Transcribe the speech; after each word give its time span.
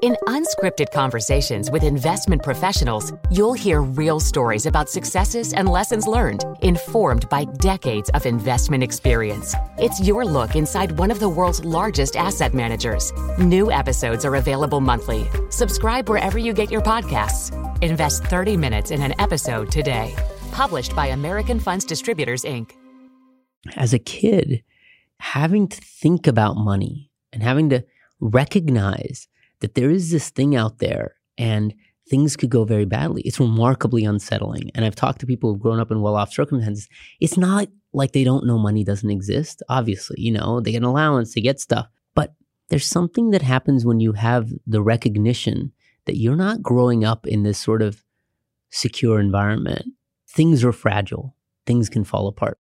In 0.00 0.16
unscripted 0.28 0.92
conversations 0.92 1.72
with 1.72 1.82
investment 1.82 2.44
professionals, 2.44 3.12
you'll 3.32 3.54
hear 3.54 3.82
real 3.82 4.20
stories 4.20 4.64
about 4.64 4.88
successes 4.88 5.52
and 5.52 5.68
lessons 5.68 6.06
learned, 6.06 6.44
informed 6.62 7.28
by 7.28 7.44
decades 7.44 8.08
of 8.10 8.24
investment 8.24 8.84
experience. 8.84 9.56
It's 9.76 10.00
your 10.00 10.24
look 10.24 10.54
inside 10.54 10.92
one 10.92 11.10
of 11.10 11.18
the 11.18 11.28
world's 11.28 11.64
largest 11.64 12.14
asset 12.14 12.54
managers. 12.54 13.12
New 13.38 13.72
episodes 13.72 14.24
are 14.24 14.36
available 14.36 14.80
monthly. 14.80 15.26
Subscribe 15.50 16.08
wherever 16.08 16.38
you 16.38 16.52
get 16.52 16.70
your 16.70 16.82
podcasts. 16.82 17.50
Invest 17.82 18.22
30 18.22 18.56
minutes 18.56 18.92
in 18.92 19.02
an 19.02 19.14
episode 19.18 19.68
today. 19.72 20.14
Published 20.52 20.94
by 20.94 21.06
American 21.06 21.58
Funds 21.58 21.84
Distributors, 21.84 22.44
Inc. 22.44 22.70
As 23.74 23.92
a 23.92 23.98
kid, 23.98 24.62
having 25.18 25.66
to 25.66 25.80
think 25.80 26.28
about 26.28 26.56
money 26.56 27.10
and 27.32 27.42
having 27.42 27.70
to 27.70 27.84
recognize 28.20 29.26
that 29.60 29.74
there 29.74 29.90
is 29.90 30.10
this 30.10 30.30
thing 30.30 30.56
out 30.56 30.78
there 30.78 31.14
and 31.36 31.74
things 32.08 32.36
could 32.36 32.50
go 32.50 32.64
very 32.64 32.84
badly. 32.84 33.22
It's 33.22 33.40
remarkably 33.40 34.04
unsettling. 34.04 34.70
And 34.74 34.84
I've 34.84 34.94
talked 34.94 35.20
to 35.20 35.26
people 35.26 35.52
who've 35.52 35.60
grown 35.60 35.80
up 35.80 35.90
in 35.90 36.00
well 36.00 36.16
off 36.16 36.32
circumstances. 36.32 36.88
It's 37.20 37.36
not 37.36 37.68
like 37.92 38.12
they 38.12 38.24
don't 38.24 38.46
know 38.46 38.58
money 38.58 38.84
doesn't 38.84 39.10
exist. 39.10 39.62
Obviously, 39.68 40.16
you 40.20 40.32
know, 40.32 40.60
they 40.60 40.72
get 40.72 40.78
an 40.78 40.84
allowance, 40.84 41.34
they 41.34 41.40
get 41.40 41.60
stuff. 41.60 41.88
But 42.14 42.34
there's 42.68 42.86
something 42.86 43.30
that 43.30 43.42
happens 43.42 43.84
when 43.84 44.00
you 44.00 44.12
have 44.12 44.50
the 44.66 44.82
recognition 44.82 45.72
that 46.06 46.16
you're 46.16 46.36
not 46.36 46.62
growing 46.62 47.04
up 47.04 47.26
in 47.26 47.42
this 47.42 47.58
sort 47.58 47.82
of 47.82 48.02
secure 48.70 49.20
environment. 49.20 49.86
Things 50.28 50.64
are 50.64 50.72
fragile, 50.72 51.34
things 51.66 51.88
can 51.88 52.04
fall 52.04 52.28
apart. 52.28 52.58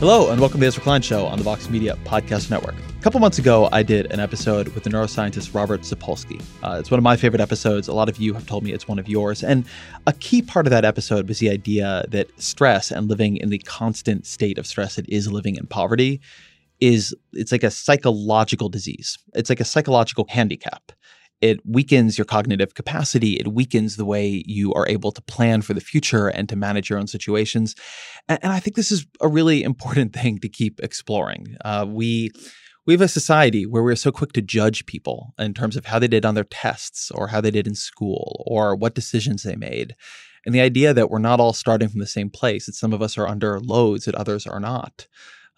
Hello, 0.00 0.30
and 0.30 0.40
welcome 0.40 0.60
to 0.60 0.62
the 0.62 0.66
Ezra 0.66 0.82
Klein 0.82 1.02
Show 1.02 1.26
on 1.26 1.36
the 1.36 1.44
Vox 1.44 1.68
Media 1.68 1.94
Podcast 2.06 2.50
Network. 2.50 2.74
A 2.74 3.02
couple 3.02 3.20
months 3.20 3.38
ago, 3.38 3.68
I 3.70 3.82
did 3.82 4.10
an 4.10 4.18
episode 4.18 4.68
with 4.68 4.82
the 4.82 4.88
neuroscientist 4.88 5.54
Robert 5.54 5.82
Sapolsky. 5.82 6.42
Uh, 6.62 6.78
it's 6.80 6.90
one 6.90 6.96
of 6.96 7.04
my 7.04 7.18
favorite 7.18 7.42
episodes. 7.42 7.86
A 7.86 7.92
lot 7.92 8.08
of 8.08 8.16
you 8.16 8.32
have 8.32 8.46
told 8.46 8.64
me 8.64 8.72
it's 8.72 8.88
one 8.88 8.98
of 8.98 9.10
yours. 9.10 9.44
And 9.44 9.66
a 10.06 10.14
key 10.14 10.40
part 10.40 10.66
of 10.66 10.70
that 10.70 10.86
episode 10.86 11.28
was 11.28 11.38
the 11.38 11.50
idea 11.50 12.06
that 12.08 12.30
stress 12.40 12.90
and 12.90 13.10
living 13.10 13.36
in 13.36 13.50
the 13.50 13.58
constant 13.58 14.24
state 14.24 14.56
of 14.56 14.66
stress 14.66 14.96
that 14.96 15.06
is 15.06 15.30
living 15.30 15.56
in 15.56 15.66
poverty 15.66 16.22
is 16.80 17.14
it's 17.34 17.52
like 17.52 17.62
a 17.62 17.70
psychological 17.70 18.70
disease. 18.70 19.18
It's 19.34 19.50
like 19.50 19.60
a 19.60 19.66
psychological 19.66 20.24
handicap 20.30 20.92
it 21.40 21.60
weakens 21.64 22.18
your 22.18 22.24
cognitive 22.24 22.74
capacity. 22.74 23.34
It 23.34 23.48
weakens 23.48 23.96
the 23.96 24.04
way 24.04 24.42
you 24.46 24.74
are 24.74 24.88
able 24.88 25.12
to 25.12 25.22
plan 25.22 25.62
for 25.62 25.74
the 25.74 25.80
future 25.80 26.28
and 26.28 26.48
to 26.48 26.56
manage 26.56 26.90
your 26.90 26.98
own 26.98 27.06
situations. 27.06 27.74
And, 28.28 28.38
and 28.42 28.52
I 28.52 28.60
think 28.60 28.76
this 28.76 28.92
is 28.92 29.06
a 29.20 29.28
really 29.28 29.62
important 29.62 30.12
thing 30.20 30.38
to 30.38 30.48
keep 30.48 30.80
exploring. 30.80 31.56
Uh, 31.64 31.86
we 31.88 32.30
we 32.86 32.94
have 32.94 33.02
a 33.02 33.08
society 33.08 33.66
where 33.66 33.82
we're 33.82 33.94
so 33.94 34.10
quick 34.10 34.32
to 34.32 34.42
judge 34.42 34.86
people 34.86 35.34
in 35.38 35.54
terms 35.54 35.76
of 35.76 35.86
how 35.86 35.98
they 35.98 36.08
did 36.08 36.24
on 36.24 36.34
their 36.34 36.44
tests 36.44 37.10
or 37.10 37.28
how 37.28 37.40
they 37.40 37.50
did 37.50 37.66
in 37.66 37.74
school 37.74 38.42
or 38.46 38.74
what 38.74 38.94
decisions 38.94 39.42
they 39.42 39.54
made. 39.54 39.94
And 40.46 40.54
the 40.54 40.62
idea 40.62 40.94
that 40.94 41.10
we're 41.10 41.18
not 41.18 41.40
all 41.40 41.52
starting 41.52 41.90
from 41.90 42.00
the 42.00 42.06
same 42.06 42.30
place, 42.30 42.66
that 42.66 42.74
some 42.74 42.94
of 42.94 43.02
us 43.02 43.18
are 43.18 43.28
under 43.28 43.60
loads 43.60 44.06
that 44.06 44.14
others 44.14 44.46
are 44.46 44.58
not 44.58 45.06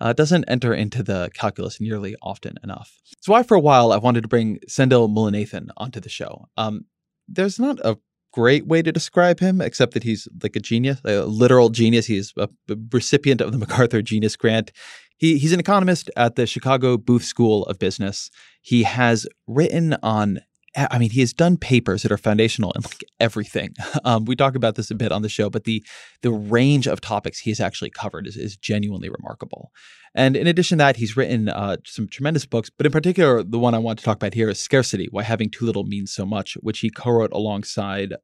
uh, 0.03 0.13
doesn't 0.13 0.45
enter 0.49 0.75
into 0.75 1.03
the 1.03 1.31
calculus 1.33 1.81
nearly 1.81 2.17
often 2.23 2.57
enough. 2.65 3.01
So 3.21 3.33
why 3.33 3.45
for 3.45 3.55
a 3.55 3.61
while 3.61 3.93
I 3.93 3.99
wanted 3.99 4.23
to 4.23 4.29
bring 4.29 4.59
Sendhil 4.67 5.09
Mullainathan 5.09 5.69
onto 5.77 6.01
the 6.01 6.09
show. 6.09 6.49
Um, 6.57 6.87
there's 7.29 7.61
not 7.61 7.79
a 7.85 7.97
great 8.33 8.67
way 8.67 8.83
to 8.83 8.91
describe 8.91 9.39
him, 9.39 9.61
except 9.61 9.95
that 9.95 10.03
he's 10.03 10.27
like 10.43 10.57
a 10.57 10.61
genius, 10.61 11.01
a 11.05 11.21
literal 11.21 11.69
genius. 11.69 12.07
He's 12.07 12.35
a 12.37 12.49
recipient 12.91 13.41
of 13.41 13.53
the 13.53 13.59
MacArthur 13.59 14.03
Genius 14.03 14.35
Grant. 14.35 14.73
He, 15.19 15.39
he's 15.39 15.53
an 15.53 15.61
economist 15.61 16.11
at 16.17 16.35
the 16.35 16.47
Chicago 16.47 16.97
Booth 16.97 17.25
School 17.25 17.65
of 17.67 17.79
Business. 17.79 18.29
He 18.61 18.83
has 18.83 19.25
written 19.47 19.97
on 20.03 20.41
I 20.75 20.99
mean, 20.99 21.11
he 21.11 21.21
has 21.21 21.35
done 21.35 21.59
papers 21.59 22.03
that 22.03 22.13
are 22.13 22.19
foundational 22.19 22.73
in 22.73 22.83
like 22.83 23.05
everything. 23.21 23.75
Um, 24.05 24.25
we 24.25 24.35
talk 24.35 24.57
about 24.57 24.75
this 24.75 24.91
a 24.91 24.97
bit 24.97 25.13
on 25.13 25.23
the 25.23 25.29
show, 25.29 25.49
but 25.49 25.65
the 25.65 25.85
the 26.23 26.33
range 26.33 26.89
of 26.89 27.01
topics 27.01 27.39
he 27.39 27.51
has 27.51 27.61
actually 27.61 27.91
covered 27.91 28.27
is, 28.27 28.37
is 28.37 28.57
genuinely 28.57 29.09
remarkable. 29.09 29.71
And 30.15 30.35
in 30.37 30.47
addition 30.47 30.79
to 30.79 30.83
that, 30.83 30.97
he's 30.97 31.17
written 31.17 31.49
uh, 31.49 31.77
some 31.87 32.09
tremendous 32.09 32.45
books, 32.45 32.69
but 32.69 32.85
in 32.85 32.91
particular, 32.91 33.43
the 33.43 33.61
one 33.61 33.75
I 33.75 33.79
want 33.79 33.99
to 34.01 34.05
talk 34.05 34.17
about 34.17 34.35
here 34.35 34.49
is 34.49 34.59
Scarcity: 34.59 35.09
Why 35.11 35.23
Having 35.23 35.51
Too 35.51 35.67
Little 35.67 35.85
Means 35.85 36.13
So 36.13 36.27
Much, 36.27 36.55
which 36.63 36.81
he 36.81 36.91
co-wrote 36.91 37.33
alongside 37.33 38.15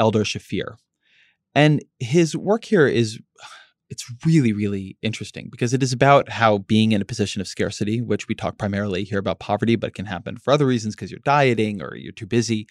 Eldar 0.00 0.24
Shafir. 0.24 0.76
And 1.54 1.84
his 1.98 2.36
work 2.36 2.64
here 2.64 2.86
is 2.86 3.20
it's 3.90 4.10
really, 4.26 4.52
really 4.52 4.96
interesting 5.02 5.48
because 5.50 5.72
it 5.72 5.82
is 5.82 5.92
about 5.92 6.28
how 6.28 6.58
being 6.58 6.92
in 6.92 7.00
a 7.00 7.06
position 7.06 7.40
of 7.40 7.48
scarcity, 7.48 8.00
which 8.00 8.28
we 8.28 8.34
talk 8.34 8.58
primarily 8.58 9.04
here 9.04 9.18
about 9.18 9.38
poverty, 9.38 9.76
but 9.76 9.94
can 9.94 10.06
happen 10.06 10.36
for 10.36 10.52
other 10.52 10.66
reasons 10.66 10.94
because 10.94 11.10
you're 11.10 11.20
dieting 11.24 11.82
or 11.82 11.96
you're 11.96 12.12
too 12.12 12.26
busy, 12.26 12.66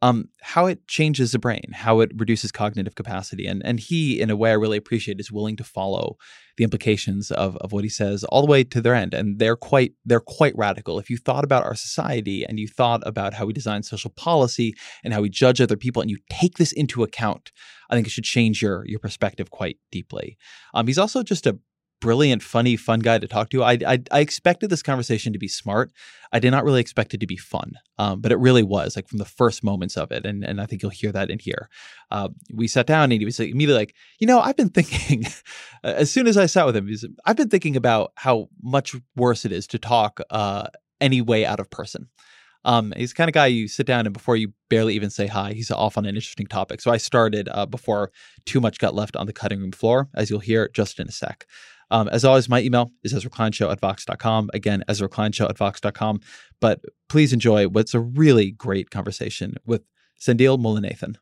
um, 0.00 0.28
how 0.40 0.66
it 0.66 0.86
changes 0.86 1.32
the 1.32 1.38
brain, 1.38 1.72
how 1.72 2.00
it 2.00 2.12
reduces 2.14 2.52
cognitive 2.52 2.94
capacity. 2.94 3.46
And, 3.46 3.62
and 3.64 3.80
he, 3.80 4.20
in 4.20 4.30
a 4.30 4.36
way 4.36 4.50
I 4.50 4.54
really 4.54 4.76
appreciate, 4.76 5.18
is 5.18 5.32
willing 5.32 5.56
to 5.56 5.64
follow 5.64 6.16
the 6.56 6.64
implications 6.64 7.30
of, 7.30 7.56
of 7.56 7.72
what 7.72 7.84
he 7.84 7.90
says 7.90 8.22
all 8.24 8.42
the 8.42 8.50
way 8.50 8.62
to 8.64 8.80
their 8.80 8.94
end. 8.94 9.12
And 9.12 9.38
they're 9.38 9.56
quite 9.56 9.92
they're 10.04 10.20
quite 10.20 10.56
radical. 10.56 10.98
If 10.98 11.10
you 11.10 11.16
thought 11.16 11.44
about 11.44 11.64
our 11.64 11.74
society 11.74 12.44
and 12.44 12.60
you 12.60 12.68
thought 12.68 13.02
about 13.06 13.34
how 13.34 13.46
we 13.46 13.52
design 13.52 13.82
social 13.82 14.10
policy 14.10 14.74
and 15.02 15.12
how 15.12 15.22
we 15.22 15.30
judge 15.30 15.60
other 15.60 15.76
people 15.76 16.00
and 16.00 16.10
you 16.10 16.18
take 16.30 16.58
this 16.58 16.72
into 16.72 17.02
account, 17.02 17.50
I 17.90 17.94
think 17.94 18.06
it 18.06 18.10
should 18.10 18.24
change 18.24 18.62
your 18.62 18.84
your 18.86 19.00
perspective 19.00 19.50
quite 19.50 19.78
deeply. 19.90 20.36
Um, 20.74 20.86
he's 20.86 20.98
also 20.98 21.22
just 21.22 21.46
a 21.46 21.58
brilliant, 22.00 22.42
funny, 22.42 22.76
fun 22.76 23.00
guy 23.00 23.18
to 23.18 23.26
talk 23.26 23.50
to. 23.50 23.62
I, 23.62 23.78
I, 23.86 24.02
I 24.10 24.20
expected 24.20 24.70
this 24.70 24.82
conversation 24.82 25.32
to 25.32 25.38
be 25.38 25.48
smart. 25.48 25.92
I 26.32 26.38
did 26.38 26.50
not 26.50 26.64
really 26.64 26.80
expect 26.80 27.14
it 27.14 27.20
to 27.20 27.26
be 27.26 27.36
fun, 27.36 27.72
um, 27.98 28.20
but 28.20 28.32
it 28.32 28.38
really 28.38 28.62
was 28.62 28.96
like 28.96 29.08
from 29.08 29.18
the 29.18 29.24
first 29.24 29.64
moments 29.64 29.96
of 29.96 30.12
it, 30.12 30.26
and 30.26 30.44
and 30.44 30.60
I 30.60 30.66
think 30.66 30.82
you'll 30.82 30.90
hear 30.90 31.12
that 31.12 31.30
in 31.30 31.38
here. 31.38 31.68
Uh, 32.10 32.28
we 32.52 32.68
sat 32.68 32.86
down 32.86 33.04
and 33.12 33.20
he 33.20 33.24
was 33.24 33.40
immediately 33.40 33.80
like, 33.80 33.94
you 34.18 34.26
know, 34.26 34.40
I've 34.40 34.56
been 34.56 34.68
thinking. 34.78 35.26
as 35.82 36.10
soon 36.10 36.26
as 36.26 36.36
I 36.36 36.46
sat 36.46 36.66
with 36.66 36.76
him, 36.76 36.86
he's, 36.86 37.04
I've 37.24 37.36
been 37.36 37.48
thinking 37.48 37.76
about 37.76 38.12
how 38.16 38.48
much 38.62 38.94
worse 39.16 39.44
it 39.44 39.52
is 39.52 39.66
to 39.68 39.78
talk 39.78 40.20
uh, 40.30 40.68
any 41.00 41.20
way 41.20 41.44
out 41.44 41.60
of 41.60 41.70
person. 41.70 42.08
Um, 42.64 42.92
he's 42.96 43.10
the 43.10 43.14
kind 43.14 43.30
of 43.30 43.34
guy 43.34 43.46
you 43.46 43.68
sit 43.68 43.86
down 43.86 44.06
and 44.06 44.12
before 44.12 44.36
you 44.36 44.52
barely 44.68 44.94
even 44.94 45.10
say 45.10 45.26
hi, 45.26 45.52
he's 45.52 45.70
off 45.70 45.96
on 45.96 46.04
an 46.04 46.14
interesting 46.14 46.46
topic. 46.46 46.80
So 46.80 46.90
I 46.90 46.96
started 46.96 47.48
uh, 47.50 47.66
before 47.66 48.10
too 48.44 48.60
much 48.60 48.78
got 48.78 48.94
left 48.94 49.16
on 49.16 49.26
the 49.26 49.32
cutting 49.32 49.60
room 49.60 49.72
floor, 49.72 50.08
as 50.14 50.28
you'll 50.28 50.40
hear 50.40 50.68
just 50.74 50.98
in 50.98 51.08
a 51.08 51.12
sec. 51.12 51.46
Um, 51.90 52.08
as 52.08 52.24
always, 52.24 52.48
my 52.48 52.60
email 52.60 52.90
is 53.02 53.14
EzraKleinShow 53.14 53.72
at 53.72 53.80
Vox.com. 53.80 54.50
Again, 54.52 54.84
EzraKleinShow 54.88 55.48
at 55.48 55.58
Vox.com. 55.58 56.20
But 56.60 56.80
please 57.08 57.32
enjoy 57.32 57.68
what's 57.68 57.94
a 57.94 58.00
really 58.00 58.50
great 58.50 58.90
conversation 58.90 59.54
with 59.64 59.82
Sendhil 60.18 60.58
Mullainathan. 60.58 61.16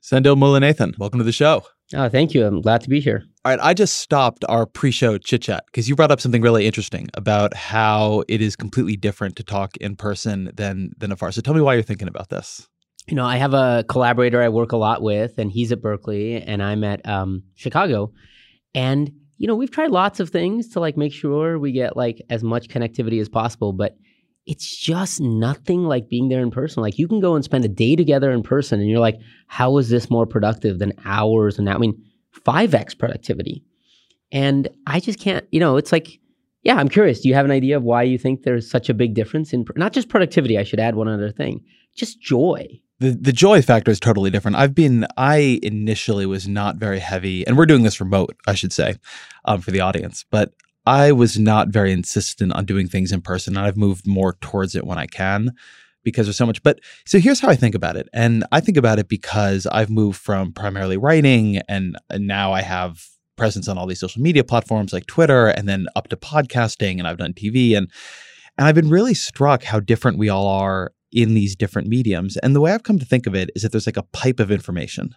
Sendhil 0.00 0.36
Mullainathan, 0.36 0.98
welcome 0.98 1.18
to 1.18 1.24
the 1.24 1.32
show. 1.32 1.64
Oh, 1.94 2.08
thank 2.08 2.34
you. 2.34 2.44
I'm 2.44 2.60
glad 2.60 2.80
to 2.82 2.88
be 2.88 3.00
here. 3.00 3.24
All 3.44 3.52
right, 3.52 3.60
I 3.62 3.74
just 3.74 3.98
stopped 3.98 4.44
our 4.48 4.66
pre-show 4.66 5.18
chit 5.18 5.42
chat 5.42 5.64
because 5.66 5.88
you 5.88 5.94
brought 5.94 6.10
up 6.10 6.20
something 6.20 6.42
really 6.42 6.66
interesting 6.66 7.08
about 7.14 7.54
how 7.54 8.24
it 8.28 8.40
is 8.40 8.56
completely 8.56 8.96
different 8.96 9.36
to 9.36 9.44
talk 9.44 9.76
in 9.76 9.96
person 9.96 10.50
than 10.54 10.92
than 10.96 11.12
afar. 11.12 11.30
So 11.32 11.40
tell 11.40 11.54
me 11.54 11.60
why 11.60 11.74
you're 11.74 11.82
thinking 11.82 12.08
about 12.08 12.30
this. 12.30 12.66
You 13.06 13.16
know, 13.16 13.24
I 13.24 13.36
have 13.36 13.52
a 13.52 13.84
collaborator 13.88 14.40
I 14.42 14.48
work 14.48 14.72
a 14.72 14.76
lot 14.76 15.02
with, 15.02 15.38
and 15.38 15.50
he's 15.52 15.72
at 15.72 15.82
Berkeley, 15.82 16.40
and 16.40 16.62
I'm 16.62 16.82
at 16.84 17.06
um, 17.06 17.42
Chicago, 17.54 18.12
and 18.74 19.10
you 19.42 19.48
know, 19.48 19.56
we've 19.56 19.72
tried 19.72 19.90
lots 19.90 20.20
of 20.20 20.30
things 20.30 20.68
to 20.68 20.78
like 20.78 20.96
make 20.96 21.12
sure 21.12 21.58
we 21.58 21.72
get 21.72 21.96
like 21.96 22.22
as 22.30 22.44
much 22.44 22.68
connectivity 22.68 23.20
as 23.20 23.28
possible, 23.28 23.72
but 23.72 23.96
it's 24.46 24.76
just 24.76 25.20
nothing 25.20 25.82
like 25.82 26.08
being 26.08 26.28
there 26.28 26.42
in 26.42 26.52
person. 26.52 26.80
Like 26.80 26.96
you 26.96 27.08
can 27.08 27.18
go 27.18 27.34
and 27.34 27.44
spend 27.44 27.64
a 27.64 27.68
day 27.68 27.96
together 27.96 28.30
in 28.30 28.44
person 28.44 28.78
and 28.78 28.88
you're 28.88 29.00
like, 29.00 29.18
how 29.48 29.78
is 29.78 29.88
this 29.88 30.08
more 30.08 30.26
productive 30.26 30.78
than 30.78 30.92
hours 31.04 31.58
and 31.58 31.68
I 31.68 31.76
mean, 31.76 32.00
5x 32.46 32.96
productivity. 32.96 33.64
And 34.30 34.68
I 34.86 35.00
just 35.00 35.18
can't, 35.18 35.44
you 35.50 35.58
know, 35.58 35.76
it's 35.76 35.90
like, 35.90 36.20
yeah, 36.62 36.76
I'm 36.76 36.88
curious. 36.88 37.20
Do 37.20 37.28
you 37.28 37.34
have 37.34 37.44
an 37.44 37.50
idea 37.50 37.76
of 37.76 37.82
why 37.82 38.04
you 38.04 38.18
think 38.18 38.44
there's 38.44 38.70
such 38.70 38.88
a 38.88 38.94
big 38.94 39.12
difference 39.12 39.52
in 39.52 39.64
not 39.74 39.92
just 39.92 40.08
productivity? 40.08 40.56
I 40.56 40.62
should 40.62 40.78
add 40.78 40.94
one 40.94 41.08
other 41.08 41.32
thing, 41.32 41.64
just 41.96 42.22
joy. 42.22 42.80
The 43.02 43.18
the 43.20 43.32
joy 43.32 43.62
factor 43.62 43.90
is 43.90 43.98
totally 43.98 44.30
different. 44.30 44.56
I've 44.56 44.76
been 44.76 45.08
I 45.16 45.58
initially 45.64 46.24
was 46.24 46.46
not 46.46 46.76
very 46.76 47.00
heavy, 47.00 47.44
and 47.44 47.58
we're 47.58 47.66
doing 47.66 47.82
this 47.82 48.00
remote, 48.00 48.36
I 48.46 48.54
should 48.54 48.72
say, 48.72 48.94
um, 49.44 49.60
for 49.60 49.72
the 49.72 49.80
audience. 49.80 50.24
But 50.30 50.52
I 50.86 51.10
was 51.10 51.36
not 51.36 51.68
very 51.68 51.90
insistent 51.90 52.52
on 52.52 52.64
doing 52.64 52.86
things 52.86 53.10
in 53.10 53.20
person, 53.20 53.56
and 53.56 53.66
I've 53.66 53.76
moved 53.76 54.06
more 54.06 54.34
towards 54.40 54.76
it 54.76 54.86
when 54.86 54.98
I 54.98 55.06
can 55.06 55.50
because 56.04 56.26
there's 56.26 56.36
so 56.36 56.46
much. 56.46 56.62
But 56.62 56.78
so 57.04 57.18
here's 57.18 57.40
how 57.40 57.48
I 57.48 57.56
think 57.56 57.74
about 57.74 57.96
it, 57.96 58.08
and 58.12 58.44
I 58.52 58.60
think 58.60 58.76
about 58.76 59.00
it 59.00 59.08
because 59.08 59.66
I've 59.66 59.90
moved 59.90 60.20
from 60.20 60.52
primarily 60.52 60.96
writing, 60.96 61.58
and, 61.68 61.96
and 62.08 62.28
now 62.28 62.52
I 62.52 62.62
have 62.62 63.04
presence 63.36 63.66
on 63.66 63.78
all 63.78 63.86
these 63.88 63.98
social 63.98 64.22
media 64.22 64.44
platforms 64.44 64.92
like 64.92 65.06
Twitter, 65.06 65.48
and 65.48 65.68
then 65.68 65.86
up 65.96 66.06
to 66.10 66.16
podcasting, 66.16 67.00
and 67.00 67.08
I've 67.08 67.18
done 67.18 67.32
TV, 67.32 67.76
and 67.76 67.90
and 68.58 68.68
I've 68.68 68.76
been 68.76 68.90
really 68.90 69.14
struck 69.14 69.64
how 69.64 69.80
different 69.80 70.18
we 70.18 70.28
all 70.28 70.46
are 70.46 70.92
in 71.12 71.34
these 71.34 71.54
different 71.54 71.88
mediums. 71.88 72.36
And 72.38 72.54
the 72.54 72.60
way 72.60 72.72
I've 72.72 72.82
come 72.82 72.98
to 72.98 73.04
think 73.04 73.26
of 73.26 73.34
it 73.34 73.50
is 73.54 73.62
that 73.62 73.72
there's 73.72 73.86
like 73.86 73.96
a 73.96 74.02
pipe 74.02 74.40
of 74.40 74.50
information. 74.50 75.14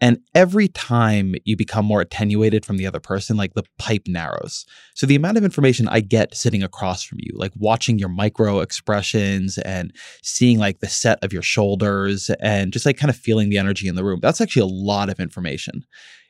And 0.00 0.18
every 0.34 0.68
time 0.68 1.34
you 1.44 1.56
become 1.56 1.84
more 1.84 2.00
attenuated 2.00 2.66
from 2.66 2.76
the 2.76 2.86
other 2.86 3.00
person, 3.00 3.36
like 3.36 3.54
the 3.54 3.62
pipe 3.78 4.02
narrows. 4.06 4.66
So 4.94 5.06
the 5.06 5.14
amount 5.14 5.38
of 5.38 5.44
information 5.44 5.88
I 5.88 6.00
get 6.00 6.34
sitting 6.34 6.62
across 6.62 7.04
from 7.04 7.18
you, 7.20 7.32
like 7.36 7.52
watching 7.56 7.98
your 7.98 8.08
micro 8.08 8.58
expressions 8.58 9.56
and 9.58 9.94
seeing 10.22 10.58
like 10.58 10.80
the 10.80 10.88
set 10.88 11.22
of 11.22 11.32
your 11.32 11.42
shoulders 11.42 12.28
and 12.40 12.72
just 12.72 12.86
like 12.86 12.96
kind 12.96 13.10
of 13.10 13.16
feeling 13.16 13.50
the 13.50 13.58
energy 13.58 13.86
in 13.86 13.94
the 13.94 14.04
room, 14.04 14.18
that's 14.20 14.40
actually 14.40 14.62
a 14.62 14.66
lot 14.66 15.08
of 15.08 15.20
information. 15.20 15.84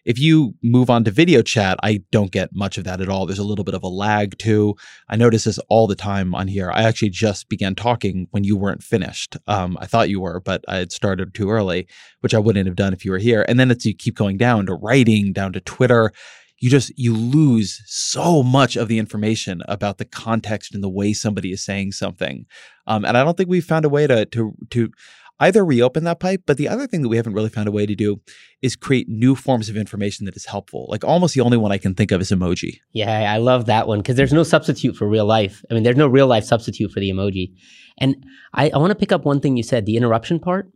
If 0.04 0.18
you 0.18 0.54
move 0.62 0.90
on 0.90 1.04
to 1.04 1.10
video 1.10 1.42
chat, 1.42 1.78
I 1.82 2.02
don't 2.10 2.30
get 2.30 2.54
much 2.54 2.76
of 2.76 2.84
that 2.84 3.00
at 3.00 3.08
all. 3.08 3.26
There's 3.26 3.38
a 3.38 3.44
little 3.44 3.64
bit 3.64 3.74
of 3.74 3.82
a 3.82 3.88
lag 3.88 4.36
too. 4.38 4.76
I 5.08 5.16
notice 5.16 5.44
this 5.44 5.58
all 5.68 5.86
the 5.86 5.94
time 5.94 6.34
on 6.34 6.48
here. 6.48 6.70
I 6.70 6.82
actually 6.82 7.10
just 7.10 7.48
began 7.48 7.74
talking 7.74 8.28
when 8.30 8.44
you 8.44 8.56
weren't 8.56 8.82
finished. 8.82 9.36
Um, 9.46 9.78
I 9.80 9.86
thought 9.86 10.10
you 10.10 10.20
were, 10.20 10.40
but 10.40 10.64
I 10.68 10.76
had 10.76 10.92
started 10.92 11.34
too 11.34 11.50
early, 11.50 11.86
which 12.20 12.34
I 12.34 12.38
wouldn't 12.38 12.66
have 12.66 12.76
done 12.76 12.92
if 12.92 13.04
you 13.04 13.12
were 13.12 13.18
here. 13.18 13.44
And 13.48 13.58
then 13.58 13.70
it's 13.70 13.86
you 13.86 13.94
keep 13.94 14.14
going 14.14 14.36
down 14.36 14.66
to 14.66 14.74
writing, 14.74 15.32
down 15.32 15.52
to 15.54 15.60
Twitter 15.60 16.12
you 16.58 16.70
just 16.70 16.96
you 16.96 17.14
lose 17.14 17.82
so 17.84 18.42
much 18.42 18.74
of 18.76 18.88
the 18.88 18.98
information 18.98 19.60
about 19.68 19.98
the 19.98 20.04
context 20.04 20.74
and 20.74 20.82
the 20.82 20.88
way 20.88 21.12
somebody 21.12 21.52
is 21.52 21.62
saying 21.62 21.92
something 21.92 22.46
um, 22.86 23.04
and 23.04 23.18
i 23.18 23.24
don't 23.24 23.36
think 23.36 23.50
we've 23.50 23.64
found 23.64 23.84
a 23.84 23.88
way 23.88 24.06
to 24.06 24.24
to 24.26 24.54
to 24.70 24.90
either 25.40 25.64
reopen 25.64 26.04
that 26.04 26.20
pipe, 26.20 26.42
but 26.46 26.56
the 26.56 26.68
other 26.68 26.86
thing 26.86 27.02
that 27.02 27.08
we 27.08 27.16
haven't 27.16 27.34
really 27.34 27.48
found 27.48 27.68
a 27.68 27.72
way 27.72 27.86
to 27.86 27.94
do 27.94 28.20
is 28.62 28.76
create 28.76 29.08
new 29.08 29.34
forms 29.34 29.68
of 29.68 29.76
information 29.76 30.26
that 30.26 30.36
is 30.36 30.46
helpful. 30.46 30.86
Like 30.88 31.04
almost 31.04 31.34
the 31.34 31.40
only 31.40 31.56
one 31.56 31.72
I 31.72 31.78
can 31.78 31.94
think 31.94 32.12
of 32.12 32.20
is 32.20 32.30
emoji. 32.30 32.78
Yeah, 32.92 33.32
I 33.32 33.38
love 33.38 33.66
that 33.66 33.88
one 33.88 33.98
because 33.98 34.16
there's 34.16 34.32
no 34.32 34.42
substitute 34.42 34.96
for 34.96 35.08
real 35.08 35.26
life. 35.26 35.64
I 35.70 35.74
mean, 35.74 35.82
there's 35.82 35.96
no 35.96 36.06
real 36.06 36.26
life 36.26 36.44
substitute 36.44 36.92
for 36.92 37.00
the 37.00 37.10
emoji. 37.10 37.52
And 37.98 38.24
I, 38.54 38.70
I 38.70 38.78
want 38.78 38.90
to 38.90 38.96
pick 38.96 39.12
up 39.12 39.24
one 39.24 39.40
thing 39.40 39.56
you 39.56 39.62
said, 39.62 39.86
the 39.86 39.96
interruption 39.96 40.38
part. 40.38 40.70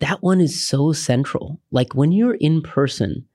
That 0.00 0.22
one 0.22 0.40
is 0.40 0.66
so 0.66 0.92
central. 0.92 1.60
Like 1.70 1.94
when 1.94 2.12
you're 2.12 2.34
in 2.34 2.60
person, 2.60 3.26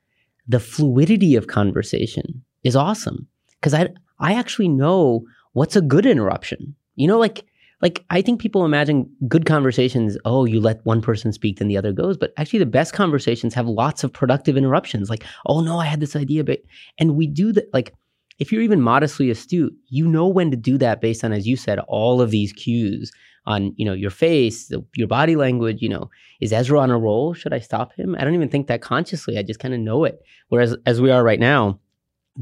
the 0.47 0.59
fluidity 0.59 1.35
of 1.35 1.47
conversation 1.47 2.43
is 2.63 2.75
awesome 2.75 3.27
because 3.59 3.73
I 3.73 3.89
I 4.19 4.33
actually 4.33 4.69
know 4.69 5.25
what's 5.53 5.75
a 5.75 5.81
good 5.81 6.05
interruption. 6.05 6.75
You 6.95 7.07
know, 7.07 7.17
like 7.17 7.45
like 7.81 8.03
I 8.09 8.21
think 8.21 8.39
people 8.39 8.65
imagine 8.65 9.09
good 9.27 9.45
conversations, 9.45 10.17
oh, 10.25 10.45
you 10.45 10.59
let 10.59 10.85
one 10.85 11.01
person 11.01 11.33
speak, 11.33 11.59
then 11.59 11.67
the 11.67 11.77
other 11.77 11.91
goes. 11.91 12.17
But 12.17 12.33
actually 12.37 12.59
the 12.59 12.65
best 12.65 12.93
conversations 12.93 13.53
have 13.53 13.67
lots 13.67 14.03
of 14.03 14.13
productive 14.13 14.57
interruptions. 14.57 15.09
Like, 15.09 15.23
oh 15.47 15.61
no, 15.61 15.79
I 15.79 15.85
had 15.85 15.99
this 15.99 16.15
idea, 16.15 16.43
but 16.43 16.61
and 16.97 17.15
we 17.15 17.27
do 17.27 17.51
that 17.53 17.73
like 17.73 17.93
if 18.41 18.51
you're 18.51 18.63
even 18.63 18.81
modestly 18.81 19.29
astute, 19.29 19.71
you 19.89 20.07
know 20.07 20.27
when 20.27 20.49
to 20.49 20.57
do 20.57 20.77
that 20.79 20.99
based 20.99 21.23
on, 21.23 21.31
as 21.31 21.47
you 21.47 21.55
said, 21.55 21.77
all 21.87 22.21
of 22.21 22.31
these 22.31 22.51
cues 22.51 23.11
on, 23.45 23.71
you 23.77 23.85
know, 23.85 23.93
your 23.93 24.09
face, 24.09 24.67
the, 24.67 24.83
your 24.95 25.07
body 25.07 25.35
language. 25.35 25.79
You 25.79 25.89
know, 25.89 26.09
is 26.39 26.51
Ezra 26.51 26.79
on 26.79 26.89
a 26.89 26.97
roll? 26.97 27.35
Should 27.35 27.53
I 27.53 27.59
stop 27.59 27.93
him? 27.93 28.15
I 28.17 28.23
don't 28.23 28.33
even 28.33 28.49
think 28.49 28.65
that 28.67 28.81
consciously. 28.81 29.37
I 29.37 29.43
just 29.43 29.59
kind 29.59 29.75
of 29.75 29.79
know 29.79 30.05
it. 30.05 30.21
Whereas, 30.49 30.75
as 30.87 30.99
we 30.99 31.11
are 31.11 31.23
right 31.23 31.39
now, 31.39 31.79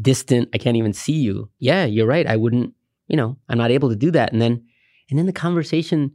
distant, 0.01 0.47
I 0.53 0.57
can't 0.57 0.77
even 0.77 0.93
see 0.93 1.19
you. 1.19 1.49
Yeah, 1.59 1.83
you're 1.83 2.07
right. 2.07 2.27
I 2.27 2.37
wouldn't. 2.37 2.73
You 3.07 3.17
know, 3.17 3.37
I'm 3.49 3.57
not 3.57 3.71
able 3.71 3.89
to 3.89 3.95
do 3.95 4.11
that. 4.11 4.31
And 4.31 4.41
then 4.41 4.63
and 5.09 5.17
then 5.17 5.25
the 5.25 5.33
conversation 5.33 6.11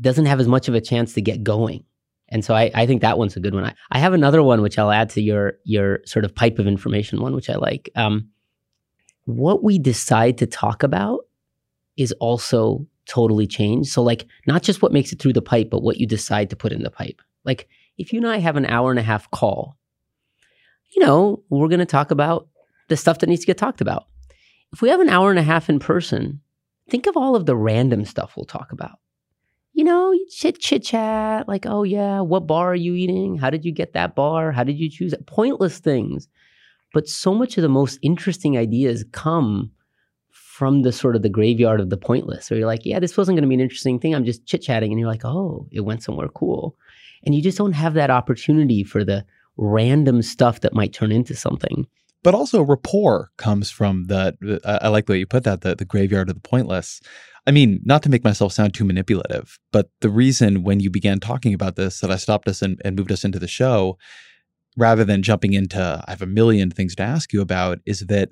doesn't 0.00 0.26
have 0.26 0.40
as 0.40 0.48
much 0.48 0.68
of 0.68 0.74
a 0.74 0.80
chance 0.80 1.14
to 1.14 1.22
get 1.22 1.42
going. 1.42 1.84
And 2.28 2.44
so 2.44 2.54
I, 2.54 2.70
I 2.74 2.86
think 2.86 3.02
that 3.02 3.18
one's 3.18 3.36
a 3.36 3.40
good 3.40 3.54
one. 3.54 3.64
I, 3.64 3.74
I 3.90 3.98
have 3.98 4.12
another 4.12 4.42
one 4.42 4.62
which 4.62 4.78
I'll 4.78 4.90
add 4.90 5.10
to 5.10 5.22
your 5.22 5.54
your 5.64 6.00
sort 6.04 6.24
of 6.24 6.34
pipe 6.34 6.58
of 6.58 6.66
information 6.66 7.20
one, 7.20 7.34
which 7.34 7.48
I 7.48 7.54
like. 7.54 7.88
Um, 7.94 8.30
what 9.24 9.62
we 9.62 9.78
decide 9.78 10.38
to 10.38 10.46
talk 10.46 10.82
about 10.82 11.20
is 11.96 12.12
also 12.12 12.86
totally 13.06 13.46
changed. 13.46 13.90
So 13.90 14.02
like 14.02 14.26
not 14.46 14.62
just 14.62 14.82
what 14.82 14.92
makes 14.92 15.12
it 15.12 15.20
through 15.20 15.34
the 15.34 15.42
pipe, 15.42 15.70
but 15.70 15.82
what 15.82 15.98
you 15.98 16.06
decide 16.06 16.50
to 16.50 16.56
put 16.56 16.72
in 16.72 16.82
the 16.82 16.90
pipe. 16.90 17.22
Like 17.44 17.68
if 17.96 18.12
you 18.12 18.18
and 18.18 18.28
I 18.28 18.38
have 18.38 18.56
an 18.56 18.66
hour 18.66 18.90
and 18.90 18.98
a 18.98 19.04
half 19.04 19.30
call, 19.30 19.76
you 20.94 21.02
know, 21.02 21.44
we're 21.48 21.68
gonna 21.68 21.86
talk 21.86 22.10
about 22.10 22.48
the 22.88 22.96
stuff 22.96 23.20
that 23.20 23.28
needs 23.28 23.42
to 23.42 23.46
get 23.46 23.58
talked 23.58 23.80
about. 23.80 24.06
If 24.72 24.82
we 24.82 24.88
have 24.88 25.00
an 25.00 25.08
hour 25.08 25.30
and 25.30 25.38
a 25.38 25.44
half 25.44 25.68
in 25.68 25.78
person, 25.78 26.40
think 26.88 27.06
of 27.06 27.16
all 27.16 27.36
of 27.36 27.46
the 27.46 27.56
random 27.56 28.04
stuff 28.04 28.34
we'll 28.36 28.44
talk 28.44 28.72
about. 28.72 28.98
You 29.72 29.84
know, 29.84 30.14
chit 30.30 30.58
chit 30.58 30.82
chat, 30.84 31.46
like, 31.48 31.66
oh 31.66 31.82
yeah, 31.82 32.20
what 32.20 32.46
bar 32.46 32.72
are 32.72 32.74
you 32.74 32.94
eating? 32.94 33.36
How 33.36 33.50
did 33.50 33.64
you 33.64 33.72
get 33.72 33.92
that 33.92 34.14
bar? 34.14 34.50
How 34.52 34.64
did 34.64 34.78
you 34.78 34.88
choose 34.88 35.12
it? 35.12 35.26
Pointless 35.26 35.78
things. 35.78 36.28
But 36.94 37.08
so 37.08 37.34
much 37.34 37.58
of 37.58 37.62
the 37.62 37.68
most 37.68 37.98
interesting 38.00 38.56
ideas 38.56 39.04
come 39.12 39.70
from 40.30 40.80
the 40.80 40.92
sort 40.92 41.14
of 41.14 41.20
the 41.20 41.28
graveyard 41.28 41.80
of 41.80 41.90
the 41.90 41.98
pointless. 41.98 42.48
Where 42.48 42.58
you're 42.58 42.66
like, 42.66 42.86
yeah, 42.86 42.98
this 42.98 43.18
wasn't 43.18 43.36
going 43.36 43.42
to 43.42 43.48
be 43.48 43.54
an 43.54 43.60
interesting 43.60 44.00
thing. 44.00 44.14
I'm 44.14 44.24
just 44.24 44.46
chit 44.46 44.62
chatting. 44.62 44.90
And 44.90 44.98
you're 44.98 45.10
like, 45.10 45.26
oh, 45.26 45.66
it 45.70 45.80
went 45.80 46.02
somewhere 46.02 46.28
cool. 46.28 46.74
And 47.24 47.34
you 47.34 47.42
just 47.42 47.58
don't 47.58 47.72
have 47.72 47.92
that 47.94 48.10
opportunity 48.10 48.82
for 48.82 49.04
the 49.04 49.26
random 49.58 50.22
stuff 50.22 50.60
that 50.60 50.72
might 50.72 50.94
turn 50.94 51.12
into 51.12 51.34
something 51.34 51.86
but 52.22 52.34
also 52.34 52.62
rapport 52.62 53.30
comes 53.36 53.70
from 53.70 54.06
the. 54.06 54.60
Uh, 54.64 54.78
I 54.82 54.88
like 54.88 55.06
the 55.06 55.12
way 55.12 55.18
you 55.18 55.26
put 55.26 55.44
that. 55.44 55.60
The 55.60 55.74
the 55.74 55.84
graveyard 55.84 56.28
of 56.28 56.34
the 56.34 56.48
pointless. 56.48 57.00
I 57.46 57.52
mean, 57.52 57.80
not 57.84 58.02
to 58.02 58.08
make 58.08 58.24
myself 58.24 58.52
sound 58.52 58.74
too 58.74 58.84
manipulative, 58.84 59.58
but 59.72 59.90
the 60.00 60.10
reason 60.10 60.64
when 60.64 60.80
you 60.80 60.90
began 60.90 61.20
talking 61.20 61.54
about 61.54 61.76
this 61.76 62.00
that 62.00 62.10
I 62.10 62.16
stopped 62.16 62.48
us 62.48 62.60
and, 62.60 62.80
and 62.84 62.96
moved 62.96 63.12
us 63.12 63.24
into 63.24 63.38
the 63.38 63.46
show, 63.46 63.96
rather 64.76 65.04
than 65.04 65.22
jumping 65.22 65.52
into 65.52 66.02
I 66.06 66.10
have 66.10 66.22
a 66.22 66.26
million 66.26 66.70
things 66.70 66.96
to 66.96 67.04
ask 67.04 67.32
you 67.32 67.40
about, 67.40 67.78
is 67.86 68.00
that 68.08 68.30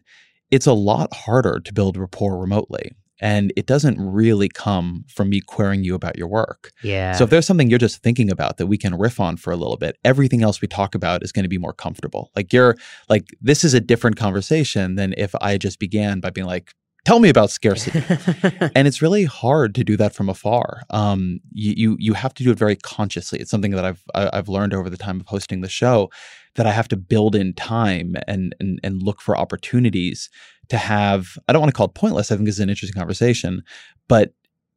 it's 0.50 0.66
a 0.66 0.72
lot 0.72 1.14
harder 1.14 1.60
to 1.60 1.72
build 1.72 1.96
rapport 1.96 2.38
remotely. 2.38 2.92
And 3.20 3.52
it 3.56 3.66
doesn't 3.66 4.00
really 4.00 4.48
come 4.48 5.04
from 5.08 5.30
me 5.30 5.40
querying 5.40 5.84
you 5.84 5.94
about 5.94 6.18
your 6.18 6.28
work. 6.28 6.72
Yeah. 6.82 7.12
So 7.12 7.24
if 7.24 7.30
there's 7.30 7.46
something 7.46 7.70
you're 7.70 7.78
just 7.78 8.02
thinking 8.02 8.30
about 8.30 8.56
that 8.56 8.66
we 8.66 8.76
can 8.76 8.96
riff 8.96 9.20
on 9.20 9.36
for 9.36 9.52
a 9.52 9.56
little 9.56 9.76
bit, 9.76 9.98
everything 10.04 10.42
else 10.42 10.60
we 10.60 10.68
talk 10.68 10.94
about 10.94 11.22
is 11.22 11.32
going 11.32 11.44
to 11.44 11.48
be 11.48 11.58
more 11.58 11.72
comfortable. 11.72 12.30
Like 12.34 12.52
you're 12.52 12.76
like, 13.08 13.26
this 13.40 13.64
is 13.64 13.74
a 13.74 13.80
different 13.80 14.16
conversation 14.16 14.96
than 14.96 15.14
if 15.16 15.34
I 15.40 15.58
just 15.58 15.78
began 15.78 16.20
by 16.20 16.30
being 16.30 16.46
like, 16.46 16.74
tell 17.04 17.20
me 17.20 17.28
about 17.28 17.50
scarcity 17.50 18.02
and 18.74 18.88
it's 18.88 19.02
really 19.02 19.24
hard 19.24 19.74
to 19.74 19.84
do 19.84 19.96
that 19.96 20.14
from 20.14 20.28
afar 20.28 20.82
um, 20.90 21.40
you, 21.52 21.74
you 21.76 21.96
you 21.98 22.14
have 22.14 22.34
to 22.34 22.42
do 22.42 22.50
it 22.50 22.58
very 22.58 22.76
consciously 22.76 23.38
it's 23.38 23.50
something 23.50 23.72
that 23.72 23.84
i've 23.84 24.02
i've 24.14 24.48
learned 24.48 24.74
over 24.74 24.90
the 24.90 24.96
time 24.96 25.20
of 25.20 25.26
hosting 25.26 25.60
the 25.60 25.68
show 25.68 26.10
that 26.54 26.66
i 26.66 26.70
have 26.70 26.88
to 26.88 26.96
build 26.96 27.34
in 27.34 27.52
time 27.52 28.16
and 28.26 28.54
and, 28.58 28.80
and 28.82 29.02
look 29.02 29.20
for 29.20 29.36
opportunities 29.36 30.30
to 30.68 30.76
have 30.76 31.38
i 31.48 31.52
don't 31.52 31.60
want 31.60 31.72
to 31.72 31.76
call 31.76 31.86
it 31.86 31.94
pointless 31.94 32.30
i 32.30 32.36
think 32.36 32.48
it's 32.48 32.58
an 32.58 32.70
interesting 32.70 32.98
conversation 32.98 33.62
but 34.08 34.32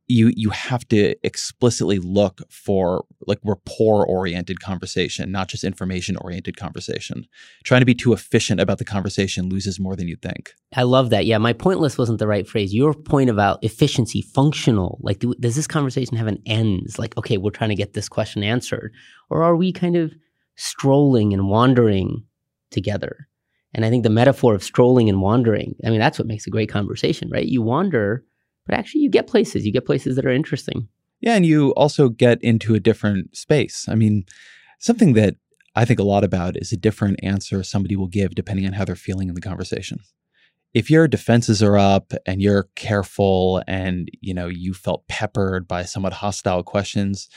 you 0.08 0.32
you 0.36 0.50
have 0.50 0.88
to 0.88 1.15
explicitly 1.25 2.00
look 2.00 2.41
for 2.50 3.06
like 3.27 3.39
rapport 3.44 4.06
oriented 4.08 4.62
conversation 4.62 5.32
not 5.32 5.50
just 5.50 5.63
information 5.63 6.17
oriented 6.17 6.58
conversation. 6.58 7.27
Trying 7.63 7.82
to 7.82 7.86
be 7.86 7.94
too 7.94 8.13
efficient 8.13 8.62
about 8.62 8.77
the 8.77 8.86
conversation 8.86 9.50
loses 9.50 9.79
more 9.79 9.96
than 9.96 10.08
you 10.08 10.15
think. 10.15 10.53
I 10.75 10.84
love 10.84 11.10
that. 11.10 11.25
Yeah 11.25 11.38
my 11.38 11.53
pointless 11.53 11.98
wasn't 11.98 12.20
the 12.20 12.27
right 12.27 12.48
phrase. 12.48 12.74
Your 12.74 12.94
point 12.94 13.29
about 13.29 13.63
efficiency 13.63 14.22
functional 14.22 14.98
like 15.01 15.20
do, 15.20 15.34
does 15.39 15.56
this 15.56 15.67
conversation 15.67 16.17
have 16.17 16.27
an 16.27 16.41
ends 16.46 16.98
like 16.98 17.15
okay 17.17 17.38
we're 17.38 17.51
trying 17.51 17.70
to 17.70 17.75
get 17.75 17.94
this 17.94 18.10
question 18.10 18.44
answered. 18.44 18.94
Or 19.29 19.44
are 19.44 19.56
we 19.56 19.74
kind 19.74 19.98
of 19.98 20.13
strolling 20.56 21.34
and 21.34 21.50
wandering 21.50 22.24
together 22.72 23.27
and 23.74 23.86
I 23.86 23.89
think 23.89 24.03
the 24.03 24.09
metaphor 24.09 24.55
of 24.55 24.63
strolling 24.63 25.09
and 25.09 25.21
wandering, 25.21 25.75
I 25.86 25.89
mean, 25.89 26.00
that's 26.00 26.17
what 26.17 26.27
makes 26.27 26.47
a 26.47 26.51
great 26.51 26.69
conversation, 26.69 27.29
right? 27.29 27.45
You 27.45 27.62
wander, 27.62 28.24
but 28.65 28.75
actually 28.75 29.01
you 29.01 29.09
get 29.09 29.27
places. 29.27 29.65
You 29.65 29.71
get 29.71 29.86
places 29.86 30.15
that 30.15 30.25
are 30.25 30.31
interesting. 30.31 30.88
Yeah. 31.21 31.36
And 31.36 31.45
you 31.45 31.71
also 31.71 32.09
get 32.09 32.41
into 32.43 32.75
a 32.75 32.79
different 32.79 33.36
space. 33.36 33.88
I 33.89 33.95
mean, 33.95 34.25
something 34.79 35.13
that 35.13 35.36
I 35.75 35.86
think 35.86 36.00
a 36.00 36.03
lot 36.03 36.24
about 36.24 36.57
is 36.57 36.71
a 36.71 36.77
different 36.77 37.19
answer 37.24 37.63
somebody 37.63 37.95
will 37.95 38.07
give 38.07 38.36
depending 38.36 38.65
on 38.65 38.74
how 38.74 38.86
they're 38.86 38.95
feeling 38.95 39.29
in 39.29 39.36
the 39.36 39.41
conversation. 39.41 40.00
If 40.74 40.89
your 40.91 41.07
defenses 41.07 41.63
are 41.63 41.77
up 41.77 42.13
and 42.25 42.41
you're 42.41 42.69
careful 42.75 43.63
and 43.67 44.09
you 44.21 44.33
know 44.33 44.47
you 44.47 44.74
felt 44.74 45.07
peppered 45.07 45.67
by 45.67 45.83
somewhat 45.83 46.13
hostile 46.13 46.62
questions, 46.62 47.29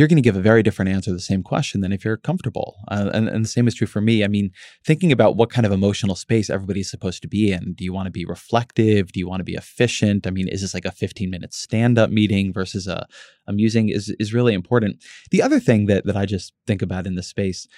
you're 0.00 0.08
going 0.08 0.16
to 0.16 0.22
give 0.22 0.34
a 0.34 0.40
very 0.40 0.62
different 0.62 0.90
answer 0.90 1.10
to 1.10 1.12
the 1.12 1.20
same 1.20 1.42
question 1.42 1.82
than 1.82 1.92
if 1.92 2.06
you're 2.06 2.16
comfortable. 2.16 2.78
Uh, 2.88 3.10
and, 3.12 3.28
and 3.28 3.44
the 3.44 3.48
same 3.48 3.68
is 3.68 3.74
true 3.74 3.86
for 3.86 4.00
me. 4.00 4.24
I 4.24 4.28
mean, 4.28 4.50
thinking 4.82 5.12
about 5.12 5.36
what 5.36 5.50
kind 5.50 5.66
of 5.66 5.72
emotional 5.72 6.16
space 6.16 6.48
everybody's 6.48 6.90
supposed 6.90 7.20
to 7.20 7.28
be 7.28 7.52
in. 7.52 7.74
Do 7.74 7.84
you 7.84 7.92
want 7.92 8.06
to 8.06 8.10
be 8.10 8.24
reflective? 8.24 9.12
Do 9.12 9.20
you 9.20 9.28
want 9.28 9.40
to 9.40 9.44
be 9.44 9.56
efficient? 9.56 10.26
I 10.26 10.30
mean, 10.30 10.48
is 10.48 10.62
this 10.62 10.72
like 10.72 10.86
a 10.86 10.90
15 10.90 11.28
minute 11.28 11.52
stand 11.52 11.98
up 11.98 12.08
meeting 12.08 12.50
versus 12.50 12.86
a 12.86 13.06
amusing 13.46 13.90
is, 13.90 14.08
is 14.18 14.32
really 14.32 14.54
important. 14.54 15.04
The 15.32 15.42
other 15.42 15.60
thing 15.60 15.84
that, 15.86 16.06
that 16.06 16.16
I 16.16 16.24
just 16.24 16.54
think 16.66 16.80
about 16.80 17.06
in 17.06 17.16
this 17.16 17.28
space 17.28 17.68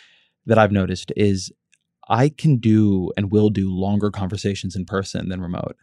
that 0.47 0.59
I've 0.59 0.71
noticed 0.71 1.11
is 1.17 1.51
I 2.09 2.29
can 2.29 2.59
do 2.59 3.11
and 3.17 3.33
will 3.33 3.51
do 3.51 3.69
longer 3.69 4.13
conversations 4.13 4.77
in 4.77 4.85
person 4.85 5.29
than 5.29 5.41
remote. 5.41 5.75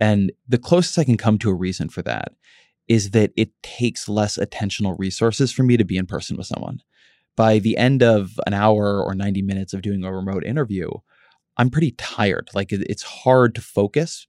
And 0.00 0.32
the 0.48 0.56
closest 0.56 0.98
I 0.98 1.04
can 1.04 1.18
come 1.18 1.36
to 1.40 1.50
a 1.50 1.54
reason 1.54 1.90
for 1.90 2.00
that 2.02 2.32
is 2.88 3.10
that 3.10 3.32
it 3.36 3.50
takes 3.62 4.08
less 4.08 4.36
attentional 4.36 4.94
resources 4.98 5.52
for 5.52 5.62
me 5.62 5.76
to 5.76 5.84
be 5.84 5.96
in 5.96 6.06
person 6.06 6.36
with 6.36 6.46
someone. 6.46 6.80
By 7.36 7.58
the 7.58 7.76
end 7.76 8.02
of 8.02 8.38
an 8.46 8.54
hour 8.54 9.02
or 9.02 9.14
90 9.14 9.42
minutes 9.42 9.72
of 9.72 9.82
doing 9.82 10.04
a 10.04 10.12
remote 10.12 10.44
interview, 10.44 10.88
I'm 11.56 11.70
pretty 11.70 11.92
tired. 11.92 12.50
Like 12.54 12.72
it's 12.72 13.02
hard 13.02 13.54
to 13.54 13.60
focus 13.60 14.26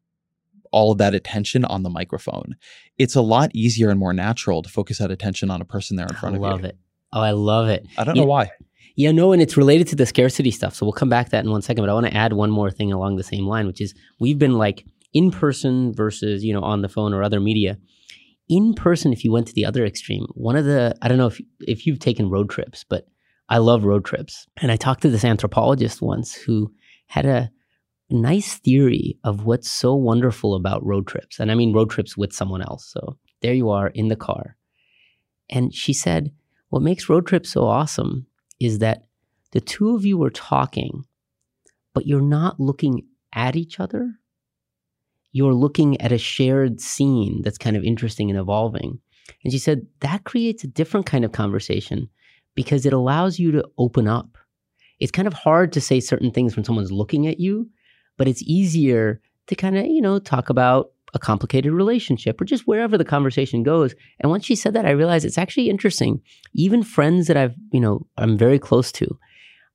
all 0.71 0.91
of 0.91 0.97
that 0.97 1.13
attention 1.13 1.63
on 1.65 1.83
the 1.83 1.89
microphone. 1.89 2.55
It's 2.97 3.15
a 3.15 3.21
lot 3.21 3.51
easier 3.53 3.89
and 3.89 3.99
more 3.99 4.13
natural 4.13 4.61
to 4.61 4.69
focus 4.69 4.97
that 4.97 5.11
attention 5.11 5.51
on 5.51 5.61
a 5.61 5.65
person 5.65 5.97
there 5.97 6.07
in 6.07 6.15
front 6.15 6.35
of 6.35 6.41
you. 6.41 6.47
I 6.47 6.51
love 6.51 6.65
it. 6.65 6.77
Oh, 7.13 7.21
I 7.21 7.31
love 7.31 7.69
it. 7.69 7.85
I 7.97 8.03
don't 8.03 8.17
know 8.17 8.25
why. 8.25 8.51
Yeah, 8.95 9.11
no, 9.11 9.33
and 9.33 9.41
it's 9.41 9.57
related 9.57 9.87
to 9.89 9.95
the 9.95 10.05
scarcity 10.05 10.51
stuff. 10.51 10.73
So 10.73 10.85
we'll 10.85 10.93
come 10.93 11.09
back 11.09 11.27
to 11.27 11.31
that 11.31 11.43
in 11.43 11.51
one 11.51 11.61
second. 11.61 11.83
But 11.83 11.89
I 11.89 11.93
want 11.93 12.07
to 12.07 12.13
add 12.13 12.33
one 12.33 12.49
more 12.49 12.71
thing 12.71 12.91
along 12.91 13.17
the 13.17 13.23
same 13.23 13.45
line, 13.45 13.67
which 13.67 13.81
is 13.81 13.93
we've 14.19 14.39
been 14.39 14.57
like 14.57 14.85
in 15.13 15.31
person 15.31 15.93
versus, 15.93 16.43
you 16.43 16.53
know, 16.53 16.61
on 16.61 16.81
the 16.81 16.89
phone 16.89 17.13
or 17.13 17.21
other 17.21 17.39
media. 17.39 17.77
In 18.47 18.73
person, 18.73 19.11
if 19.11 19.23
you 19.23 19.31
went 19.31 19.47
to 19.47 19.53
the 19.53 19.65
other 19.65 19.85
extreme, 19.85 20.27
one 20.33 20.55
of 20.55 20.65
the 20.65 20.95
I 21.01 21.07
don't 21.07 21.17
know 21.17 21.27
if 21.27 21.41
if 21.61 21.85
you've 21.85 21.99
taken 21.99 22.29
road 22.29 22.49
trips, 22.49 22.83
but 22.83 23.07
I 23.49 23.57
love 23.57 23.85
road 23.85 24.05
trips. 24.05 24.47
And 24.57 24.71
I 24.71 24.75
talked 24.75 25.01
to 25.01 25.09
this 25.09 25.25
anthropologist 25.25 26.01
once 26.01 26.33
who 26.33 26.73
had 27.07 27.25
a 27.25 27.51
nice 28.09 28.55
theory 28.57 29.17
of 29.23 29.45
what's 29.45 29.69
so 29.69 29.95
wonderful 29.95 30.55
about 30.55 30.85
road 30.85 31.07
trips. 31.07 31.39
And 31.39 31.51
I 31.51 31.55
mean 31.55 31.73
road 31.73 31.89
trips 31.89 32.15
with 32.17 32.33
someone 32.33 32.61
else. 32.61 32.91
So 32.91 33.17
there 33.41 33.53
you 33.53 33.69
are 33.69 33.87
in 33.87 34.07
the 34.07 34.15
car. 34.15 34.57
And 35.49 35.73
she 35.73 35.93
said, 35.93 36.31
what 36.69 36.81
makes 36.81 37.09
road 37.09 37.27
trips 37.27 37.49
so 37.49 37.65
awesome 37.65 38.27
is 38.59 38.79
that 38.79 39.03
the 39.51 39.61
two 39.61 39.95
of 39.95 40.05
you 40.05 40.21
are 40.23 40.31
talking, 40.31 41.05
but 41.93 42.07
you're 42.07 42.21
not 42.21 42.59
looking 42.59 43.03
at 43.33 43.55
each 43.55 43.79
other. 43.79 44.15
You're 45.35 45.53
looking 45.53 45.99
at 45.99 46.13
a 46.13 46.17
shared 46.17 46.79
scene 46.79 47.41
that's 47.41 47.57
kind 47.57 47.75
of 47.75 47.83
interesting 47.83 48.29
and 48.29 48.39
evolving. 48.39 48.99
And 49.43 49.51
she 49.51 49.59
said 49.59 49.85
that 49.99 50.23
creates 50.23 50.63
a 50.63 50.67
different 50.67 51.05
kind 51.05 51.25
of 51.25 51.33
conversation 51.33 52.07
because 52.55 52.85
it 52.85 52.93
allows 52.93 53.37
you 53.37 53.51
to 53.51 53.67
open 53.77 54.07
up. 54.07 54.37
It's 55.01 55.11
kind 55.11 55.27
of 55.27 55.33
hard 55.33 55.73
to 55.73 55.81
say 55.81 55.99
certain 55.99 56.31
things 56.31 56.55
when 56.55 56.63
someone's 56.63 56.89
looking 56.89 57.27
at 57.27 57.37
you, 57.37 57.69
but 58.15 58.29
it's 58.29 58.43
easier 58.43 59.19
to 59.47 59.55
kind 59.55 59.77
of, 59.77 59.85
you 59.87 60.01
know, 60.01 60.19
talk 60.19 60.49
about 60.49 60.91
a 61.13 61.19
complicated 61.19 61.73
relationship 61.73 62.39
or 62.39 62.45
just 62.45 62.65
wherever 62.65 62.97
the 62.97 63.03
conversation 63.03 63.61
goes. 63.61 63.93
And 64.21 64.31
once 64.31 64.45
she 64.45 64.55
said 64.55 64.73
that, 64.73 64.85
I 64.85 64.91
realized 64.91 65.25
it's 65.25 65.37
actually 65.37 65.69
interesting. 65.69 66.21
Even 66.53 66.81
friends 66.81 67.27
that 67.27 67.35
I've, 67.35 67.55
you 67.73 67.81
know, 67.81 68.07
I'm 68.17 68.37
very 68.37 68.57
close 68.57 68.89
to, 68.93 69.19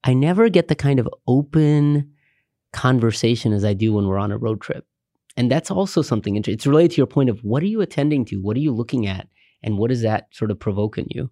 I 0.05 0.15
never 0.15 0.49
get 0.49 0.69
the 0.69 0.75
kind 0.75 0.99
of 0.99 1.07
open 1.27 2.13
conversation 2.73 3.53
as 3.53 3.63
I 3.63 3.75
do 3.75 3.93
when 3.93 4.07
we're 4.07 4.17
on 4.17 4.33
a 4.33 4.39
road 4.39 4.63
trip. 4.63 4.87
And 5.41 5.51
that's 5.51 5.71
also 5.71 6.03
something 6.03 6.37
interesting. 6.37 6.53
It's 6.53 6.67
related 6.67 6.91
to 6.91 6.97
your 6.99 7.07
point 7.07 7.31
of 7.31 7.43
what 7.43 7.63
are 7.63 7.67
you 7.67 7.81
attending 7.81 8.27
to? 8.27 8.37
What 8.37 8.59
are 8.59 8.61
you 8.61 8.75
looking 8.75 9.07
at? 9.07 9.27
And 9.63 9.79
what 9.79 9.89
does 9.89 10.03
that 10.03 10.27
sort 10.33 10.51
of 10.51 10.61
provoke 10.61 10.99
in 10.99 11.07
you? 11.09 11.31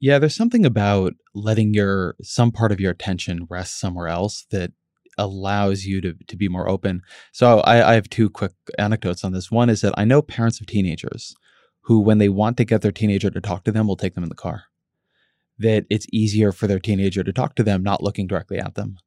Yeah, 0.00 0.18
there's 0.18 0.34
something 0.34 0.66
about 0.66 1.14
letting 1.32 1.72
your 1.72 2.16
some 2.20 2.50
part 2.50 2.72
of 2.72 2.80
your 2.80 2.90
attention 2.90 3.46
rest 3.48 3.78
somewhere 3.78 4.08
else 4.08 4.46
that 4.50 4.72
allows 5.16 5.84
you 5.84 6.00
to 6.00 6.14
to 6.26 6.36
be 6.36 6.48
more 6.48 6.68
open. 6.68 7.02
So 7.30 7.60
I, 7.60 7.92
I 7.92 7.94
have 7.94 8.10
two 8.10 8.28
quick 8.28 8.50
anecdotes 8.80 9.22
on 9.22 9.30
this. 9.30 9.48
One 9.48 9.70
is 9.70 9.80
that 9.82 9.94
I 9.96 10.04
know 10.04 10.22
parents 10.22 10.60
of 10.60 10.66
teenagers 10.66 11.36
who, 11.82 12.00
when 12.00 12.18
they 12.18 12.28
want 12.28 12.56
to 12.56 12.64
get 12.64 12.82
their 12.82 12.90
teenager 12.90 13.30
to 13.30 13.40
talk 13.40 13.62
to 13.62 13.70
them, 13.70 13.86
will 13.86 13.94
take 13.94 14.14
them 14.14 14.24
in 14.24 14.28
the 14.28 14.34
car. 14.34 14.64
That 15.56 15.86
it's 15.88 16.08
easier 16.12 16.50
for 16.50 16.66
their 16.66 16.80
teenager 16.80 17.22
to 17.22 17.32
talk 17.32 17.54
to 17.54 17.62
them, 17.62 17.84
not 17.84 18.02
looking 18.02 18.26
directly 18.26 18.58
at 18.58 18.74
them. 18.74 18.98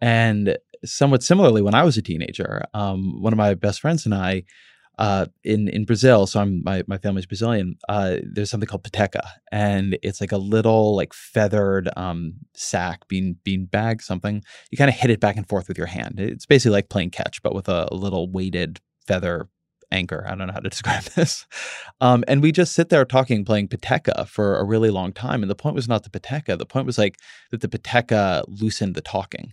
And 0.00 0.58
somewhat 0.84 1.22
similarly, 1.22 1.62
when 1.62 1.74
I 1.74 1.84
was 1.84 1.96
a 1.96 2.02
teenager, 2.02 2.64
um, 2.74 3.20
one 3.22 3.32
of 3.32 3.36
my 3.36 3.54
best 3.54 3.80
friends 3.80 4.04
and 4.04 4.14
I, 4.14 4.44
uh, 4.98 5.26
in 5.42 5.68
in 5.68 5.84
Brazil, 5.84 6.26
so 6.26 6.40
I'm 6.40 6.62
my 6.62 6.82
my 6.86 6.98
family's 6.98 7.26
Brazilian. 7.26 7.76
Uh, 7.88 8.16
there's 8.22 8.50
something 8.50 8.66
called 8.66 8.84
peteca, 8.84 9.26
and 9.50 9.98
it's 10.02 10.20
like 10.20 10.32
a 10.32 10.36
little 10.36 10.94
like 10.94 11.14
feathered 11.14 11.88
um, 11.96 12.34
sack, 12.54 13.08
bean 13.08 13.36
bean 13.42 13.64
bag, 13.64 14.02
something. 14.02 14.44
You 14.70 14.78
kind 14.78 14.90
of 14.90 14.94
hit 14.96 15.10
it 15.10 15.20
back 15.20 15.36
and 15.36 15.48
forth 15.48 15.66
with 15.66 15.78
your 15.78 15.86
hand. 15.86 16.20
It's 16.20 16.46
basically 16.46 16.74
like 16.74 16.90
playing 16.90 17.10
catch, 17.10 17.42
but 17.42 17.54
with 17.54 17.68
a, 17.68 17.88
a 17.90 17.94
little 17.94 18.30
weighted 18.30 18.80
feather 19.06 19.48
anchor. 19.92 20.24
I 20.26 20.34
don't 20.34 20.46
know 20.46 20.52
how 20.52 20.60
to 20.60 20.70
describe 20.70 21.04
this. 21.04 21.46
Um, 22.00 22.24
and 22.26 22.42
we 22.42 22.52
just 22.52 22.74
sit 22.74 22.88
there 22.88 23.04
talking, 23.04 23.44
playing 23.44 23.68
peteca 23.68 24.26
for 24.26 24.58
a 24.58 24.64
really 24.64 24.90
long 24.90 25.12
time. 25.12 25.42
And 25.42 25.50
the 25.50 25.54
point 25.54 25.76
was 25.76 25.88
not 25.88 26.02
the 26.02 26.10
peteca. 26.10 26.58
The 26.58 26.66
point 26.66 26.86
was 26.86 26.98
like 26.98 27.18
that 27.50 27.60
the 27.60 27.68
peteca 27.68 28.44
loosened 28.48 28.94
the 28.94 29.02
talking. 29.02 29.52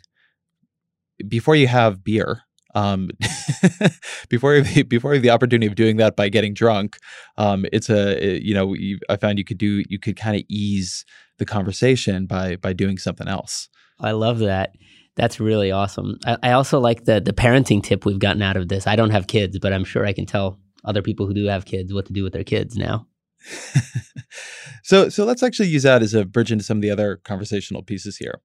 Before 1.28 1.56
you 1.56 1.68
have 1.68 2.04
beer, 2.04 2.44
um, 2.76 3.10
before 4.30 4.56
you 4.56 4.84
before 4.86 5.12
you 5.12 5.16
have 5.16 5.24
the 5.24 5.30
opportunity 5.30 5.68
of 5.68 5.76
doing 5.76 5.98
that 5.98 6.16
by 6.16 6.30
getting 6.30 6.54
drunk, 6.54 6.98
um, 7.38 7.66
it's 7.72 7.90
a 7.90 8.40
you 8.42 8.54
know 8.54 8.74
you, 8.74 9.00
I 9.10 9.18
found 9.18 9.38
you 9.38 9.46
could 9.46 9.58
do 9.58 9.84
you 9.90 10.00
could 10.00 10.18
kind 10.18 10.36
of 10.36 10.44
ease 10.50 11.06
the 11.38 11.46
conversation 11.46 12.26
by 12.26 12.56
by 12.58 12.74
doing 12.74 12.98
something 12.98 13.28
else. 13.28 13.70
I 14.00 14.12
love 14.12 14.40
that. 14.40 14.76
That's 15.16 15.40
really 15.40 15.72
awesome. 15.72 16.18
I, 16.26 16.38
I 16.44 16.52
also 16.52 16.80
like 16.80 17.06
the 17.06 17.20
the 17.20 17.34
parenting 17.34 17.84
tip 17.84 18.06
we've 18.06 18.20
gotten 18.20 18.42
out 18.42 18.58
of 18.58 18.70
this. 18.70 18.88
I 18.88 18.96
don't 18.96 19.12
have 19.12 19.28
kids, 19.28 19.60
but 19.60 19.74
I'm 19.74 19.84
sure 19.84 20.06
I 20.06 20.14
can 20.14 20.26
tell 20.26 20.60
other 20.86 21.02
people 21.02 21.26
who 21.26 21.34
do 21.34 21.46
have 21.48 21.66
kids 21.66 21.94
what 21.94 22.06
to 22.06 22.14
do 22.14 22.24
with 22.24 22.34
their 22.34 22.44
kids 22.44 22.76
now. 22.76 23.08
so 24.84 25.10
so 25.10 25.26
let's 25.26 25.44
actually 25.44 25.70
use 25.70 25.84
that 25.84 26.02
as 26.02 26.14
a 26.14 26.26
bridge 26.26 26.52
into 26.52 26.64
some 26.64 26.78
of 26.78 26.82
the 26.82 26.92
other 26.92 27.18
conversational 27.24 27.84
pieces 27.84 28.18
here. 28.18 28.42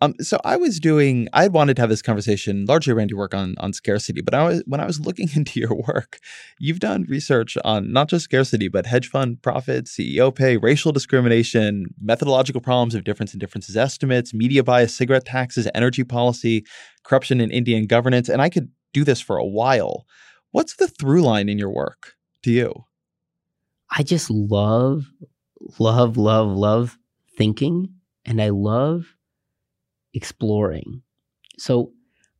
Um, 0.00 0.14
so 0.20 0.38
I 0.44 0.56
was 0.56 0.78
doing, 0.78 1.28
I 1.32 1.48
wanted 1.48 1.74
to 1.76 1.82
have 1.82 1.90
this 1.90 2.02
conversation 2.02 2.66
largely 2.66 2.92
around 2.92 3.10
your 3.10 3.18
work 3.18 3.34
on 3.34 3.56
on 3.58 3.72
scarcity, 3.72 4.20
but 4.20 4.32
I 4.32 4.44
was 4.44 4.62
when 4.66 4.80
I 4.80 4.86
was 4.86 5.00
looking 5.06 5.28
into 5.34 5.58
your 5.58 5.74
work, 5.74 6.20
you've 6.58 6.78
done 6.78 7.04
research 7.08 7.58
on 7.64 7.92
not 7.92 8.08
just 8.08 8.24
scarcity, 8.24 8.68
but 8.68 8.86
hedge 8.86 9.08
fund 9.08 9.42
profits, 9.42 9.96
CEO 9.96 10.32
pay, 10.32 10.56
racial 10.56 10.92
discrimination, 10.92 11.86
methodological 12.00 12.60
problems 12.60 12.94
of 12.94 13.04
difference 13.04 13.32
and 13.32 13.40
differences 13.40 13.76
estimates, 13.76 14.32
media 14.32 14.62
bias, 14.62 14.94
cigarette 14.94 15.24
taxes, 15.24 15.68
energy 15.74 16.04
policy, 16.04 16.64
corruption 17.02 17.40
in 17.40 17.50
Indian 17.50 17.86
governance, 17.86 18.28
and 18.28 18.40
I 18.40 18.50
could 18.50 18.70
do 18.92 19.04
this 19.04 19.20
for 19.20 19.36
a 19.36 19.46
while. 19.46 20.06
What's 20.52 20.76
the 20.76 20.88
through 20.88 21.22
line 21.22 21.48
in 21.48 21.58
your 21.58 21.70
work 21.70 22.14
to 22.44 22.52
you? 22.52 22.84
I 23.90 24.02
just 24.02 24.30
love, 24.30 25.10
love, 25.78 26.16
love, 26.16 26.48
love 26.48 26.98
thinking, 27.36 27.94
and 28.24 28.40
I 28.40 28.50
love 28.50 29.16
exploring. 30.18 31.00
So 31.58 31.92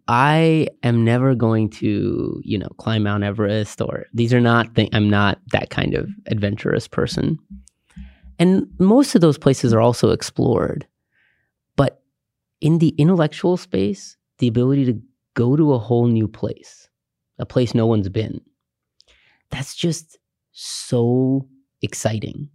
I 0.08 0.68
am 0.82 1.04
never 1.04 1.36
going 1.36 1.70
to, 1.82 2.40
you 2.44 2.58
know, 2.58 2.70
climb 2.78 3.04
Mount 3.04 3.22
Everest 3.22 3.80
or 3.80 4.06
these 4.12 4.34
are 4.34 4.40
not 4.40 4.74
th- 4.74 4.90
I'm 4.92 5.08
not 5.08 5.38
that 5.52 5.70
kind 5.70 5.94
of 5.94 6.08
adventurous 6.26 6.88
person. 6.88 7.38
And 8.40 8.66
most 8.78 9.14
of 9.14 9.20
those 9.20 9.38
places 9.38 9.72
are 9.72 9.80
also 9.80 10.10
explored. 10.10 10.86
But 11.76 12.02
in 12.60 12.78
the 12.78 12.94
intellectual 12.98 13.56
space, 13.56 14.16
the 14.38 14.48
ability 14.48 14.84
to 14.86 15.00
go 15.34 15.56
to 15.56 15.72
a 15.72 15.78
whole 15.78 16.06
new 16.06 16.26
place, 16.26 16.88
a 17.38 17.46
place 17.46 17.74
no 17.74 17.86
one's 17.86 18.08
been. 18.08 18.40
That's 19.50 19.76
just 19.76 20.18
so 20.52 21.46
exciting 21.80 22.50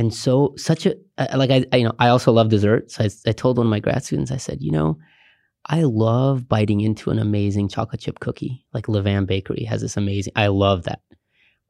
and 0.00 0.14
so 0.14 0.54
such 0.56 0.86
a 0.86 0.96
like 1.36 1.50
I, 1.50 1.66
I 1.74 1.76
you 1.76 1.84
know 1.84 1.92
I 1.98 2.08
also 2.08 2.32
love 2.32 2.48
desserts. 2.48 2.98
I, 2.98 3.10
I 3.26 3.32
told 3.32 3.58
one 3.58 3.66
of 3.66 3.70
my 3.70 3.80
grad 3.80 4.02
students 4.02 4.30
I 4.30 4.38
said 4.38 4.62
you 4.62 4.72
know 4.72 4.98
I 5.66 5.82
love 5.82 6.48
biting 6.48 6.80
into 6.80 7.10
an 7.10 7.18
amazing 7.18 7.68
chocolate 7.68 8.00
chip 8.00 8.18
cookie 8.18 8.64
like 8.72 8.86
Levain 8.86 9.26
Bakery 9.26 9.64
has 9.64 9.82
this 9.82 9.98
amazing 9.98 10.32
I 10.34 10.46
love 10.46 10.84
that. 10.84 11.00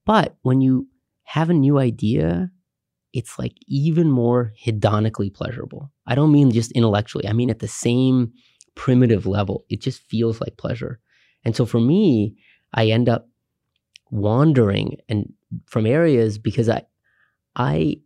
But 0.06 0.36
when 0.42 0.60
you 0.60 0.86
have 1.24 1.50
a 1.50 1.54
new 1.54 1.80
idea, 1.80 2.52
it's 3.12 3.36
like 3.36 3.56
even 3.66 4.08
more 4.08 4.52
hedonically 4.64 5.34
pleasurable. 5.34 5.90
I 6.06 6.14
don't 6.14 6.30
mean 6.30 6.52
just 6.52 6.70
intellectually. 6.70 7.26
I 7.26 7.32
mean 7.32 7.50
at 7.50 7.58
the 7.58 7.66
same 7.66 8.32
primitive 8.76 9.26
level. 9.26 9.64
It 9.68 9.80
just 9.80 10.02
feels 10.02 10.40
like 10.40 10.56
pleasure. 10.56 11.00
And 11.44 11.56
so 11.56 11.66
for 11.66 11.80
me, 11.80 12.36
I 12.72 12.90
end 12.90 13.08
up 13.08 13.28
wandering 14.12 14.98
and 15.08 15.32
from 15.66 15.84
areas 15.84 16.38
because 16.38 16.68
I 16.68 16.84
I 17.56 17.96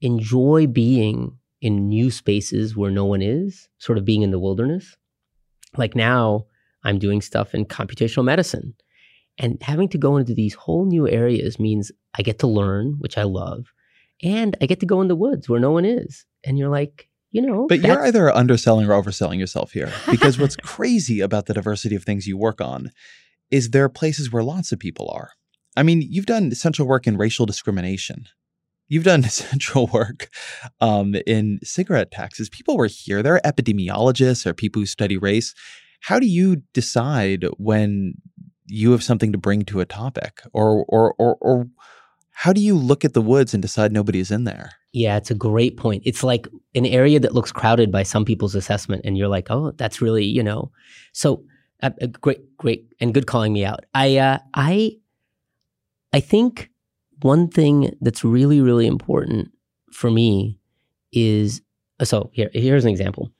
enjoy 0.00 0.66
being 0.66 1.38
in 1.60 1.88
new 1.88 2.10
spaces 2.10 2.76
where 2.76 2.90
no 2.90 3.04
one 3.04 3.22
is, 3.22 3.68
sort 3.78 3.98
of 3.98 4.04
being 4.04 4.22
in 4.22 4.30
the 4.30 4.38
wilderness. 4.38 4.96
Like 5.76 5.96
now, 5.96 6.46
I'm 6.84 6.98
doing 6.98 7.20
stuff 7.20 7.54
in 7.54 7.66
computational 7.66 8.24
medicine. 8.24 8.74
And 9.38 9.60
having 9.62 9.88
to 9.90 9.98
go 9.98 10.16
into 10.16 10.34
these 10.34 10.54
whole 10.54 10.84
new 10.86 11.08
areas 11.08 11.58
means 11.60 11.92
I 12.16 12.22
get 12.22 12.38
to 12.40 12.46
learn, 12.46 12.94
which 12.98 13.18
I 13.18 13.22
love. 13.24 13.66
and 14.22 14.56
I 14.60 14.66
get 14.66 14.80
to 14.80 14.86
go 14.86 15.00
in 15.00 15.08
the 15.08 15.14
woods 15.16 15.48
where 15.48 15.60
no 15.60 15.70
one 15.70 15.84
is. 15.84 16.24
And 16.44 16.58
you're 16.58 16.70
like, 16.70 17.08
you 17.30 17.42
know, 17.42 17.66
but 17.68 17.80
you're 17.80 18.04
either 18.04 18.34
underselling 18.34 18.88
or 18.88 19.00
overselling 19.00 19.38
yourself 19.38 19.72
here 19.72 19.92
because 20.10 20.38
what's 20.38 20.56
crazy 20.74 21.20
about 21.20 21.46
the 21.46 21.54
diversity 21.54 21.94
of 21.94 22.02
things 22.04 22.26
you 22.26 22.36
work 22.38 22.60
on 22.60 22.90
is 23.50 23.70
there 23.70 23.84
are 23.84 23.88
places 23.88 24.32
where 24.32 24.42
lots 24.42 24.72
of 24.72 24.78
people 24.78 25.10
are. 25.14 25.32
I 25.76 25.82
mean, 25.82 26.02
you've 26.02 26.26
done 26.26 26.50
essential 26.50 26.86
work 26.86 27.06
in 27.06 27.16
racial 27.16 27.46
discrimination. 27.46 28.26
You've 28.88 29.04
done 29.04 29.24
essential 29.24 29.86
work 29.88 30.28
um, 30.80 31.14
in 31.26 31.60
cigarette 31.62 32.10
taxes. 32.10 32.48
People 32.48 32.76
were 32.76 32.86
here. 32.86 33.22
There 33.22 33.34
are 33.34 33.40
epidemiologists 33.40 34.46
or 34.46 34.54
people 34.54 34.80
who 34.80 34.86
study 34.86 35.16
race. 35.16 35.54
How 36.00 36.18
do 36.18 36.26
you 36.26 36.62
decide 36.72 37.44
when 37.58 38.14
you 38.66 38.92
have 38.92 39.02
something 39.02 39.32
to 39.32 39.38
bring 39.38 39.64
to 39.64 39.80
a 39.80 39.86
topic, 39.86 40.42
or 40.52 40.84
or 40.88 41.14
or, 41.18 41.36
or 41.40 41.68
how 42.30 42.52
do 42.52 42.60
you 42.60 42.76
look 42.76 43.04
at 43.04 43.14
the 43.14 43.22
woods 43.22 43.52
and 43.52 43.60
decide 43.60 43.90
nobody's 43.90 44.30
in 44.30 44.44
there? 44.44 44.72
Yeah, 44.92 45.16
it's 45.16 45.30
a 45.30 45.34
great 45.34 45.76
point. 45.76 46.02
It's 46.06 46.22
like 46.22 46.46
an 46.74 46.86
area 46.86 47.18
that 47.18 47.34
looks 47.34 47.50
crowded 47.50 47.90
by 47.90 48.04
some 48.04 48.24
people's 48.24 48.54
assessment, 48.54 49.02
and 49.04 49.18
you're 49.18 49.28
like, 49.28 49.50
oh, 49.50 49.72
that's 49.72 50.00
really 50.00 50.24
you 50.24 50.42
know. 50.42 50.70
So 51.12 51.42
uh, 51.82 51.90
uh 52.00 52.06
great, 52.06 52.56
great, 52.58 52.86
and 53.00 53.12
good 53.12 53.26
calling 53.26 53.52
me 53.52 53.64
out. 53.64 53.84
I 53.94 54.18
uh, 54.18 54.38
I 54.54 54.98
I 56.12 56.20
think 56.20 56.70
one 57.22 57.48
thing 57.48 57.96
that's 58.00 58.24
really, 58.24 58.60
really 58.60 58.86
important 58.86 59.50
for 59.92 60.10
me 60.10 60.58
is 61.12 61.62
so 62.02 62.30
here, 62.32 62.50
here's 62.52 62.84
an 62.84 62.90
example. 62.90 63.30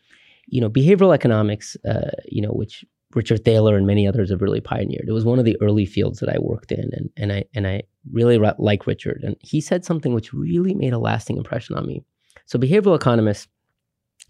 You 0.46 0.60
know, 0.60 0.70
behavioral 0.70 1.14
economics, 1.14 1.76
uh, 1.88 2.10
you 2.26 2.42
know, 2.42 2.50
which 2.50 2.84
Richard 3.14 3.44
Thaler 3.44 3.76
and 3.76 3.86
many 3.86 4.06
others 4.06 4.30
have 4.30 4.42
really 4.42 4.60
pioneered. 4.60 5.06
It 5.08 5.12
was 5.12 5.24
one 5.24 5.38
of 5.38 5.44
the 5.44 5.56
early 5.62 5.86
fields 5.86 6.20
that 6.20 6.28
I 6.28 6.38
worked 6.38 6.72
in, 6.72 6.90
and 6.92 7.10
and 7.16 7.32
I 7.32 7.44
and 7.54 7.66
I 7.66 7.82
really 8.12 8.38
like 8.58 8.86
Richard. 8.86 9.22
And 9.22 9.36
he 9.40 9.60
said 9.60 9.84
something 9.84 10.14
which 10.14 10.32
really 10.32 10.74
made 10.74 10.92
a 10.92 10.98
lasting 10.98 11.36
impression 11.36 11.76
on 11.76 11.86
me. 11.86 12.02
So, 12.46 12.58
behavioral 12.58 12.96
economists 12.96 13.48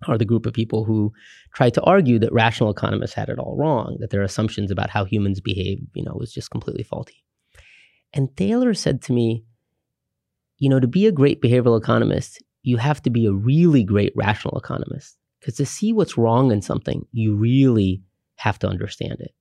are 0.07 0.19
the 0.19 0.25
group 0.25 0.47
of 0.47 0.53
people 0.53 0.85
who 0.85 1.13
try 1.55 1.71
to 1.71 1.83
argue 1.83 2.19
that 2.21 2.33
rational 2.33 2.71
economists 2.71 3.15
had 3.15 3.29
it 3.29 3.39
all 3.39 3.57
wrong, 3.57 3.97
that 4.01 4.11
their 4.11 4.23
assumptions 4.23 4.71
about 4.71 4.91
how 4.91 5.05
humans 5.05 5.41
behave, 5.41 5.81
you 5.95 6.05
know, 6.05 6.15
was 6.15 6.33
just 6.33 6.51
completely 6.51 6.85
faulty. 6.85 7.25
And 8.13 8.35
Thaler 8.37 8.75
said 8.75 9.03
to 9.03 9.13
me, 9.13 9.45
you 10.59 10.69
know, 10.69 10.81
to 10.81 10.89
be 10.89 11.07
a 11.07 11.13
great 11.13 11.41
behavioral 11.41 11.79
economist, 11.79 12.43
you 12.63 12.77
have 12.77 13.03
to 13.03 13.11
be 13.11 13.27
a 13.27 13.33
really 13.33 13.85
great 13.85 14.13
rational 14.17 14.59
economist. 14.59 15.17
Because 15.41 15.55
to 15.57 15.67
see 15.67 15.93
what's 15.93 16.19
wrong 16.19 16.51
in 16.51 16.63
something, 16.63 17.07
you 17.13 17.37
really 17.37 18.03
have 18.37 18.59
to 18.61 18.69
understand 18.69 19.21
it. 19.21 19.35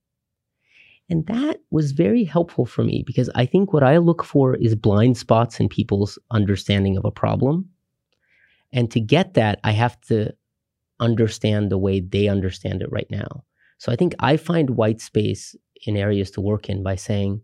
And 1.10 1.26
that 1.26 1.60
was 1.70 1.92
very 1.92 2.24
helpful 2.24 2.66
for 2.66 2.84
me 2.84 3.02
because 3.06 3.30
I 3.34 3.46
think 3.46 3.72
what 3.72 3.82
I 3.82 3.96
look 3.96 4.22
for 4.22 4.54
is 4.54 4.74
blind 4.74 5.16
spots 5.16 5.58
in 5.58 5.68
people's 5.68 6.18
understanding 6.30 6.96
of 6.96 7.04
a 7.04 7.10
problem. 7.10 7.70
And 8.72 8.90
to 8.90 9.00
get 9.00 9.34
that, 9.34 9.58
I 9.64 9.72
have 9.72 9.98
to 10.02 10.34
understand 11.00 11.70
the 11.70 11.78
way 11.78 12.00
they 12.00 12.28
understand 12.28 12.82
it 12.82 12.92
right 12.92 13.06
now. 13.10 13.44
So 13.78 13.90
I 13.90 13.96
think 13.96 14.14
I 14.18 14.36
find 14.36 14.70
white 14.70 15.00
space 15.00 15.56
in 15.86 15.96
areas 15.96 16.30
to 16.32 16.40
work 16.40 16.68
in 16.68 16.82
by 16.82 16.96
saying, 16.96 17.40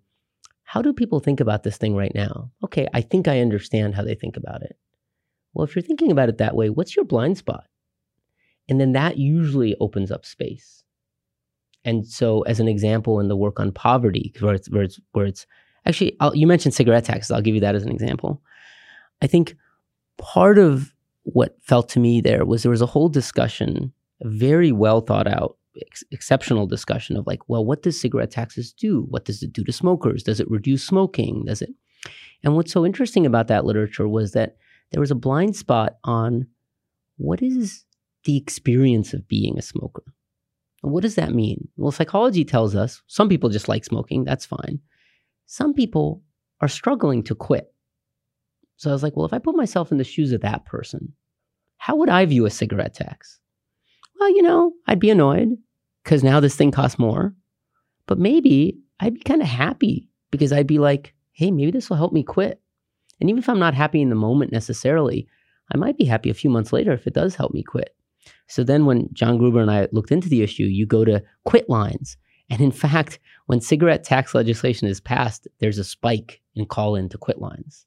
how 0.65 0.83
do 0.83 0.93
people 0.93 1.21
think 1.21 1.41
about 1.41 1.63
this 1.63 1.77
thing 1.77 1.95
right 1.95 2.15
now? 2.15 2.51
Okay, 2.65 2.89
I 2.93 3.01
think 3.01 3.29
I 3.29 3.41
understand 3.41 3.95
how 3.95 4.03
they 4.03 4.15
think 4.15 4.37
about 4.37 4.63
it. 4.63 4.77
Well, 5.53 5.65
if 5.65 5.77
you're 5.77 5.83
thinking 5.83 6.11
about 6.11 6.29
it 6.29 6.39
that 6.39 6.57
way, 6.57 6.71
what's 6.71 6.97
your 6.97 7.05
blind 7.05 7.39
spot? 7.39 7.67
And 8.69 8.81
then 8.81 8.93
that 8.93 9.19
usually 9.19 9.77
opens 9.79 10.11
up 10.11 10.25
space. 10.25 10.83
And 11.85 12.07
so, 12.07 12.43
as 12.43 12.61
an 12.61 12.69
example, 12.69 13.21
in 13.21 13.29
the 13.29 13.37
work 13.37 13.61
on 13.61 13.71
poverty, 13.71 14.33
where 14.41 14.55
it's 14.55 14.71
where 14.71 14.83
it's, 14.83 14.99
where 15.13 15.27
it's 15.27 15.47
actually, 15.85 16.17
I'll, 16.19 16.35
you 16.35 16.47
mentioned 16.47 16.75
cigarette 16.75 17.05
taxes. 17.05 17.31
I'll 17.31 17.43
give 17.43 17.55
you 17.55 17.61
that 17.61 17.75
as 17.75 17.83
an 17.83 17.93
example. 17.93 18.43
I 19.21 19.27
think 19.27 19.55
part 20.17 20.59
of 20.59 20.95
what 21.25 21.57
felt 21.63 21.91
to 21.91 22.01
me 22.01 22.23
there 22.23 22.45
was 22.47 22.63
there 22.63 22.71
was 22.71 22.83
a 22.83 22.87
whole 22.87 23.11
discussion, 23.11 23.93
very 24.23 24.73
well 24.73 25.03
thought 25.03 25.27
out 25.27 25.59
ex- 25.81 26.05
exceptional 26.11 26.67
discussion 26.67 27.17
of 27.17 27.27
like, 27.27 27.49
well, 27.49 27.65
what 27.65 27.83
does 27.83 28.01
cigarette 28.01 28.31
taxes 28.31 28.73
do? 28.73 29.07
What 29.09 29.25
does 29.25 29.43
it 29.43 29.53
do 29.53 29.65
to 29.65 29.73
smokers? 29.73 30.23
Does 30.23 30.41
it 30.41 30.51
reduce 30.51 30.85
smoking? 30.85 31.45
Does 31.47 31.63
it? 31.63 31.71
And 32.43 32.55
what's 32.55 32.73
so 32.73 32.85
interesting 32.85 33.27
about 33.27 33.49
that 33.49 33.65
literature 33.65 34.09
was 34.09 34.33
that 34.33 34.57
there 34.91 35.01
was 35.01 35.11
a 35.11 35.17
blind 35.17 35.57
spot 35.57 35.97
on 36.05 36.47
what 37.17 37.43
is 37.43 37.85
the 38.25 38.37
experience 38.37 39.15
of 39.15 39.29
being 39.29 39.59
a 39.59 39.63
smoker. 39.63 40.03
What 40.83 41.03
does 41.03 41.15
that 41.15 41.35
mean? 41.35 41.69
Well, 41.77 41.93
psychology 41.93 42.45
tells 42.45 42.75
us 42.75 43.03
some 43.07 43.29
people 43.29 43.49
just 43.49 43.69
like 43.69 43.85
smoking, 43.85 44.25
that's 44.25 44.45
fine. 44.45 44.81
Some 45.47 45.73
people 45.73 46.23
are 46.61 46.69
struggling 46.69 47.23
to 47.25 47.35
quit. 47.35 47.73
So 48.77 48.91
I 48.91 48.93
was 48.93 49.03
like, 49.03 49.17
well, 49.17 49.27
if 49.27 49.33
I 49.33 49.39
put 49.39 49.57
myself 49.57 49.93
in 49.93 49.99
the 49.99 50.05
shoes 50.05 50.33
of 50.33 50.43
that 50.43 50.65
person, 50.67 51.13
how 51.79 51.97
would 51.97 52.09
I 52.09 52.25
view 52.27 52.45
a 52.45 52.51
cigarette 52.51 52.95
tax? 52.95 53.41
Well, 54.19 54.31
you 54.31 54.43
know, 54.43 54.73
I'd 54.87 55.01
be 55.01 55.11
annoyed 55.11 55.57
because 56.03 56.23
now 56.23 56.41
this 56.41 56.57
thing 56.57 56.71
costs 56.71 56.99
more. 56.99 57.35
But 58.07 58.19
maybe 58.19 58.79
I'd 59.01 59.15
be 59.15 59.21
kind 59.21 59.43
of 59.43 59.49
happy 59.49 60.09
because 60.31 60.53
I'd 60.53 60.67
be 60.67 60.79
like, 60.79 61.15
hey, 61.33 61.51
maybe 61.51 61.71
this 61.71 61.89
will 61.89 61.97
help 61.97 62.13
me 62.13 62.23
quit. 62.23 62.61
And 63.21 63.31
even 63.31 63.43
if 63.43 63.49
I'm 63.49 63.59
not 63.59 63.75
happy 63.75 64.03
in 64.03 64.11
the 64.11 64.15
moment 64.15 64.53
necessarily, 64.53 65.27
I 65.73 65.77
might 65.77 65.97
be 65.97 66.05
happy 66.05 66.31
a 66.31 66.35
few 66.35 66.51
months 66.51 66.73
later 66.73 66.93
if 66.93 67.07
it 67.07 67.15
does 67.15 67.35
help 67.35 67.55
me 67.55 67.63
quit. 67.63 67.95
So 68.49 68.65
then 68.65 68.87
when 68.87 69.09
John 69.13 69.39
Gruber 69.39 69.61
and 69.61 69.71
I 69.71 69.89
looked 69.93 70.11
into 70.11 70.29
the 70.29 70.43
issue, 70.43 70.65
you 70.65 70.87
go 70.87 71.05
to 71.05 71.23
quit 71.45 71.69
lines. 71.69 72.17
And 72.51 72.61
in 72.61 72.71
fact, 72.85 73.19
when 73.47 73.61
cigarette 73.61 74.05
tax 74.05 74.35
legislation 74.35 74.89
is 74.89 75.01
passed, 75.01 75.49
there's 75.61 75.79
a 75.79 75.85
spike 75.85 76.41
in 76.55 76.67
call 76.67 76.97
in 76.97 77.09
to 77.11 77.19
quit 77.19 77.41
lines. 77.41 77.87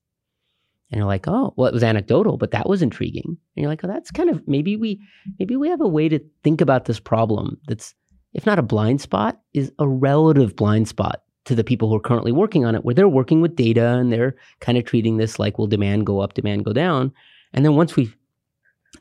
And 0.89 0.99
you're 0.99 1.07
like, 1.07 1.27
oh, 1.27 1.53
well, 1.57 1.67
it 1.67 1.73
was 1.73 1.83
anecdotal, 1.83 2.37
but 2.37 2.51
that 2.51 2.69
was 2.69 2.81
intriguing. 2.81 3.25
And 3.25 3.37
you're 3.55 3.69
like, 3.69 3.83
oh, 3.83 3.87
that's 3.87 4.11
kind 4.11 4.29
of 4.29 4.47
maybe 4.47 4.77
we 4.77 5.01
maybe 5.37 5.55
we 5.55 5.69
have 5.69 5.81
a 5.81 5.87
way 5.87 6.07
to 6.09 6.19
think 6.43 6.61
about 6.61 6.85
this 6.85 6.99
problem 6.99 7.59
that's 7.67 7.93
if 8.33 8.45
not 8.45 8.59
a 8.59 8.63
blind 8.63 9.01
spot, 9.01 9.41
is 9.53 9.71
a 9.79 9.87
relative 9.87 10.55
blind 10.55 10.87
spot 10.87 11.23
to 11.45 11.55
the 11.55 11.63
people 11.63 11.89
who 11.89 11.95
are 11.95 12.01
currently 12.01 12.31
working 12.31 12.65
on 12.65 12.75
it, 12.75 12.83
where 12.83 12.93
they're 12.93 13.09
working 13.09 13.41
with 13.41 13.55
data 13.55 13.95
and 13.95 14.11
they're 14.11 14.35
kind 14.59 14.77
of 14.77 14.85
treating 14.85 15.17
this 15.17 15.39
like, 15.39 15.57
will 15.57 15.67
demand 15.67 16.05
go 16.05 16.19
up, 16.19 16.33
demand 16.33 16.65
go 16.65 16.73
down? 16.73 17.11
And 17.53 17.65
then 17.65 17.75
once 17.75 17.95
we 17.95 18.13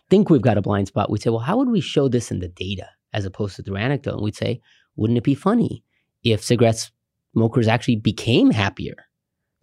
think 0.09 0.31
we've 0.31 0.43
got 0.43 0.57
a 0.57 0.63
blind 0.63 0.89
spot, 0.89 1.11
we 1.11 1.19
say, 1.19 1.31
well, 1.31 1.41
how 1.41 1.59
would 1.59 1.69
we 1.69 1.81
show 1.81 2.09
this 2.09 2.31
in 2.31 2.39
the 2.39 2.49
data 2.49 2.89
as 3.13 3.25
opposed 3.25 3.57
to 3.57 3.63
through 3.63 3.77
anecdote? 3.77 4.15
And 4.15 4.23
we'd 4.23 4.37
say, 4.37 4.61
wouldn't 4.95 5.19
it 5.19 5.25
be 5.25 5.35
funny 5.35 5.83
if 6.23 6.43
cigarette 6.43 6.91
smokers 7.35 7.69
actually 7.69 7.97
became 7.97 8.51
happier? 8.51 8.97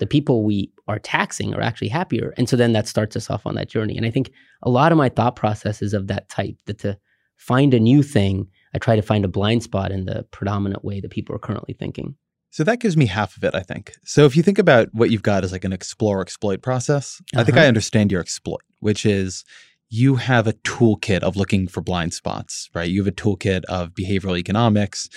The 0.04 0.08
people 0.08 0.44
we 0.44 0.70
are 0.89 1.00
taxing 1.00 1.54
are 1.54 1.62
actually 1.62 1.88
happier. 1.88 2.34
And 2.36 2.50
so 2.50 2.58
then 2.58 2.74
that 2.74 2.89
starts 2.89 3.16
us 3.16 3.30
off 3.30 3.46
on 3.46 3.56
that 3.56 3.70
journey. 3.70 3.96
And 3.96 4.06
I 4.06 4.10
think 4.12 4.34
a 4.63 4.70
lot 4.70 4.92
of 4.92 4.98
my 4.98 5.08
thought 5.08 5.38
process 5.38 5.82
is 5.82 5.94
of 5.94 6.08
that 6.08 6.28
type 6.28 6.58
that 6.66 6.80
to 6.80 6.98
find 7.38 7.74
a 7.74 7.80
new 7.80 8.04
thing 8.04 8.50
I 8.76 8.80
try 8.80 8.98
to 8.98 9.02
find 9.02 9.24
a 9.24 9.30
blind 9.30 9.63
spot 9.63 9.94
in 9.94 10.04
the 10.04 10.24
predominant 10.32 10.84
way 10.84 11.00
that 11.00 11.12
people 11.12 11.34
are 11.34 11.39
currently 11.39 11.74
thinking. 11.74 12.16
So 12.50 12.66
that 12.66 12.82
gives 12.82 12.98
me 12.98 13.06
half 13.06 13.38
of 13.38 13.46
it, 13.46 13.56
I 13.56 13.62
think. 13.62 13.94
So 14.04 14.26
if 14.26 14.36
you 14.36 14.44
think 14.44 14.60
about 14.60 14.89
what 14.92 15.10
you've 15.10 15.24
got 15.24 15.46
as 15.46 15.54
like 15.54 15.63
an 15.63 15.72
explore 15.72 16.20
exploit 16.20 16.62
process, 16.62 17.22
uh-huh. 17.22 17.42
I 17.42 17.44
think 17.46 17.56
uh-huh. 17.56 17.66
I 17.66 17.70
understand 17.70 18.12
your 18.12 18.20
exploit, 18.20 18.62
which 18.80 19.06
is 19.06 19.46
you 19.89 20.16
have 20.16 20.48
a 20.48 20.54
toolkit 20.54 21.22
of 21.22 21.38
looking 21.38 21.68
for 21.68 21.80
blind 21.80 22.13
spots, 22.13 22.70
right? 22.74 22.89
You 22.89 23.04
have 23.04 23.13
a 23.13 23.16
toolkit 23.16 23.63
of 23.66 23.92
behavioral 23.92 24.38
economics 24.38 25.08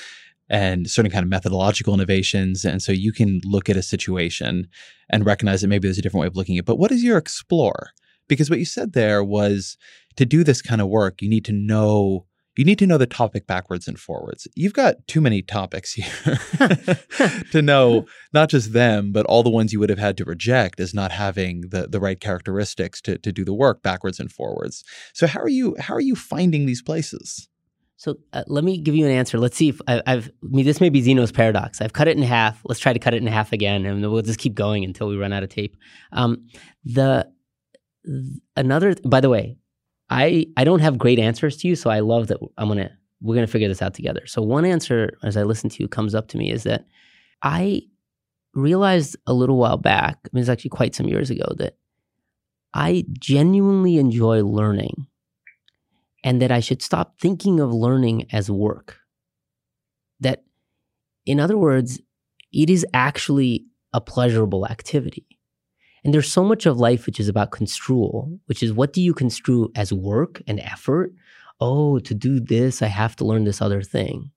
and 0.49 0.89
certain 0.89 1.11
kind 1.11 1.23
of 1.23 1.29
methodological 1.29 1.95
innovations. 1.95 2.65
And 2.65 2.83
so 2.83 2.93
you 2.93 3.13
can 3.13 3.41
look 3.45 3.69
at 3.69 3.77
a 3.77 3.83
situation 3.83 4.69
and 5.11 5.27
recognize 5.27 5.61
that 5.61 5.69
maybe 5.69 5.89
there's 5.89 5.99
a 5.99 6.03
different 6.03 6.23
way 6.23 6.27
of 6.27 6.37
looking 6.37 6.57
at 6.57 6.61
it. 6.61 6.67
But 6.67 6.79
what 6.79 6.93
is 6.93 7.03
your 7.03 7.19
explore? 7.19 7.91
Because 8.29 8.51
what 8.51 8.59
you 8.59 8.65
said 8.65 8.93
there 8.93 9.23
was 9.23 9.77
to 10.17 10.25
do 10.25 10.45
this 10.45 10.63
kind 10.63 10.81
of 10.81 10.89
work, 10.89 11.23
you 11.23 11.29
need 11.29 11.45
to 11.47 11.53
know 11.53 12.27
you 12.57 12.65
need 12.65 12.79
to 12.79 12.87
know 12.87 12.97
the 12.97 13.07
topic 13.07 13.47
backwards 13.47 13.87
and 13.87 14.01
forwards. 14.01 14.49
You've 14.55 14.73
got 14.73 15.07
too 15.07 15.21
many 15.21 15.43
topics 15.43 15.93
here 15.93 16.39
to 17.53 17.63
know 17.63 18.07
not 18.33 18.49
just 18.49 18.73
them, 18.73 19.13
but 19.13 19.27
all 19.27 19.43
the 19.43 19.51
ones 19.51 19.73
you 19.73 19.81
would 19.81 19.91
have 19.91 19.99
had 19.99 20.17
to 20.17 20.25
reject 20.25 20.81
as 20.81 20.95
not 20.95 21.13
having 21.13 21.65
the, 21.69 21.87
the 21.87 22.01
right 22.01 22.19
characteristics 22.19 23.03
to, 23.03 23.19
to 23.19 23.31
do 23.31 23.45
the 23.45 23.55
work 23.55 23.83
backwards 23.83 24.19
and 24.19 24.33
forwards. 24.33 24.83
So 25.13 25.27
how 25.27 25.41
are 25.41 25.51
you 25.51 25.77
how 25.79 25.95
are 25.95 26.01
you 26.01 26.17
finding 26.17 26.67
these 26.67 26.83
places? 26.83 27.49
So 27.97 28.17
uh, 28.33 28.45
let 28.47 28.63
me 28.63 28.79
give 28.79 28.95
you 28.95 29.07
an 29.07 29.13
answer. 29.13 29.39
Let's 29.39 29.57
see 29.57 29.71
if 29.71 29.81
I, 29.89 30.03
have 30.07 30.29
I 30.29 30.31
mean, 30.43 30.67
this 30.67 30.81
may 30.81 30.91
be 30.91 31.01
Zeno's 31.01 31.33
paradox. 31.33 31.81
I've 31.81 31.95
cut 31.95 32.09
it 32.09 32.17
in 32.17 32.23
half. 32.23 32.61
Let's 32.65 32.81
try 32.81 32.93
to 32.93 32.99
cut 32.99 33.15
it 33.15 33.23
in 33.23 33.27
half 33.27 33.53
again, 33.53 33.87
and 33.87 34.03
we'll 34.03 34.23
just 34.23 34.39
keep 34.39 34.55
going 34.55 34.85
until 34.85 35.09
we 35.09 35.17
run 35.17 35.33
out 35.33 35.43
of 35.43 35.49
tape. 35.49 35.77
Um, 36.13 36.47
the 36.85 37.31
another, 38.55 38.95
by 39.05 39.21
the 39.21 39.31
way, 39.31 39.57
I 40.11 40.47
I 40.57 40.65
don't 40.65 40.81
have 40.81 40.99
great 40.99 41.19
answers 41.19 41.57
to 41.59 41.69
you, 41.69 41.75
so 41.75 41.91
I 41.91 42.01
love 42.01 42.27
that 42.29 42.39
I'm 42.59 42.69
gonna 42.69 42.91
we're 43.23 43.35
gonna 43.35 43.47
figure 43.47 43.69
this 43.69 43.83
out 43.83 43.95
together. 43.95 44.27
So 44.27 44.43
one 44.43 44.67
answer 44.67 45.17
as 45.23 45.37
I 45.37 45.43
listen 45.43 45.71
to 45.71 45.83
you 45.83 45.89
comes 45.89 46.15
up 46.15 46.29
to 46.29 46.39
me 46.39 46.51
is 46.51 46.65
that 46.65 46.85
I 47.43 47.83
realized 48.55 49.17
a 49.27 49.33
little 49.33 49.57
while 49.57 49.79
back, 49.79 50.19
I 50.25 50.29
mean 50.33 50.43
it's 50.43 50.51
actually 50.51 50.71
quite 50.71 50.95
some 50.95 51.09
years 51.09 51.31
ago, 51.31 51.47
that 51.57 51.77
I 52.75 53.05
genuinely 53.19 53.97
enjoy 53.97 54.45
learning 54.45 55.07
and 56.27 56.43
that 56.43 56.51
I 56.51 56.59
should 56.59 56.83
stop 56.83 57.21
thinking 57.21 57.61
of 57.61 57.73
learning 57.73 58.27
as 58.33 58.51
work. 58.51 58.99
That 60.19 60.43
in 61.25 61.39
other 61.39 61.57
words, 61.57 62.01
it 62.53 62.69
is 62.69 62.85
actually 62.93 63.65
a 63.93 64.01
pleasurable 64.01 64.67
activity. 64.67 65.25
And 66.03 66.13
there's 66.13 66.31
so 66.31 66.43
much 66.43 66.67
of 66.67 66.79
life 66.79 67.07
which 67.07 67.21
is 67.21 67.29
about 67.29 67.53
construal, 67.53 68.41
which 68.47 68.63
is 68.63 68.73
what 68.73 68.93
do 68.93 69.01
you 69.01 69.15
construe 69.15 69.71
as 69.77 69.93
work 69.93 70.43
and 70.49 70.59
effort? 70.59 71.13
Oh, 71.61 72.01
to 72.01 72.13
do 72.13 72.41
this, 72.41 72.83
I 72.83 72.89
have 72.89 73.15
to 73.17 73.25
learn 73.25 73.45
this 73.45 73.63
other 73.63 73.83
thing. 73.83 74.33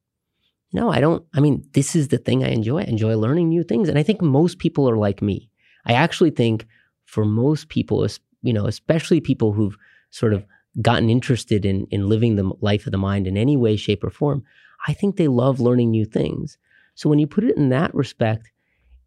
No, 0.71 0.91
I 0.91 0.99
don't. 0.99 1.25
I 1.33 1.39
mean, 1.39 1.67
this 1.73 1.95
is 1.95 2.09
the 2.09 2.19
thing 2.19 2.43
I 2.43 2.49
enjoy. 2.49 2.81
I 2.81 2.83
enjoy 2.83 3.15
learning 3.17 3.49
new 3.49 3.63
things. 3.63 3.89
And 3.89 3.97
I 3.97 4.03
think 4.03 4.21
most 4.21 4.59
people 4.59 4.87
are 4.87 4.97
like 4.97 5.23
me. 5.23 5.49
I 5.85 5.93
actually 5.93 6.29
think 6.29 6.67
for 7.05 7.25
most 7.25 7.69
people, 7.69 8.07
you 8.43 8.53
know, 8.53 8.67
especially 8.67 9.21
people 9.21 9.53
who've 9.53 9.75
sort 10.11 10.33
of 10.33 10.45
gotten 10.81 11.09
interested 11.09 11.65
in, 11.65 11.87
in 11.91 12.07
living 12.07 12.35
the 12.35 12.51
life 12.61 12.85
of 12.85 12.91
the 12.91 12.97
mind 12.97 13.27
in 13.27 13.37
any 13.37 13.57
way, 13.57 13.75
shape, 13.75 14.03
or 14.03 14.09
form, 14.09 14.43
I 14.87 14.93
think 14.93 15.15
they 15.15 15.27
love 15.27 15.59
learning 15.59 15.91
new 15.91 16.05
things. 16.05 16.57
So 16.95 17.09
when 17.09 17.19
you 17.19 17.27
put 17.27 17.43
it 17.43 17.57
in 17.57 17.69
that 17.69 17.93
respect, 17.93 18.51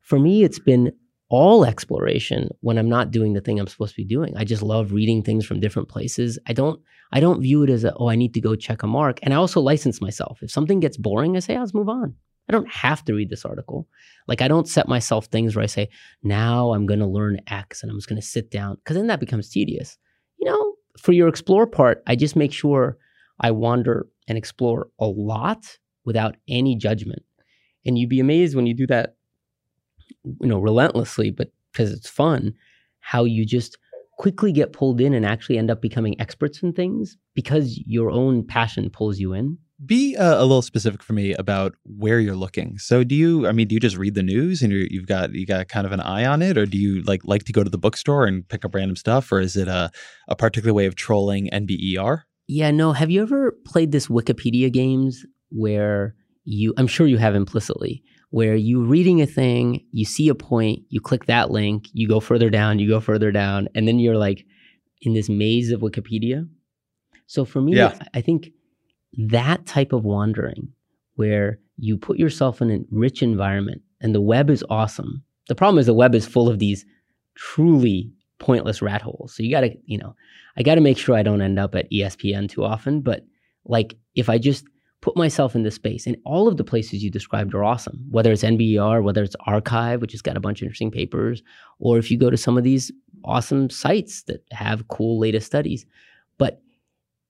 for 0.01 0.19
me, 0.19 0.45
it's 0.45 0.59
been 0.59 0.93
all 1.33 1.65
exploration 1.65 2.51
when 2.61 2.77
I'm 2.77 2.91
not 2.91 3.11
doing 3.11 3.33
the 3.33 3.41
thing 3.41 3.59
I'm 3.59 3.67
supposed 3.67 3.95
to 3.95 4.03
be 4.03 4.05
doing. 4.05 4.37
I 4.37 4.45
just 4.45 4.63
love 4.63 4.93
reading 4.93 5.23
things 5.23 5.47
from 5.47 5.61
different 5.61 5.89
places. 5.89 6.39
I 6.47 6.53
don't 6.53 6.79
I 7.11 7.21
don't 7.21 7.41
view 7.41 7.63
it 7.63 7.71
as 7.71 7.85
a 7.85 7.95
oh 7.95 8.09
I 8.09 8.17
need 8.17 8.35
to 8.35 8.41
go 8.41 8.55
check 8.55 8.83
a 8.83 8.87
mark. 8.87 9.19
And 9.23 9.33
I 9.33 9.39
also 9.39 9.61
license 9.61 10.03
myself. 10.03 10.41
If 10.43 10.51
something 10.51 10.79
gets 10.79 10.99
boring, 10.99 11.35
I 11.35 11.41
say, 11.41 11.59
let's 11.59 11.73
move 11.73 11.89
on. 11.89 12.15
I 12.51 12.53
don't 12.53 12.71
have 12.71 13.03
to 13.07 13.15
read 13.15 13.31
this 13.31 13.47
article. 13.47 13.89
Like 14.29 14.43
I 14.43 14.49
don't 14.49 14.69
set 14.69 14.89
myself 14.89 15.27
things 15.27 15.57
where 15.57 15.63
I 15.63 15.67
say, 15.67 15.89
now 16.23 16.75
I'm 16.75 16.85
gonna 16.85 17.09
learn 17.09 17.41
X 17.47 17.83
and 17.83 17.91
I'm 17.91 17.97
just 17.97 18.11
gonna 18.11 18.21
sit 18.21 18.51
down. 18.51 18.77
Cause 18.85 18.97
then 18.97 19.07
that 19.07 19.21
becomes 19.21 19.49
tedious. 19.49 19.97
You 20.39 20.51
know, 20.51 20.72
for 20.99 21.13
your 21.13 21.29
explore 21.29 21.67
part, 21.67 22.03
I 22.07 22.17
just 22.17 22.37
make 22.37 22.53
sure 22.53 22.99
I 23.41 23.51
wander 23.51 24.07
and 24.29 24.39
explore 24.39 24.89
a 24.99 25.07
lot 25.07 25.79
without 26.05 26.37
any 26.49 26.77
judgment. 26.77 27.23
And 27.85 27.99
you'd 27.99 28.09
be 28.09 28.21
amazed 28.21 28.55
when 28.55 28.67
you 28.67 28.75
do 28.75 28.87
that 28.89 29.17
you 30.25 30.49
know, 30.49 30.59
relentlessly, 30.59 31.31
but 31.31 31.53
because 31.73 31.93
it's 31.93 32.09
fun, 32.09 32.55
how 33.01 33.25
you 33.25 33.45
just 33.45 33.79
quickly 34.19 34.53
get 34.53 34.73
pulled 34.73 35.01
in 35.01 35.15
and 35.15 35.27
actually 35.27 35.59
end 35.59 35.71
up 35.71 35.81
becoming 35.81 36.21
experts 36.21 36.63
in 36.63 36.73
things 36.73 37.17
because 37.35 37.79
your 37.87 38.11
own 38.11 38.47
passion 38.47 38.91
pulls 38.91 39.19
you 39.19 39.33
in. 39.33 39.59
Be 39.85 40.17
uh, 40.17 40.39
a 40.39 40.43
little 40.43 40.63
specific 40.63 41.03
for 41.03 41.13
me 41.13 41.35
about 41.35 41.75
where 41.85 42.21
you're 42.21 42.37
looking. 42.37 42.79
So, 42.79 43.03
do 43.03 43.15
you? 43.15 43.47
I 43.47 43.53
mean, 43.53 43.69
do 43.69 43.75
you 43.75 43.81
just 43.81 43.97
read 43.97 44.15
the 44.15 44.23
news 44.23 44.63
and 44.63 44.73
you 44.73 45.01
have 45.01 45.07
got 45.07 45.33
you 45.33 45.47
got 45.47 45.69
kind 45.69 45.87
of 45.87 45.93
an 45.93 46.01
eye 46.01 46.25
on 46.25 46.43
it, 46.43 46.57
or 46.57 46.67
do 46.67 46.79
you 46.79 47.03
like 47.03 47.23
like 47.25 47.45
to 47.45 47.53
go 47.53 47.65
to 47.65 47.71
the 47.71 47.79
bookstore 47.79 48.27
and 48.27 48.49
pick 48.49 48.65
up 48.65 48.75
random 48.75 48.97
stuff, 48.97 49.33
or 49.33 49.41
is 49.41 49.57
it 49.57 49.69
a 49.69 49.91
a 50.29 50.37
particular 50.37 50.73
way 50.73 50.87
of 50.87 50.95
trolling 50.95 51.49
NBER? 51.53 52.23
Yeah, 52.47 52.71
no. 52.71 52.93
Have 52.93 53.11
you 53.11 53.23
ever 53.23 53.53
played 53.65 53.93
this 53.93 54.09
Wikipedia 54.09 54.73
games 54.73 55.25
where 55.51 56.15
you? 56.45 56.75
I'm 56.77 56.87
sure 56.87 57.07
you 57.07 57.19
have 57.19 57.35
implicitly, 57.35 58.03
where 58.31 58.55
you 58.55 58.83
reading 58.85 59.21
a 59.21 59.27
thing, 59.27 59.85
you 59.93 60.05
see 60.05 60.29
a 60.29 60.35
point, 60.35 60.81
you 60.89 61.01
click 61.01 61.27
that 61.27 61.51
link, 61.51 61.87
you 61.93 62.09
go 62.09 62.21
further 62.21 62.51
down, 62.51 62.79
you 62.79 62.89
go 62.89 63.01
further 63.01 63.33
down, 63.33 63.69
and 63.75 63.89
then 63.89 63.99
you're 63.99 64.17
like 64.17 64.45
in 65.03 65.15
this 65.15 65.29
maze 65.29 65.71
of 65.71 65.81
Wikipedia. 65.81 66.49
So 67.27 67.45
for 67.45 67.61
me, 67.61 67.77
yeah. 67.77 67.99
I 68.15 68.21
think 68.21 68.53
that 69.15 69.67
type 69.67 69.93
of 69.93 70.05
wandering 70.05 70.69
where 71.17 71.59
you 71.77 71.97
put 71.97 72.19
yourself 72.19 72.63
in 72.63 72.71
a 72.71 72.81
rich 72.91 73.23
environment 73.23 73.83
and 74.01 74.15
the 74.15 74.21
web 74.21 74.51
is 74.51 74.65
awesome. 74.71 75.23
The 75.49 75.55
problem 75.55 75.79
is 75.79 75.87
the 75.87 75.95
web 75.95 76.15
is 76.15 76.27
full 76.27 76.49
of 76.49 76.59
these 76.59 76.85
truly 77.35 78.13
pointless 78.39 78.83
rat 78.83 79.03
holes. 79.03 79.35
So 79.35 79.43
you 79.43 79.51
got 79.51 79.61
to, 79.61 79.75
you 79.85 79.99
know, 79.99 80.15
I 80.57 80.63
got 80.63 80.77
to 80.77 80.81
make 80.81 80.99
sure 80.99 81.15
I 81.15 81.23
don't 81.23 81.43
end 81.43 81.59
up 81.59 81.75
at 81.75 81.91
ESPN 81.91 82.49
too 82.49 82.65
often, 82.65 83.01
but 83.01 83.25
like 83.65 83.97
if 84.15 84.29
I 84.29 84.39
just 84.39 84.65
put 85.03 85.17
myself 85.17 85.55
in 85.55 85.65
this 85.65 85.75
space. 85.75 86.07
And 86.07 86.17
all 86.25 86.49
of 86.49 86.57
the 86.57 86.65
places 86.65 87.05
you 87.05 87.11
described 87.11 87.55
are 87.55 87.65
awesome, 87.65 88.07
whether 88.11 88.33
it's 88.33 88.45
NBER, 88.45 89.03
whether 89.03 89.23
it's 89.23 89.37
arXiv, 89.47 90.01
which 90.01 90.13
has 90.13 90.23
got 90.23 90.37
a 90.37 90.41
bunch 90.41 90.63
of 90.63 90.67
interesting 90.67 90.91
papers, 90.91 91.43
or 91.79 91.99
if 91.99 92.11
you 92.11 92.17
go 92.17 92.31
to 92.31 92.37
some 92.37 92.57
of 92.57 92.65
these 92.65 92.91
awesome 93.25 93.69
sites 93.69 94.23
that 94.23 94.45
have 94.53 94.89
cool 94.89 95.19
latest 95.19 95.47
studies. 95.47 95.85
But 96.39 96.63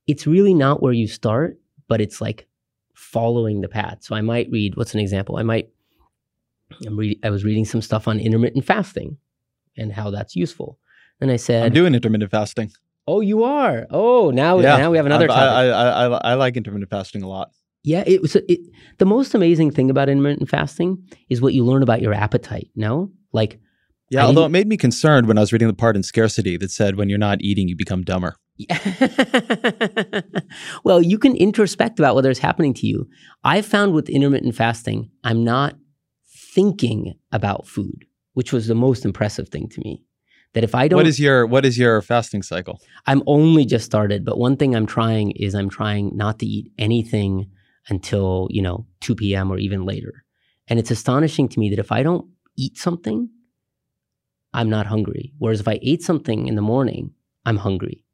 it's 0.06 0.26
really 0.26 0.54
not 0.54 0.82
where 0.82 0.92
you 0.92 1.08
start, 1.08 1.58
but 1.88 2.00
it's 2.00 2.20
like 2.20 2.46
following 2.94 3.60
the 3.60 3.68
path. 3.68 3.98
So 4.02 4.14
I 4.14 4.20
might 4.20 4.50
read, 4.50 4.76
what's 4.76 4.94
an 4.94 5.00
example? 5.00 5.36
I 5.36 5.42
might, 5.42 5.70
I'm 6.86 6.96
read, 6.96 7.18
I 7.24 7.30
was 7.30 7.44
reading 7.44 7.64
some 7.64 7.82
stuff 7.82 8.08
on 8.08 8.18
intermittent 8.18 8.64
fasting 8.64 9.16
and 9.76 9.92
how 9.92 10.10
that's 10.10 10.36
useful. 10.36 10.78
And 11.20 11.30
I 11.30 11.36
said, 11.36 11.66
I'm 11.66 11.72
doing 11.72 11.94
intermittent 11.94 12.30
fasting. 12.30 12.70
Oh, 13.06 13.20
you 13.20 13.42
are. 13.44 13.86
Oh, 13.90 14.30
now 14.30 14.58
yeah. 14.60 14.76
now 14.76 14.90
we 14.90 14.96
have 14.96 15.06
another. 15.06 15.30
I, 15.30 15.34
I, 15.34 16.06
I, 16.06 16.06
I 16.06 16.34
like 16.34 16.56
intermittent 16.56 16.90
fasting 16.90 17.22
a 17.22 17.28
lot. 17.28 17.50
Yeah, 17.82 18.04
it 18.06 18.22
was 18.22 18.36
it, 18.36 18.60
the 18.98 19.06
most 19.06 19.34
amazing 19.34 19.72
thing 19.72 19.90
about 19.90 20.08
intermittent 20.08 20.48
fasting 20.48 21.02
is 21.28 21.40
what 21.40 21.52
you 21.52 21.64
learn 21.64 21.82
about 21.82 22.00
your 22.00 22.14
appetite. 22.14 22.70
No, 22.76 23.10
like 23.32 23.60
yeah. 24.10 24.24
although 24.24 24.44
it 24.44 24.50
made 24.50 24.68
me 24.68 24.76
concerned 24.76 25.26
when 25.26 25.36
I 25.36 25.40
was 25.40 25.52
reading 25.52 25.66
the 25.66 25.74
part 25.74 25.96
in 25.96 26.04
Scarcity 26.04 26.56
that 26.58 26.70
said 26.70 26.96
when 26.96 27.08
you're 27.08 27.18
not 27.18 27.40
eating, 27.40 27.68
you 27.68 27.76
become 27.76 28.02
dumber. 28.02 28.36
well, 30.84 31.02
you 31.02 31.18
can 31.18 31.34
introspect 31.36 31.98
about 31.98 32.14
whether 32.14 32.30
it's 32.30 32.38
happening 32.38 32.74
to 32.74 32.86
you. 32.86 33.08
I 33.44 33.62
found 33.62 33.92
with 33.92 34.08
intermittent 34.08 34.54
fasting, 34.54 35.10
I'm 35.24 35.42
not 35.44 35.76
thinking 36.54 37.14
about 37.32 37.66
food, 37.66 38.04
which 38.34 38.52
was 38.52 38.66
the 38.66 38.74
most 38.74 39.04
impressive 39.04 39.48
thing 39.48 39.68
to 39.70 39.80
me. 39.80 40.04
That 40.54 40.64
if 40.64 40.74
I 40.74 40.86
don't, 40.86 40.98
what 40.98 41.06
is 41.06 41.18
your 41.18 41.46
what 41.46 41.64
is 41.64 41.78
your 41.78 42.02
fasting 42.02 42.42
cycle? 42.42 42.78
I'm 43.06 43.22
only 43.26 43.64
just 43.64 43.86
started, 43.86 44.22
but 44.22 44.36
one 44.36 44.58
thing 44.58 44.76
I'm 44.76 44.86
trying 44.86 45.30
is 45.30 45.54
I'm 45.54 45.70
trying 45.70 46.14
not 46.14 46.38
to 46.40 46.46
eat 46.46 46.70
anything 46.78 47.50
until, 47.88 48.48
you 48.50 48.60
know, 48.60 48.86
2 49.00 49.14
p.m. 49.14 49.50
or 49.50 49.58
even 49.58 49.86
later. 49.86 50.24
And 50.68 50.78
it's 50.78 50.90
astonishing 50.90 51.48
to 51.48 51.58
me 51.58 51.70
that 51.70 51.78
if 51.78 51.90
I 51.90 52.02
don't 52.02 52.28
eat 52.56 52.76
something, 52.76 53.30
I'm 54.52 54.68
not 54.68 54.86
hungry. 54.86 55.32
Whereas 55.38 55.60
if 55.60 55.68
I 55.68 55.78
ate 55.82 56.02
something 56.02 56.46
in 56.46 56.54
the 56.54 56.62
morning, 56.62 57.12
I'm 57.46 57.56
hungry. 57.56 58.04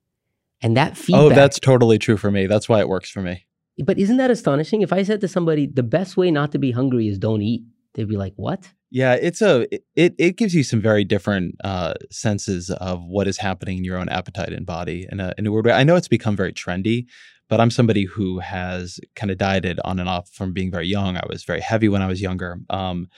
And 0.60 0.76
that 0.76 0.96
feedback. 0.96 1.22
Oh, 1.22 1.28
that's 1.28 1.58
totally 1.58 1.98
true 1.98 2.16
for 2.16 2.30
me. 2.30 2.46
That's 2.46 2.68
why 2.68 2.80
it 2.80 2.88
works 2.88 3.10
for 3.10 3.22
me. 3.22 3.46
But 3.84 3.98
isn't 3.98 4.16
that 4.16 4.30
astonishing? 4.30 4.82
If 4.82 4.92
I 4.92 5.02
said 5.04 5.20
to 5.20 5.28
somebody, 5.28 5.66
the 5.66 5.84
best 5.84 6.16
way 6.16 6.30
not 6.30 6.50
to 6.52 6.58
be 6.58 6.72
hungry 6.72 7.06
is 7.06 7.18
don't 7.18 7.42
eat, 7.42 7.62
they'd 7.94 8.08
be 8.08 8.16
like, 8.16 8.32
what? 8.36 8.68
Yeah, 8.90 9.14
it's 9.14 9.42
a 9.42 9.66
it 9.94 10.14
it 10.18 10.36
gives 10.36 10.54
you 10.54 10.62
some 10.64 10.80
very 10.80 11.04
different 11.04 11.56
uh, 11.62 11.94
senses 12.10 12.70
of 12.70 13.04
what 13.04 13.28
is 13.28 13.36
happening 13.36 13.78
in 13.78 13.84
your 13.84 13.98
own 13.98 14.08
appetite 14.08 14.52
and 14.52 14.64
body 14.64 15.06
in 15.12 15.20
a 15.20 15.34
in 15.36 15.46
a 15.46 15.52
weird 15.52 15.66
way. 15.66 15.72
I 15.72 15.84
know 15.84 15.94
it's 15.94 16.08
become 16.08 16.34
very 16.34 16.54
trendy, 16.54 17.04
but 17.48 17.60
I'm 17.60 17.70
somebody 17.70 18.04
who 18.04 18.38
has 18.38 18.98
kind 19.14 19.30
of 19.30 19.36
dieted 19.36 19.78
on 19.84 20.00
and 20.00 20.08
off 20.08 20.30
from 20.30 20.54
being 20.54 20.70
very 20.70 20.86
young. 20.86 21.18
I 21.18 21.26
was 21.28 21.44
very 21.44 21.60
heavy 21.60 21.88
when 21.88 22.00
I 22.00 22.06
was 22.06 22.22
younger. 22.22 22.60
Um, 22.70 23.08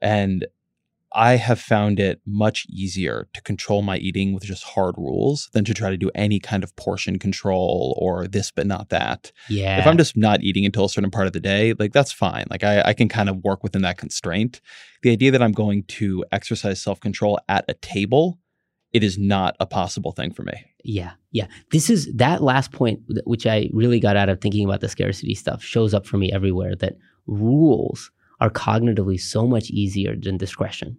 and 0.00 0.46
I 1.14 1.36
have 1.36 1.60
found 1.60 2.00
it 2.00 2.20
much 2.26 2.66
easier 2.68 3.28
to 3.34 3.42
control 3.42 3.82
my 3.82 3.98
eating 3.98 4.32
with 4.32 4.44
just 4.44 4.64
hard 4.64 4.94
rules 4.96 5.50
than 5.52 5.64
to 5.64 5.74
try 5.74 5.90
to 5.90 5.96
do 5.96 6.10
any 6.14 6.40
kind 6.40 6.64
of 6.64 6.74
portion 6.76 7.18
control 7.18 7.96
or 8.00 8.26
this 8.26 8.50
but 8.50 8.66
not 8.66 8.88
that. 8.90 9.32
Yeah. 9.48 9.78
If 9.78 9.86
I'm 9.86 9.98
just 9.98 10.16
not 10.16 10.42
eating 10.42 10.64
until 10.64 10.84
a 10.84 10.88
certain 10.88 11.10
part 11.10 11.26
of 11.26 11.32
the 11.32 11.40
day, 11.40 11.74
like 11.78 11.92
that's 11.92 12.12
fine. 12.12 12.46
Like 12.50 12.64
I, 12.64 12.82
I 12.82 12.94
can 12.94 13.08
kind 13.08 13.28
of 13.28 13.44
work 13.44 13.62
within 13.62 13.82
that 13.82 13.98
constraint. 13.98 14.60
The 15.02 15.10
idea 15.10 15.30
that 15.30 15.42
I'm 15.42 15.52
going 15.52 15.84
to 15.84 16.24
exercise 16.32 16.80
self 16.80 17.00
control 17.00 17.38
at 17.48 17.64
a 17.68 17.74
table, 17.74 18.38
it 18.92 19.02
is 19.02 19.18
not 19.18 19.56
a 19.60 19.66
possible 19.66 20.12
thing 20.12 20.32
for 20.32 20.42
me. 20.42 20.64
Yeah, 20.84 21.12
yeah. 21.30 21.46
This 21.70 21.90
is 21.90 22.12
that 22.14 22.42
last 22.42 22.72
point, 22.72 23.00
which 23.24 23.46
I 23.46 23.68
really 23.72 24.00
got 24.00 24.16
out 24.16 24.28
of 24.28 24.40
thinking 24.40 24.64
about 24.64 24.80
the 24.80 24.88
scarcity 24.88 25.34
stuff, 25.34 25.62
shows 25.62 25.94
up 25.94 26.06
for 26.06 26.16
me 26.16 26.32
everywhere 26.32 26.74
that 26.76 26.96
rules 27.26 28.10
are 28.42 28.50
cognitively 28.50 29.20
so 29.20 29.46
much 29.46 29.70
easier 29.70 30.16
than 30.16 30.36
discretion. 30.36 30.98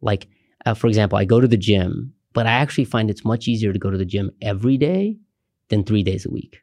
Like, 0.00 0.28
uh, 0.64 0.74
for 0.74 0.86
example, 0.86 1.18
I 1.18 1.24
go 1.24 1.40
to 1.40 1.48
the 1.48 1.56
gym, 1.56 2.14
but 2.32 2.46
I 2.46 2.52
actually 2.52 2.84
find 2.84 3.10
it's 3.10 3.24
much 3.24 3.48
easier 3.48 3.72
to 3.72 3.78
go 3.78 3.90
to 3.90 3.98
the 3.98 4.04
gym 4.04 4.30
every 4.40 4.76
day 4.76 5.18
than 5.68 5.82
three 5.82 6.04
days 6.04 6.24
a 6.24 6.30
week 6.30 6.62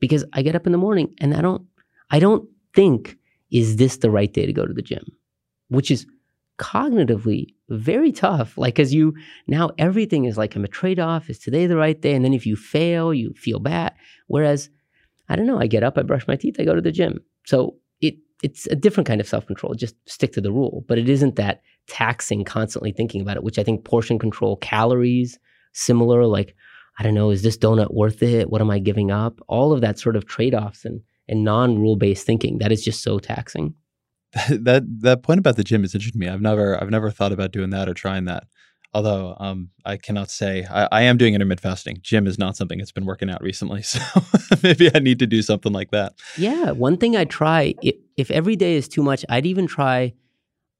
because 0.00 0.24
I 0.32 0.40
get 0.40 0.56
up 0.56 0.64
in 0.64 0.72
the 0.72 0.78
morning 0.78 1.14
and 1.20 1.34
I 1.34 1.42
don't, 1.42 1.66
I 2.10 2.18
don't 2.18 2.48
think, 2.74 3.18
is 3.50 3.76
this 3.76 3.98
the 3.98 4.10
right 4.10 4.32
day 4.32 4.46
to 4.46 4.54
go 4.54 4.64
to 4.64 4.72
the 4.72 4.80
gym? 4.80 5.04
Which 5.68 5.90
is 5.90 6.06
cognitively 6.58 7.48
very 7.68 8.10
tough. 8.10 8.56
Like, 8.56 8.78
as 8.78 8.94
you 8.94 9.14
now 9.46 9.68
everything 9.76 10.24
is 10.24 10.38
like 10.38 10.56
I'm 10.56 10.64
a 10.64 10.68
trade 10.68 10.98
off. 10.98 11.28
Is 11.28 11.38
today 11.38 11.66
the 11.66 11.76
right 11.76 12.00
day? 12.00 12.14
And 12.14 12.24
then 12.24 12.32
if 12.32 12.46
you 12.46 12.56
fail, 12.56 13.12
you 13.12 13.34
feel 13.34 13.58
bad. 13.58 13.92
Whereas, 14.28 14.70
I 15.28 15.36
don't 15.36 15.46
know, 15.46 15.60
I 15.60 15.66
get 15.66 15.82
up, 15.82 15.98
I 15.98 16.02
brush 16.02 16.26
my 16.26 16.36
teeth, 16.36 16.56
I 16.58 16.64
go 16.64 16.74
to 16.74 16.80
the 16.80 16.90
gym. 16.90 17.20
So 17.44 17.76
it's 18.42 18.66
a 18.66 18.74
different 18.74 19.06
kind 19.06 19.20
of 19.20 19.28
self 19.28 19.46
control. 19.46 19.74
Just 19.74 19.96
stick 20.08 20.32
to 20.32 20.40
the 20.40 20.52
rule. 20.52 20.84
But 20.88 20.98
it 20.98 21.08
isn't 21.08 21.36
that 21.36 21.62
taxing, 21.86 22.44
constantly 22.44 22.92
thinking 22.92 23.20
about 23.20 23.36
it, 23.36 23.44
which 23.44 23.58
I 23.58 23.62
think 23.62 23.84
portion 23.84 24.18
control, 24.18 24.56
calories, 24.56 25.38
similar, 25.72 26.26
like, 26.26 26.54
I 26.98 27.02
don't 27.02 27.14
know, 27.14 27.30
is 27.30 27.42
this 27.42 27.56
donut 27.56 27.94
worth 27.94 28.22
it? 28.22 28.50
What 28.50 28.60
am 28.60 28.70
I 28.70 28.78
giving 28.78 29.10
up? 29.10 29.40
All 29.48 29.72
of 29.72 29.80
that 29.80 29.98
sort 29.98 30.16
of 30.16 30.26
trade 30.26 30.54
offs 30.54 30.84
and, 30.84 31.00
and 31.28 31.44
non 31.44 31.78
rule 31.78 31.96
based 31.96 32.26
thinking, 32.26 32.58
that 32.58 32.72
is 32.72 32.84
just 32.84 33.02
so 33.02 33.18
taxing. 33.18 33.74
that 34.48 34.84
that 35.00 35.22
point 35.22 35.38
about 35.38 35.56
the 35.56 35.64
gym 35.64 35.84
is 35.84 35.94
interesting 35.94 36.20
to 36.20 36.26
me. 36.26 36.32
I've 36.32 36.40
never 36.40 36.80
I've 36.82 36.90
never 36.90 37.10
thought 37.10 37.32
about 37.32 37.52
doing 37.52 37.70
that 37.70 37.88
or 37.88 37.94
trying 37.94 38.24
that. 38.26 38.44
Although 38.94 39.36
um, 39.40 39.70
I 39.86 39.96
cannot 39.96 40.30
say 40.30 40.66
I, 40.70 40.86
I, 40.92 41.02
am 41.02 41.16
doing 41.16 41.34
intermittent 41.34 41.62
fasting. 41.62 41.98
Gym 42.02 42.26
is 42.26 42.38
not 42.38 42.56
something 42.56 42.76
that's 42.76 42.92
been 42.92 43.06
working 43.06 43.30
out 43.30 43.42
recently, 43.42 43.82
so 43.82 44.00
maybe 44.62 44.90
I 44.94 44.98
need 44.98 45.18
to 45.20 45.26
do 45.26 45.42
something 45.42 45.72
like 45.72 45.90
that. 45.92 46.14
Yeah, 46.36 46.72
one 46.72 46.98
thing 46.98 47.16
I 47.16 47.24
try 47.24 47.74
if, 47.82 47.94
if 48.22 48.30
every 48.30 48.54
day 48.54 48.76
is 48.76 48.86
too 48.88 49.02
much, 49.02 49.24
I'd 49.28 49.46
even 49.46 49.66
try. 49.66 50.14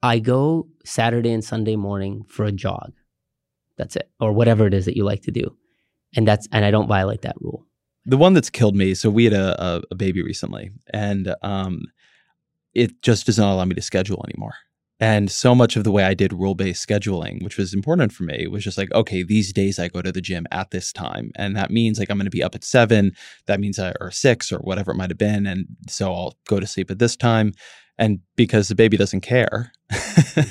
I 0.03 0.21
go 0.21 0.69
Saturday 0.85 1.33
and 1.33 1.45
Sunday 1.45 1.77
morning 1.77 2.25
for 2.29 2.45
a 2.45 2.53
jog. 2.53 2.93
That's 3.77 3.97
it. 3.97 4.09
Or 4.21 4.33
whatever 4.33 4.67
it 4.67 4.75
is 4.75 4.85
that 4.87 4.97
you 4.97 5.05
like 5.05 5.23
to 5.23 5.33
do. 5.33 5.57
And 6.17 6.27
that's 6.27 6.47
and 6.53 6.65
I 6.65 6.71
don't 6.71 6.87
violate 6.87 7.23
that 7.23 7.37
rule. 7.41 7.67
The 8.05 8.17
one 8.17 8.33
that's 8.33 8.51
killed 8.51 8.77
me. 8.77 8.95
So 8.95 9.11
we 9.11 9.25
had 9.25 9.33
a, 9.33 9.61
a, 9.63 9.83
a 9.91 9.95
baby 9.95 10.23
recently, 10.23 10.71
and 10.93 11.35
um, 11.43 11.83
it 12.75 13.03
just 13.03 13.27
does 13.27 13.39
not 13.39 13.53
allow 13.53 13.65
me 13.65 13.75
to 13.75 13.83
schedule 13.83 14.25
anymore. 14.29 14.55
And 15.03 15.33
so 15.33 15.53
much 15.53 15.75
of 15.75 15.83
the 15.83 15.91
way 15.91 16.05
I 16.05 16.15
did 16.15 16.33
rule 16.33 16.55
based 16.55 16.87
scheduling, 16.89 17.43
which 17.43 17.57
was 17.57 17.75
important 17.75 18.13
for 18.13 18.23
me, 18.23 18.47
was 18.47 18.63
just 18.63 18.79
like, 18.79 18.93
okay, 18.93 19.25
these 19.25 19.53
days 19.53 19.81
I 19.81 19.89
go 19.89 20.01
to 20.01 20.13
the 20.13 20.21
gym 20.21 20.47
at 20.53 20.71
this 20.71 20.93
time. 20.93 21.33
And 21.35 21.57
that 21.57 21.73
means 21.73 21.99
like 21.99 22.09
I'm 22.09 22.19
going 22.19 22.27
to 22.27 22.31
be 22.31 22.41
up 22.43 22.55
at 22.55 22.63
seven. 22.63 23.11
That 23.47 23.59
means 23.59 23.81
I, 23.81 23.95
or 24.01 24.13
six 24.13 24.53
or 24.53 24.59
whatever 24.59 24.93
it 24.93 24.97
might 24.97 25.11
have 25.11 25.19
been. 25.19 25.45
And 25.45 25.67
so 25.89 26.15
I'll 26.15 26.39
go 26.49 26.61
to 26.61 26.69
sleep 26.69 26.89
at 26.89 27.01
this 27.01 27.17
time. 27.17 27.53
And 27.99 28.21
because 28.37 28.69
the 28.69 28.77
baby 28.77 28.97
doesn't 28.97 29.23
care, 29.23 29.73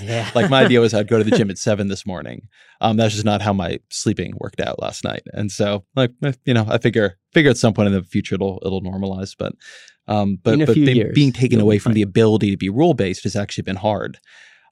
yeah. 0.01 0.29
like 0.35 0.49
my 0.49 0.65
idea 0.65 0.81
was 0.81 0.93
I'd 0.93 1.07
go 1.07 1.17
to 1.17 1.23
the 1.23 1.35
gym 1.35 1.49
at 1.49 1.57
seven 1.57 1.87
this 1.87 2.05
morning. 2.05 2.49
Um, 2.81 2.97
that's 2.97 3.13
just 3.13 3.25
not 3.25 3.41
how 3.41 3.53
my 3.53 3.79
sleeping 3.89 4.33
worked 4.37 4.59
out 4.59 4.81
last 4.81 5.05
night. 5.05 5.23
And 5.31 5.49
so, 5.49 5.85
like, 5.95 6.11
eh, 6.25 6.33
you 6.43 6.53
know, 6.53 6.65
I 6.67 6.77
figure 6.77 7.17
figure 7.33 7.51
at 7.51 7.57
some 7.57 7.73
point 7.73 7.87
in 7.87 7.93
the 7.93 8.03
future 8.03 8.35
it'll 8.35 8.61
it'll 8.65 8.81
normalize. 8.81 9.33
But 9.37 9.53
um, 10.11 10.39
but 10.43 10.65
but 10.65 10.75
years, 10.75 11.13
being 11.15 11.31
taken 11.31 11.59
away 11.59 11.79
from 11.79 11.93
the 11.93 12.01
ability 12.01 12.51
to 12.51 12.57
be 12.57 12.69
rule 12.69 12.93
based 12.93 13.23
has 13.23 13.35
actually 13.35 13.63
been 13.63 13.77
hard. 13.77 14.19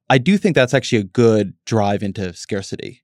I 0.10 0.18
do 0.18 0.38
think 0.38 0.56
that's 0.56 0.74
actually 0.74 1.00
a 1.00 1.06
good 1.06 1.54
drive 1.66 2.04
into 2.04 2.34
scarcity 2.34 3.04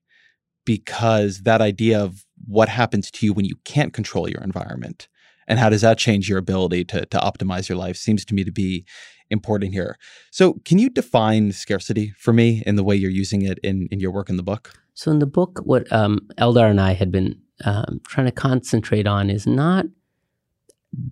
because 0.64 1.42
that 1.42 1.60
idea 1.60 1.98
of 1.98 2.26
what 2.46 2.68
happens 2.68 3.10
to 3.12 3.24
you 3.24 3.32
when 3.32 3.44
you 3.44 3.54
can't 3.64 3.92
control 3.92 4.28
your 4.28 4.42
environment 4.42 5.08
and 5.48 5.58
how 5.58 5.70
does 5.70 5.80
that 5.80 5.96
change 5.96 6.28
your 6.28 6.38
ability 6.38 6.84
to, 6.84 7.06
to 7.06 7.18
optimize 7.18 7.68
your 7.68 7.78
life 7.78 7.96
seems 7.96 8.24
to 8.24 8.34
me 8.34 8.44
to 8.44 8.52
be 8.52 8.84
important 9.30 9.72
here. 9.72 9.96
So, 10.30 10.54
can 10.64 10.78
you 10.78 10.90
define 10.90 11.52
scarcity 11.52 12.12
for 12.18 12.32
me 12.32 12.62
in 12.66 12.76
the 12.76 12.84
way 12.84 12.96
you're 12.96 13.10
using 13.10 13.42
it 13.42 13.58
in, 13.62 13.88
in 13.90 14.00
your 14.00 14.10
work 14.10 14.28
in 14.28 14.36
the 14.36 14.42
book? 14.42 14.72
So, 14.94 15.10
in 15.10 15.20
the 15.20 15.26
book, 15.26 15.60
what 15.64 15.90
um, 15.92 16.28
Eldar 16.38 16.68
and 16.68 16.80
I 16.80 16.92
had 16.92 17.10
been 17.10 17.40
um, 17.64 18.00
trying 18.06 18.26
to 18.26 18.32
concentrate 18.32 19.06
on 19.06 19.30
is 19.30 19.46
not 19.46 19.86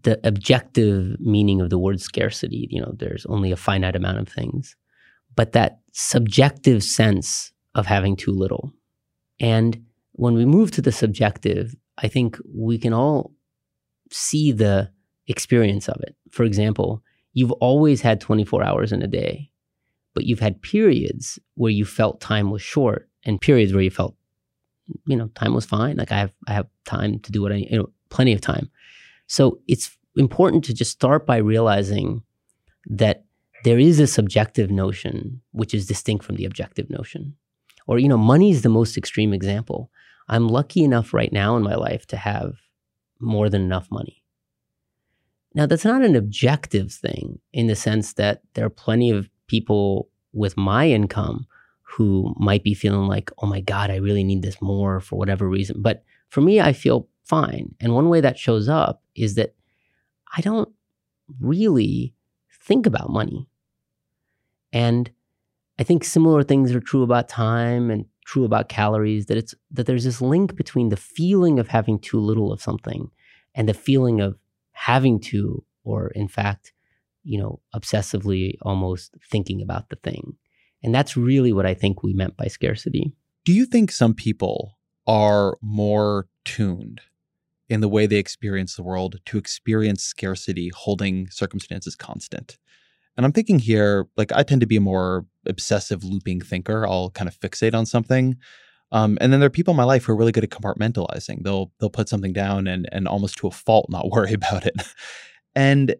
the 0.03 0.19
objective 0.27 1.19
meaning 1.21 1.61
of 1.61 1.71
the 1.71 1.79
word 1.79 2.01
scarcity. 2.01 2.69
You 2.71 2.81
know, 2.81 2.95
there's 2.97 3.27
only 3.27 3.53
a 3.53 3.57
finite 3.57 3.97
amount 3.97 4.19
of 4.19 4.29
things, 4.29 4.77
but 5.37 5.53
that 5.53 5.81
subjective 5.93 6.83
sense 6.83 7.53
of 7.75 7.87
having 7.87 8.17
too 8.17 8.33
little. 8.33 8.73
And 9.41 9.85
when 10.13 10.35
we 10.35 10.45
move 10.45 10.71
to 10.73 10.83
the 10.83 10.93
subjective, 10.93 11.75
I 11.99 12.09
think 12.09 12.39
we 12.55 12.79
can 12.79 12.93
all 12.93 13.33
see 14.11 14.53
the 14.53 14.91
experience 15.27 15.89
of 15.89 16.01
it. 16.03 16.15
For 16.31 16.45
example, 16.45 17.03
you've 17.33 17.53
always 17.53 18.01
had 18.01 18.21
24 18.21 18.63
hours 18.63 18.93
in 18.93 19.03
a 19.03 19.09
day, 19.09 19.51
but 20.15 20.25
you've 20.25 20.41
had 20.41 20.63
periods 20.63 21.39
where 21.55 21.73
you 21.73 21.85
felt 21.85 22.21
time 22.21 22.51
was 22.51 22.63
short 22.63 23.09
and 23.25 23.41
periods 23.41 23.73
where 23.73 23.83
you 23.83 23.91
felt, 23.91 24.15
you 25.07 25.17
know, 25.17 25.29
time 25.29 25.55
was 25.55 25.65
fine. 25.65 25.97
Like 25.97 26.13
I 26.13 26.19
have, 26.19 26.33
I 26.47 26.53
have 26.53 26.69
time 26.85 27.19
to 27.21 27.33
do 27.33 27.43
what 27.43 27.53
I, 27.53 27.57
you 27.57 27.79
know, 27.79 27.91
plenty 28.11 28.33
of 28.33 28.41
time. 28.41 28.71
So 29.27 29.61
it's 29.67 29.97
important 30.17 30.65
to 30.65 30.75
just 30.75 30.93
start 30.93 31.27
by 31.27 31.39
realizing 31.39 32.23
that 32.87 33.25
there 33.65 33.79
is 33.79 33.99
a 33.99 34.07
subjective 34.07 34.71
notion 34.71 35.41
which 35.53 35.73
is 35.75 35.87
distinct 35.87 36.25
from 36.25 36.37
the 36.37 36.45
objective 36.45 36.91
notion. 36.91 37.37
Or, 37.87 37.99
you 37.99 38.09
know, 38.09 38.19
money 38.19 38.51
is 38.51 38.63
the 38.63 38.69
most 38.69 38.97
extreme 38.97 39.33
example. 39.33 39.91
I'm 40.29 40.49
lucky 40.49 40.85
enough 40.85 41.13
right 41.13 41.33
now 41.33 41.57
in 41.57 41.63
my 41.63 41.75
life 41.75 42.07
to 42.09 42.17
have 42.17 42.55
more 43.21 43.49
than 43.49 43.63
enough 43.63 43.91
money. 43.91 44.23
Now, 45.55 45.67
that's 45.67 45.85
not 45.85 46.03
an 46.03 46.17
objective 46.17 46.93
thing 46.93 47.39
in 47.53 47.69
the 47.69 47.77
sense 47.77 48.15
that 48.15 48.43
there 48.55 48.67
are 48.67 48.71
plenty 48.71 49.11
of 49.11 49.29
people 49.47 50.09
with 50.33 50.57
my 50.57 50.89
income 50.89 51.47
who 51.83 52.35
might 52.39 52.65
be 52.65 52.75
feeling 52.75 53.07
like, 53.07 53.31
oh 53.39 53.47
my 53.47 53.61
God, 53.61 53.91
I 53.91 53.97
really 53.97 54.25
need 54.25 54.43
this 54.43 54.61
more 54.61 55.01
for 55.01 55.17
whatever 55.17 55.49
reason. 55.49 55.81
But 55.81 56.03
for 56.29 56.41
me, 56.41 56.61
I 56.61 56.73
feel 56.73 57.09
fine. 57.25 57.75
And 57.81 57.95
one 57.95 58.09
way 58.09 58.21
that 58.21 58.39
shows 58.39 58.69
up 58.69 59.03
is 59.15 59.35
that 59.35 59.55
I 60.37 60.41
don't 60.41 60.69
really 61.41 62.15
think 62.51 62.87
about 62.87 63.11
money. 63.11 63.49
And 64.73 65.11
I 65.79 65.83
think 65.83 66.05
similar 66.05 66.43
things 66.43 66.75
are 66.75 66.81
true 66.81 67.03
about 67.03 67.29
time 67.29 67.91
and 67.91 68.07
true 68.25 68.45
about 68.45 68.69
calories 68.69 69.27
that 69.27 69.37
it's 69.37 69.55
that 69.71 69.87
there's 69.87 70.05
this 70.05 70.21
link 70.21 70.57
between 70.57 70.89
the 70.89 70.97
feeling 70.97 71.59
of 71.59 71.69
having 71.69 71.99
too 71.99 72.19
little 72.19 72.53
of 72.53 72.63
something 72.63 73.11
and 73.55 73.69
the 73.69 73.75
feeling 73.75 74.21
of 74.21 74.39
having 74.73 75.21
to 75.21 75.65
or 75.85 76.09
in 76.09 76.27
fact 76.27 76.73
you 77.23 77.39
know 77.39 77.61
obsessively 77.75 78.57
almost 78.63 79.15
thinking 79.31 79.61
about 79.61 79.91
the 79.91 79.97
thing 79.97 80.35
and 80.83 80.95
that's 80.95 81.17
really 81.17 81.53
what 81.53 81.67
i 81.67 81.75
think 81.75 82.03
we 82.03 82.15
meant 82.15 82.37
by 82.37 82.47
scarcity 82.47 83.13
do 83.45 83.53
you 83.53 83.67
think 83.67 83.91
some 83.93 84.15
people 84.15 84.79
are 85.07 85.59
more 85.61 86.27
tuned 86.45 87.03
in 87.69 87.81
the 87.81 87.89
way 87.89 88.07
they 88.07 88.17
experience 88.17 88.77
the 88.77 88.83
world 88.83 89.21
to 89.27 89.39
experience 89.39 90.03
scarcity 90.03 90.71
holding 90.75 91.29
circumstances 91.31 91.97
constant 91.97 92.59
and 93.17 93.25
I'm 93.25 93.33
thinking 93.33 93.59
here, 93.59 94.07
like 94.17 94.33
I 94.33 94.43
tend 94.43 94.61
to 94.61 94.67
be 94.67 94.77
a 94.77 94.81
more 94.81 95.27
obsessive 95.47 96.05
looping 96.05 96.41
thinker. 96.41 96.87
I'll 96.87 97.11
kind 97.11 97.29
of 97.29 97.39
fixate 97.39 97.75
on 97.75 97.87
something. 97.87 98.37
Um, 98.93 99.19
and 99.21 99.33
then 99.33 99.41
there 99.41 99.47
are 99.47 99.51
people 99.51 99.73
in 99.73 99.77
my 99.77 99.85
life 99.85 100.05
who 100.05 100.13
are 100.13 100.17
really 100.17 100.33
good 100.33 100.45
at 100.45 100.51
compartmentalizing. 100.51 101.43
They'll 101.43 101.73
they'll 101.79 101.91
put 101.91 102.09
something 102.09 102.33
down 102.33 102.67
and 102.67 102.89
and 102.93 103.09
almost 103.09 103.37
to 103.39 103.47
a 103.47 103.51
fault 103.51 103.87
not 103.89 104.11
worry 104.11 104.33
about 104.33 104.67
it. 104.67 104.75
and 105.55 105.95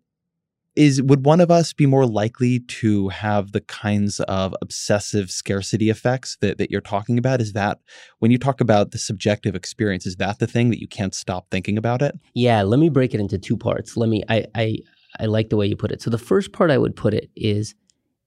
is 0.77 1.01
would 1.03 1.25
one 1.25 1.41
of 1.41 1.51
us 1.51 1.73
be 1.73 1.87
more 1.87 2.07
likely 2.07 2.61
to 2.61 3.09
have 3.09 3.53
the 3.53 3.61
kinds 3.61 4.21
of 4.21 4.55
obsessive 4.61 5.31
scarcity 5.31 5.91
effects 5.91 6.37
that, 6.41 6.59
that 6.59 6.71
you're 6.71 6.81
talking 6.81 7.19
about 7.19 7.41
is 7.41 7.53
that 7.53 7.79
when 8.19 8.31
you 8.31 8.39
talk 8.39 8.61
about 8.61 8.91
the 8.91 8.99
subjective 8.99 9.55
experience 9.55 10.07
is 10.07 10.17
that 10.17 10.39
the 10.39 10.47
thing 10.47 10.71
that 10.71 10.81
you 10.81 10.89
can't 10.89 11.15
stop 11.15 11.47
thinking 11.51 11.79
about 11.79 12.03
it 12.03 12.19
yeah 12.35 12.63
let 12.63 12.81
me 12.81 12.89
break 12.89 13.15
it 13.15 13.21
into 13.21 13.39
two 13.39 13.57
parts 13.57 13.97
let 13.97 14.09
me 14.09 14.23
i 14.29 14.45
i 14.55 14.77
I 15.21 15.27
like 15.27 15.51
the 15.51 15.57
way 15.57 15.67
you 15.67 15.77
put 15.77 15.93
it. 15.93 16.03
So 16.03 16.11
the 16.11 16.19
first 16.19 16.53
part 16.53 16.71
I 16.71 16.79
would 16.79 16.97
put 16.97 17.15
it 17.15 17.31
is 17.37 17.75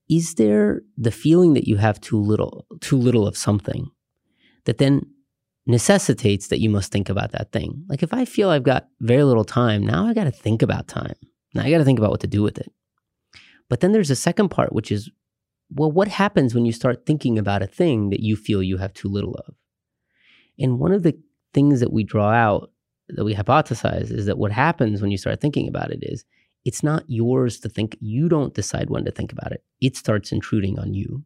is 0.08 0.34
there 0.34 0.80
the 0.96 1.10
feeling 1.10 1.52
that 1.52 1.68
you 1.68 1.76
have 1.76 2.00
too 2.00 2.18
little 2.18 2.66
too 2.80 2.96
little 2.96 3.26
of 3.26 3.36
something 3.36 3.90
that 4.64 4.78
then 4.78 5.02
necessitates 5.66 6.48
that 6.48 6.60
you 6.60 6.70
must 6.70 6.90
think 6.90 7.10
about 7.10 7.32
that 7.32 7.52
thing. 7.52 7.84
Like 7.88 8.02
if 8.02 8.14
I 8.14 8.24
feel 8.24 8.48
I've 8.48 8.62
got 8.62 8.88
very 9.00 9.22
little 9.22 9.44
time, 9.44 9.84
now 9.84 10.06
I 10.06 10.14
got 10.14 10.24
to 10.24 10.30
think 10.30 10.62
about 10.62 10.88
time. 10.88 11.14
Now 11.54 11.62
I 11.62 11.70
got 11.70 11.78
to 11.78 11.84
think 11.84 11.98
about 11.98 12.10
what 12.10 12.20
to 12.20 12.26
do 12.26 12.42
with 12.42 12.58
it. 12.58 12.72
But 13.68 13.80
then 13.80 13.92
there's 13.92 14.10
a 14.10 14.16
second 14.16 14.48
part 14.50 14.72
which 14.72 14.90
is 14.90 15.10
well 15.70 15.92
what 15.92 16.08
happens 16.08 16.54
when 16.54 16.64
you 16.64 16.72
start 16.72 17.04
thinking 17.04 17.38
about 17.38 17.62
a 17.62 17.66
thing 17.66 18.10
that 18.10 18.20
you 18.20 18.36
feel 18.36 18.62
you 18.62 18.78
have 18.78 18.94
too 18.94 19.08
little 19.08 19.34
of? 19.34 19.54
And 20.58 20.78
one 20.78 20.92
of 20.92 21.02
the 21.02 21.18
things 21.54 21.80
that 21.80 21.92
we 21.92 22.04
draw 22.04 22.30
out 22.30 22.70
that 23.10 23.24
we 23.24 23.34
hypothesize 23.34 24.10
is 24.10 24.26
that 24.26 24.38
what 24.38 24.52
happens 24.52 25.00
when 25.00 25.10
you 25.10 25.18
start 25.18 25.40
thinking 25.40 25.68
about 25.68 25.90
it 25.90 26.00
is 26.02 26.24
it's 26.64 26.82
not 26.82 27.04
yours 27.06 27.60
to 27.60 27.68
think. 27.68 27.96
You 28.00 28.28
don't 28.28 28.54
decide 28.54 28.90
when 28.90 29.04
to 29.04 29.10
think 29.10 29.32
about 29.32 29.52
it. 29.52 29.64
It 29.80 29.96
starts 29.96 30.32
intruding 30.32 30.78
on 30.78 30.92
you. 30.92 31.24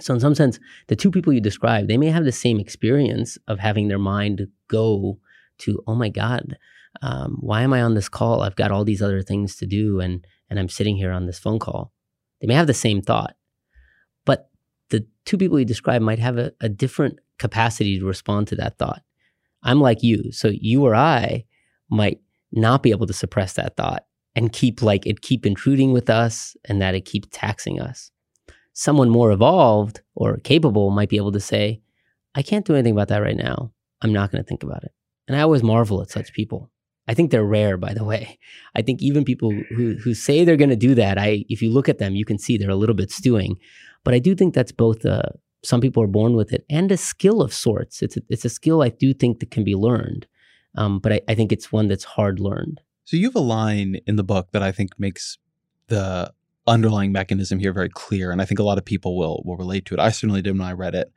So, 0.00 0.14
in 0.14 0.20
some 0.20 0.34
sense, 0.34 0.60
the 0.88 0.96
two 0.96 1.10
people 1.10 1.32
you 1.32 1.40
describe, 1.40 1.88
they 1.88 1.96
may 1.96 2.10
have 2.10 2.24
the 2.24 2.32
same 2.32 2.60
experience 2.60 3.38
of 3.48 3.58
having 3.58 3.88
their 3.88 3.98
mind 3.98 4.46
go 4.68 5.18
to, 5.58 5.82
oh 5.86 5.94
my 5.94 6.10
God, 6.10 6.58
um, 7.02 7.38
why 7.40 7.62
am 7.62 7.72
I 7.72 7.82
on 7.82 7.94
this 7.94 8.08
call? 8.08 8.42
I've 8.42 8.56
got 8.56 8.70
all 8.70 8.84
these 8.84 9.02
other 9.02 9.22
things 9.22 9.56
to 9.56 9.66
do, 9.66 10.00
and 10.00 10.26
and 10.50 10.58
I'm 10.58 10.68
sitting 10.68 10.96
here 10.96 11.12
on 11.12 11.26
this 11.26 11.38
phone 11.38 11.58
call. 11.58 11.92
They 12.40 12.46
may 12.46 12.54
have 12.54 12.66
the 12.66 12.74
same 12.74 13.02
thought, 13.02 13.36
but 14.24 14.50
the 14.90 15.06
two 15.24 15.38
people 15.38 15.58
you 15.58 15.64
describe 15.64 16.02
might 16.02 16.18
have 16.18 16.38
a, 16.38 16.52
a 16.60 16.68
different 16.68 17.18
capacity 17.38 17.98
to 17.98 18.06
respond 18.06 18.48
to 18.48 18.56
that 18.56 18.78
thought. 18.78 19.02
I'm 19.62 19.80
like 19.80 20.02
you, 20.02 20.32
so 20.32 20.48
you 20.48 20.84
or 20.84 20.94
I 20.94 21.44
might 21.90 22.20
not 22.52 22.82
be 22.82 22.90
able 22.90 23.06
to 23.06 23.12
suppress 23.12 23.54
that 23.54 23.76
thought 23.76 24.04
and 24.34 24.52
keep 24.52 24.82
like 24.82 25.06
it 25.06 25.20
keep 25.20 25.44
intruding 25.44 25.92
with 25.92 26.08
us 26.08 26.56
and 26.64 26.80
that 26.80 26.94
it 26.94 27.04
keep 27.04 27.26
taxing 27.30 27.80
us. 27.80 28.10
Someone 28.72 29.10
more 29.10 29.32
evolved 29.32 30.00
or 30.14 30.36
capable 30.38 30.90
might 30.90 31.08
be 31.08 31.16
able 31.16 31.32
to 31.32 31.40
say, 31.40 31.80
I 32.34 32.42
can't 32.42 32.64
do 32.64 32.74
anything 32.74 32.92
about 32.92 33.08
that 33.08 33.22
right 33.22 33.36
now. 33.36 33.72
I'm 34.00 34.12
not 34.12 34.30
going 34.30 34.42
to 34.42 34.46
think 34.46 34.62
about 34.62 34.84
it. 34.84 34.92
And 35.26 35.36
I 35.36 35.40
always 35.40 35.64
marvel 35.64 36.00
at 36.00 36.10
such 36.10 36.32
people. 36.32 36.70
I 37.08 37.14
think 37.14 37.30
they're 37.30 37.44
rare, 37.44 37.76
by 37.78 37.94
the 37.94 38.04
way. 38.04 38.38
I 38.76 38.82
think 38.82 39.02
even 39.02 39.24
people 39.24 39.50
who, 39.50 39.94
who 39.94 40.14
say 40.14 40.44
they're 40.44 40.56
going 40.56 40.68
to 40.68 40.76
do 40.76 40.94
that, 40.94 41.18
I 41.18 41.44
if 41.48 41.62
you 41.62 41.70
look 41.72 41.88
at 41.88 41.98
them, 41.98 42.14
you 42.14 42.24
can 42.24 42.38
see 42.38 42.56
they're 42.56 42.70
a 42.70 42.76
little 42.76 42.94
bit 42.94 43.10
stewing. 43.10 43.56
But 44.04 44.14
I 44.14 44.18
do 44.18 44.34
think 44.34 44.54
that's 44.54 44.72
both 44.72 45.04
a, 45.04 45.32
some 45.64 45.80
people 45.80 46.02
are 46.02 46.08
born 46.08 46.34
with 46.34 46.52
it 46.52 46.64
and 46.70 46.92
a 46.92 46.96
skill 46.96 47.40
of 47.40 47.52
sorts. 47.52 48.02
It's 48.02 48.16
a, 48.16 48.20
it's 48.28 48.44
a 48.44 48.50
skill 48.50 48.82
I 48.82 48.90
do 48.90 49.14
think 49.14 49.40
that 49.40 49.50
can 49.50 49.64
be 49.64 49.74
learned, 49.74 50.26
um, 50.76 50.98
but 50.98 51.12
I, 51.12 51.20
I 51.28 51.34
think 51.34 51.50
it's 51.50 51.72
one 51.72 51.88
that's 51.88 52.04
hard 52.04 52.38
learned. 52.38 52.80
So 53.04 53.16
you 53.16 53.24
have 53.24 53.36
a 53.36 53.40
line 53.40 54.00
in 54.06 54.16
the 54.16 54.22
book 54.22 54.48
that 54.52 54.62
I 54.62 54.70
think 54.70 54.90
makes 54.98 55.38
the 55.88 56.32
underlying 56.66 57.10
mechanism 57.10 57.58
here 57.58 57.72
very 57.72 57.88
clear, 57.88 58.30
and 58.30 58.42
I 58.42 58.44
think 58.44 58.60
a 58.60 58.62
lot 58.62 58.76
of 58.76 58.84
people 58.84 59.16
will 59.16 59.42
will 59.46 59.56
relate 59.56 59.86
to 59.86 59.94
it. 59.94 60.00
I 60.00 60.10
certainly 60.10 60.42
did 60.42 60.52
when 60.52 60.68
I 60.68 60.72
read 60.72 60.94
it, 60.94 61.10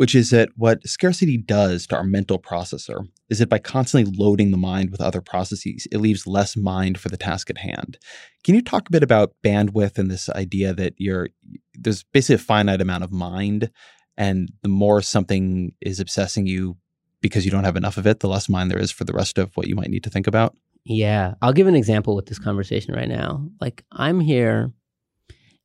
which 0.00 0.14
is 0.14 0.30
that 0.30 0.48
what 0.56 0.88
scarcity 0.88 1.36
does 1.36 1.86
to 1.86 1.94
our 1.94 2.04
mental 2.04 2.38
processor 2.38 3.06
is 3.28 3.38
that 3.38 3.50
by 3.50 3.58
constantly 3.58 4.10
loading 4.16 4.50
the 4.50 4.56
mind 4.56 4.88
with 4.88 4.98
other 4.98 5.20
processes, 5.20 5.86
it 5.92 5.98
leaves 5.98 6.26
less 6.26 6.56
mind 6.56 6.98
for 6.98 7.10
the 7.10 7.18
task 7.18 7.50
at 7.50 7.58
hand. 7.58 7.98
Can 8.42 8.54
you 8.54 8.62
talk 8.62 8.88
a 8.88 8.90
bit 8.90 9.02
about 9.02 9.34
bandwidth 9.44 9.98
and 9.98 10.10
this 10.10 10.30
idea 10.30 10.72
that 10.72 10.94
you're 10.96 11.28
there's 11.74 12.02
basically 12.02 12.36
a 12.36 12.38
finite 12.38 12.80
amount 12.80 13.04
of 13.04 13.12
mind 13.12 13.70
And 14.16 14.50
the 14.62 14.70
more 14.70 15.02
something 15.02 15.72
is 15.82 16.00
obsessing 16.00 16.46
you 16.46 16.78
because 17.20 17.44
you 17.44 17.50
don't 17.50 17.64
have 17.64 17.76
enough 17.76 17.98
of 17.98 18.06
it, 18.06 18.20
the 18.20 18.28
less 18.28 18.48
mind 18.48 18.70
there 18.70 18.80
is 18.80 18.90
for 18.90 19.04
the 19.04 19.12
rest 19.12 19.36
of 19.36 19.54
what 19.54 19.68
you 19.68 19.74
might 19.74 19.90
need 19.90 20.04
to 20.04 20.10
think 20.10 20.26
about. 20.26 20.56
Yeah. 20.86 21.34
I'll 21.42 21.52
give 21.52 21.66
an 21.66 21.76
example 21.76 22.16
with 22.16 22.24
this 22.24 22.38
conversation 22.38 22.94
right 22.94 23.06
now. 23.06 23.46
Like 23.60 23.84
I'm 23.92 24.18
here 24.18 24.72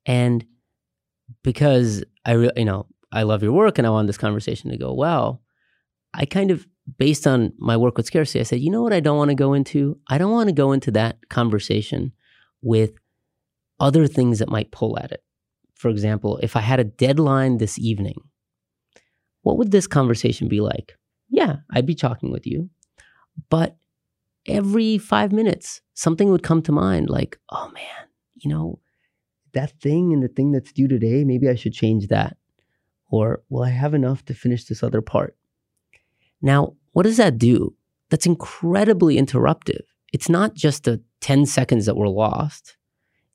and 0.04 0.44
because 1.42 2.04
I 2.26 2.32
re- 2.32 2.50
you 2.54 2.66
know, 2.66 2.86
I 3.16 3.22
love 3.22 3.42
your 3.42 3.52
work 3.52 3.78
and 3.78 3.86
I 3.86 3.90
want 3.90 4.06
this 4.06 4.18
conversation 4.18 4.70
to 4.70 4.76
go 4.76 4.92
well, 4.92 5.42
I 6.12 6.26
kind 6.26 6.50
of 6.50 6.66
based 6.98 7.26
on 7.26 7.52
my 7.58 7.76
work 7.76 7.96
with 7.96 8.06
scarcity, 8.06 8.40
I 8.40 8.44
said, 8.44 8.60
you 8.60 8.70
know 8.70 8.82
what 8.82 8.92
I 8.92 9.00
don't 9.00 9.16
want 9.16 9.30
to 9.30 9.34
go 9.34 9.54
into? 9.54 9.98
I 10.08 10.18
don't 10.18 10.32
want 10.32 10.48
to 10.48 10.54
go 10.54 10.72
into 10.72 10.90
that 10.92 11.28
conversation 11.28 12.12
with 12.62 12.92
other 13.80 14.06
things 14.06 14.38
that 14.38 14.50
might 14.50 14.70
pull 14.70 14.98
at 14.98 15.12
it. 15.12 15.22
For 15.74 15.88
example, 15.88 16.38
if 16.42 16.56
I 16.56 16.60
had 16.60 16.78
a 16.78 16.84
deadline 16.84 17.58
this 17.58 17.78
evening, 17.78 18.20
what 19.42 19.58
would 19.58 19.70
this 19.70 19.86
conversation 19.86 20.48
be 20.48 20.60
like? 20.60 20.96
Yeah, 21.28 21.56
I'd 21.70 21.86
be 21.86 21.94
talking 21.94 22.30
with 22.30 22.46
you. 22.46 22.68
But 23.48 23.76
every 24.46 24.98
five 24.98 25.32
minutes, 25.32 25.80
something 25.94 26.30
would 26.30 26.42
come 26.42 26.62
to 26.62 26.72
mind 26.72 27.10
like, 27.10 27.38
oh 27.50 27.70
man, 27.74 28.08
you 28.34 28.50
know, 28.50 28.80
that 29.54 29.72
thing 29.80 30.12
and 30.12 30.22
the 30.22 30.28
thing 30.28 30.52
that's 30.52 30.72
due 30.72 30.88
today, 30.88 31.24
maybe 31.24 31.48
I 31.48 31.54
should 31.54 31.72
change 31.72 32.08
that. 32.08 32.36
Or 33.08 33.42
will 33.48 33.62
I 33.62 33.70
have 33.70 33.94
enough 33.94 34.24
to 34.26 34.34
finish 34.34 34.64
this 34.64 34.82
other 34.82 35.00
part? 35.00 35.36
Now, 36.42 36.74
what 36.92 37.04
does 37.04 37.16
that 37.18 37.38
do? 37.38 37.74
That's 38.10 38.26
incredibly 38.26 39.16
interruptive. 39.16 39.82
It's 40.12 40.28
not 40.28 40.54
just 40.54 40.84
the 40.84 41.02
10 41.20 41.46
seconds 41.46 41.86
that 41.86 41.96
were 41.96 42.08
lost, 42.08 42.76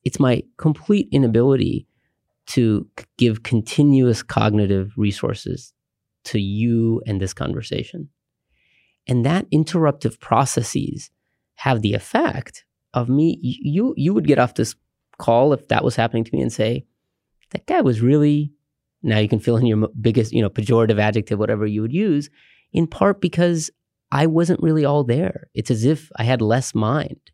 it's 0.03 0.19
my 0.19 0.43
complete 0.57 1.07
inability 1.11 1.87
to 2.47 2.87
give 3.17 3.43
continuous 3.43 4.23
cognitive 4.23 4.93
resources 4.97 5.73
to 6.23 6.39
you 6.39 7.01
and 7.05 7.21
this 7.21 7.33
conversation. 7.33 8.09
And 9.07 9.25
that 9.25 9.49
interruptive 9.51 10.19
processes 10.19 11.11
have 11.55 11.81
the 11.81 11.93
effect 11.93 12.65
of 12.93 13.09
me 13.09 13.37
you 13.41 13.93
you 13.95 14.13
would 14.13 14.27
get 14.27 14.39
off 14.39 14.55
this 14.55 14.75
call 15.17 15.53
if 15.53 15.67
that 15.67 15.83
was 15.83 15.95
happening 15.95 16.23
to 16.23 16.35
me 16.35 16.41
and 16.41 16.51
say 16.51 16.85
that 17.51 17.65
guy 17.67 17.81
was 17.81 18.01
really 18.01 18.51
now 19.03 19.19
you 19.19 19.27
can 19.27 19.39
fill 19.39 19.57
in 19.57 19.65
your 19.65 19.87
biggest 19.99 20.31
you 20.31 20.41
know 20.41 20.49
pejorative 20.49 20.99
adjective 20.99 21.39
whatever 21.39 21.65
you 21.65 21.81
would 21.81 21.93
use 21.93 22.29
in 22.73 22.87
part 22.87 23.21
because 23.21 23.69
I 24.11 24.27
wasn't 24.27 24.61
really 24.61 24.83
all 24.83 25.03
there. 25.03 25.47
It's 25.53 25.71
as 25.71 25.85
if 25.85 26.11
I 26.17 26.23
had 26.23 26.41
less 26.41 26.75
mind. 26.75 27.31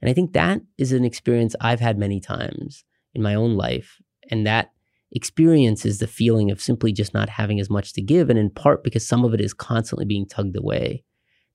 And 0.00 0.10
I 0.10 0.14
think 0.14 0.32
that 0.32 0.60
is 0.78 0.92
an 0.92 1.04
experience 1.04 1.56
I've 1.60 1.80
had 1.80 1.98
many 1.98 2.20
times 2.20 2.84
in 3.14 3.22
my 3.22 3.34
own 3.34 3.56
life. 3.56 4.00
And 4.30 4.46
that 4.46 4.72
experience 5.12 5.84
is 5.84 5.98
the 5.98 6.06
feeling 6.06 6.50
of 6.50 6.60
simply 6.60 6.92
just 6.92 7.14
not 7.14 7.28
having 7.28 7.58
as 7.58 7.70
much 7.70 7.92
to 7.94 8.02
give. 8.02 8.30
And 8.30 8.38
in 8.38 8.50
part 8.50 8.84
because 8.84 9.06
some 9.06 9.24
of 9.24 9.34
it 9.34 9.40
is 9.40 9.54
constantly 9.54 10.04
being 10.04 10.26
tugged 10.26 10.56
away. 10.56 11.04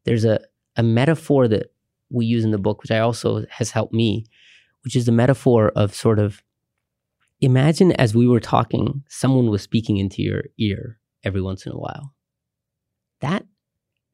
There's 0.03 0.25
a, 0.25 0.39
a 0.75 0.83
metaphor 0.83 1.47
that 1.47 1.67
we 2.09 2.25
use 2.25 2.43
in 2.43 2.51
the 2.51 2.57
book, 2.57 2.81
which 2.81 2.91
I 2.91 2.99
also 2.99 3.45
has 3.49 3.71
helped 3.71 3.93
me, 3.93 4.25
which 4.83 4.95
is 4.95 5.05
the 5.05 5.11
metaphor 5.11 5.71
of 5.75 5.93
sort 5.93 6.19
of 6.19 6.43
imagine 7.41 7.91
as 7.93 8.15
we 8.15 8.27
were 8.27 8.39
talking, 8.39 9.03
someone 9.09 9.49
was 9.49 9.61
speaking 9.61 9.97
into 9.97 10.21
your 10.21 10.43
ear 10.57 10.99
every 11.23 11.41
once 11.41 11.65
in 11.65 11.71
a 11.71 11.77
while 11.77 12.15
that 13.21 13.43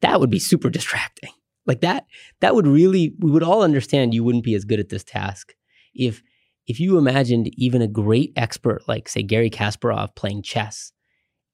that 0.00 0.20
would 0.20 0.30
be 0.30 0.38
super 0.38 0.70
distracting. 0.70 1.30
Like 1.66 1.80
that 1.82 2.06
that 2.40 2.54
would 2.54 2.66
really 2.66 3.14
we 3.18 3.30
would 3.30 3.42
all 3.42 3.62
understand 3.62 4.14
you 4.14 4.24
wouldn't 4.24 4.44
be 4.44 4.54
as 4.54 4.64
good 4.64 4.80
at 4.80 4.88
this 4.88 5.04
task 5.04 5.54
if 5.94 6.22
if 6.66 6.80
you 6.80 6.98
imagined 6.98 7.50
even 7.56 7.82
a 7.82 7.88
great 7.88 8.32
expert 8.36 8.82
like 8.88 9.08
say 9.08 9.22
Garry 9.22 9.50
Kasparov 9.50 10.16
playing 10.16 10.42
chess 10.42 10.92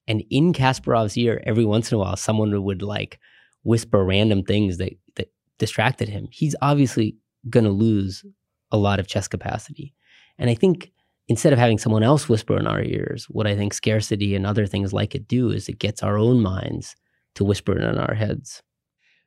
and 0.06 0.22
in 0.30 0.54
Kasparov's 0.54 1.18
ear 1.18 1.42
every 1.44 1.64
once 1.64 1.92
in 1.92 1.96
a 1.96 1.98
while 1.98 2.16
someone 2.16 2.62
would 2.62 2.80
like 2.80 3.18
whisper 3.64 4.02
random 4.02 4.44
things 4.44 4.78
that 4.78 4.94
that 5.16 5.30
distracted 5.58 6.08
him. 6.08 6.28
He's 6.30 6.56
obviously 6.62 7.16
going 7.50 7.64
to 7.64 7.70
lose 7.70 8.24
a 8.70 8.78
lot 8.78 9.00
of 9.00 9.08
chess 9.08 9.28
capacity. 9.28 9.94
And 10.38 10.48
I 10.48 10.54
think 10.54 10.90
instead 11.28 11.52
of 11.52 11.58
having 11.58 11.78
someone 11.78 12.02
else 12.02 12.28
whisper 12.28 12.58
in 12.58 12.66
our 12.66 12.82
ears, 12.82 13.26
what 13.28 13.46
I 13.46 13.54
think 13.54 13.74
scarcity 13.74 14.34
and 14.34 14.46
other 14.46 14.66
things 14.66 14.92
like 14.92 15.14
it 15.14 15.28
do 15.28 15.50
is 15.50 15.68
it 15.68 15.78
gets 15.78 16.02
our 16.02 16.18
own 16.18 16.40
minds 16.40 16.96
to 17.34 17.44
whisper 17.44 17.78
in 17.78 17.98
our 17.98 18.14
heads. 18.14 18.62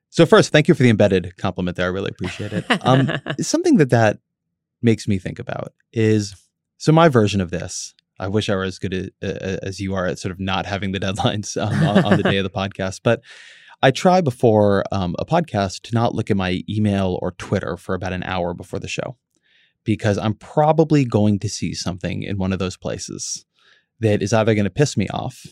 So 0.10 0.26
first, 0.26 0.52
thank 0.52 0.68
you 0.68 0.74
for 0.74 0.84
the 0.84 0.90
embedded 0.90 1.38
compliment 1.38 1.78
there. 1.78 1.86
I 1.86 1.90
really 1.90 2.10
appreciate 2.10 2.52
it. 2.52 2.66
Um, 2.86 3.10
something 3.40 3.78
that 3.78 3.92
that 3.92 4.18
makes 4.82 5.08
me 5.08 5.20
think 5.20 5.40
about 5.40 5.74
is 5.94 6.36
so 6.78 6.92
my 6.92 7.08
version 7.08 7.40
of 7.40 7.52
this. 7.52 7.94
I 8.20 8.28
wish 8.28 8.50
I 8.50 8.56
were 8.56 8.64
as 8.64 8.78
good 8.78 9.12
as, 9.22 9.58
as 9.64 9.80
you 9.80 9.96
are 9.96 10.06
at 10.06 10.20
sort 10.20 10.32
of 10.32 10.40
not 10.40 10.66
having 10.66 10.92
the 10.92 11.00
deadlines 11.00 11.60
um, 11.60 11.88
on, 11.88 12.06
on, 12.06 12.18
the 12.18 12.24
day 12.24 12.38
of 12.38 12.44
the 12.44 12.50
podcast, 12.56 13.00
but 13.04 13.22
I 13.82 13.90
try 13.90 14.22
before 14.22 14.84
um, 14.92 15.16
a 15.18 15.26
podcast 15.26 15.82
to 15.84 15.96
not 15.96 16.14
look 16.14 16.30
at 16.30 16.38
my 16.38 16.62
email 16.70 17.18
or 17.22 17.32
Twitter 17.32 17.78
for 17.78 17.96
about 17.96 18.14
an 18.14 18.24
hour 18.24 18.54
before 18.54 18.80
the 18.80 18.88
show 18.88 19.16
because 19.84 20.18
I'm 20.18 20.36
probably 20.36 21.06
going 21.06 21.40
to 21.40 21.50
see 21.50 21.74
something 21.74 22.24
in 22.24 22.38
one 22.38 22.54
of 22.54 22.60
those 22.60 22.78
places 22.78 23.46
that 24.00 24.22
is 24.22 24.34
either 24.34 24.54
going 24.54 24.66
to 24.66 24.70
piss 24.70 24.98
me 24.98 25.08
off 25.10 25.46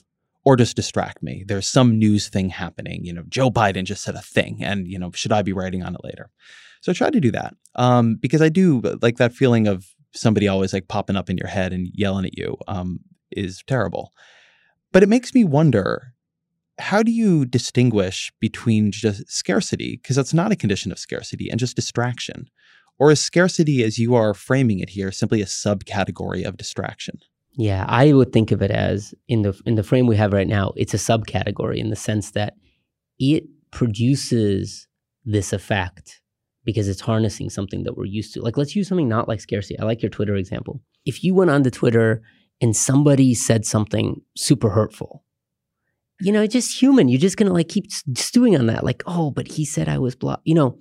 or 0.46 0.56
just 0.56 0.76
distract 0.76 1.22
me. 1.22 1.44
There's 1.48 1.68
some 1.68 2.00
news 2.00 2.30
thing 2.30 2.50
happening. 2.50 3.04
You 3.04 3.14
know, 3.14 3.24
Joe 3.28 3.52
Biden 3.52 3.84
just 3.84 4.04
said 4.04 4.16
a 4.16 4.22
thing, 4.22 4.64
and 4.64 4.88
you 4.88 4.98
know, 4.98 5.12
should 5.14 5.32
I 5.32 5.42
be 5.42 5.54
writing 5.54 5.84
on 5.84 5.96
it 5.96 6.04
later? 6.04 6.30
So 6.82 6.92
I 6.92 6.96
try 6.96 7.10
to 7.10 7.20
do 7.20 7.32
that 7.32 7.56
um, 7.76 8.16
because 8.16 8.42
I 8.42 8.50
do 8.50 8.82
like 9.02 9.18
that 9.18 9.34
feeling 9.34 9.68
of 9.68 9.86
somebody 10.14 10.48
always 10.48 10.74
like 10.74 10.88
popping 10.88 11.16
up 11.16 11.30
in 11.30 11.38
your 11.38 11.50
head 11.50 11.74
and 11.74 11.90
yelling 11.94 12.26
at 12.26 12.38
you 12.38 12.58
um, 12.68 13.00
is 13.32 13.64
terrible. 13.68 14.14
But 14.92 15.04
it 15.04 15.10
makes 15.10 15.34
me 15.34 15.44
wonder 15.44 16.14
how 16.80 17.04
do 17.04 17.12
you 17.12 17.46
distinguish 17.46 18.32
between 18.40 18.92
just 18.92 19.30
scarcity, 19.30 19.98
because 19.98 20.16
that's 20.16 20.34
not 20.34 20.52
a 20.52 20.56
condition 20.56 20.92
of 20.92 20.98
scarcity, 20.98 21.50
and 21.50 21.60
just 21.60 21.76
distraction? 21.76 22.50
Or 23.00 23.12
is 23.12 23.22
scarcity, 23.22 23.84
as 23.84 23.98
you 23.98 24.14
are 24.16 24.34
framing 24.34 24.80
it 24.80 24.90
here, 24.90 25.12
simply 25.12 25.42
a 25.42 25.46
subcategory 25.46 26.46
of 26.46 26.58
distraction? 26.58 27.20
Yeah, 27.54 27.86
I 27.88 28.14
would 28.14 28.32
think 28.32 28.52
of 28.52 28.62
it 28.62 28.72
as 28.72 29.14
in 29.28 29.42
the 29.42 29.60
in 29.66 29.76
the 29.76 29.84
frame 29.84 30.06
we 30.06 30.18
have 30.18 30.34
right 30.34 30.48
now, 30.48 30.74
it's 30.76 30.94
a 30.94 30.98
subcategory 30.98 31.78
in 31.78 31.90
the 31.90 31.96
sense 31.96 32.32
that 32.32 32.54
it 33.18 33.46
produces 33.72 34.88
this 35.26 35.52
effect 35.54 36.22
because 36.64 36.88
it's 36.88 37.02
harnessing 37.02 37.50
something 37.50 37.84
that 37.84 37.98
we're 37.98 38.06
used 38.06 38.34
to. 38.34 38.42
Like 38.42 38.58
let's 38.58 38.76
use 38.76 38.88
something 38.88 39.10
not 39.10 39.28
like 39.28 39.42
scarcity. 39.42 39.80
I 39.80 39.86
like 39.86 40.02
your 40.02 40.10
Twitter 40.10 40.36
example. 40.36 40.82
If 41.06 41.24
you 41.24 41.34
went 41.34 41.50
on 41.50 41.58
onto 41.58 41.70
Twitter 41.70 42.22
and 42.62 42.76
somebody 42.76 43.34
said 43.34 43.66
something 43.66 44.22
super 44.38 44.70
hurtful, 44.70 45.24
you 46.22 46.32
know, 46.32 46.42
it's 46.42 46.54
just 46.54 46.82
human. 46.82 47.08
You're 47.08 47.20
just 47.20 47.38
gonna 47.38 47.54
like 47.54 47.70
keep 47.70 47.92
stewing 47.92 48.58
on 48.58 48.68
that, 48.68 48.84
like, 48.84 49.04
oh, 49.06 49.32
but 49.32 49.48
he 49.48 49.66
said 49.66 49.88
I 49.88 49.98
was 49.98 50.16
blah, 50.16 50.38
you 50.44 50.54
know, 50.54 50.78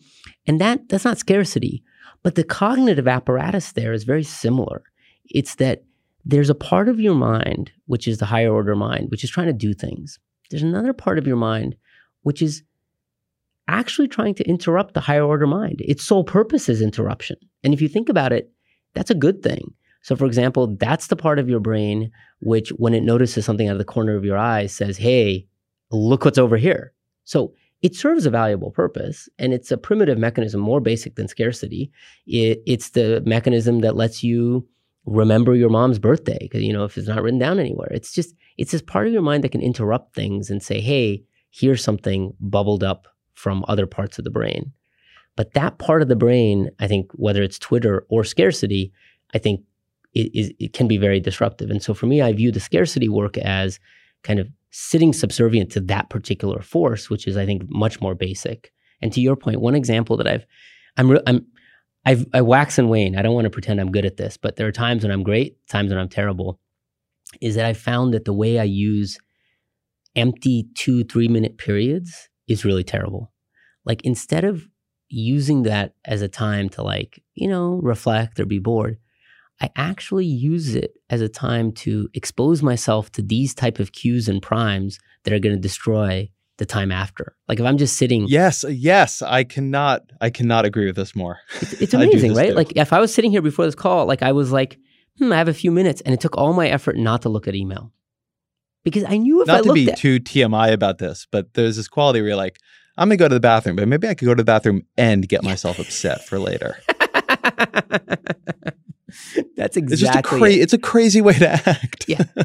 and 0.46 0.60
that 0.60 0.88
that's 0.88 1.04
not 1.04 1.18
scarcity. 1.18 1.82
But 2.22 2.34
the 2.34 2.44
cognitive 2.44 3.08
apparatus 3.08 3.72
there 3.72 3.92
is 3.92 4.04
very 4.04 4.24
similar. 4.24 4.82
It's 5.26 5.56
that 5.56 5.84
there's 6.24 6.50
a 6.50 6.54
part 6.54 6.88
of 6.88 7.00
your 7.00 7.14
mind, 7.14 7.70
which 7.86 8.06
is 8.08 8.18
the 8.18 8.26
higher 8.26 8.52
order 8.52 8.74
mind, 8.74 9.10
which 9.10 9.24
is 9.24 9.30
trying 9.30 9.46
to 9.46 9.52
do 9.52 9.72
things. 9.72 10.18
There's 10.50 10.62
another 10.62 10.92
part 10.92 11.18
of 11.18 11.26
your 11.26 11.36
mind, 11.36 11.76
which 12.22 12.42
is 12.42 12.62
actually 13.68 14.08
trying 14.08 14.34
to 14.34 14.48
interrupt 14.48 14.94
the 14.94 15.00
higher 15.00 15.24
order 15.24 15.46
mind. 15.46 15.80
Its 15.80 16.04
sole 16.04 16.24
purpose 16.24 16.68
is 16.68 16.80
interruption. 16.80 17.36
And 17.62 17.74
if 17.74 17.80
you 17.80 17.88
think 17.88 18.08
about 18.08 18.32
it, 18.32 18.50
that's 18.94 19.10
a 19.10 19.14
good 19.14 19.42
thing. 19.42 19.74
So, 20.02 20.16
for 20.16 20.26
example, 20.26 20.76
that's 20.76 21.08
the 21.08 21.16
part 21.16 21.38
of 21.38 21.48
your 21.48 21.60
brain 21.60 22.10
which, 22.40 22.70
when 22.70 22.94
it 22.94 23.02
notices 23.02 23.44
something 23.44 23.68
out 23.68 23.72
of 23.72 23.78
the 23.78 23.84
corner 23.84 24.14
of 24.14 24.24
your 24.24 24.38
eye, 24.38 24.66
says, 24.66 24.96
Hey, 24.96 25.46
look 25.90 26.24
what's 26.24 26.38
over 26.38 26.56
here. 26.56 26.92
So, 27.24 27.52
it 27.82 27.94
serves 27.94 28.26
a 28.26 28.30
valuable 28.30 28.70
purpose 28.70 29.28
and 29.38 29.52
it's 29.52 29.70
a 29.70 29.78
primitive 29.78 30.18
mechanism 30.18 30.60
more 30.60 30.80
basic 30.80 31.14
than 31.14 31.28
scarcity. 31.28 31.90
It, 32.26 32.62
it's 32.66 32.90
the 32.90 33.22
mechanism 33.24 33.80
that 33.80 33.96
lets 33.96 34.22
you 34.22 34.66
remember 35.06 35.54
your 35.54 35.70
mom's 35.70 35.98
birthday 35.98 36.38
because 36.40 36.62
you 36.62 36.72
know 36.72 36.84
if 36.84 36.98
it's 36.98 37.08
not 37.08 37.22
written 37.22 37.38
down 37.38 37.58
anywhere. 37.58 37.88
It's 37.90 38.12
just 38.12 38.34
it's 38.56 38.72
this 38.72 38.82
part 38.82 39.06
of 39.06 39.12
your 39.12 39.22
mind 39.22 39.44
that 39.44 39.52
can 39.52 39.62
interrupt 39.62 40.14
things 40.14 40.50
and 40.50 40.62
say 40.62 40.80
hey 40.80 41.22
here's 41.50 41.82
something 41.82 42.34
bubbled 42.40 42.84
up 42.84 43.08
from 43.34 43.64
other 43.68 43.86
parts 43.86 44.18
of 44.18 44.24
the 44.24 44.30
brain. 44.30 44.72
But 45.36 45.54
that 45.54 45.78
part 45.78 46.02
of 46.02 46.08
the 46.08 46.16
brain 46.16 46.70
i 46.80 46.88
think 46.88 47.10
whether 47.14 47.42
it's 47.42 47.58
twitter 47.58 48.04
or 48.08 48.24
scarcity 48.24 48.92
i 49.34 49.38
think 49.38 49.60
it, 50.14 50.30
it, 50.34 50.56
it 50.58 50.72
can 50.72 50.88
be 50.88 50.96
very 50.96 51.20
disruptive. 51.20 51.70
And 51.70 51.82
so 51.82 51.94
for 51.94 52.06
me 52.06 52.20
i 52.20 52.32
view 52.32 52.50
the 52.50 52.60
scarcity 52.60 53.08
work 53.08 53.38
as 53.38 53.78
kind 54.24 54.40
of 54.40 54.48
sitting 54.70 55.12
subservient 55.12 55.70
to 55.70 55.80
that 55.80 56.10
particular 56.10 56.60
force 56.60 57.08
which 57.10 57.26
is 57.26 57.36
i 57.36 57.46
think 57.46 57.62
much 57.68 58.00
more 58.00 58.14
basic 58.14 58.72
and 59.00 59.12
to 59.12 59.20
your 59.20 59.36
point 59.36 59.60
one 59.60 59.74
example 59.74 60.16
that 60.16 60.26
i've 60.26 60.46
i'm, 60.96 61.10
re- 61.10 61.22
I'm 61.26 61.46
I've, 62.08 62.24
I 62.32 62.40
wax 62.40 62.78
and 62.78 62.88
wane. 62.88 63.18
I 63.18 63.22
don't 63.22 63.34
want 63.34 63.44
to 63.44 63.50
pretend 63.50 63.80
I'm 63.80 63.92
good 63.92 64.06
at 64.06 64.16
this, 64.16 64.38
but 64.38 64.56
there 64.56 64.66
are 64.66 64.72
times 64.72 65.02
when 65.02 65.12
I'm 65.12 65.22
great, 65.22 65.58
times 65.68 65.90
when 65.90 65.98
I'm 65.98 66.08
terrible. 66.08 66.58
Is 67.42 67.56
that 67.56 67.66
I 67.66 67.74
found 67.74 68.14
that 68.14 68.24
the 68.24 68.32
way 68.32 68.58
I 68.58 68.64
use 68.64 69.18
empty 70.16 70.68
two, 70.74 71.04
three 71.04 71.28
minute 71.28 71.58
periods 71.58 72.30
is 72.46 72.64
really 72.64 72.84
terrible. 72.84 73.30
Like 73.84 74.02
instead 74.04 74.44
of 74.44 74.66
using 75.10 75.64
that 75.64 75.94
as 76.06 76.22
a 76.22 76.28
time 76.28 76.70
to 76.70 76.82
like, 76.82 77.22
you 77.34 77.46
know, 77.46 77.78
reflect 77.82 78.40
or 78.40 78.46
be 78.46 78.58
bored, 78.58 78.98
I 79.60 79.70
actually 79.76 80.26
use 80.26 80.74
it 80.74 80.94
as 81.10 81.20
a 81.20 81.28
time 81.28 81.72
to 81.72 82.08
expose 82.14 82.62
myself 82.62 83.10
to 83.12 83.22
these 83.22 83.54
type 83.54 83.78
of 83.78 83.92
cues 83.92 84.28
and 84.28 84.40
primes 84.40 85.00
that 85.24 85.32
are 85.32 85.38
going 85.38 85.54
to 85.54 85.60
destroy 85.60 86.30
the 86.58 86.66
time 86.66 86.92
after. 86.92 87.36
Like 87.48 87.58
if 87.60 87.66
I'm 87.66 87.78
just 87.78 87.96
sitting, 87.96 88.26
yes, 88.28 88.64
yes, 88.68 89.22
I 89.22 89.44
cannot, 89.44 90.02
I 90.20 90.30
cannot 90.30 90.64
agree 90.64 90.86
with 90.86 90.96
this 90.96 91.16
more. 91.16 91.38
It's, 91.60 91.72
it's 91.80 91.94
amazing, 91.94 92.34
right? 92.34 92.50
Too. 92.50 92.54
Like 92.54 92.76
if 92.76 92.92
I 92.92 93.00
was 93.00 93.12
sitting 93.12 93.30
here 93.30 93.42
before 93.42 93.64
this 93.64 93.74
call, 93.74 94.06
like 94.06 94.22
I 94.22 94.32
was 94.32 94.52
like, 94.52 94.78
hmm, 95.18 95.32
I 95.32 95.36
have 95.36 95.48
a 95.48 95.54
few 95.54 95.70
minutes, 95.70 96.00
and 96.02 96.14
it 96.14 96.20
took 96.20 96.36
all 96.36 96.52
my 96.52 96.68
effort 96.68 96.96
not 96.96 97.22
to 97.22 97.28
look 97.28 97.48
at 97.48 97.54
email 97.54 97.92
because 98.84 99.04
I 99.04 99.16
knew 99.16 99.42
if 99.42 99.48
not 99.48 99.60
I 99.60 99.62
to 99.62 99.72
be 99.72 99.90
at, 99.90 99.98
too 99.98 100.20
TMI 100.20 100.72
about 100.72 100.98
this, 100.98 101.26
but 101.30 101.54
there's 101.54 101.76
this 101.76 101.88
quality 101.88 102.20
where 102.20 102.28
you're 102.28 102.36
like, 102.36 102.58
I'm 102.96 103.08
gonna 103.08 103.16
go 103.16 103.28
to 103.28 103.34
the 103.34 103.40
bathroom, 103.40 103.76
but 103.76 103.86
maybe 103.88 104.08
I 104.08 104.14
could 104.14 104.26
go 104.26 104.34
to 104.34 104.40
the 104.40 104.44
bathroom 104.44 104.82
and 104.96 105.28
get 105.28 105.42
myself 105.44 105.78
upset 105.78 106.24
for 106.24 106.38
later. 106.38 106.80
That's 109.56 109.76
exactly. 109.76 110.08
It's 110.08 110.16
a 110.16 110.22
cra- 110.22 110.50
it. 110.50 110.60
It's 110.60 110.72
a 110.72 110.78
crazy 110.78 111.20
way 111.20 111.34
to 111.34 111.48
act. 111.48 112.04
yeah, 112.08 112.24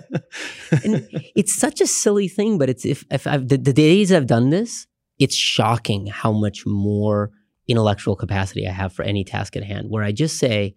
and 0.84 1.08
it's 1.36 1.54
such 1.54 1.82
a 1.82 1.88
silly 1.88 2.28
thing, 2.28 2.58
but 2.58 2.70
it's 2.70 2.86
if 2.86 3.06
if 3.12 3.28
I've, 3.28 3.48
the, 3.48 3.58
the 3.58 3.74
days 3.74 4.12
I've 4.12 4.28
done 4.28 4.50
this, 4.50 4.88
it's 5.20 5.36
shocking 5.36 6.08
how 6.08 6.32
much 6.32 6.66
more 6.66 7.32
intellectual 7.68 8.16
capacity 8.16 8.68
I 8.68 8.72
have 8.72 8.94
for 8.94 9.04
any 9.04 9.24
task 9.24 9.56
at 9.56 9.64
hand. 9.64 9.90
Where 9.90 10.04
I 10.04 10.12
just 10.12 10.38
say, 10.38 10.76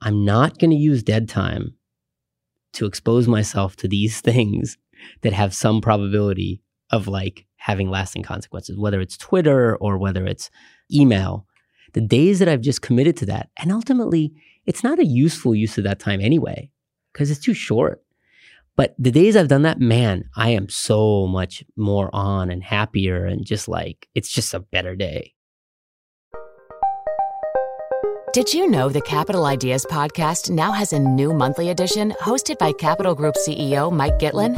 I'm 0.00 0.24
not 0.24 0.58
going 0.58 0.70
to 0.70 0.76
use 0.76 1.02
dead 1.02 1.28
time 1.28 1.74
to 2.74 2.86
expose 2.86 3.28
myself 3.28 3.76
to 3.76 3.88
these 3.88 4.20
things 4.22 4.78
that 5.22 5.32
have 5.32 5.54
some 5.54 5.80
probability 5.80 6.62
of 6.90 7.06
like 7.06 7.46
having 7.56 7.90
lasting 7.90 8.22
consequences, 8.22 8.78
whether 8.78 9.00
it's 9.00 9.16
Twitter 9.16 9.76
or 9.76 9.98
whether 9.98 10.24
it's 10.26 10.50
email. 10.92 11.46
The 11.92 12.00
days 12.00 12.38
that 12.38 12.48
I've 12.48 12.60
just 12.60 12.82
committed 12.82 13.16
to 13.18 13.26
that, 13.26 13.50
and 13.56 13.72
ultimately, 13.72 14.32
it's 14.70 14.84
not 14.84 15.00
a 15.00 15.04
useful 15.04 15.52
use 15.52 15.76
of 15.78 15.82
that 15.82 15.98
time 15.98 16.20
anyway, 16.20 16.70
because 17.12 17.28
it's 17.28 17.40
too 17.40 17.54
short. 17.54 18.04
But 18.76 18.94
the 19.00 19.10
days 19.10 19.34
I've 19.34 19.48
done 19.48 19.62
that, 19.62 19.80
man, 19.80 20.30
I 20.36 20.50
am 20.50 20.68
so 20.68 21.26
much 21.26 21.64
more 21.76 22.08
on 22.12 22.52
and 22.52 22.62
happier 22.62 23.26
and 23.26 23.44
just 23.44 23.66
like, 23.66 24.08
it's 24.14 24.30
just 24.30 24.54
a 24.54 24.60
better 24.60 24.94
day. 24.94 25.34
Did 28.32 28.54
you 28.54 28.70
know 28.70 28.88
the 28.88 29.00
Capital 29.00 29.44
Ideas 29.44 29.84
podcast 29.90 30.50
now 30.50 30.70
has 30.70 30.92
a 30.92 31.00
new 31.00 31.34
monthly 31.34 31.70
edition 31.70 32.12
hosted 32.20 32.56
by 32.58 32.70
Capital 32.70 33.16
Group 33.16 33.34
CEO 33.34 33.92
Mike 33.92 34.20
Gitlin? 34.20 34.54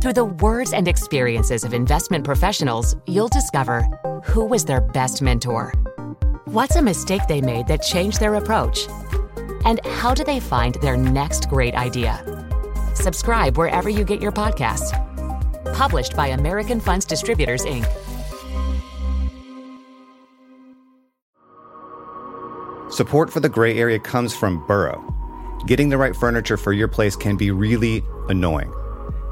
Through 0.00 0.12
the 0.12 0.26
words 0.26 0.72
and 0.72 0.86
experiences 0.86 1.64
of 1.64 1.74
investment 1.74 2.24
professionals, 2.24 2.94
you'll 3.08 3.26
discover 3.26 3.82
who 4.22 4.44
was 4.44 4.64
their 4.64 4.80
best 4.80 5.20
mentor, 5.20 5.74
what's 6.52 6.76
a 6.76 6.82
mistake 6.82 7.20
they 7.28 7.42
made 7.42 7.66
that 7.66 7.82
changed 7.82 8.20
their 8.20 8.36
approach, 8.36 8.88
and 9.66 9.84
how 9.84 10.14
do 10.14 10.24
they 10.24 10.40
find 10.40 10.76
their 10.76 10.96
next 10.96 11.50
great 11.50 11.74
idea. 11.74 12.24
Subscribe 12.94 13.58
wherever 13.58 13.90
you 13.90 14.02
get 14.02 14.22
your 14.22 14.32
podcasts. 14.32 14.92
Published 15.74 16.16
by 16.16 16.28
American 16.28 16.80
Funds 16.80 17.04
Distributors, 17.04 17.66
Inc. 17.66 17.84
Support 22.90 23.30
for 23.30 23.40
the 23.40 23.50
gray 23.50 23.78
area 23.78 23.98
comes 23.98 24.34
from 24.34 24.66
Burrow. 24.66 25.04
Getting 25.66 25.90
the 25.90 25.98
right 25.98 26.16
furniture 26.16 26.56
for 26.56 26.72
your 26.72 26.88
place 26.88 27.14
can 27.14 27.36
be 27.36 27.50
really 27.50 28.02
annoying. 28.28 28.72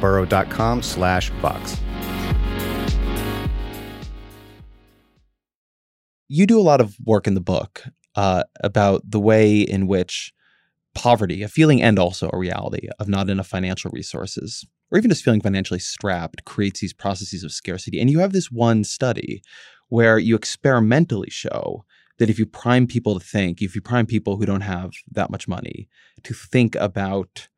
burrow.com 0.00 0.82
slash 0.82 1.30
vox. 1.40 1.76
You 6.28 6.46
do 6.46 6.60
a 6.60 6.62
lot 6.62 6.80
of 6.80 6.96
work 7.04 7.26
in 7.26 7.34
the 7.34 7.40
book 7.40 7.84
uh, 8.14 8.44
about 8.62 9.02
the 9.04 9.20
way 9.20 9.60
in 9.60 9.86
which 9.86 10.32
poverty, 10.94 11.42
a 11.42 11.48
feeling 11.48 11.82
and 11.82 11.98
also 11.98 12.30
a 12.32 12.38
reality 12.38 12.88
of 12.98 13.08
not 13.08 13.28
enough 13.30 13.46
financial 13.46 13.90
resources, 13.92 14.64
or 14.90 14.98
even 14.98 15.10
just 15.10 15.24
feeling 15.24 15.40
financially 15.40 15.80
strapped, 15.80 16.44
creates 16.44 16.80
these 16.80 16.92
processes 16.92 17.44
of 17.44 17.52
scarcity. 17.52 18.00
And 18.00 18.10
you 18.10 18.18
have 18.20 18.32
this 18.32 18.50
one 18.50 18.84
study 18.84 19.42
where 19.88 20.18
you 20.18 20.36
experimentally 20.36 21.30
show 21.30 21.84
that 22.18 22.30
if 22.30 22.38
you 22.38 22.46
prime 22.46 22.86
people 22.86 23.18
to 23.18 23.24
think, 23.24 23.62
if 23.62 23.74
you 23.74 23.80
prime 23.80 24.06
people 24.06 24.36
who 24.36 24.46
don't 24.46 24.60
have 24.60 24.92
that 25.10 25.30
much 25.30 25.48
money 25.48 25.88
to 26.22 26.34
think 26.34 26.74
about 26.76 27.48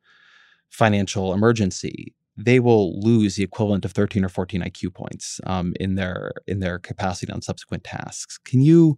financial 0.69 1.33
emergency, 1.33 2.15
they 2.35 2.59
will 2.59 2.99
lose 2.99 3.35
the 3.35 3.43
equivalent 3.43 3.85
of 3.85 3.91
13 3.91 4.25
or 4.25 4.29
14 4.29 4.61
IQ 4.61 4.93
points 4.93 5.39
um, 5.45 5.73
in 5.79 5.95
their 5.95 6.31
in 6.47 6.59
their 6.59 6.79
capacity 6.79 7.31
on 7.31 7.41
subsequent 7.41 7.83
tasks. 7.83 8.37
Can 8.37 8.61
you 8.61 8.97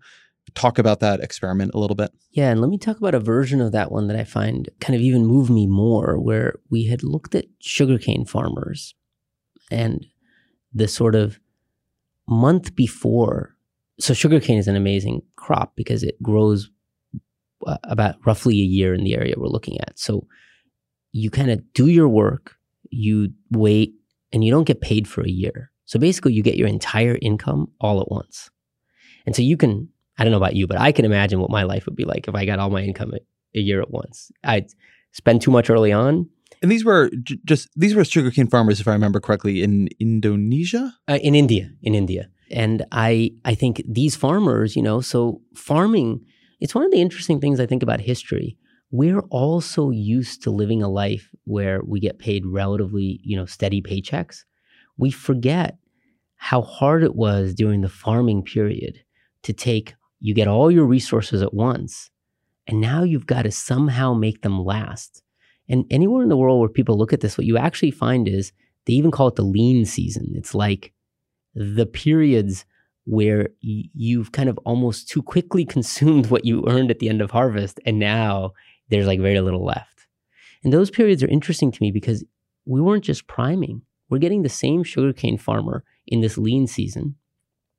talk 0.53 0.77
about 0.77 0.99
that 0.99 1.19
experiment 1.19 1.71
a 1.73 1.79
little 1.79 1.95
bit? 1.95 2.11
Yeah, 2.31 2.51
and 2.51 2.61
let 2.61 2.69
me 2.69 2.77
talk 2.77 2.97
about 2.97 3.15
a 3.15 3.19
version 3.19 3.61
of 3.61 3.71
that 3.71 3.91
one 3.91 4.07
that 4.07 4.17
I 4.17 4.23
find 4.23 4.69
kind 4.79 4.95
of 4.95 5.01
even 5.01 5.25
moved 5.25 5.49
me 5.49 5.67
more, 5.67 6.19
where 6.19 6.55
we 6.69 6.85
had 6.85 7.03
looked 7.03 7.35
at 7.35 7.45
sugarcane 7.59 8.25
farmers 8.25 8.95
and 9.71 10.05
the 10.73 10.87
sort 10.87 11.15
of 11.15 11.39
month 12.27 12.75
before. 12.75 13.55
So 13.99 14.13
sugarcane 14.13 14.57
is 14.57 14.67
an 14.67 14.75
amazing 14.75 15.21
crop 15.35 15.73
because 15.75 16.03
it 16.03 16.21
grows 16.21 16.69
uh, 17.65 17.77
about 17.83 18.15
roughly 18.25 18.55
a 18.55 18.65
year 18.65 18.93
in 18.93 19.03
the 19.03 19.15
area 19.15 19.35
we're 19.37 19.47
looking 19.47 19.79
at. 19.81 19.97
So 19.97 20.27
you 21.11 21.29
kind 21.29 21.49
of 21.49 21.61
do 21.73 21.87
your 21.87 22.09
work 22.09 22.54
you 22.95 23.29
wait 23.51 23.93
and 24.31 24.43
you 24.43 24.51
don't 24.51 24.67
get 24.67 24.81
paid 24.81 25.07
for 25.07 25.21
a 25.21 25.29
year. 25.29 25.71
So 25.85 25.99
basically, 25.99 26.33
you 26.33 26.41
get 26.41 26.57
your 26.57 26.67
entire 26.67 27.17
income 27.21 27.67
all 27.79 28.01
at 28.01 28.09
once. 28.09 28.49
And 29.25 29.35
so 29.35 29.41
you 29.41 29.57
can, 29.57 29.89
I 30.17 30.23
don't 30.23 30.31
know 30.31 30.37
about 30.37 30.55
you, 30.55 30.67
but 30.67 30.77
I 30.77 30.91
can 30.91 31.05
imagine 31.05 31.39
what 31.39 31.51
my 31.51 31.63
life 31.63 31.85
would 31.85 31.95
be 31.95 32.05
like 32.05 32.27
if 32.27 32.35
I 32.35 32.45
got 32.45 32.59
all 32.59 32.69
my 32.69 32.81
income 32.81 33.13
a, 33.13 33.19
a 33.57 33.61
year 33.61 33.81
at 33.81 33.91
once. 33.91 34.31
I'd 34.43 34.67
spend 35.11 35.41
too 35.41 35.51
much 35.51 35.69
early 35.69 35.91
on. 35.91 36.29
And 36.61 36.71
these 36.71 36.85
were 36.85 37.09
j- 37.21 37.39
just, 37.45 37.69
these 37.75 37.95
were 37.95 38.03
sugarcane 38.05 38.47
farmers, 38.47 38.79
if 38.79 38.87
I 38.87 38.93
remember 38.93 39.19
correctly, 39.19 39.61
in 39.61 39.89
Indonesia? 39.99 40.93
Uh, 41.07 41.19
in 41.21 41.35
India, 41.35 41.69
in 41.83 41.93
India. 41.93 42.29
And 42.49 42.85
I, 42.91 43.31
I 43.43 43.55
think 43.55 43.83
these 43.87 44.15
farmers, 44.15 44.75
you 44.75 44.81
know, 44.81 45.01
so 45.01 45.41
farming, 45.53 46.21
it's 46.59 46.73
one 46.73 46.85
of 46.85 46.91
the 46.91 47.01
interesting 47.01 47.39
things 47.39 47.59
I 47.59 47.65
think 47.65 47.83
about 47.83 47.99
history 47.99 48.57
we're 48.91 49.21
also 49.29 49.89
used 49.89 50.43
to 50.43 50.51
living 50.51 50.81
a 50.81 50.89
life 50.89 51.29
where 51.45 51.81
we 51.83 51.99
get 51.99 52.19
paid 52.19 52.45
relatively, 52.45 53.19
you 53.23 53.35
know, 53.35 53.45
steady 53.45 53.81
paychecks. 53.81 54.43
We 54.97 55.11
forget 55.11 55.77
how 56.35 56.61
hard 56.61 57.03
it 57.03 57.15
was 57.15 57.53
during 57.53 57.81
the 57.81 57.89
farming 57.89 58.43
period 58.43 58.99
to 59.43 59.53
take 59.53 59.95
you 60.19 60.33
get 60.33 60.47
all 60.47 60.71
your 60.71 60.85
resources 60.85 61.41
at 61.41 61.53
once 61.53 62.09
and 62.67 62.81
now 62.81 63.03
you've 63.03 63.27
got 63.27 63.43
to 63.43 63.51
somehow 63.51 64.13
make 64.13 64.41
them 64.41 64.63
last. 64.63 65.21
And 65.67 65.85
anywhere 65.89 66.23
in 66.23 66.29
the 66.29 66.37
world 66.37 66.59
where 66.59 66.69
people 66.69 66.97
look 66.97 67.13
at 67.13 67.21
this 67.21 67.37
what 67.37 67.45
you 67.45 67.57
actually 67.57 67.91
find 67.91 68.27
is 68.27 68.51
they 68.85 68.93
even 68.93 69.11
call 69.11 69.27
it 69.27 69.35
the 69.35 69.43
lean 69.43 69.85
season. 69.85 70.33
It's 70.35 70.53
like 70.53 70.93
the 71.53 71.85
periods 71.85 72.65
where 73.05 73.49
you've 73.61 74.31
kind 74.31 74.49
of 74.49 74.57
almost 74.59 75.07
too 75.07 75.21
quickly 75.21 75.65
consumed 75.75 76.27
what 76.27 76.45
you 76.45 76.65
earned 76.67 76.91
at 76.91 76.99
the 76.99 77.09
end 77.09 77.21
of 77.21 77.31
harvest 77.31 77.79
and 77.85 77.99
now 77.99 78.53
there's 78.89 79.07
like 79.07 79.19
very 79.19 79.39
little 79.41 79.65
left. 79.65 80.07
And 80.63 80.73
those 80.73 80.89
periods 80.89 81.23
are 81.23 81.27
interesting 81.27 81.71
to 81.71 81.81
me 81.81 81.91
because 81.91 82.23
we 82.65 82.81
weren't 82.81 83.03
just 83.03 83.27
priming. 83.27 83.81
We're 84.09 84.19
getting 84.19 84.43
the 84.43 84.49
same 84.49 84.83
sugarcane 84.83 85.37
farmer 85.37 85.83
in 86.07 86.21
this 86.21 86.37
lean 86.37 86.67
season. 86.67 87.15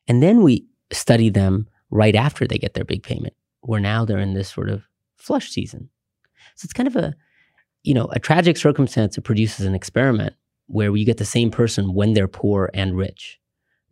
And 0.08 0.22
then 0.22 0.42
we 0.42 0.66
study 0.92 1.30
them 1.30 1.68
right 1.90 2.14
after 2.14 2.46
they 2.46 2.58
get 2.58 2.74
their 2.74 2.84
big 2.84 3.02
payment, 3.02 3.34
where 3.60 3.80
now 3.80 4.04
they're 4.04 4.18
in 4.18 4.34
this 4.34 4.48
sort 4.52 4.68
of 4.68 4.84
flush 5.16 5.50
season. 5.50 5.88
So 6.54 6.64
it's 6.66 6.72
kind 6.72 6.86
of 6.86 6.96
a, 6.96 7.14
you 7.82 7.94
know, 7.94 8.06
a 8.12 8.18
tragic 8.18 8.56
circumstance 8.56 9.14
that 9.14 9.22
produces 9.22 9.66
an 9.66 9.74
experiment 9.74 10.34
where 10.66 10.94
you 10.96 11.04
get 11.04 11.18
the 11.18 11.24
same 11.24 11.50
person 11.50 11.94
when 11.94 12.12
they're 12.12 12.28
poor 12.28 12.70
and 12.74 12.96
rich. 12.96 13.38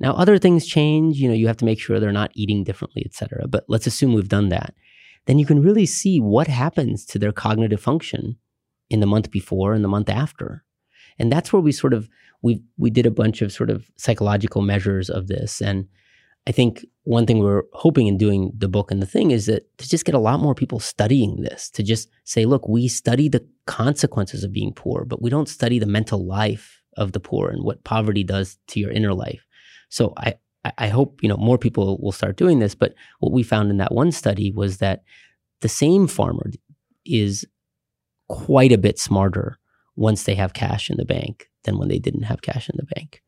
Now, 0.00 0.14
other 0.14 0.38
things 0.38 0.66
change. 0.66 1.18
You 1.18 1.28
know, 1.28 1.34
you 1.34 1.46
have 1.46 1.56
to 1.58 1.64
make 1.64 1.80
sure 1.80 2.00
they're 2.00 2.12
not 2.12 2.32
eating 2.34 2.64
differently, 2.64 3.02
et 3.06 3.14
cetera. 3.14 3.46
But 3.46 3.64
let's 3.68 3.86
assume 3.86 4.12
we've 4.12 4.28
done 4.28 4.48
that. 4.48 4.74
Then 5.26 5.38
you 5.38 5.46
can 5.46 5.62
really 5.62 5.86
see 5.86 6.20
what 6.20 6.48
happens 6.48 7.04
to 7.06 7.18
their 7.18 7.32
cognitive 7.32 7.80
function 7.80 8.36
in 8.90 9.00
the 9.00 9.06
month 9.06 9.30
before 9.30 9.72
and 9.72 9.82
the 9.84 9.88
month 9.88 10.10
after. 10.10 10.64
And 11.18 11.32
that's 11.32 11.52
where 11.52 11.62
we 11.62 11.72
sort 11.72 11.94
of 11.94 12.08
we 12.42 12.62
we 12.76 12.90
did 12.90 13.06
a 13.06 13.10
bunch 13.10 13.40
of 13.40 13.52
sort 13.52 13.70
of 13.70 13.90
psychological 13.96 14.62
measures 14.62 15.08
of 15.08 15.28
this. 15.28 15.62
And 15.62 15.88
I 16.46 16.52
think 16.52 16.84
one 17.04 17.26
thing 17.26 17.38
we're 17.38 17.62
hoping 17.72 18.06
in 18.06 18.18
doing 18.18 18.52
the 18.56 18.68
book 18.68 18.90
and 18.90 19.00
the 19.00 19.06
thing 19.06 19.30
is 19.30 19.46
that 19.46 19.66
to 19.78 19.88
just 19.88 20.04
get 20.04 20.14
a 20.14 20.18
lot 20.18 20.40
more 20.40 20.54
people 20.54 20.80
studying 20.80 21.40
this, 21.40 21.70
to 21.70 21.82
just 21.82 22.10
say, 22.24 22.44
look, 22.44 22.68
we 22.68 22.88
study 22.88 23.28
the 23.28 23.46
consequences 23.66 24.44
of 24.44 24.52
being 24.52 24.72
poor, 24.72 25.04
but 25.06 25.22
we 25.22 25.30
don't 25.30 25.48
study 25.48 25.78
the 25.78 25.86
mental 25.86 26.26
life 26.26 26.82
of 26.96 27.12
the 27.12 27.20
poor 27.20 27.48
and 27.48 27.64
what 27.64 27.84
poverty 27.84 28.24
does 28.24 28.58
to 28.68 28.78
your 28.78 28.90
inner 28.90 29.14
life. 29.14 29.46
So 29.88 30.12
I, 30.16 30.34
I 30.78 30.88
hope 30.88 31.22
you 31.22 31.28
know 31.28 31.36
more 31.36 31.58
people 31.58 31.98
will 32.00 32.12
start 32.12 32.36
doing 32.36 32.58
this. 32.58 32.74
But 32.74 32.94
what 33.20 33.32
we 33.32 33.42
found 33.42 33.70
in 33.70 33.76
that 33.78 33.92
one 33.92 34.12
study 34.12 34.50
was 34.50 34.78
that 34.78 35.02
the 35.60 35.68
same 35.68 36.06
farmer 36.06 36.50
is 37.04 37.44
quite 38.28 38.72
a 38.72 38.78
bit 38.78 38.98
smarter 38.98 39.58
once 39.96 40.24
they 40.24 40.34
have 40.34 40.54
cash 40.54 40.90
in 40.90 40.96
the 40.96 41.04
bank 41.04 41.50
than 41.64 41.78
when 41.78 41.88
they 41.88 41.98
didn't 41.98 42.22
have 42.22 42.42
cash 42.42 42.68
in 42.68 42.76
the 42.76 42.94
bank. 42.94 43.22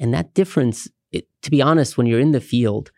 And 0.00 0.14
that 0.14 0.34
difference, 0.34 0.88
it, 1.12 1.28
to 1.42 1.50
be 1.50 1.62
honest, 1.62 1.96
when 1.96 2.06
you're 2.06 2.20
in 2.20 2.32
the 2.32 2.40
field, 2.40 2.90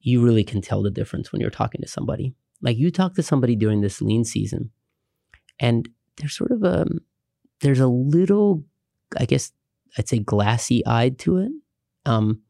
you 0.00 0.24
really 0.24 0.44
can 0.44 0.60
tell 0.60 0.82
the 0.82 0.90
difference 0.90 1.32
when 1.32 1.40
you're 1.40 1.50
talking 1.50 1.80
to 1.82 1.88
somebody. 1.88 2.34
Like 2.62 2.76
you 2.76 2.90
talk 2.90 3.14
to 3.14 3.22
somebody 3.22 3.56
during 3.56 3.80
this 3.80 4.00
lean 4.00 4.24
season, 4.24 4.70
and 5.60 5.88
there's 6.16 6.36
sort 6.36 6.50
of 6.50 6.62
a 6.62 6.86
there's 7.60 7.80
a 7.80 7.86
little, 7.86 8.64
I 9.18 9.24
guess 9.24 9.52
I'd 9.96 10.08
say, 10.08 10.18
glassy 10.18 10.84
eyed 10.86 11.18
to 11.20 11.38
it. 11.38 11.52
Um, 12.04 12.42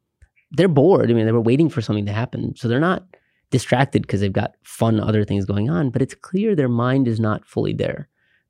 they're 0.52 0.68
bored. 0.68 1.10
I 1.10 1.14
mean, 1.14 1.26
they 1.26 1.32
were 1.32 1.40
waiting 1.40 1.68
for 1.68 1.80
something 1.80 2.06
to 2.06 2.12
happen, 2.12 2.54
so 2.56 2.68
they're 2.68 2.80
not 2.80 3.04
distracted 3.50 4.02
because 4.02 4.20
they've 4.20 4.32
got 4.32 4.54
fun 4.62 5.00
other 5.00 5.24
things 5.24 5.44
going 5.44 5.70
on. 5.70 5.90
But 5.90 6.02
it's 6.02 6.14
clear 6.14 6.54
their 6.54 6.68
mind 6.68 7.08
is 7.08 7.20
not 7.20 7.46
fully 7.46 7.72
there. 7.72 8.08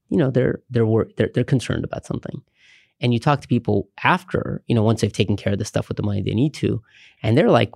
You 0.09 0.19
know, 0.19 0.31
they're 0.31 0.61
they're 0.71 0.87
wor- 0.87 1.09
they're 1.17 1.31
they're 1.35 1.45
concerned 1.45 1.85
about 1.85 2.07
something. 2.07 2.43
And 3.01 3.13
you 3.13 3.21
talk 3.21 3.43
to 3.43 3.49
people 3.49 3.91
after, 4.05 4.63
you 4.67 4.75
know, 4.75 4.83
once 4.83 5.03
they've 5.03 5.13
taken 5.13 5.37
care 5.37 5.53
of 5.53 5.59
the 5.59 5.67
stuff 5.67 5.89
with 5.89 5.99
the 5.99 6.03
money 6.03 6.23
they 6.23 6.35
need 6.35 6.55
to, 6.55 6.83
and 7.23 7.37
they're 7.37 7.51
like, 7.51 7.73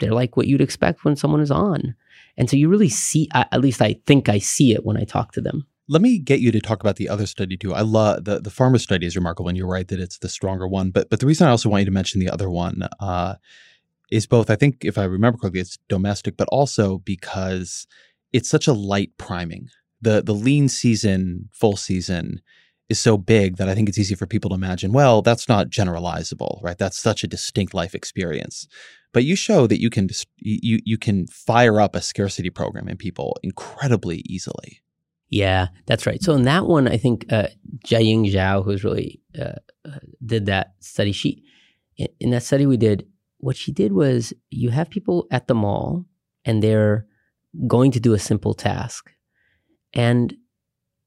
they're 0.00 0.12
like 0.12 0.36
what 0.36 0.48
you'd 0.48 0.60
expect 0.60 1.04
when 1.04 1.14
someone 1.14 1.40
is 1.40 1.52
on. 1.52 1.94
And 2.36 2.50
so 2.50 2.56
you 2.56 2.68
really 2.68 2.88
see, 2.88 3.28
at 3.32 3.60
least 3.60 3.80
I 3.80 4.00
think 4.06 4.28
I 4.28 4.38
see 4.38 4.72
it 4.72 4.84
when 4.84 4.96
I 4.96 5.04
talk 5.04 5.32
to 5.32 5.40
them. 5.40 5.66
Let 5.90 6.02
me 6.02 6.20
get 6.20 6.38
you 6.38 6.52
to 6.52 6.60
talk 6.60 6.80
about 6.80 6.96
the 6.96 7.08
other 7.08 7.26
study 7.26 7.56
too. 7.56 7.74
I 7.74 7.80
love 7.80 8.24
the 8.24 8.38
the 8.38 8.48
farmer 8.50 8.78
study 8.78 9.06
is 9.06 9.16
remarkable, 9.16 9.48
and 9.48 9.58
you're 9.58 9.66
right 9.66 9.88
that 9.88 9.98
it's 9.98 10.18
the 10.18 10.28
stronger 10.28 10.68
one. 10.68 10.92
But 10.92 11.10
but 11.10 11.18
the 11.18 11.26
reason 11.26 11.48
I 11.48 11.50
also 11.50 11.68
want 11.68 11.80
you 11.80 11.86
to 11.86 11.90
mention 11.90 12.20
the 12.20 12.30
other 12.30 12.48
one 12.48 12.88
uh, 13.00 13.34
is 14.08 14.28
both. 14.28 14.50
I 14.50 14.54
think 14.54 14.84
if 14.84 14.96
I 14.98 15.02
remember 15.02 15.36
correctly, 15.38 15.60
it's 15.60 15.78
domestic, 15.88 16.36
but 16.36 16.46
also 16.52 16.98
because 16.98 17.88
it's 18.32 18.48
such 18.48 18.68
a 18.68 18.72
light 18.72 19.10
priming. 19.18 19.68
the 20.00 20.22
The 20.22 20.32
lean 20.32 20.68
season, 20.68 21.48
full 21.52 21.76
season, 21.76 22.40
is 22.88 23.00
so 23.00 23.18
big 23.18 23.56
that 23.56 23.68
I 23.68 23.74
think 23.74 23.88
it's 23.88 23.98
easy 23.98 24.14
for 24.14 24.28
people 24.28 24.50
to 24.50 24.54
imagine. 24.54 24.92
Well, 24.92 25.22
that's 25.22 25.48
not 25.48 25.70
generalizable, 25.70 26.62
right? 26.62 26.78
That's 26.78 27.00
such 27.00 27.24
a 27.24 27.26
distinct 27.26 27.74
life 27.74 27.96
experience. 27.96 28.68
But 29.12 29.24
you 29.24 29.34
show 29.34 29.66
that 29.66 29.80
you 29.80 29.90
can 29.90 30.08
you 30.38 30.78
you 30.84 30.98
can 30.98 31.26
fire 31.26 31.80
up 31.80 31.96
a 31.96 32.00
scarcity 32.00 32.50
program 32.50 32.88
in 32.88 32.96
people 32.96 33.36
incredibly 33.42 34.22
easily. 34.26 34.82
Yeah, 35.30 35.68
that's 35.86 36.06
right. 36.06 36.20
So 36.20 36.34
in 36.34 36.42
that 36.42 36.66
one, 36.66 36.88
I 36.88 36.96
think 36.96 37.32
uh, 37.32 37.46
Jiaying 37.86 38.32
Zhao, 38.32 38.64
who's 38.64 38.82
really 38.82 39.20
uh, 39.38 39.54
uh, 39.84 39.98
did 40.26 40.46
that 40.46 40.74
study, 40.80 41.12
she 41.12 41.44
in 42.18 42.30
that 42.30 42.42
study 42.42 42.66
we 42.66 42.76
did, 42.76 43.06
what 43.38 43.56
she 43.56 43.72
did 43.72 43.92
was 43.92 44.32
you 44.50 44.70
have 44.70 44.90
people 44.90 45.26
at 45.30 45.46
the 45.46 45.54
mall 45.54 46.04
and 46.44 46.62
they're 46.62 47.06
going 47.66 47.92
to 47.92 48.00
do 48.00 48.12
a 48.12 48.18
simple 48.18 48.54
task, 48.54 49.12
and 49.94 50.34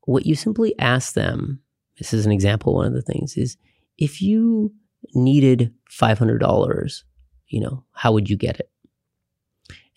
what 0.06 0.26
you 0.26 0.36
simply 0.36 0.74
ask 0.80 1.14
them. 1.14 1.60
This 1.98 2.14
is 2.14 2.26
an 2.26 2.32
example. 2.32 2.74
One 2.74 2.88
of 2.88 2.94
the 2.94 3.02
things 3.02 3.38
is 3.38 3.58
if 3.98 4.22
you 4.22 4.74
needed 5.14 5.74
five 5.90 6.18
hundred 6.18 6.40
dollars, 6.40 7.04
you 7.48 7.60
know, 7.60 7.84
how 7.94 8.14
would 8.14 8.30
you 8.30 8.38
get 8.38 8.60
it? 8.60 8.70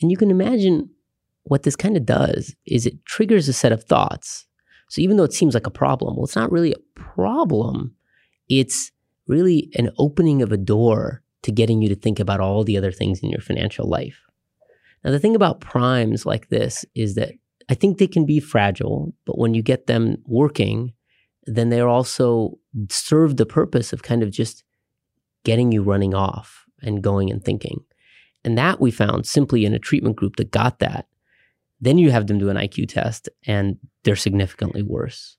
And 0.01 0.11
you 0.11 0.17
can 0.17 0.31
imagine 0.31 0.91
what 1.47 1.63
this 1.63 1.77
kind 1.77 1.97
of 1.97 2.05
does 2.05 2.57
is 2.67 2.87
it 2.87 3.05
triggers 3.05 3.49
a 3.49 3.53
set 3.53 3.71
of 3.71 3.85
thoughts. 3.85 4.47
So 4.89 5.01
even 5.01 5.17
though 5.17 5.25
it 5.25 5.33
seems 5.33 5.55
like 5.55 5.67
a 5.67 5.71
problem, 5.71 6.17
well, 6.17 6.25
it's 6.25 6.35
not 6.35 6.51
really 6.51 6.73
a 6.73 7.01
problem. 7.01 7.95
It's 8.49 8.91
really 9.29 9.71
an 9.77 9.91
opening 9.97 10.43
of 10.43 10.51
a 10.51 10.57
door 10.57 11.23
to 11.43 11.53
getting 11.53 11.83
you 11.83 11.89
to 11.89 11.95
think 11.95 12.19
about 12.19 12.41
all 12.41 12.65
the 12.65 12.77
other 12.77 12.91
things 12.91 13.21
in 13.21 13.31
your 13.31 13.41
financial 13.41 13.89
life. 13.89 14.21
Now, 15.05 15.13
the 15.13 15.21
thing 15.21 15.37
about 15.37 15.61
primes 15.61 16.27
like 16.27 16.49
this 16.49 16.85
is 16.97 17.15
that 17.15 17.33
I 17.69 17.75
think 17.75 17.99
they 17.99 18.09
can 18.09 18.27
be 18.27 18.41
fragile, 18.41 19.15
but 19.25 19.39
when 19.39 19.55
you 19.55 19.63
get 19.63 19.87
them 19.87 20.17
working, 20.25 20.95
then 21.45 21.69
they're 21.69 21.89
also 21.89 22.59
serve 22.91 23.37
the 23.37 23.47
purpose 23.47 23.93
of 23.93 24.03
kind 24.03 24.25
of 24.25 24.33
just 24.33 24.65
getting 25.45 25.71
you 25.71 25.83
running 25.83 26.13
off 26.13 26.65
and 26.83 27.05
going 27.05 27.31
and 27.31 27.45
thinking. 27.45 27.85
And 28.45 28.59
that 28.59 28.81
we 28.81 28.91
found 28.91 29.27
simply 29.27 29.65
in 29.65 29.75
a 29.75 29.79
treatment 29.79 30.17
group 30.17 30.37
that 30.37 30.51
got 30.51 30.81
that 30.81 31.07
then 31.81 31.99
you 31.99 32.11
have 32.11 32.27
them 32.27 32.39
do 32.39 32.49
an 32.49 32.57
IQ 32.57 32.89
test 32.89 33.29
and 33.47 33.77
they're 34.05 34.17
significantly 34.17 34.83
worse. 34.83 35.37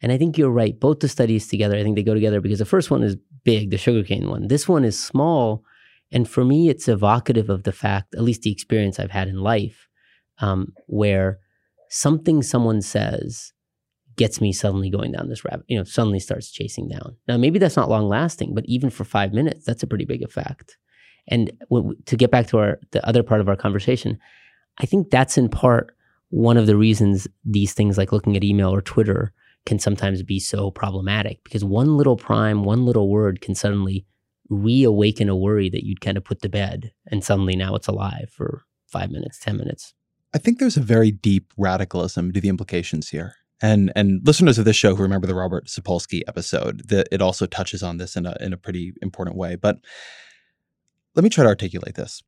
And 0.00 0.10
I 0.10 0.18
think 0.18 0.36
you're 0.36 0.50
right. 0.50 0.78
Both 0.78 1.00
the 1.00 1.08
studies 1.08 1.48
together, 1.48 1.76
I 1.76 1.82
think 1.82 1.96
they 1.96 2.02
go 2.02 2.14
together 2.14 2.40
because 2.40 2.58
the 2.58 2.64
first 2.64 2.90
one 2.90 3.02
is 3.02 3.16
big, 3.44 3.70
the 3.70 3.78
sugarcane 3.78 4.28
one. 4.28 4.48
This 4.48 4.68
one 4.68 4.84
is 4.84 5.00
small. 5.00 5.64
And 6.10 6.28
for 6.28 6.44
me, 6.44 6.68
it's 6.68 6.88
evocative 6.88 7.48
of 7.48 7.62
the 7.62 7.72
fact, 7.72 8.14
at 8.14 8.22
least 8.22 8.42
the 8.42 8.52
experience 8.52 8.98
I've 8.98 9.10
had 9.10 9.28
in 9.28 9.38
life, 9.38 9.88
um, 10.38 10.72
where 10.86 11.38
something 11.88 12.42
someone 12.42 12.82
says 12.82 13.52
gets 14.16 14.40
me 14.40 14.52
suddenly 14.52 14.90
going 14.90 15.12
down 15.12 15.28
this 15.28 15.44
rabbit, 15.44 15.64
you 15.68 15.78
know, 15.78 15.84
suddenly 15.84 16.20
starts 16.20 16.50
chasing 16.50 16.88
down. 16.88 17.16
Now, 17.28 17.38
maybe 17.38 17.58
that's 17.58 17.76
not 17.76 17.88
long 17.88 18.08
lasting, 18.08 18.54
but 18.54 18.64
even 18.66 18.90
for 18.90 19.04
five 19.04 19.32
minutes, 19.32 19.64
that's 19.64 19.82
a 19.82 19.86
pretty 19.86 20.04
big 20.04 20.22
effect. 20.22 20.76
And 21.28 21.52
to 22.06 22.16
get 22.16 22.30
back 22.30 22.48
to 22.48 22.58
our 22.58 22.80
the 22.90 23.06
other 23.06 23.22
part 23.22 23.40
of 23.40 23.48
our 23.48 23.56
conversation, 23.56 24.18
I 24.78 24.86
think 24.86 25.10
that's 25.10 25.38
in 25.38 25.48
part 25.48 25.94
one 26.30 26.56
of 26.56 26.66
the 26.66 26.76
reasons 26.76 27.28
these 27.44 27.74
things 27.74 27.98
like 27.98 28.12
looking 28.12 28.36
at 28.36 28.44
email 28.44 28.70
or 28.70 28.80
Twitter 28.80 29.32
can 29.66 29.78
sometimes 29.78 30.22
be 30.22 30.40
so 30.40 30.70
problematic 30.70 31.44
because 31.44 31.64
one 31.64 31.96
little 31.96 32.16
prime, 32.16 32.64
one 32.64 32.84
little 32.84 33.08
word 33.08 33.40
can 33.40 33.54
suddenly 33.54 34.06
reawaken 34.48 35.28
a 35.28 35.36
worry 35.36 35.68
that 35.70 35.84
you'd 35.84 36.00
kind 36.00 36.16
of 36.16 36.24
put 36.24 36.42
to 36.42 36.48
bed. 36.48 36.92
And 37.06 37.22
suddenly 37.22 37.56
now 37.56 37.74
it's 37.74 37.86
alive 37.86 38.30
for 38.30 38.64
five 38.86 39.10
minutes, 39.10 39.38
10 39.38 39.56
minutes. 39.56 39.94
I 40.34 40.38
think 40.38 40.58
there's 40.58 40.76
a 40.76 40.82
very 40.82 41.10
deep 41.10 41.52
radicalism 41.56 42.32
to 42.32 42.40
the 42.40 42.48
implications 42.48 43.10
here. 43.10 43.34
And 43.60 43.92
and 43.94 44.26
listeners 44.26 44.58
of 44.58 44.64
this 44.64 44.74
show 44.74 44.96
who 44.96 45.02
remember 45.02 45.26
the 45.28 45.36
Robert 45.36 45.66
Sapolsky 45.66 46.22
episode, 46.26 46.88
that 46.88 47.06
it 47.12 47.22
also 47.22 47.46
touches 47.46 47.82
on 47.82 47.98
this 47.98 48.16
in 48.16 48.26
a 48.26 48.36
in 48.40 48.52
a 48.52 48.56
pretty 48.56 48.92
important 49.00 49.36
way. 49.36 49.54
But 49.54 49.78
let 51.14 51.22
me 51.22 51.30
try 51.30 51.44
to 51.44 51.50
articulate 51.50 51.94
this. 51.94 52.22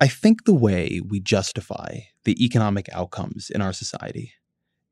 I 0.00 0.08
think 0.08 0.44
the 0.44 0.54
way 0.54 1.00
we 1.06 1.20
justify 1.20 2.00
the 2.24 2.44
economic 2.44 2.88
outcomes 2.92 3.50
in 3.50 3.62
our 3.62 3.72
society 3.72 4.32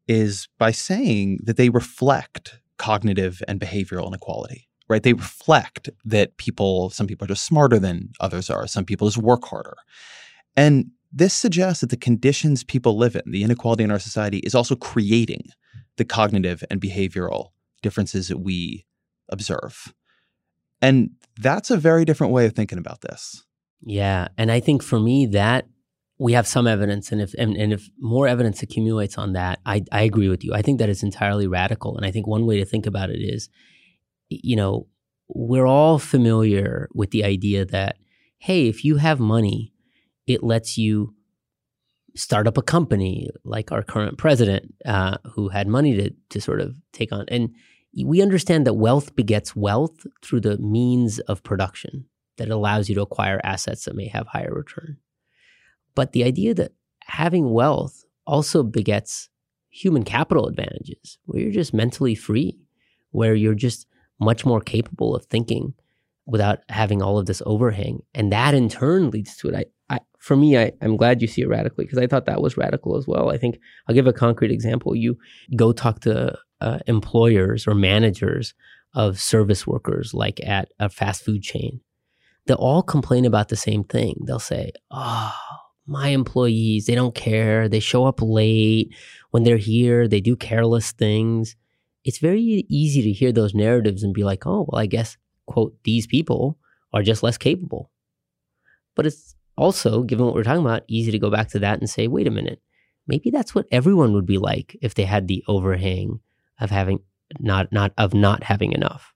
is 0.07 0.49
by 0.59 0.71
saying 0.71 1.41
that 1.45 1.57
they 1.57 1.69
reflect 1.69 2.61
cognitive 2.79 3.43
and 3.47 3.61
behavioral 3.61 4.07
inequality, 4.07 4.69
right? 4.89 5.03
They 5.03 5.13
reflect 5.13 5.91
that 6.05 6.37
people, 6.37 6.91
some 6.91 7.07
people 7.07 7.25
are 7.25 7.29
just 7.29 7.45
smarter 7.45 7.79
than 7.79 8.11
others 8.21 8.51
are, 8.51 8.67
some 8.67 8.85
people 8.85 9.09
just 9.09 9.19
work 9.19 9.45
harder. 9.45 9.77
And 10.57 10.91
this 11.13 11.35
suggests 11.35 11.81
that 11.81 11.91
the 11.91 11.97
conditions 11.97 12.65
people 12.65 12.97
live 12.97 13.15
in, 13.15 13.23
the 13.31 13.45
inequality 13.45 13.85
in 13.85 13.91
our 13.91 13.99
society, 13.99 14.39
is 14.39 14.55
also 14.55 14.75
creating 14.75 15.45
the 15.97 16.05
cognitive 16.05 16.65
and 16.71 16.81
behavioral 16.81 17.51
differences 17.83 18.29
that 18.29 18.39
we 18.39 18.87
observe. 19.29 19.93
And 20.81 21.11
that's 21.39 21.71
a 21.71 21.77
very 21.77 22.05
different 22.05 22.33
way 22.33 22.47
of 22.47 22.55
thinking 22.55 22.79
about 22.79 23.03
this. 23.03 23.45
Yeah, 23.83 24.29
and 24.39 24.51
I 24.51 24.61
think 24.61 24.83
for 24.83 25.01
me 25.01 25.27
that 25.27 25.67
we 26.19 26.35
have 26.35 26.47
some 26.47 26.69
evidence, 26.69 27.11
and 27.11 27.21
if 27.21 27.35
and, 27.35 27.57
and 27.57 27.73
if 27.73 27.89
more 27.99 28.29
evidence 28.29 28.63
accumulates 28.63 29.19
on 29.19 29.33
that, 29.33 29.59
I 29.67 29.83
I 29.91 30.03
agree 30.03 30.29
with 30.29 30.45
you. 30.45 30.55
I 30.55 30.63
think 30.63 30.79
that 30.79 30.89
is 30.89 31.03
entirely 31.03 31.47
radical, 31.49 31.97
and 31.97 32.07
I 32.07 32.13
think 32.13 32.27
one 32.27 32.47
way 32.47 32.59
to 32.59 32.65
think 32.65 32.87
about 32.87 33.11
it 33.11 33.21
is, 33.21 33.49
you 34.29 34.55
know, 34.55 34.87
we're 35.29 35.67
all 35.67 35.99
familiar 35.99 36.89
with 36.95 37.11
the 37.11 37.25
idea 37.25 37.65
that 37.67 37.97
hey, 38.39 38.69
if 38.69 38.85
you 38.85 38.97
have 38.97 39.21
money, 39.21 39.73
it 40.27 40.43
lets 40.43 40.77
you 40.77 41.15
start 42.15 42.47
up 42.47 42.59
a 42.59 42.63
company 42.63 43.31
like 43.45 43.73
our 43.73 43.83
current 43.83 44.19
president 44.19 44.75
uh, 44.85 45.17
who 45.35 45.49
had 45.49 45.67
money 45.67 45.97
to 45.97 46.11
to 46.31 46.41
sort 46.41 46.61
of 46.61 46.75
take 46.93 47.13
on 47.13 47.25
and 47.29 47.51
we 48.05 48.23
understand 48.23 48.67
that 48.67 48.75
wealth 48.75 49.15
begets 49.17 49.57
wealth 49.57 50.07
through 50.23 50.41
the 50.41 50.59
means 50.59 51.19
of 51.21 51.43
production 51.43 52.07
that 52.39 52.49
allows 52.49 52.89
you 52.89 52.95
to 52.95 53.03
acquire 53.03 53.41
assets 53.45 53.85
that 53.85 53.97
may 53.97 54.09
have 54.09 54.27
higher 54.27 54.53
return. 54.53 54.97
But 55.95 56.13
the 56.13 56.25
idea 56.25 56.55
that 56.55 56.73
having 57.05 57.53
wealth 57.53 58.05
also 58.27 58.63
begets 58.63 59.29
human 59.69 60.05
capital 60.05 60.47
advantages, 60.47 61.19
where 61.25 61.43
you're 61.43 61.53
just 61.53 61.75
mentally 61.75 62.15
free, 62.15 62.59
where 63.11 63.35
you're 63.35 63.55
just 63.55 63.87
much 64.21 64.45
more 64.45 64.61
capable 64.61 65.15
of 65.15 65.27
thinking 65.27 65.75
without 66.27 66.61
having 66.69 67.03
all 67.03 67.19
of 67.19 67.27
this 67.27 67.43
overhang. 67.45 68.01
And 68.15 68.33
that 68.33 68.55
in 68.55 68.69
turn 68.69 69.11
leads 69.11 69.37
to 69.39 69.49
it. 69.49 69.55
I, 69.55 69.97
I 69.97 70.01
for 70.19 70.37
me, 70.37 70.57
I, 70.57 70.73
I'm 70.81 70.97
glad 70.97 71.21
you 71.21 71.29
see 71.29 71.43
it 71.43 71.49
radically 71.49 71.85
because 71.85 71.99
I 71.99 72.07
thought 72.07 72.27
that 72.27 72.43
was 72.43 72.57
radical 72.57 72.97
as 72.97 73.07
well. 73.07 73.31
I 73.31 73.39
think 73.39 73.59
I'll 73.89 73.95
give 73.95 74.07
a 74.07 74.13
concrete 74.13 74.53
example. 74.53 74.95
You 74.95 75.19
go 75.57 75.73
talk 75.73 76.01
to 76.01 76.39
uh, 76.61 76.79
employers 76.87 77.67
or 77.67 77.75
managers 77.75 78.55
of 78.95 79.21
service 79.21 79.67
workers, 79.67 80.15
like 80.15 80.41
at 80.47 80.69
a 80.79 80.89
fast 80.89 81.25
food 81.25 81.43
chain. 81.43 81.81
They'll 82.47 82.57
all 82.57 82.83
complain 82.83 83.25
about 83.25 83.49
the 83.49 83.57
same 83.57 83.85
thing. 83.85 84.17
They'll 84.27 84.39
say, 84.39 84.73
Oh, 84.91 85.35
my 85.87 86.09
employees, 86.09 86.87
they 86.87 86.95
don't 86.95 87.15
care. 87.15 87.69
They 87.69 87.81
show 87.81 88.05
up 88.05 88.21
late. 88.23 88.95
When 89.31 89.45
they're 89.45 89.57
here, 89.57 90.09
they 90.09 90.21
do 90.21 90.37
careless 90.37 90.93
things. 90.93 91.57
It's 92.05 92.19
very 92.19 92.65
easy 92.69 93.03
to 93.03 93.13
hear 93.13 93.33
those 93.33 93.55
narratives 93.55 94.03
and 94.03 94.13
be 94.13 94.25
like, 94.25 94.47
oh, 94.47 94.67
well, 94.69 94.81
I 94.81 94.87
guess, 94.87 95.17
quote, 95.47 95.75
these 95.85 96.07
people 96.07 96.59
are 96.93 97.03
just 97.03 97.23
less 97.23 97.39
capable. 97.39 97.91
But 98.95 99.07
it's 99.07 99.37
also, 99.57 100.03
given 100.03 100.27
what 100.27 100.35
we're 100.35 100.43
talking 100.43 100.65
about, 100.65 100.85
easy 100.89 101.13
to 101.13 101.19
go 101.19 101.31
back 101.31 101.49
to 101.51 101.59
that 101.61 101.79
and 101.79 101.89
say, 101.89 102.09
wait 102.09 102.27
a 102.27 102.31
minute, 102.31 102.61
maybe 103.07 103.31
that's 103.31 103.55
what 103.55 103.67
everyone 103.71 104.13
would 104.15 104.27
be 104.27 104.39
like 104.39 104.77
if 104.83 104.95
they 104.95 105.05
had 105.05 105.29
the 105.29 105.45
overhang 105.47 106.21
of 106.61 106.71
having 106.71 107.01
not 107.41 107.73
not 107.73 107.93
of 107.97 108.13
not 108.13 108.45
having 108.45 108.73
enough. 108.73 109.15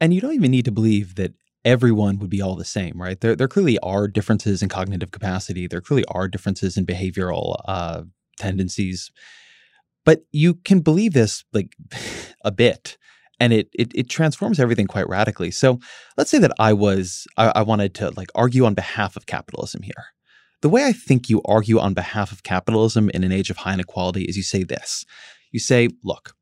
And 0.00 0.12
you 0.12 0.20
don't 0.20 0.34
even 0.34 0.50
need 0.50 0.64
to 0.64 0.72
believe 0.72 1.14
that 1.14 1.32
everyone 1.64 2.18
would 2.18 2.30
be 2.30 2.42
all 2.42 2.56
the 2.56 2.64
same, 2.64 3.00
right? 3.00 3.20
There, 3.20 3.36
there 3.36 3.48
clearly 3.48 3.78
are 3.80 4.08
differences 4.08 4.62
in 4.62 4.68
cognitive 4.68 5.10
capacity. 5.10 5.66
There 5.66 5.80
clearly 5.80 6.04
are 6.08 6.28
differences 6.28 6.76
in 6.76 6.86
behavioral 6.86 7.60
uh, 7.66 8.02
tendencies, 8.38 9.10
but 10.04 10.24
you 10.32 10.54
can 10.54 10.80
believe 10.80 11.12
this 11.12 11.44
like 11.52 11.76
a 12.44 12.50
bit, 12.50 12.96
and 13.38 13.52
it, 13.52 13.68
it 13.72 13.92
it 13.94 14.08
transforms 14.08 14.58
everything 14.58 14.86
quite 14.86 15.08
radically. 15.08 15.50
So 15.50 15.78
let's 16.16 16.30
say 16.30 16.38
that 16.38 16.52
I 16.58 16.72
was 16.72 17.26
I, 17.36 17.52
I 17.56 17.62
wanted 17.62 17.94
to 17.94 18.10
like 18.16 18.28
argue 18.34 18.64
on 18.64 18.74
behalf 18.74 19.16
of 19.16 19.26
capitalism 19.26 19.82
here. 19.82 20.06
The 20.62 20.68
way 20.68 20.84
I 20.84 20.92
think 20.92 21.28
you 21.28 21.42
argue 21.44 21.80
on 21.80 21.92
behalf 21.92 22.30
of 22.30 22.44
capitalism 22.44 23.10
in 23.10 23.24
an 23.24 23.32
age 23.32 23.50
of 23.50 23.58
high 23.58 23.74
inequality 23.74 24.24
is 24.24 24.36
you 24.36 24.44
say 24.44 24.62
this. 24.62 25.04
You 25.50 25.58
say, 25.58 25.88
look, 26.04 26.34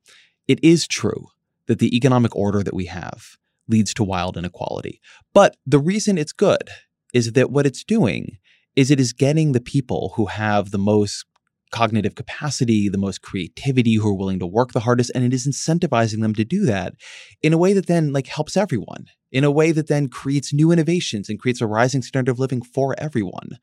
it 0.47 0.63
is 0.63 0.87
true 0.87 1.29
that 1.67 1.79
the 1.79 1.97
economic 1.97 2.37
order 2.37 2.63
that 2.63 2.75
we 2.75 2.85
have 2.87 3.39
leads 3.71 3.95
to 3.95 4.05
wild 4.05 4.37
inequality. 4.37 5.01
But 5.33 5.57
the 5.67 5.79
reason 5.79 6.19
it's 6.19 6.33
good 6.33 6.69
is 7.15 7.33
that 7.33 7.51
what 7.51 7.67
it's 7.67 7.85
doing 7.85 8.39
is 8.77 8.91
it 8.91 9.01
is 9.01 9.13
getting 9.13 9.53
the 9.53 9.61
people 9.61 10.13
who 10.17 10.27
have 10.27 10.71
the 10.71 10.79
most 10.79 11.25
cognitive 11.71 12.15
capacity, 12.15 12.89
the 12.89 12.99
most 12.99 13.23
creativity, 13.23 13.95
who 13.95 14.09
are 14.09 14.17
willing 14.17 14.41
to 14.41 14.47
work 14.47 14.73
the 14.73 14.81
hardest, 14.81 15.11
and 15.15 15.25
it 15.25 15.33
is 15.33 15.47
incentivizing 15.47 16.21
them 16.21 16.35
to 16.35 16.45
do 16.45 16.65
that 16.67 16.95
in 17.43 17.53
a 17.53 17.59
way 17.59 17.73
that 17.73 17.87
then 17.87 18.13
like 18.13 18.27
helps 18.27 18.57
everyone, 18.57 19.07
in 19.31 19.45
a 19.45 19.51
way 19.51 19.73
that 19.73 19.87
then 19.87 20.09
creates 20.09 20.53
new 20.53 20.73
innovations 20.73 21.29
and 21.29 21.39
creates 21.39 21.61
a 21.61 21.67
rising 21.67 22.03
standard 22.03 22.33
of 22.33 22.39
living 22.39 22.63
for 22.63 22.95
everyone. 22.99 23.59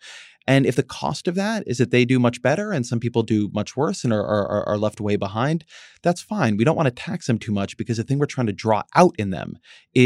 And 0.48 0.66
if 0.66 0.78
the 0.78 0.84
cost 0.84 1.28
of 1.28 1.36
that 1.36 1.64
is 1.68 1.78
that 1.78 1.92
they 1.92 2.06
do 2.06 2.20
much 2.20 2.42
better 2.42 2.72
and 2.72 2.86
some 2.86 3.02
people 3.02 3.22
do 3.22 3.50
much 3.54 3.76
worse 3.76 4.06
and 4.06 4.14
are, 4.14 4.26
are, 4.26 4.68
are 4.68 4.78
left 4.78 5.02
way 5.02 5.18
behind, 5.18 5.66
that's 6.02 6.22
fine. 6.22 6.56
We 6.56 6.64
don't 6.64 6.78
want 6.78 6.88
to 6.88 6.92
tax 6.92 7.28
them 7.28 7.38
too 7.38 7.52
much 7.52 7.76
because 7.76 7.98
the 7.98 8.04
thing 8.04 8.18
we're 8.18 8.28
trying 8.28 8.48
to 8.48 8.54
draw 8.54 8.84
out 8.96 9.14
in 9.20 9.32
them 9.32 9.58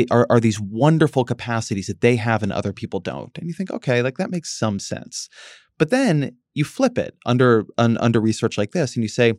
are, 0.09 0.25
are 0.31 0.39
these 0.39 0.59
wonderful 0.59 1.23
capacities 1.23 1.87
that 1.87 2.01
they 2.01 2.15
have 2.15 2.41
and 2.41 2.51
other 2.51 2.73
people 2.73 2.99
don't. 2.99 3.37
And 3.37 3.47
you 3.47 3.53
think, 3.53 3.69
okay, 3.69 4.01
like 4.01 4.17
that 4.17 4.31
makes 4.31 4.57
some 4.57 4.79
sense. 4.79 5.29
But 5.77 5.91
then 5.91 6.35
you 6.55 6.65
flip 6.65 6.97
it 6.97 7.15
under 7.25 7.65
un, 7.77 7.97
under 7.97 8.19
research 8.19 8.57
like 8.57 8.71
this 8.71 8.95
and 8.95 9.03
you 9.03 9.09
say, 9.09 9.33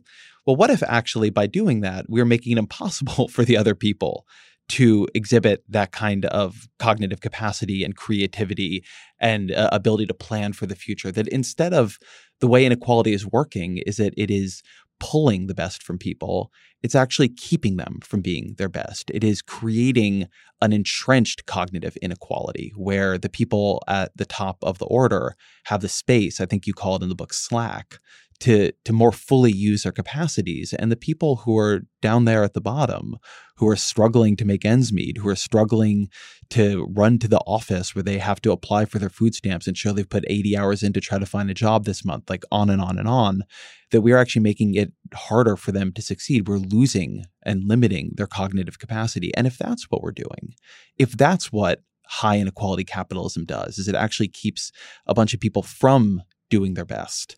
well, 0.45 0.55
what 0.55 0.69
if 0.69 0.83
actually 0.83 1.29
by 1.29 1.47
doing 1.47 1.81
that, 1.81 2.05
we're 2.07 2.25
making 2.25 2.53
it 2.53 2.59
impossible 2.59 3.27
for 3.29 3.43
the 3.43 3.57
other 3.57 3.75
people 3.75 4.25
to 4.69 5.07
exhibit 5.13 5.63
that 5.69 5.91
kind 5.91 6.25
of 6.25 6.67
cognitive 6.79 7.21
capacity 7.21 7.83
and 7.83 7.95
creativity 7.95 8.83
and 9.19 9.51
uh, 9.51 9.69
ability 9.71 10.05
to 10.05 10.13
plan 10.13 10.53
for 10.53 10.65
the 10.65 10.75
future. 10.75 11.11
That 11.11 11.27
instead 11.27 11.73
of 11.73 11.97
the 12.39 12.47
way 12.47 12.65
inequality 12.65 13.13
is 13.13 13.25
working, 13.25 13.79
is 13.79 13.97
that 13.97 14.13
it 14.17 14.31
is 14.31 14.63
pulling 14.99 15.47
the 15.47 15.53
best 15.53 15.83
from 15.83 15.97
people, 15.97 16.51
it's 16.81 16.95
actually 16.95 17.29
keeping 17.29 17.77
them 17.77 17.99
from 18.03 18.21
being 18.21 18.55
their 18.57 18.69
best. 18.69 19.11
It 19.13 19.23
is 19.23 19.41
creating 19.41 20.27
an 20.61 20.71
entrenched 20.71 21.45
cognitive 21.45 21.97
inequality 22.01 22.71
where 22.75 23.17
the 23.17 23.29
people 23.29 23.83
at 23.87 24.15
the 24.15 24.25
top 24.25 24.57
of 24.61 24.77
the 24.77 24.85
order 24.85 25.35
have 25.65 25.81
the 25.81 25.89
space, 25.89 26.39
I 26.39 26.45
think 26.45 26.65
you 26.65 26.73
call 26.73 26.95
it 26.95 27.03
in 27.03 27.09
the 27.09 27.15
book 27.15 27.33
slack, 27.33 27.97
to 28.39 28.71
to 28.85 28.93
more 28.93 29.11
fully 29.11 29.51
use 29.51 29.83
their 29.83 29.91
capacities. 29.91 30.73
And 30.73 30.91
the 30.91 30.95
people 30.95 31.37
who 31.37 31.57
are 31.57 31.81
down 32.01 32.25
there 32.25 32.43
at 32.43 32.53
the 32.53 32.61
bottom 32.61 33.15
who 33.57 33.67
are 33.69 33.75
struggling 33.75 34.35
to 34.35 34.45
make 34.45 34.65
ends 34.65 34.91
meet 34.91 35.17
who 35.17 35.29
are 35.29 35.35
struggling 35.35 36.09
to 36.49 36.85
run 36.91 37.19
to 37.19 37.27
the 37.27 37.39
office 37.41 37.95
where 37.95 38.03
they 38.03 38.17
have 38.17 38.41
to 38.41 38.51
apply 38.51 38.85
for 38.85 38.99
their 38.99 39.09
food 39.09 39.35
stamps 39.35 39.67
and 39.67 39.77
show 39.77 39.93
they've 39.93 40.09
put 40.09 40.25
80 40.27 40.57
hours 40.57 40.83
in 40.83 40.91
to 40.93 41.01
try 41.01 41.19
to 41.19 41.25
find 41.25 41.49
a 41.49 41.53
job 41.53 41.85
this 41.85 42.03
month 42.03 42.29
like 42.29 42.43
on 42.51 42.69
and 42.69 42.81
on 42.81 42.97
and 42.99 43.07
on 43.07 43.43
that 43.91 44.01
we 44.01 44.11
are 44.11 44.17
actually 44.17 44.41
making 44.41 44.73
it 44.73 44.91
harder 45.13 45.55
for 45.55 45.71
them 45.71 45.91
to 45.93 46.01
succeed. 46.01 46.47
We're 46.47 46.57
losing 46.57 47.25
and 47.43 47.63
limiting 47.65 48.13
their 48.15 48.27
cognitive 48.27 48.79
capacity. 48.79 49.31
And 49.35 49.45
if 49.45 49.57
that's 49.57 49.89
what 49.89 50.01
we're 50.01 50.11
doing 50.11 50.55
if 50.97 51.11
that's 51.11 51.51
what 51.51 51.83
high 52.05 52.37
inequality 52.37 52.83
capitalism 52.83 53.45
does 53.45 53.77
is 53.77 53.87
it 53.87 53.95
actually 53.95 54.27
keeps 54.27 54.71
a 55.07 55.13
bunch 55.13 55.33
of 55.33 55.39
people 55.39 55.63
from 55.63 56.21
doing 56.49 56.73
their 56.73 56.85
best 56.85 57.37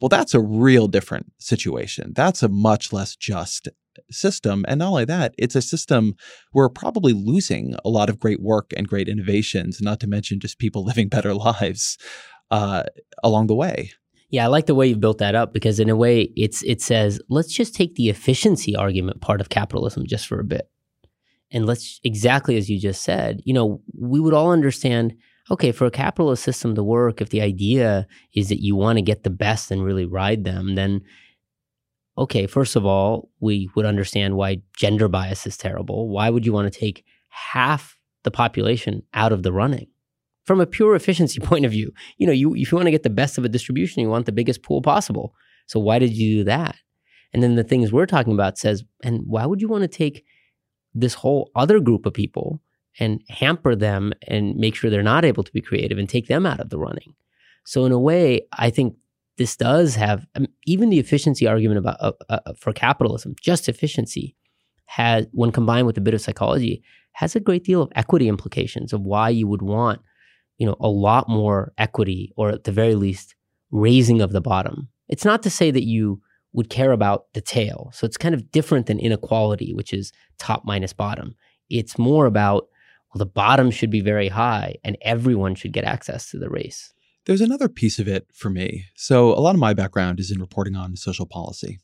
well, 0.00 0.08
that's 0.08 0.34
a 0.34 0.40
real 0.40 0.88
different 0.88 1.32
situation. 1.38 2.12
That's 2.14 2.42
a 2.42 2.48
much 2.48 2.92
less 2.92 3.16
just 3.16 3.68
system. 4.10 4.64
And 4.68 4.78
not 4.78 4.88
only 4.88 5.04
that, 5.06 5.34
it's 5.38 5.56
a 5.56 5.62
system 5.62 6.14
where 6.52 6.66
we're 6.66 6.70
probably 6.70 7.12
losing 7.12 7.74
a 7.84 7.88
lot 7.88 8.08
of 8.08 8.18
great 8.18 8.40
work 8.40 8.72
and 8.76 8.88
great 8.88 9.08
innovations, 9.08 9.80
not 9.80 10.00
to 10.00 10.06
mention 10.06 10.40
just 10.40 10.58
people 10.58 10.84
living 10.84 11.08
better 11.08 11.34
lives 11.34 11.98
uh, 12.50 12.84
along 13.22 13.48
the 13.48 13.54
way. 13.54 13.92
Yeah, 14.30 14.44
I 14.44 14.48
like 14.48 14.66
the 14.66 14.74
way 14.74 14.88
you 14.88 14.96
built 14.96 15.18
that 15.18 15.34
up 15.34 15.54
because 15.54 15.80
in 15.80 15.88
a 15.88 15.96
way 15.96 16.30
it's 16.36 16.62
it 16.64 16.82
says 16.82 17.18
let's 17.30 17.52
just 17.52 17.74
take 17.74 17.94
the 17.94 18.10
efficiency 18.10 18.76
argument 18.76 19.22
part 19.22 19.40
of 19.40 19.48
capitalism 19.48 20.06
just 20.06 20.26
for 20.26 20.38
a 20.38 20.44
bit. 20.44 20.70
And 21.50 21.64
let's 21.64 21.98
exactly 22.04 22.58
as 22.58 22.68
you 22.68 22.78
just 22.78 23.02
said, 23.02 23.40
you 23.44 23.54
know, 23.54 23.80
we 23.98 24.20
would 24.20 24.34
all 24.34 24.52
understand 24.52 25.14
okay, 25.50 25.72
for 25.72 25.86
a 25.86 25.90
capitalist 25.90 26.42
system 26.42 26.74
to 26.74 26.82
work, 26.82 27.20
if 27.20 27.30
the 27.30 27.40
idea 27.40 28.06
is 28.34 28.48
that 28.48 28.62
you 28.62 28.76
want 28.76 28.98
to 28.98 29.02
get 29.02 29.22
the 29.22 29.30
best 29.30 29.70
and 29.70 29.84
really 29.84 30.04
ride 30.04 30.44
them, 30.44 30.74
then 30.74 31.02
okay, 32.16 32.46
first 32.46 32.74
of 32.76 32.84
all, 32.84 33.30
we 33.40 33.70
would 33.76 33.86
understand 33.86 34.36
why 34.36 34.60
gender 34.76 35.08
bias 35.08 35.46
is 35.46 35.56
terrible. 35.56 36.08
Why 36.08 36.30
would 36.30 36.44
you 36.44 36.52
want 36.52 36.70
to 36.72 36.78
take 36.78 37.04
half 37.28 37.96
the 38.24 38.30
population 38.30 39.02
out 39.14 39.32
of 39.32 39.44
the 39.44 39.52
running? 39.52 39.86
From 40.44 40.60
a 40.60 40.66
pure 40.66 40.96
efficiency 40.96 41.40
point 41.42 41.64
of 41.64 41.70
view, 41.70 41.92
you 42.16 42.26
know, 42.26 42.32
you 42.32 42.54
if 42.54 42.72
you 42.72 42.76
want 42.76 42.86
to 42.86 42.92
get 42.92 43.04
the 43.04 43.10
best 43.10 43.38
of 43.38 43.44
a 43.44 43.48
distribution, 43.48 44.02
you 44.02 44.08
want 44.08 44.26
the 44.26 44.32
biggest 44.32 44.62
pool 44.62 44.82
possible. 44.82 45.34
So 45.66 45.78
why 45.78 45.98
did 45.98 46.12
you 46.12 46.38
do 46.38 46.44
that? 46.44 46.76
And 47.32 47.42
then 47.42 47.56
the 47.56 47.64
things 47.64 47.92
we're 47.92 48.06
talking 48.06 48.32
about 48.32 48.58
says, 48.58 48.84
and 49.04 49.20
why 49.26 49.44
would 49.44 49.60
you 49.60 49.68
want 49.68 49.82
to 49.82 49.88
take 49.88 50.24
this 50.94 51.14
whole 51.14 51.50
other 51.54 51.78
group 51.78 52.06
of 52.06 52.14
people 52.14 52.60
and 52.98 53.22
hamper 53.28 53.74
them 53.76 54.12
and 54.26 54.56
make 54.56 54.74
sure 54.74 54.90
they're 54.90 55.02
not 55.02 55.24
able 55.24 55.44
to 55.44 55.52
be 55.52 55.60
creative 55.60 55.98
and 55.98 56.08
take 56.08 56.26
them 56.26 56.46
out 56.46 56.60
of 56.60 56.70
the 56.70 56.78
running. 56.78 57.14
So 57.64 57.84
in 57.84 57.92
a 57.92 57.98
way, 57.98 58.42
I 58.52 58.70
think 58.70 58.96
this 59.36 59.56
does 59.56 59.94
have 59.94 60.26
um, 60.34 60.46
even 60.66 60.90
the 60.90 60.98
efficiency 60.98 61.46
argument 61.46 61.78
about 61.78 61.96
uh, 62.00 62.12
uh, 62.28 62.52
for 62.58 62.72
capitalism, 62.72 63.34
just 63.40 63.68
efficiency 63.68 64.34
has 64.86 65.26
when 65.32 65.52
combined 65.52 65.86
with 65.86 65.98
a 65.98 66.00
bit 66.00 66.14
of 66.14 66.20
psychology 66.20 66.82
has 67.12 67.36
a 67.36 67.40
great 67.40 67.64
deal 67.64 67.82
of 67.82 67.92
equity 67.94 68.28
implications 68.28 68.92
of 68.92 69.02
why 69.02 69.28
you 69.28 69.46
would 69.46 69.62
want, 69.62 70.00
you 70.56 70.66
know, 70.66 70.76
a 70.80 70.88
lot 70.88 71.28
more 71.28 71.72
equity 71.76 72.32
or 72.36 72.50
at 72.50 72.64
the 72.64 72.72
very 72.72 72.94
least 72.94 73.34
raising 73.70 74.20
of 74.20 74.32
the 74.32 74.40
bottom. 74.40 74.88
It's 75.08 75.24
not 75.24 75.42
to 75.42 75.50
say 75.50 75.70
that 75.70 75.84
you 75.84 76.20
would 76.52 76.70
care 76.70 76.92
about 76.92 77.26
the 77.34 77.40
tail. 77.40 77.90
So 77.92 78.06
it's 78.06 78.16
kind 78.16 78.34
of 78.34 78.50
different 78.50 78.86
than 78.86 78.98
inequality, 78.98 79.74
which 79.74 79.92
is 79.92 80.12
top 80.38 80.62
minus 80.64 80.92
bottom. 80.92 81.34
It's 81.68 81.98
more 81.98 82.26
about 82.26 82.68
the 83.18 83.26
bottom 83.26 83.70
should 83.70 83.90
be 83.90 84.00
very 84.00 84.28
high 84.28 84.76
and 84.84 84.96
everyone 85.02 85.54
should 85.54 85.72
get 85.72 85.84
access 85.84 86.30
to 86.30 86.38
the 86.38 86.48
race. 86.48 86.92
There's 87.26 87.40
another 87.40 87.68
piece 87.68 87.98
of 87.98 88.08
it 88.08 88.26
for 88.32 88.48
me. 88.48 88.86
So, 88.94 89.32
a 89.32 89.40
lot 89.40 89.54
of 89.54 89.60
my 89.60 89.74
background 89.74 90.18
is 90.18 90.30
in 90.30 90.40
reporting 90.40 90.76
on 90.76 90.96
social 90.96 91.26
policy. 91.26 91.78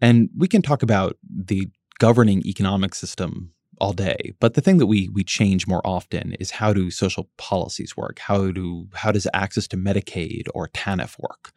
And 0.00 0.28
we 0.36 0.46
can 0.48 0.62
talk 0.62 0.82
about 0.82 1.16
the 1.28 1.68
governing 1.98 2.42
economic 2.46 2.94
system 2.94 3.52
all 3.80 3.92
day, 3.92 4.32
but 4.38 4.54
the 4.54 4.60
thing 4.60 4.78
that 4.78 4.86
we 4.86 5.08
we 5.08 5.24
change 5.24 5.66
more 5.66 5.84
often 5.84 6.34
is 6.34 6.52
how 6.52 6.72
do 6.72 6.90
social 6.90 7.28
policies 7.36 7.96
work? 7.96 8.20
How 8.20 8.52
do 8.52 8.88
how 8.94 9.10
does 9.10 9.26
access 9.34 9.66
to 9.68 9.76
Medicaid 9.76 10.44
or 10.54 10.68
TANF 10.68 11.18
work? 11.18 11.52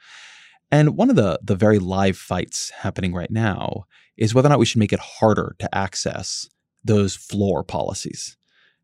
And 0.71 0.97
one 0.97 1.09
of 1.09 1.15
the 1.15 1.39
the 1.43 1.55
very 1.55 1.79
live 1.79 2.17
fights 2.17 2.71
happening 2.71 3.13
right 3.13 3.31
now 3.31 3.83
is 4.17 4.33
whether 4.33 4.47
or 4.47 4.49
not 4.49 4.59
we 4.59 4.65
should 4.65 4.79
make 4.79 4.93
it 4.93 4.99
harder 4.99 5.55
to 5.59 5.75
access 5.75 6.49
those 6.83 7.15
floor 7.15 7.63
policies 7.63 8.36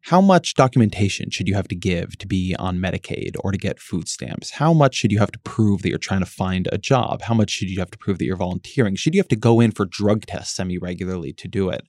how 0.04 0.20
much 0.20 0.56
documentation 0.56 1.30
should 1.30 1.48
you 1.48 1.56
have 1.56 1.70
to 1.70 1.76
give 1.76 2.18
to 2.18 2.28
be 2.28 2.54
on 2.60 2.78
Medicaid 2.78 3.38
or 3.40 3.54
to 3.54 3.58
get 3.58 3.80
food 3.80 4.10
stamps? 4.10 4.52
How 4.52 4.74
much 4.74 4.96
should 4.96 5.14
you 5.14 5.20
have 5.20 5.32
to 5.32 5.40
prove 5.40 5.82
that 5.82 5.90
you're 5.90 5.98
trying 5.98 6.20
to 6.20 6.26
find 6.26 6.68
a 6.74 6.78
job? 6.78 7.22
How 7.22 7.34
much 7.34 7.52
should 7.52 7.70
you 7.70 7.80
have 7.80 7.92
to 7.92 7.98
prove 7.98 8.18
that 8.18 8.26
you're 8.26 8.36
volunteering? 8.36 8.96
Should 8.96 9.16
you 9.16 9.20
have 9.20 9.30
to 9.30 9.38
go 9.38 9.62
in 9.62 9.72
for 9.72 9.86
drug 9.86 10.26
tests 10.26 10.58
semi 10.58 10.78
regularly 10.78 11.32
to 11.34 11.48
do 11.48 11.70
it? 11.70 11.88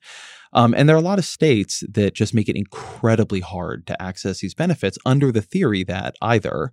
Um, 0.52 0.74
and 0.76 0.88
there 0.88 0.94
are 0.94 1.00
a 1.00 1.02
lot 1.02 1.18
of 1.18 1.24
states 1.24 1.82
that 1.90 2.14
just 2.14 2.34
make 2.34 2.48
it 2.48 2.56
incredibly 2.56 3.40
hard 3.40 3.84
to 3.88 4.00
access 4.00 4.38
these 4.38 4.54
benefits 4.54 4.96
under 5.04 5.32
the 5.32 5.42
theory 5.42 5.82
that 5.82 6.14
either 6.22 6.72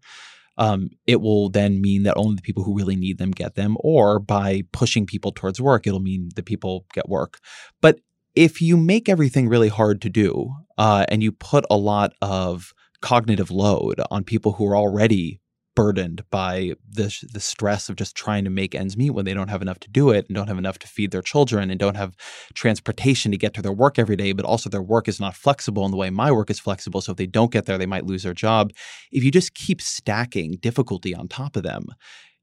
um, 0.60 0.90
it 1.08 1.22
will 1.22 1.50
then 1.50 1.82
mean 1.82 2.04
that 2.04 2.18
only 2.18 2.36
the 2.36 2.44
people 2.44 2.64
who 2.64 2.78
really 2.78 2.96
need 2.96 3.18
them 3.18 3.32
get 3.32 3.56
them, 3.56 3.78
or 3.80 4.20
by 4.20 4.62
pushing 4.72 5.08
people 5.08 5.32
towards 5.32 5.60
work, 5.60 5.88
it'll 5.88 6.00
mean 6.00 6.30
the 6.36 6.44
people 6.44 6.86
get 6.94 7.10
work. 7.10 7.40
But 7.82 8.00
if 8.36 8.62
you 8.62 8.78
make 8.78 9.10
everything 9.10 9.48
really 9.48 9.70
hard 9.70 10.02
to 10.02 10.10
do 10.10 10.54
uh, 10.78 11.06
and 11.10 11.22
you 11.22 11.32
put 11.32 11.66
a 11.70 11.78
lot 11.78 12.14
of 12.22 12.74
cognitive 13.02 13.52
load 13.52 14.00
on 14.10 14.24
people 14.24 14.54
who 14.54 14.66
are 14.68 14.78
already 14.78 15.42
burdened 15.74 16.24
by 16.30 16.74
the 16.90 17.16
the 17.32 17.40
stress 17.40 17.88
of 17.88 17.96
just 17.96 18.16
trying 18.16 18.44
to 18.44 18.50
make 18.50 18.76
ends 18.76 18.98
meet 18.98 19.12
when 19.12 19.24
they 19.24 19.34
don't 19.34 19.48
have 19.48 19.62
enough 19.62 19.80
to 19.80 19.90
do 19.90 20.10
it 20.10 20.26
and 20.28 20.36
don't 20.36 20.48
have 20.48 20.58
enough 20.58 20.78
to 20.78 20.88
feed 20.88 21.12
their 21.12 21.22
children 21.22 21.72
and 21.72 21.80
don't 21.80 21.96
have 21.96 22.16
transportation 22.54 23.32
to 23.32 23.38
get 23.38 23.54
to 23.54 23.62
their 23.62 23.72
work 23.72 23.98
every 23.98 24.18
day 24.18 24.34
but 24.34 24.46
also 24.46 24.70
their 24.70 24.82
work 24.82 25.08
is 25.08 25.20
not 25.20 25.36
flexible 25.36 25.86
in 25.86 25.92
the 25.92 25.98
way 25.98 26.10
my 26.10 26.30
work 26.30 26.50
is 26.50 26.60
flexible 26.60 27.00
so 27.00 27.12
if 27.12 27.18
they 27.18 27.26
don't 27.26 27.54
get 27.54 27.66
there 27.66 27.78
they 27.78 27.86
might 27.86 28.06
lose 28.06 28.24
their 28.24 28.34
job. 28.34 28.72
If 29.12 29.24
you 29.24 29.32
just 29.32 29.54
keep 29.54 29.82
stacking 29.82 30.58
difficulty 30.60 31.16
on 31.16 31.30
top 31.30 31.56
of 31.56 31.64
them 31.64 31.86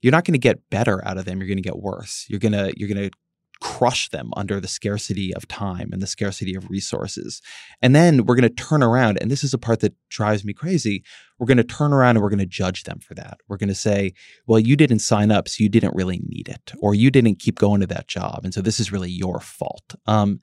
you're 0.00 0.12
not 0.12 0.24
going 0.24 0.32
to 0.32 0.38
get 0.38 0.70
better 0.70 1.06
out 1.06 1.18
of 1.18 1.26
them 1.26 1.38
you're 1.38 1.48
going 1.48 1.58
to 1.58 1.62
get 1.62 1.78
worse. 1.78 2.24
You're 2.28 2.40
going 2.40 2.52
to 2.52 2.72
you're 2.76 2.88
going 2.88 3.10
to 3.10 3.16
crush 3.60 4.08
them 4.10 4.30
under 4.36 4.60
the 4.60 4.68
scarcity 4.68 5.34
of 5.34 5.48
time 5.48 5.90
and 5.92 6.00
the 6.00 6.06
scarcity 6.06 6.54
of 6.54 6.70
resources. 6.70 7.42
And 7.82 7.94
then 7.94 8.24
we're 8.24 8.36
going 8.36 8.42
to 8.42 8.62
turn 8.64 8.82
around, 8.82 9.18
and 9.20 9.30
this 9.30 9.42
is 9.42 9.52
a 9.52 9.58
part 9.58 9.80
that 9.80 9.94
drives 10.08 10.44
me 10.44 10.52
crazy. 10.52 11.04
We're 11.38 11.46
going 11.46 11.58
to 11.58 11.64
turn 11.64 11.92
around 11.92 12.16
and 12.16 12.22
we're 12.22 12.30
going 12.30 12.38
to 12.38 12.46
judge 12.46 12.84
them 12.84 13.00
for 13.00 13.14
that. 13.14 13.38
We're 13.48 13.56
going 13.56 13.68
to 13.68 13.74
say, 13.74 14.12
well, 14.46 14.58
you 14.58 14.76
didn't 14.76 15.00
sign 15.00 15.30
up, 15.30 15.48
so 15.48 15.62
you 15.62 15.68
didn't 15.68 15.94
really 15.94 16.20
need 16.24 16.48
it, 16.48 16.72
or 16.80 16.94
you 16.94 17.10
didn't 17.10 17.36
keep 17.40 17.58
going 17.58 17.80
to 17.80 17.86
that 17.88 18.08
job. 18.08 18.40
And 18.44 18.54
so 18.54 18.60
this 18.60 18.80
is 18.80 18.92
really 18.92 19.10
your 19.10 19.40
fault. 19.40 19.94
Um, 20.06 20.40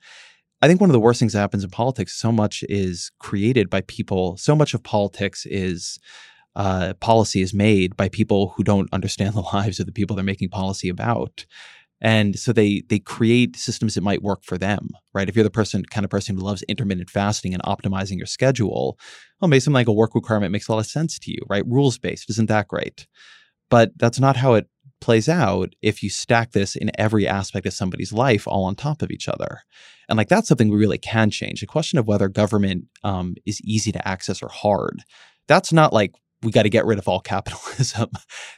I 0.62 0.68
think 0.68 0.80
one 0.80 0.90
of 0.90 0.94
the 0.94 1.00
worst 1.00 1.20
things 1.20 1.32
that 1.34 1.40
happens 1.40 1.64
in 1.64 1.70
politics, 1.70 2.14
so 2.14 2.32
much 2.32 2.64
is 2.68 3.10
created 3.18 3.68
by 3.70 3.82
people, 3.82 4.36
so 4.36 4.54
much 4.54 4.74
of 4.74 4.82
politics 4.82 5.46
is. 5.46 5.98
Uh, 6.58 6.94
policy 7.00 7.42
is 7.42 7.52
made 7.52 7.94
by 7.98 8.08
people 8.08 8.54
who 8.56 8.64
don't 8.64 8.88
understand 8.90 9.34
the 9.34 9.42
lives 9.42 9.78
of 9.78 9.84
the 9.84 9.92
people 9.92 10.16
they're 10.16 10.24
making 10.24 10.48
policy 10.48 10.88
about 10.88 11.44
and 12.00 12.38
so 12.38 12.52
they 12.52 12.82
they 12.88 12.98
create 12.98 13.56
systems 13.56 13.94
that 13.94 14.02
might 14.02 14.22
work 14.22 14.44
for 14.44 14.58
them 14.58 14.90
right? 15.14 15.28
If 15.28 15.36
you're 15.36 15.44
the 15.44 15.50
person 15.50 15.84
kind 15.84 16.04
of 16.04 16.10
person 16.10 16.36
who 16.36 16.42
loves 16.42 16.62
intermittent 16.64 17.10
fasting 17.10 17.54
and 17.54 17.62
optimizing 17.62 18.16
your 18.16 18.26
schedule 18.26 18.98
well 19.40 19.48
maybe 19.48 19.60
something 19.60 19.74
like 19.74 19.88
a 19.88 19.92
work 19.92 20.14
requirement 20.14 20.52
makes 20.52 20.68
a 20.68 20.72
lot 20.72 20.78
of 20.78 20.86
sense 20.86 21.18
to 21.20 21.30
you 21.30 21.38
right? 21.48 21.66
Rules 21.66 21.98
based 21.98 22.30
isn't 22.30 22.48
that 22.48 22.68
great? 22.68 23.06
But 23.68 23.92
that's 23.96 24.20
not 24.20 24.36
how 24.36 24.54
it 24.54 24.68
plays 25.00 25.28
out 25.28 25.74
if 25.82 26.02
you 26.02 26.08
stack 26.08 26.52
this 26.52 26.76
in 26.76 26.90
every 26.98 27.26
aspect 27.26 27.66
of 27.66 27.72
somebody's 27.74 28.12
life 28.12 28.46
all 28.46 28.64
on 28.64 28.74
top 28.74 29.02
of 29.02 29.10
each 29.10 29.28
other. 29.28 29.60
And 30.08 30.16
like 30.16 30.28
that's 30.28 30.48
something 30.48 30.70
we 30.70 30.78
really 30.78 30.98
can 30.98 31.30
change. 31.30 31.60
The 31.60 31.66
question 31.66 31.98
of 31.98 32.06
whether 32.06 32.28
government 32.28 32.84
um, 33.02 33.34
is 33.44 33.60
easy 33.62 33.92
to 33.92 34.08
access 34.08 34.42
or 34.42 34.48
hard 34.48 35.02
that's 35.46 35.72
not 35.72 35.92
like 35.92 36.14
we 36.42 36.52
got 36.52 36.62
to 36.62 36.70
get 36.70 36.86
rid 36.86 36.98
of 36.98 37.08
all 37.08 37.20
capitalism. 37.24 38.10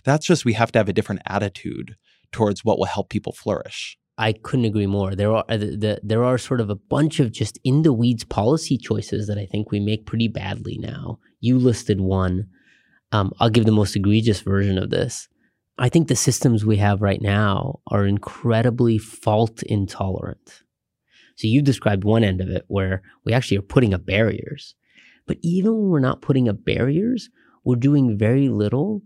That's 0.04 0.26
just 0.26 0.44
we 0.44 0.54
have 0.54 0.72
to 0.72 0.78
have 0.78 0.88
a 0.88 0.92
different 0.92 1.22
attitude 1.26 1.96
towards 2.32 2.64
what 2.64 2.78
will 2.78 2.86
help 2.86 3.08
people 3.08 3.32
flourish. 3.32 3.98
I 4.18 4.32
couldn't 4.32 4.64
agree 4.64 4.86
more. 4.86 5.14
There 5.14 5.32
are 5.32 5.44
the, 5.48 5.76
the, 5.76 6.00
there 6.02 6.24
are 6.24 6.38
sort 6.38 6.60
of 6.60 6.70
a 6.70 6.74
bunch 6.74 7.20
of 7.20 7.30
just 7.30 7.58
in 7.62 7.82
the 7.82 7.92
weeds 7.92 8.24
policy 8.24 8.76
choices 8.76 9.28
that 9.28 9.38
I 9.38 9.46
think 9.46 9.70
we 9.70 9.78
make 9.78 10.06
pretty 10.06 10.26
badly 10.26 10.76
now. 10.78 11.20
You 11.40 11.56
listed 11.56 12.00
one. 12.00 12.48
Um, 13.12 13.32
I'll 13.38 13.48
give 13.48 13.64
the 13.64 13.72
most 13.72 13.94
egregious 13.94 14.40
version 14.40 14.76
of 14.76 14.90
this. 14.90 15.28
I 15.78 15.88
think 15.88 16.08
the 16.08 16.16
systems 16.16 16.64
we 16.64 16.78
have 16.78 17.00
right 17.00 17.22
now 17.22 17.78
are 17.86 18.04
incredibly 18.04 18.98
fault 18.98 19.62
intolerant. 19.62 20.62
So 21.36 21.46
you 21.46 21.62
described 21.62 22.02
one 22.02 22.24
end 22.24 22.40
of 22.40 22.48
it 22.48 22.64
where 22.66 23.02
we 23.24 23.32
actually 23.32 23.58
are 23.58 23.62
putting 23.62 23.94
up 23.94 24.04
barriers. 24.04 24.74
But 25.28 25.38
even 25.42 25.72
when 25.72 25.90
we're 25.90 26.00
not 26.00 26.22
putting 26.22 26.48
up 26.48 26.64
barriers, 26.64 27.30
we're 27.64 27.76
doing 27.76 28.18
very 28.18 28.48
little 28.48 29.02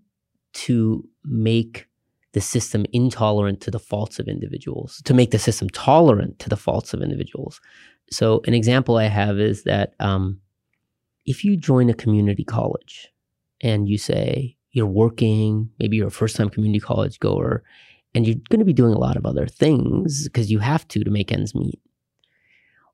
to 0.55 1.07
make 1.25 1.89
the 2.33 2.41
system 2.41 2.87
intolerant 2.93 3.61
to 3.61 3.71
the 3.71 3.79
faults 3.79 4.19
of 4.19 4.27
individuals, 4.27 5.03
to 5.05 5.15
make 5.15 5.31
the 5.31 5.39
system 5.39 5.69
tolerant 5.71 6.39
to 6.39 6.49
the 6.49 6.57
faults 6.57 6.95
of 6.95 7.03
individuals. 7.03 7.61
So, 8.11 8.41
an 8.47 8.55
example 8.55 8.97
I 8.97 9.05
have 9.05 9.39
is 9.39 9.65
that 9.65 9.95
um, 10.01 10.41
if 11.27 11.45
you 11.45 11.57
join 11.57 11.91
a 11.91 11.95
community 11.95 12.45
college 12.45 13.09
and 13.61 13.89
you 13.89 13.99
say 13.99 14.57
you're 14.73 14.87
working, 14.87 15.71
maybe 15.79 15.97
you're 15.97 16.09
a 16.09 16.11
first 16.11 16.37
time 16.37 16.49
community 16.49 16.81
college 16.81 17.19
goer, 17.21 17.63
and 18.15 18.27
you're 18.27 18.37
going 18.51 18.61
to 18.61 18.65
be 18.65 18.73
doing 18.73 18.95
a 18.95 18.99
lot 18.99 19.17
of 19.17 19.27
other 19.27 19.47
things 19.47 20.25
because 20.25 20.51
you 20.51 20.59
have 20.59 20.87
to 20.89 21.05
to 21.05 21.11
make 21.11 21.33
ends 21.33 21.55
meet, 21.55 21.81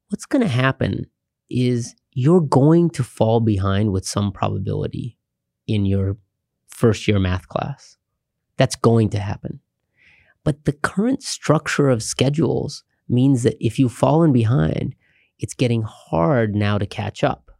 what's 0.09 0.27
going 0.27 0.43
to 0.43 0.49
happen 0.49 1.07
is 1.51 1.95
you're 2.13 2.41
going 2.41 2.91
to 2.91 3.05
fall 3.05 3.41
behind 3.41 3.93
with 3.93 4.07
some 4.07 4.33
probability 4.33 5.17
in 5.67 5.87
your 5.87 6.17
first 6.69 7.07
year 7.07 7.19
math 7.19 7.49
class 7.49 7.98
that's 8.59 8.77
going 8.77 9.09
to 9.11 9.19
happen. 9.19 9.61
But 10.45 10.65
the 10.65 10.73
current 10.73 11.23
structure 11.23 11.89
of 11.89 12.03
schedules 12.03 12.85
means 13.09 13.43
that 13.45 13.57
if 13.65 13.79
you've 13.79 13.93
fallen 13.93 14.33
behind, 14.33 14.95
it's 15.39 15.55
getting 15.55 15.83
hard 15.83 16.55
now 16.55 16.77
to 16.79 16.87
catch 16.87 17.25
up. 17.25 17.51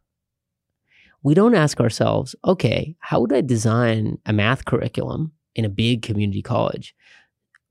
We 1.23 1.33
don't 1.33 1.55
ask 1.55 1.79
ourselves, 1.79 2.35
okay, 2.45 2.95
how 2.99 3.21
would 3.21 3.33
I 3.33 3.41
design 3.41 4.19
a 4.25 4.33
math 4.33 4.65
curriculum 4.65 5.33
in 5.55 5.65
a 5.65 5.69
big 5.69 6.01
community 6.01 6.41
college, 6.41 6.95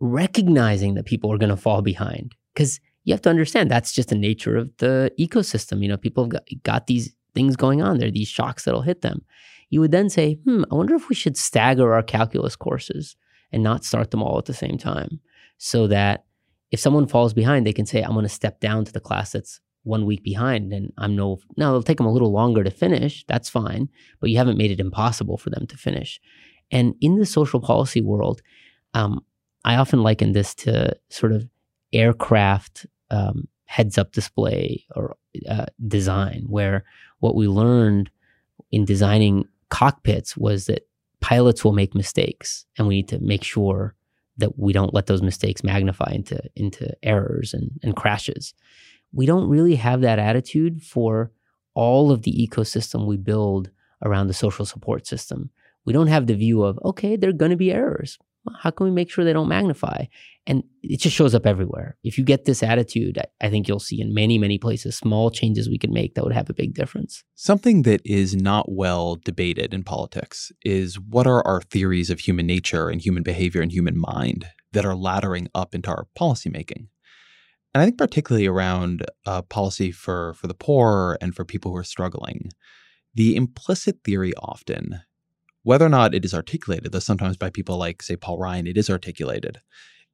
recognizing 0.01 0.95
that 0.95 1.07
people 1.07 1.33
are 1.33 1.39
going 1.39 1.49
to 1.51 1.57
fall 1.57 1.83
behind? 1.83 2.35
Because 2.53 2.81
you 3.05 3.15
have 3.15 3.23
to 3.23 3.31
understand 3.31 3.71
that's 3.71 3.93
just 3.93 4.11
the 4.11 4.15
nature 4.15 4.57
of 4.57 4.71
the 4.79 5.13
ecosystem. 5.19 5.83
You 5.83 5.89
know, 5.89 5.97
people 5.97 6.25
have 6.25 6.31
got, 6.31 6.49
got 6.63 6.87
these 6.87 7.15
things 7.35 7.57
going 7.57 7.81
on. 7.81 7.99
There 7.99 8.09
are 8.09 8.13
these 8.13 8.29
shocks 8.29 8.65
that'll 8.65 8.83
hit 8.83 9.01
them 9.01 9.25
you 9.71 9.81
would 9.81 9.93
then 9.93 10.09
say, 10.09 10.35
hmm, 10.45 10.65
I 10.71 10.75
wonder 10.75 10.95
if 10.95 11.09
we 11.09 11.15
should 11.15 11.37
stagger 11.37 11.95
our 11.95 12.03
calculus 12.03 12.57
courses 12.57 13.17
and 13.53 13.63
not 13.63 13.85
start 13.85 14.11
them 14.11 14.23
all 14.23 14.39
at 14.39 14.47
the 14.47 14.55
same 14.55 14.79
time 14.79 15.21
so 15.59 15.87
that 15.87 16.25
if 16.71 16.81
someone 16.81 17.07
falls 17.07 17.35
behind, 17.35 17.67
they 17.67 17.73
can 17.73 17.87
say, 17.87 18.03
I'm 18.03 18.13
going 18.13 18.25
to 18.25 18.29
step 18.29 18.61
down 18.61 18.85
to 18.85 18.93
the 18.93 19.01
class 19.01 19.33
that's 19.33 19.61
one 19.85 20.05
week 20.05 20.23
behind 20.23 20.73
and 20.73 20.93
I'm 20.99 21.17
no, 21.17 21.39
now 21.57 21.69
it'll 21.71 21.83
take 21.83 21.97
them 21.97 22.07
a 22.07 22.13
little 22.13 22.33
longer 22.33 22.63
to 22.63 22.71
finish. 22.71 23.25
That's 23.27 23.49
fine, 23.49 23.89
but 24.21 24.31
you 24.31 24.37
haven't 24.37 24.59
made 24.59 24.71
it 24.71 24.81
impossible 24.81 25.39
for 25.39 25.51
them 25.51 25.67
to 25.67 25.77
finish. 25.77 26.21
And 26.71 26.95
in 27.01 27.17
the 27.17 27.27
social 27.27 27.61
policy 27.61 28.03
world, 28.03 28.43
um, 28.95 29.25
I 29.65 29.77
often 29.77 30.03
liken 30.03 30.33
this 30.33 30.55
to 30.57 30.95
sort 31.09 31.33
of 31.33 31.49
aircraft 31.93 32.87
um, 33.11 33.49
heads 33.65 33.99
up 33.99 34.13
display 34.13 34.85
or 34.95 35.17
uh, 35.49 35.67
design, 35.87 36.45
where 36.49 36.85
what 37.21 37.35
we 37.35 37.49
learned 37.49 38.11
in 38.71 38.85
designing 38.85 39.47
cockpits 39.71 40.37
was 40.37 40.67
that 40.67 40.89
pilots 41.21 41.65
will 41.65 41.73
make 41.73 41.95
mistakes 41.95 42.65
and 42.77 42.87
we 42.87 42.97
need 42.97 43.09
to 43.09 43.19
make 43.21 43.43
sure 43.43 43.95
that 44.37 44.59
we 44.59 44.73
don't 44.73 44.95
let 44.95 45.07
those 45.07 45.23
mistakes 45.23 45.65
magnify 45.65 46.11
into 46.13 46.41
into 46.55 46.95
errors 47.03 47.53
and, 47.53 47.71
and 47.83 47.97
crashes. 47.97 48.55
We 49.13 49.27
don't 49.27 49.49
really 49.49 49.75
have 49.77 50.03
that 50.03 50.19
attitude 50.19 50.83
for 50.83 51.33
all 51.75 52.11
of 52.11 52.23
the 52.23 52.33
ecosystem 52.33 53.07
we 53.07 53.17
build 53.17 53.71
around 54.05 54.29
the 54.29 54.35
social 54.35 54.65
support 54.65 55.07
system. 55.07 55.51
We 55.85 55.93
don't 55.93 56.07
have 56.09 56.27
the 56.27 56.35
view 56.35 56.63
of, 56.63 56.79
okay, 56.85 57.17
there 57.17 57.31
are 57.31 57.35
going 57.35 57.51
to 57.51 57.57
be 57.57 57.73
errors 57.73 58.19
how 58.61 58.71
can 58.71 58.85
we 58.85 58.91
make 58.91 59.11
sure 59.11 59.25
they 59.25 59.33
don't 59.33 59.49
magnify? 59.49 60.05
And 60.47 60.63
it 60.83 61.01
just 61.01 61.15
shows 61.15 61.35
up 61.35 61.47
everywhere. 61.47 61.97
If 62.03 62.17
you 62.17 62.25
get 62.25 62.47
this 62.47 62.63
attitude, 62.63 63.19
I, 63.41 63.51
think 63.51 63.69
you'll 63.69 63.81
see 63.81 64.01
in 64.01 64.15
many, 64.15 64.39
many 64.39 64.59
places 64.59 64.97
small 64.97 65.31
changes 65.31 65.69
we 65.69 65.79
can 65.79 65.93
make 65.93 66.15
that 66.15 66.25
would 66.25 66.33
have 66.33 66.49
a 66.49 66.55
big 66.55 66.75
difference. 66.75 67.23
Something 67.35 67.83
that 67.83 68.01
is 68.05 68.35
not 68.35 68.73
well 68.73 69.17
debated 69.17 69.75
in 69.75 69.85
politics 69.85 70.51
is 70.63 70.99
what 70.99 71.27
are 71.27 71.47
our 71.47 71.61
theories 71.61 72.09
of 72.09 72.21
human 72.21 72.47
nature 72.47 72.89
and 72.89 73.01
human 73.01 73.23
behavior 73.23 73.61
and 73.61 73.71
human 73.71 73.99
mind 73.99 74.47
that 74.73 74.87
are 74.87 74.95
laddering 74.95 75.49
up 75.55 75.75
into 75.75 75.91
our 75.91 76.07
policymaking. 76.19 76.89
And 77.75 77.83
I 77.83 77.85
think 77.85 77.99
particularly 77.99 78.47
around 78.47 79.05
uh, 79.27 79.43
policy 79.43 79.93
for, 79.93 80.35
for 80.35 80.47
the 80.47 80.55
poor 80.55 81.19
and 81.21 81.35
for 81.35 81.45
people 81.45 81.71
who 81.73 81.77
are 81.77 81.85
struggling, 81.85 82.51
the 83.15 83.37
implicit 83.37 83.99
theory 84.05 84.33
often 84.37 85.01
whether 85.69 85.85
or 85.85 85.91
not 85.91 86.15
it 86.15 86.25
is 86.25 86.33
articulated, 86.33 86.93
though 86.93 86.99
sometimes 86.99 87.37
by 87.37 87.51
people 87.51 87.77
like, 87.77 88.03
say, 88.03 88.17
Paul 88.17 88.39
Ryan, 88.39 88.67
it 88.67 88.79
is 88.79 88.89
articulated, 88.89 89.59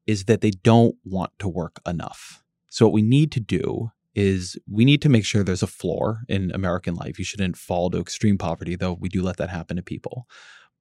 is 0.04 0.24
that 0.24 0.40
they 0.40 0.50
don't 0.50 0.96
want 1.04 1.30
to 1.38 1.46
work 1.46 1.80
enough. 1.86 2.42
So, 2.70 2.84
what 2.84 2.92
we 2.92 3.02
need 3.02 3.30
to 3.30 3.40
do 3.40 3.92
is 4.16 4.58
we 4.68 4.84
need 4.84 5.00
to 5.02 5.08
make 5.08 5.24
sure 5.24 5.44
there's 5.44 5.62
a 5.62 5.68
floor 5.68 6.22
in 6.28 6.50
American 6.50 6.96
life. 6.96 7.20
You 7.20 7.24
shouldn't 7.24 7.56
fall 7.56 7.88
to 7.90 8.00
extreme 8.00 8.36
poverty, 8.36 8.74
though 8.74 8.94
we 8.94 9.08
do 9.08 9.22
let 9.22 9.36
that 9.36 9.48
happen 9.48 9.76
to 9.76 9.82
people. 9.82 10.26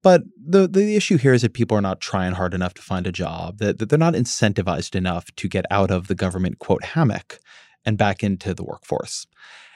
But 0.02 0.22
the, 0.44 0.66
the 0.66 0.96
issue 0.96 1.18
here 1.18 1.34
is 1.34 1.42
that 1.42 1.54
people 1.54 1.78
are 1.78 1.88
not 1.88 2.00
trying 2.00 2.32
hard 2.32 2.52
enough 2.52 2.74
to 2.74 2.82
find 2.82 3.06
a 3.06 3.12
job, 3.12 3.58
that, 3.58 3.78
that 3.78 3.90
they're 3.90 3.96
not 3.96 4.14
incentivized 4.14 4.96
enough 4.96 5.32
to 5.36 5.48
get 5.48 5.66
out 5.70 5.92
of 5.92 6.08
the 6.08 6.16
government, 6.16 6.58
quote, 6.58 6.82
hammock 6.82 7.38
and 7.84 7.96
back 7.96 8.24
into 8.24 8.54
the 8.54 8.64
workforce. 8.64 9.28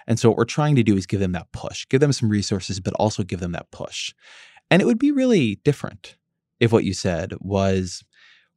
And 0.09 0.19
so 0.19 0.29
what 0.29 0.39
we're 0.39 0.45
trying 0.45 0.75
to 0.75 0.83
do 0.83 0.97
is 0.97 1.07
give 1.07 1.21
them 1.21 1.33
that 1.33 1.53
push, 1.53 1.87
give 1.89 2.01
them 2.01 2.13
some 2.13 2.31
resources, 2.31 2.81
but 2.81 2.95
also 2.95 3.23
give 3.23 3.39
them 3.39 3.53
that 3.53 3.71
push. 3.71 4.13
And 4.71 4.83
it 4.83 4.85
would 4.85 4.99
be 4.99 5.13
really 5.13 5.57
different 5.65 6.17
if 6.61 6.73
what 6.73 6.85
you 6.85 6.93
said 6.93 7.35
was 7.41 8.05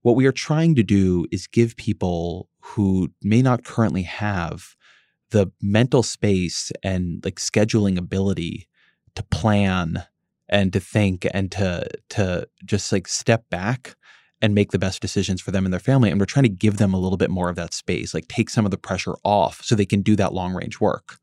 what 0.01 0.15
we 0.15 0.25
are 0.25 0.31
trying 0.31 0.75
to 0.75 0.83
do 0.83 1.25
is 1.31 1.47
give 1.47 1.75
people 1.75 2.49
who 2.59 3.09
may 3.21 3.41
not 3.41 3.63
currently 3.63 4.03
have 4.03 4.75
the 5.29 5.51
mental 5.61 6.03
space 6.03 6.71
and 6.83 7.23
like 7.23 7.35
scheduling 7.35 7.97
ability 7.97 8.67
to 9.15 9.23
plan 9.23 10.03
and 10.49 10.73
to 10.73 10.79
think 10.79 11.25
and 11.33 11.51
to 11.51 11.87
to 12.09 12.47
just 12.65 12.91
like 12.91 13.07
step 13.07 13.49
back 13.49 13.95
and 14.41 14.55
make 14.55 14.71
the 14.71 14.79
best 14.79 15.01
decisions 15.01 15.39
for 15.39 15.51
them 15.51 15.65
and 15.65 15.73
their 15.73 15.79
family 15.79 16.09
and 16.09 16.19
we're 16.19 16.25
trying 16.25 16.43
to 16.43 16.49
give 16.49 16.77
them 16.77 16.93
a 16.93 16.99
little 16.99 17.17
bit 17.17 17.29
more 17.29 17.49
of 17.49 17.55
that 17.55 17.73
space 17.73 18.13
like 18.13 18.27
take 18.27 18.49
some 18.49 18.65
of 18.65 18.71
the 18.71 18.77
pressure 18.77 19.15
off 19.23 19.61
so 19.63 19.75
they 19.75 19.85
can 19.85 20.01
do 20.01 20.15
that 20.15 20.33
long 20.33 20.53
range 20.53 20.79
work 20.79 21.17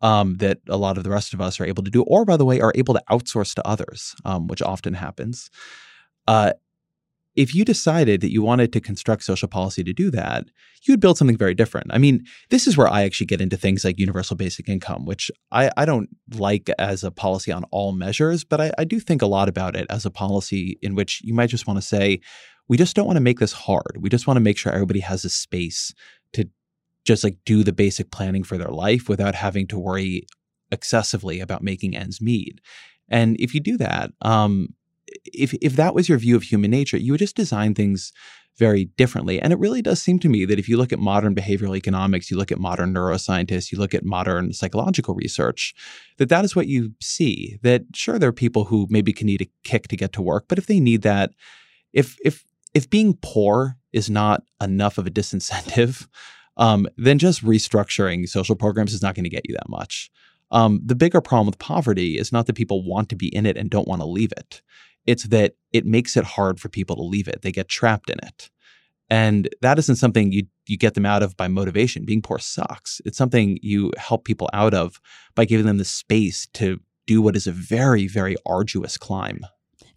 um, 0.00 0.36
that 0.36 0.58
a 0.68 0.76
lot 0.76 0.96
of 0.96 1.04
the 1.04 1.10
rest 1.10 1.34
of 1.34 1.40
us 1.40 1.60
are 1.60 1.66
able 1.66 1.82
to 1.82 1.90
do 1.90 2.02
or 2.02 2.24
by 2.24 2.36
the 2.36 2.44
way 2.44 2.60
are 2.60 2.72
able 2.74 2.94
to 2.94 3.02
outsource 3.10 3.54
to 3.54 3.66
others 3.66 4.14
um, 4.24 4.46
which 4.46 4.62
often 4.62 4.94
happens 4.94 5.50
uh, 6.26 6.52
if 7.38 7.54
you 7.54 7.64
decided 7.64 8.20
that 8.20 8.32
you 8.32 8.42
wanted 8.42 8.72
to 8.72 8.80
construct 8.80 9.22
social 9.22 9.46
policy 9.46 9.84
to 9.84 9.92
do 9.92 10.10
that, 10.10 10.46
you 10.82 10.92
would 10.92 11.00
build 11.00 11.16
something 11.16 11.36
very 11.36 11.54
different. 11.54 11.86
I 11.92 11.98
mean, 11.98 12.24
this 12.50 12.66
is 12.66 12.76
where 12.76 12.88
I 12.88 13.04
actually 13.04 13.26
get 13.26 13.40
into 13.40 13.56
things 13.56 13.84
like 13.84 13.96
universal 13.96 14.36
basic 14.36 14.68
income, 14.68 15.04
which 15.04 15.30
I, 15.52 15.70
I 15.76 15.84
don't 15.84 16.08
like 16.34 16.68
as 16.80 17.04
a 17.04 17.12
policy 17.12 17.52
on 17.52 17.62
all 17.70 17.92
measures, 17.92 18.42
but 18.42 18.60
I, 18.60 18.72
I 18.76 18.82
do 18.82 18.98
think 18.98 19.22
a 19.22 19.26
lot 19.26 19.48
about 19.48 19.76
it 19.76 19.86
as 19.88 20.04
a 20.04 20.10
policy 20.10 20.80
in 20.82 20.96
which 20.96 21.20
you 21.22 21.32
might 21.32 21.50
just 21.50 21.68
want 21.68 21.78
to 21.78 21.86
say, 21.86 22.18
we 22.66 22.76
just 22.76 22.96
don't 22.96 23.06
want 23.06 23.18
to 23.18 23.22
make 23.22 23.38
this 23.38 23.52
hard. 23.52 23.98
We 24.00 24.10
just 24.10 24.26
want 24.26 24.36
to 24.36 24.42
make 24.42 24.58
sure 24.58 24.72
everybody 24.72 25.00
has 25.00 25.24
a 25.24 25.30
space 25.30 25.94
to 26.32 26.48
just 27.08 27.24
like 27.24 27.38
do 27.46 27.64
the 27.64 27.72
basic 27.72 28.10
planning 28.10 28.44
for 28.44 28.58
their 28.58 28.68
life 28.68 29.08
without 29.08 29.34
having 29.34 29.66
to 29.66 29.78
worry 29.78 30.26
excessively 30.70 31.40
about 31.40 31.62
making 31.62 31.96
ends 31.96 32.20
meet. 32.20 32.60
And 33.08 33.34
if 33.40 33.54
you 33.54 33.60
do 33.60 33.78
that, 33.78 34.10
um, 34.20 34.74
if 35.24 35.54
if 35.62 35.74
that 35.76 35.94
was 35.94 36.06
your 36.08 36.18
view 36.18 36.36
of 36.36 36.42
human 36.42 36.70
nature, 36.70 36.98
you 36.98 37.12
would 37.12 37.18
just 37.18 37.34
design 37.34 37.74
things 37.74 38.12
very 38.58 38.84
differently. 38.96 39.40
And 39.40 39.52
it 39.54 39.58
really 39.58 39.80
does 39.80 40.02
seem 40.02 40.18
to 40.18 40.28
me 40.28 40.44
that 40.44 40.58
if 40.58 40.68
you 40.68 40.76
look 40.76 40.92
at 40.92 40.98
modern 40.98 41.34
behavioral 41.34 41.76
economics, 41.76 42.30
you 42.30 42.36
look 42.36 42.52
at 42.52 42.58
modern 42.58 42.92
neuroscientists, 42.92 43.72
you 43.72 43.78
look 43.78 43.94
at 43.94 44.04
modern 44.04 44.52
psychological 44.52 45.14
research, 45.14 45.74
that 46.18 46.28
that 46.28 46.44
is 46.44 46.54
what 46.54 46.66
you 46.66 46.92
see. 47.00 47.58
That 47.62 47.84
sure 47.94 48.18
there 48.18 48.28
are 48.28 48.44
people 48.44 48.64
who 48.66 48.86
maybe 48.90 49.14
can 49.14 49.28
need 49.28 49.40
a 49.40 49.50
kick 49.64 49.88
to 49.88 49.96
get 49.96 50.12
to 50.14 50.22
work, 50.22 50.44
but 50.46 50.58
if 50.58 50.66
they 50.66 50.80
need 50.80 51.02
that, 51.02 51.30
if 51.94 52.18
if 52.22 52.44
if 52.74 52.90
being 52.90 53.16
poor 53.22 53.78
is 53.92 54.10
not 54.10 54.42
enough 54.60 54.98
of 54.98 55.06
a 55.06 55.10
disincentive, 55.10 56.06
um, 56.58 56.86
then 56.96 57.18
just 57.18 57.44
restructuring 57.44 58.28
social 58.28 58.56
programs 58.56 58.92
is 58.92 59.02
not 59.02 59.14
going 59.14 59.24
to 59.24 59.30
get 59.30 59.48
you 59.48 59.54
that 59.54 59.68
much. 59.68 60.10
Um, 60.50 60.80
the 60.84 60.94
bigger 60.94 61.20
problem 61.20 61.46
with 61.46 61.58
poverty 61.58 62.18
is 62.18 62.32
not 62.32 62.46
that 62.46 62.56
people 62.56 62.84
want 62.84 63.08
to 63.10 63.16
be 63.16 63.34
in 63.34 63.46
it 63.46 63.56
and 63.56 63.70
don't 63.70 63.88
want 63.88 64.00
to 64.00 64.06
leave 64.06 64.32
it. 64.36 64.62
It's 65.06 65.24
that 65.24 65.54
it 65.72 65.86
makes 65.86 66.16
it 66.16 66.24
hard 66.24 66.60
for 66.60 66.68
people 66.68 66.96
to 66.96 67.02
leave 67.02 67.28
it. 67.28 67.42
They 67.42 67.52
get 67.52 67.68
trapped 67.68 68.10
in 68.10 68.18
it. 68.22 68.50
And 69.10 69.48
that 69.62 69.78
isn't 69.78 69.96
something 69.96 70.32
you 70.32 70.44
you 70.66 70.76
get 70.76 70.92
them 70.94 71.06
out 71.06 71.22
of 71.22 71.36
by 71.36 71.48
motivation. 71.48 72.04
Being 72.04 72.20
poor 72.20 72.38
sucks. 72.38 73.00
It's 73.06 73.16
something 73.16 73.58
you 73.62 73.90
help 73.96 74.24
people 74.24 74.50
out 74.52 74.74
of 74.74 75.00
by 75.34 75.46
giving 75.46 75.64
them 75.64 75.78
the 75.78 75.84
space 75.84 76.46
to 76.54 76.80
do 77.06 77.22
what 77.22 77.36
is 77.36 77.46
a 77.46 77.52
very, 77.52 78.06
very 78.06 78.36
arduous 78.44 78.98
climb. 78.98 79.40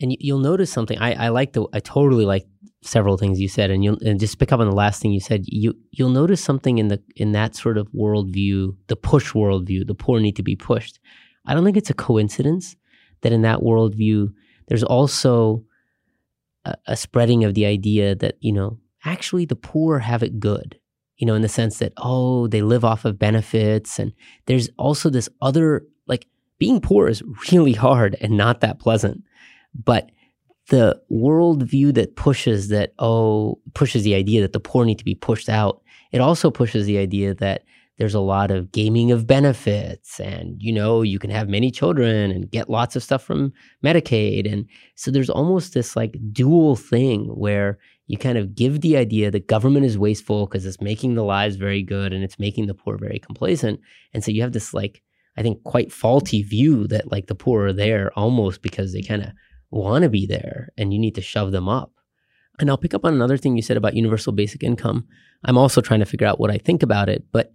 And 0.01 0.17
you'll 0.19 0.39
notice 0.39 0.71
something. 0.71 0.97
I, 0.97 1.25
I 1.25 1.29
like 1.29 1.53
the 1.53 1.65
I 1.73 1.79
totally 1.79 2.25
like 2.25 2.47
several 2.81 3.17
things 3.17 3.39
you 3.39 3.47
said, 3.47 3.69
and 3.69 3.83
you'll 3.83 3.99
and 4.03 4.19
just 4.19 4.39
pick 4.39 4.51
up 4.51 4.59
on 4.59 4.69
the 4.69 4.75
last 4.75 5.01
thing 5.01 5.11
you 5.11 5.19
said. 5.19 5.43
You 5.45 5.75
you'll 5.91 6.09
notice 6.09 6.43
something 6.43 6.79
in 6.79 6.87
the 6.87 7.01
in 7.15 7.33
that 7.33 7.55
sort 7.55 7.77
of 7.77 7.87
worldview, 7.91 8.75
the 8.87 8.95
push 8.95 9.33
worldview. 9.33 9.85
The 9.85 9.95
poor 9.95 10.19
need 10.19 10.35
to 10.37 10.43
be 10.43 10.55
pushed. 10.55 10.99
I 11.45 11.53
don't 11.53 11.63
think 11.63 11.77
it's 11.77 11.89
a 11.89 11.95
coincidence 11.95 12.75
that 13.21 13.31
in 13.31 13.43
that 13.43 13.59
worldview 13.59 14.33
there's 14.67 14.83
also 14.83 15.63
a, 16.65 16.75
a 16.87 16.95
spreading 16.95 17.43
of 17.43 17.53
the 17.53 17.65
idea 17.65 18.15
that, 18.15 18.35
you 18.39 18.53
know, 18.53 18.79
actually 19.03 19.45
the 19.45 19.55
poor 19.55 19.99
have 19.99 20.23
it 20.23 20.39
good, 20.39 20.79
you 21.17 21.27
know, 21.27 21.35
in 21.35 21.41
the 21.41 21.49
sense 21.49 21.79
that, 21.79 21.93
oh, 21.97 22.47
they 22.47 22.61
live 22.61 22.85
off 22.85 23.05
of 23.05 23.19
benefits. 23.19 23.99
And 23.99 24.13
there's 24.45 24.69
also 24.77 25.09
this 25.09 25.29
other, 25.41 25.83
like, 26.07 26.27
being 26.57 26.79
poor 26.79 27.07
is 27.07 27.23
really 27.51 27.73
hard 27.73 28.15
and 28.21 28.37
not 28.37 28.61
that 28.61 28.79
pleasant. 28.79 29.23
But 29.73 30.11
the 30.69 31.01
worldview 31.11 31.93
that 31.95 32.15
pushes 32.15 32.69
that, 32.69 32.93
oh, 32.99 33.59
pushes 33.73 34.03
the 34.03 34.15
idea 34.15 34.41
that 34.41 34.53
the 34.53 34.59
poor 34.59 34.85
need 34.85 34.99
to 34.99 35.05
be 35.05 35.15
pushed 35.15 35.49
out, 35.49 35.81
it 36.11 36.21
also 36.21 36.51
pushes 36.51 36.85
the 36.85 36.97
idea 36.97 37.33
that 37.35 37.63
there's 37.97 38.15
a 38.15 38.19
lot 38.19 38.49
of 38.49 38.71
gaming 38.71 39.11
of 39.11 39.27
benefits 39.27 40.19
and 40.19 40.55
you 40.59 40.73
know 40.73 41.03
you 41.03 41.19
can 41.19 41.29
have 41.29 41.47
many 41.47 41.69
children 41.69 42.31
and 42.31 42.49
get 42.49 42.67
lots 42.67 42.95
of 42.95 43.03
stuff 43.03 43.21
from 43.21 43.53
medicaid. 43.85 44.51
And 44.51 44.65
so 44.95 45.11
there's 45.11 45.29
almost 45.29 45.73
this 45.73 45.95
like 45.95 46.17
dual 46.31 46.75
thing 46.75 47.25
where 47.27 47.77
you 48.07 48.17
kind 48.17 48.37
of 48.39 48.55
give 48.55 48.81
the 48.81 48.97
idea 48.97 49.29
that 49.29 49.47
government 49.47 49.85
is 49.85 49.99
wasteful 49.99 50.47
because 50.47 50.65
it's 50.65 50.81
making 50.81 51.13
the 51.13 51.23
lives 51.23 51.57
very 51.57 51.83
good 51.83 52.11
and 52.11 52.23
it's 52.23 52.39
making 52.39 52.65
the 52.65 52.73
poor 52.73 52.97
very 52.97 53.19
complacent. 53.19 53.79
And 54.13 54.23
so 54.23 54.31
you 54.31 54.41
have 54.41 54.53
this 54.53 54.73
like 54.73 55.03
i 55.37 55.41
think 55.41 55.63
quite 55.63 55.91
faulty 55.91 56.43
view 56.43 56.87
that 56.87 57.11
like 57.11 57.27
the 57.27 57.35
poor 57.35 57.67
are 57.67 57.73
there 57.73 58.11
almost 58.17 58.61
because 58.61 58.93
they 58.93 59.01
kind 59.01 59.21
of 59.21 59.31
want 59.71 60.03
to 60.03 60.09
be 60.09 60.25
there 60.25 60.69
and 60.77 60.93
you 60.93 60.99
need 60.99 61.15
to 61.15 61.21
shove 61.21 61.51
them 61.51 61.69
up 61.69 61.91
and 62.59 62.69
i'll 62.69 62.77
pick 62.77 62.93
up 62.93 63.05
on 63.05 63.13
another 63.13 63.37
thing 63.37 63.55
you 63.55 63.61
said 63.61 63.77
about 63.77 63.95
universal 63.95 64.33
basic 64.33 64.63
income 64.63 65.07
i'm 65.45 65.57
also 65.57 65.81
trying 65.81 65.99
to 66.01 66.05
figure 66.05 66.27
out 66.27 66.39
what 66.39 66.51
i 66.51 66.57
think 66.57 66.83
about 66.83 67.09
it 67.09 67.25
but 67.31 67.53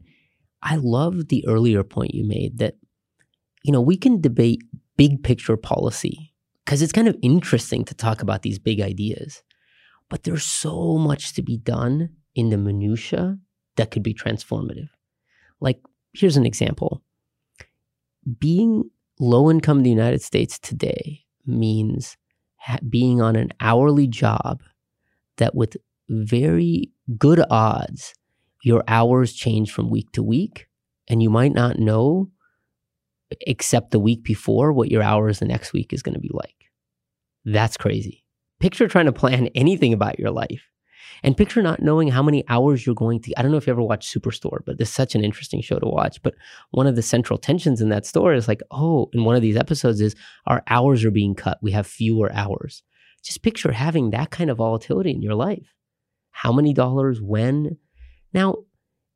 I 0.62 0.76
love 0.76 1.28
the 1.28 1.46
earlier 1.46 1.84
point 1.84 2.14
you 2.14 2.24
made 2.26 2.58
that, 2.58 2.74
you 3.62 3.72
know, 3.72 3.80
we 3.80 3.96
can 3.96 4.20
debate 4.20 4.64
big 4.96 5.22
picture 5.22 5.56
policy 5.56 6.34
because 6.64 6.82
it's 6.82 6.92
kind 6.92 7.06
of 7.06 7.16
interesting 7.22 7.84
to 7.84 7.94
talk 7.94 8.22
about 8.22 8.42
these 8.42 8.58
big 8.58 8.80
ideas. 8.80 9.42
But 10.08 10.24
there's 10.24 10.44
so 10.44 10.98
much 10.98 11.34
to 11.34 11.42
be 11.42 11.56
done 11.56 12.10
in 12.34 12.50
the 12.50 12.56
minutia 12.56 13.38
that 13.76 13.92
could 13.92 14.02
be 14.02 14.14
transformative. 14.14 14.88
Like, 15.60 15.80
here's 16.12 16.36
an 16.36 16.46
example. 16.46 17.02
Being 18.38 18.90
low 19.20 19.50
income 19.50 19.78
in 19.78 19.84
the 19.84 19.90
United 19.90 20.22
States 20.22 20.58
today 20.58 21.25
means 21.46 22.16
being 22.88 23.20
on 23.20 23.36
an 23.36 23.52
hourly 23.60 24.06
job 24.06 24.62
that, 25.36 25.54
with 25.54 25.76
very 26.08 26.90
good 27.18 27.42
odds, 27.50 28.14
your 28.62 28.82
hours 28.88 29.32
change 29.32 29.72
from 29.72 29.90
week 29.90 30.10
to 30.12 30.22
week, 30.22 30.66
and 31.08 31.22
you 31.22 31.30
might 31.30 31.52
not 31.52 31.78
know, 31.78 32.30
except 33.42 33.90
the 33.90 34.00
week 34.00 34.24
before, 34.24 34.72
what 34.72 34.90
your 34.90 35.02
hours 35.02 35.38
the 35.38 35.44
next 35.44 35.72
week 35.72 35.92
is 35.92 36.02
going 36.02 36.14
to 36.14 36.20
be 36.20 36.30
like. 36.32 36.54
That's 37.44 37.76
crazy. 37.76 38.24
Picture 38.58 38.88
trying 38.88 39.06
to 39.06 39.12
plan 39.12 39.46
anything 39.54 39.92
about 39.92 40.18
your 40.18 40.30
life. 40.30 40.68
And 41.26 41.36
picture 41.36 41.60
not 41.60 41.82
knowing 41.82 42.06
how 42.06 42.22
many 42.22 42.44
hours 42.48 42.86
you're 42.86 42.94
going 42.94 43.20
to. 43.22 43.32
I 43.36 43.42
don't 43.42 43.50
know 43.50 43.56
if 43.56 43.66
you 43.66 43.72
ever 43.72 43.82
watched 43.82 44.14
Superstore, 44.14 44.60
but 44.64 44.78
this 44.78 44.88
is 44.88 44.94
such 44.94 45.16
an 45.16 45.24
interesting 45.24 45.60
show 45.60 45.76
to 45.80 45.86
watch. 45.86 46.22
But 46.22 46.36
one 46.70 46.86
of 46.86 46.94
the 46.94 47.02
central 47.02 47.36
tensions 47.36 47.80
in 47.80 47.88
that 47.88 48.06
store 48.06 48.32
is 48.32 48.46
like, 48.46 48.62
oh, 48.70 49.10
in 49.12 49.24
one 49.24 49.34
of 49.34 49.42
these 49.42 49.56
episodes 49.56 50.00
is 50.00 50.14
our 50.46 50.62
hours 50.68 51.04
are 51.04 51.10
being 51.10 51.34
cut. 51.34 51.58
We 51.60 51.72
have 51.72 51.84
fewer 51.84 52.32
hours. 52.32 52.84
Just 53.24 53.42
picture 53.42 53.72
having 53.72 54.10
that 54.10 54.30
kind 54.30 54.50
of 54.50 54.58
volatility 54.58 55.10
in 55.10 55.20
your 55.20 55.34
life. 55.34 55.74
How 56.30 56.52
many 56.52 56.72
dollars, 56.72 57.20
when, 57.20 57.76
now, 58.32 58.58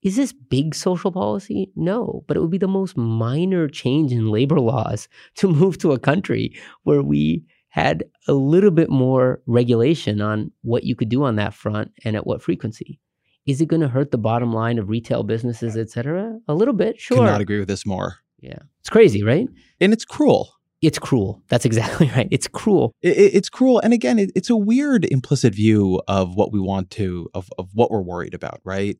is 0.02 0.16
this 0.16 0.32
big 0.32 0.74
social 0.74 1.12
policy? 1.12 1.70
No, 1.76 2.24
but 2.26 2.36
it 2.36 2.40
would 2.40 2.50
be 2.50 2.58
the 2.58 2.66
most 2.66 2.96
minor 2.96 3.68
change 3.68 4.11
in 4.11 4.30
labor 4.30 4.58
laws 4.58 5.08
to 5.36 5.46
move 5.46 5.78
to 5.78 5.92
a 5.92 5.98
country 5.98 6.58
where 6.82 7.02
we 7.02 7.44
had 7.71 8.05
a 8.29 8.33
little 8.33 8.71
bit 8.71 8.91
more 8.91 9.41
regulation 9.47 10.21
on 10.21 10.53
what 10.62 10.85
you 10.85 10.95
could 10.95 11.09
do 11.09 11.25
on 11.25 11.37
that 11.37 11.55
front 11.55 11.93
and 12.05 12.16
at 12.16 12.27
what 12.27 12.43
frequency. 12.43 13.01
Is 13.47 13.61
it 13.61 13.66
going 13.66 13.81
to 13.81 13.89
hurt 13.89 14.11
the 14.11 14.18
bottom 14.18 14.53
line 14.53 14.79
of 14.79 14.89
retail 14.89 15.23
businesses, 15.23 15.77
et 15.77 15.89
cetera? 15.89 16.39
A 16.47 16.55
little 16.55 16.75
bit, 16.75 17.01
sure. 17.01 17.18
Could 17.18 17.25
not 17.25 17.41
agree 17.41 17.59
with 17.59 17.68
this 17.68 17.87
more. 17.87 18.16
Yeah. 18.41 18.59
It's 18.81 18.91
crazy, 18.91 19.23
right? 19.23 19.49
And 19.81 19.93
it's 19.93 20.05
cruel. 20.05 20.53
It's 20.83 20.99
cruel. 20.99 21.43
That's 21.49 21.64
exactly 21.64 22.11
right. 22.16 22.29
It's 22.31 22.49
cruel. 22.49 22.93
It, 23.03 23.16
it's 23.16 23.49
cruel. 23.49 23.81
And 23.81 23.93
again, 23.93 24.18
it, 24.18 24.31
it's 24.35 24.51
a 24.51 24.57
weird 24.57 25.05
implicit 25.05 25.55
view 25.55 26.01
of 26.09 26.35
what 26.35 26.53
we 26.53 26.61
want 26.61 26.91
to, 26.93 27.29
of, 27.35 27.49
of 27.59 27.68
what 27.73 27.91
we're 27.91 28.03
worried 28.03 28.35
about, 28.35 28.61
right? 28.64 28.99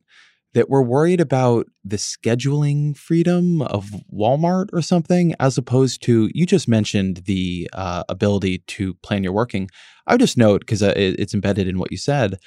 That 0.53 0.69
we're 0.69 0.81
worried 0.81 1.21
about 1.21 1.67
the 1.83 1.97
scheduling 1.97 2.95
freedom 2.95 3.61
of 3.61 3.91
Walmart 4.13 4.67
or 4.73 4.81
something, 4.81 5.33
as 5.39 5.57
opposed 5.57 6.01
to 6.03 6.29
you 6.33 6.45
just 6.45 6.67
mentioned 6.67 7.23
the 7.25 7.69
uh, 7.73 8.03
ability 8.09 8.59
to 8.67 8.95
plan 8.95 9.23
your 9.23 9.33
working. 9.33 9.69
I 10.07 10.13
would 10.13 10.21
just 10.21 10.37
note 10.37 10.61
because 10.61 10.83
uh, 10.83 10.93
it's 10.95 11.33
embedded 11.33 11.67
in 11.67 11.79
what 11.79 11.91
you 11.91 11.97
said. 11.97 12.37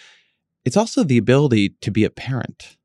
It's 0.65 0.77
also 0.77 1.05
the 1.05 1.19
ability 1.19 1.77
to 1.81 1.91
be 1.91 2.05
a 2.05 2.11
parent, 2.11 2.77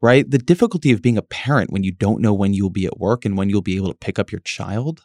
right? 0.00 0.30
The 0.30 0.38
difficulty 0.38 0.92
of 0.92 1.02
being 1.02 1.18
a 1.18 1.22
parent 1.22 1.72
when 1.72 1.84
you 1.84 1.92
don't 1.92 2.20
know 2.20 2.34
when 2.34 2.54
you'll 2.54 2.70
be 2.70 2.86
at 2.86 2.98
work 2.98 3.24
and 3.24 3.36
when 3.36 3.48
you'll 3.50 3.62
be 3.62 3.76
able 3.76 3.88
to 3.88 3.98
pick 3.98 4.18
up 4.18 4.32
your 4.32 4.40
child. 4.40 5.02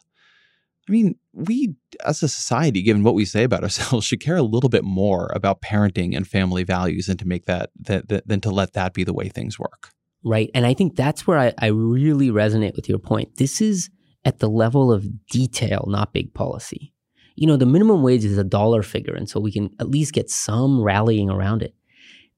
I 0.88 0.92
mean, 0.92 1.16
we 1.32 1.74
as 2.04 2.22
a 2.22 2.28
society, 2.28 2.82
given 2.82 3.02
what 3.02 3.14
we 3.14 3.24
say 3.24 3.44
about 3.44 3.62
ourselves, 3.64 4.06
should 4.06 4.20
care 4.20 4.36
a 4.36 4.42
little 4.42 4.70
bit 4.70 4.84
more 4.84 5.30
about 5.34 5.60
parenting 5.60 6.16
and 6.16 6.26
family 6.26 6.64
values 6.64 7.06
than 7.06 7.16
to 7.18 7.28
make 7.28 7.46
that, 7.46 7.70
that, 7.80 8.08
that 8.08 8.26
than 8.26 8.40
to 8.40 8.50
let 8.50 8.72
that 8.72 8.94
be 8.94 9.04
the 9.04 9.14
way 9.14 9.28
things 9.28 9.58
work. 9.58 9.90
Right. 10.24 10.50
And 10.54 10.66
I 10.66 10.74
think 10.74 10.96
that's 10.96 11.26
where 11.26 11.38
I, 11.38 11.52
I 11.58 11.66
really 11.66 12.30
resonate 12.30 12.74
with 12.74 12.88
your 12.88 12.98
point. 12.98 13.36
This 13.36 13.60
is 13.60 13.88
at 14.24 14.40
the 14.40 14.48
level 14.48 14.92
of 14.92 15.26
detail, 15.28 15.84
not 15.88 16.12
big 16.12 16.34
policy. 16.34 16.92
You 17.36 17.46
know, 17.46 17.56
the 17.56 17.66
minimum 17.66 18.02
wage 18.02 18.24
is 18.24 18.36
a 18.36 18.42
dollar 18.42 18.82
figure, 18.82 19.14
and 19.14 19.30
so 19.30 19.38
we 19.38 19.52
can 19.52 19.70
at 19.78 19.88
least 19.88 20.12
get 20.12 20.28
some 20.28 20.82
rallying 20.82 21.30
around 21.30 21.62
it. 21.62 21.74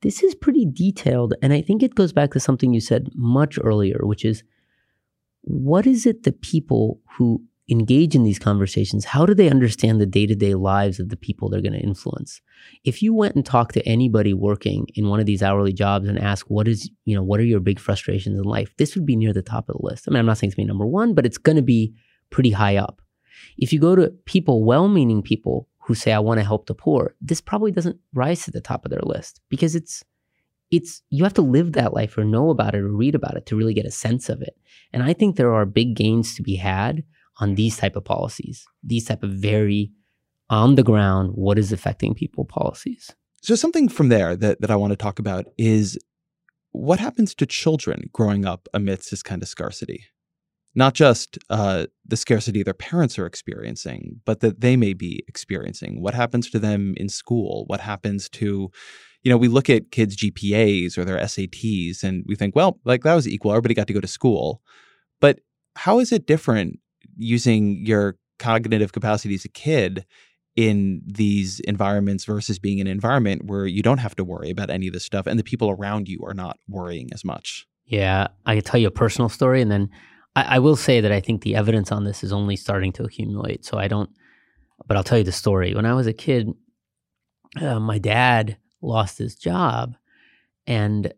this 0.02 0.22
is 0.22 0.34
pretty 0.34 0.66
detailed. 0.66 1.34
And 1.42 1.52
I 1.52 1.62
think 1.62 1.82
it 1.82 1.94
goes 1.94 2.12
back 2.12 2.32
to 2.32 2.40
something 2.40 2.72
you 2.72 2.80
said 2.80 3.08
much 3.14 3.58
earlier, 3.62 4.00
which 4.02 4.24
is 4.24 4.42
what 5.42 5.86
is 5.86 6.06
it 6.06 6.22
that 6.24 6.42
people 6.42 7.00
who 7.16 7.42
engage 7.70 8.14
in 8.14 8.24
these 8.24 8.38
conversations, 8.38 9.04
how 9.04 9.24
do 9.24 9.32
they 9.32 9.48
understand 9.48 10.00
the 10.00 10.06
day 10.06 10.26
to 10.26 10.34
day 10.34 10.54
lives 10.54 10.98
of 10.98 11.08
the 11.08 11.16
people 11.16 11.48
they're 11.48 11.62
going 11.62 11.72
to 11.72 11.78
influence? 11.78 12.40
If 12.84 13.02
you 13.02 13.14
went 13.14 13.36
and 13.36 13.46
talked 13.46 13.74
to 13.74 13.86
anybody 13.86 14.34
working 14.34 14.86
in 14.94 15.08
one 15.08 15.20
of 15.20 15.26
these 15.26 15.42
hourly 15.42 15.72
jobs 15.72 16.08
and 16.08 16.18
asked, 16.18 16.50
what 16.50 16.66
is, 16.66 16.90
you 17.04 17.14
know, 17.14 17.22
what 17.22 17.38
are 17.38 17.44
your 17.44 17.60
big 17.60 17.78
frustrations 17.78 18.38
in 18.38 18.44
life? 18.44 18.74
This 18.76 18.94
would 18.94 19.06
be 19.06 19.16
near 19.16 19.32
the 19.32 19.42
top 19.42 19.68
of 19.68 19.76
the 19.76 19.86
list. 19.86 20.06
I 20.06 20.10
mean, 20.10 20.18
I'm 20.18 20.26
not 20.26 20.38
saying 20.38 20.48
it's 20.48 20.56
going 20.56 20.66
to 20.66 20.72
be 20.72 20.72
number 20.72 20.86
one, 20.86 21.14
but 21.14 21.24
it's 21.24 21.38
going 21.38 21.56
to 21.56 21.62
be 21.62 21.94
pretty 22.30 22.50
high 22.50 22.76
up. 22.76 23.00
If 23.56 23.72
you 23.72 23.78
go 23.78 23.94
to 23.94 24.10
people, 24.24 24.64
well 24.64 24.88
meaning 24.88 25.22
people 25.22 25.68
who 25.78 25.94
say, 25.94 26.12
I 26.12 26.18
want 26.18 26.40
to 26.40 26.44
help 26.44 26.66
the 26.66 26.74
poor, 26.74 27.14
this 27.20 27.40
probably 27.40 27.72
doesn't 27.72 27.98
rise 28.12 28.44
to 28.44 28.50
the 28.50 28.60
top 28.60 28.84
of 28.84 28.90
their 28.90 29.00
list 29.02 29.40
because 29.48 29.74
it's, 29.74 30.04
it's 30.70 31.02
you 31.10 31.24
have 31.24 31.34
to 31.34 31.42
live 31.42 31.72
that 31.72 31.94
life 31.94 32.16
or 32.16 32.24
know 32.24 32.50
about 32.50 32.74
it 32.74 32.80
or 32.80 32.88
read 32.88 33.14
about 33.14 33.36
it 33.36 33.46
to 33.46 33.56
really 33.56 33.74
get 33.74 33.86
a 33.86 33.90
sense 33.90 34.28
of 34.28 34.42
it. 34.42 34.56
And 34.92 35.02
I 35.02 35.12
think 35.12 35.36
there 35.36 35.52
are 35.52 35.66
big 35.66 35.96
gains 35.96 36.34
to 36.36 36.42
be 36.42 36.56
had 36.56 37.02
on 37.38 37.54
these 37.54 37.76
type 37.76 37.96
of 37.96 38.04
policies, 38.04 38.66
these 38.82 39.06
type 39.06 39.22
of 39.22 39.30
very 39.30 39.92
on 40.50 40.74
the 40.74 40.82
ground, 40.82 41.30
what 41.34 41.58
is 41.58 41.72
affecting 41.72 42.14
people 42.14 42.44
policies. 42.44 43.14
So 43.42 43.54
something 43.54 43.88
from 43.88 44.08
there 44.08 44.36
that, 44.36 44.60
that 44.60 44.70
I 44.70 44.76
want 44.76 44.90
to 44.90 44.96
talk 44.96 45.18
about 45.18 45.46
is 45.56 45.98
what 46.72 46.98
happens 46.98 47.34
to 47.36 47.46
children 47.46 48.10
growing 48.12 48.44
up 48.44 48.68
amidst 48.74 49.10
this 49.10 49.22
kind 49.22 49.42
of 49.42 49.48
scarcity? 49.48 50.04
Not 50.74 50.94
just 50.94 51.38
uh, 51.48 51.86
the 52.06 52.16
scarcity 52.16 52.62
their 52.62 52.74
parents 52.74 53.18
are 53.18 53.26
experiencing, 53.26 54.20
but 54.24 54.40
that 54.40 54.60
they 54.60 54.76
may 54.76 54.92
be 54.92 55.24
experiencing. 55.26 56.00
What 56.00 56.14
happens 56.14 56.48
to 56.50 56.58
them 56.58 56.94
in 56.96 57.08
school? 57.08 57.64
What 57.66 57.80
happens 57.80 58.28
to, 58.30 58.70
you 59.22 59.30
know, 59.30 59.36
we 59.36 59.48
look 59.48 59.68
at 59.68 59.90
kids' 59.90 60.16
GPAs 60.16 60.96
or 60.96 61.04
their 61.04 61.18
SATs 61.18 62.04
and 62.04 62.24
we 62.26 62.36
think, 62.36 62.54
well, 62.54 62.78
like 62.84 63.02
that 63.02 63.14
was 63.14 63.26
equal. 63.26 63.52
Everybody 63.52 63.74
got 63.74 63.88
to 63.88 63.92
go 63.92 64.00
to 64.00 64.06
school. 64.06 64.62
But 65.20 65.40
how 65.74 65.98
is 65.98 66.12
it 66.12 66.26
different 66.26 66.78
using 67.20 67.84
your 67.84 68.16
cognitive 68.38 68.92
capacity 68.92 69.34
as 69.34 69.44
a 69.44 69.48
kid 69.48 70.04
in 70.56 71.02
these 71.06 71.60
environments 71.60 72.24
versus 72.24 72.58
being 72.58 72.78
in 72.78 72.86
an 72.86 72.92
environment 72.92 73.44
where 73.44 73.66
you 73.66 73.82
don't 73.82 73.98
have 73.98 74.16
to 74.16 74.24
worry 74.24 74.50
about 74.50 74.70
any 74.70 74.88
of 74.88 74.92
this 74.92 75.04
stuff 75.04 75.26
and 75.26 75.38
the 75.38 75.44
people 75.44 75.70
around 75.70 76.08
you 76.08 76.20
are 76.24 76.34
not 76.34 76.58
worrying 76.68 77.08
as 77.12 77.24
much. 77.24 77.66
Yeah, 77.84 78.28
I 78.46 78.56
can 78.56 78.64
tell 78.64 78.80
you 78.80 78.88
a 78.88 78.92
personal 78.92 79.28
story 79.28 79.62
and 79.62 79.70
then 79.70 79.90
I, 80.34 80.56
I 80.56 80.58
will 80.58 80.76
say 80.76 81.00
that 81.00 81.12
I 81.12 81.20
think 81.20 81.42
the 81.42 81.54
evidence 81.54 81.92
on 81.92 82.04
this 82.04 82.24
is 82.24 82.32
only 82.32 82.56
starting 82.56 82.92
to 82.92 83.04
accumulate. 83.04 83.64
So 83.64 83.78
I 83.78 83.86
don't, 83.86 84.10
but 84.86 84.96
I'll 84.96 85.04
tell 85.04 85.18
you 85.18 85.24
the 85.24 85.32
story. 85.32 85.74
When 85.74 85.86
I 85.86 85.94
was 85.94 86.06
a 86.06 86.12
kid, 86.12 86.52
uh, 87.60 87.78
my 87.78 87.98
dad 87.98 88.56
lost 88.82 89.18
his 89.18 89.36
job 89.36 89.94
and 90.66 91.12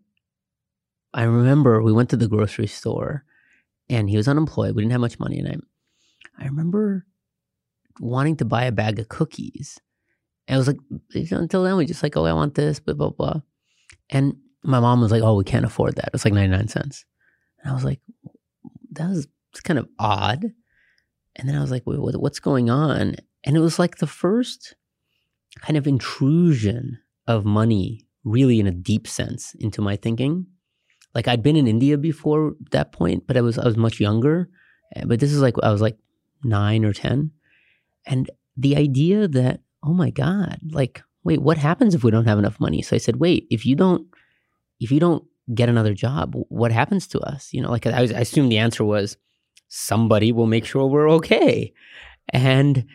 I 1.14 1.22
remember 1.22 1.82
we 1.82 1.92
went 1.92 2.10
to 2.10 2.16
the 2.16 2.28
grocery 2.28 2.66
store 2.66 3.24
and 3.88 4.10
he 4.10 4.16
was 4.16 4.28
unemployed. 4.28 4.74
We 4.74 4.82
didn't 4.82 4.92
have 4.92 5.00
much 5.00 5.20
money 5.20 5.38
and 5.38 5.62
I 6.38 6.46
remember 6.46 7.06
wanting 8.00 8.36
to 8.36 8.44
buy 8.44 8.64
a 8.64 8.72
bag 8.72 8.98
of 8.98 9.08
cookies. 9.08 9.78
And 10.48 10.56
I 10.56 10.58
was 10.58 10.66
like, 10.66 10.78
until 11.30 11.62
then, 11.62 11.76
we 11.76 11.86
just 11.86 12.02
like, 12.02 12.16
oh, 12.16 12.24
I 12.24 12.32
want 12.32 12.54
this, 12.54 12.80
blah, 12.80 12.94
blah, 12.94 13.10
blah. 13.10 13.40
And 14.10 14.36
my 14.64 14.80
mom 14.80 15.00
was 15.00 15.12
like, 15.12 15.22
oh, 15.22 15.36
we 15.36 15.44
can't 15.44 15.64
afford 15.64 15.96
that. 15.96 16.10
It's 16.12 16.24
like 16.24 16.34
99 16.34 16.68
cents. 16.68 17.04
And 17.62 17.70
I 17.70 17.74
was 17.74 17.84
like, 17.84 18.00
that 18.92 19.08
was 19.08 19.26
kind 19.62 19.78
of 19.78 19.88
odd. 19.98 20.52
And 21.36 21.48
then 21.48 21.56
I 21.56 21.60
was 21.60 21.70
like, 21.70 21.82
Wait, 21.86 21.98
what's 21.98 22.40
going 22.40 22.70
on? 22.70 23.16
And 23.44 23.56
it 23.56 23.60
was 23.60 23.78
like 23.78 23.96
the 23.96 24.06
first 24.06 24.74
kind 25.60 25.76
of 25.76 25.86
intrusion 25.86 26.98
of 27.26 27.44
money, 27.44 28.06
really 28.24 28.60
in 28.60 28.66
a 28.66 28.72
deep 28.72 29.06
sense, 29.06 29.54
into 29.58 29.80
my 29.80 29.96
thinking. 29.96 30.46
Like 31.14 31.28
I'd 31.28 31.42
been 31.42 31.56
in 31.56 31.66
India 31.66 31.98
before 31.98 32.54
that 32.70 32.92
point, 32.92 33.26
but 33.26 33.36
I 33.36 33.40
was 33.40 33.58
I 33.58 33.64
was 33.64 33.76
much 33.76 34.00
younger. 34.00 34.48
But 35.06 35.20
this 35.20 35.32
is 35.32 35.40
like 35.40 35.54
I 35.62 35.70
was 35.70 35.80
like 35.80 35.96
nine 36.44 36.84
or 36.84 36.92
10. 36.92 37.30
And 38.06 38.30
the 38.56 38.76
idea 38.76 39.28
that, 39.28 39.60
oh 39.82 39.92
my 39.92 40.10
God, 40.10 40.58
like, 40.70 41.02
wait, 41.24 41.40
what 41.40 41.58
happens 41.58 41.94
if 41.94 42.04
we 42.04 42.10
don't 42.10 42.26
have 42.26 42.38
enough 42.38 42.60
money? 42.60 42.82
So 42.82 42.96
I 42.96 42.98
said, 42.98 43.16
wait, 43.16 43.46
if 43.50 43.64
you 43.64 43.76
don't, 43.76 44.06
if 44.80 44.90
you 44.90 45.00
don't 45.00 45.24
get 45.54 45.68
another 45.68 45.94
job, 45.94 46.34
what 46.48 46.72
happens 46.72 47.06
to 47.08 47.20
us? 47.20 47.52
You 47.52 47.62
know, 47.62 47.70
like 47.70 47.86
I, 47.86 48.00
I 48.00 48.02
assumed 48.02 48.50
the 48.50 48.58
answer 48.58 48.84
was 48.84 49.16
somebody 49.68 50.32
will 50.32 50.46
make 50.46 50.64
sure 50.64 50.86
we're 50.86 51.10
okay. 51.12 51.72
And 52.28 52.86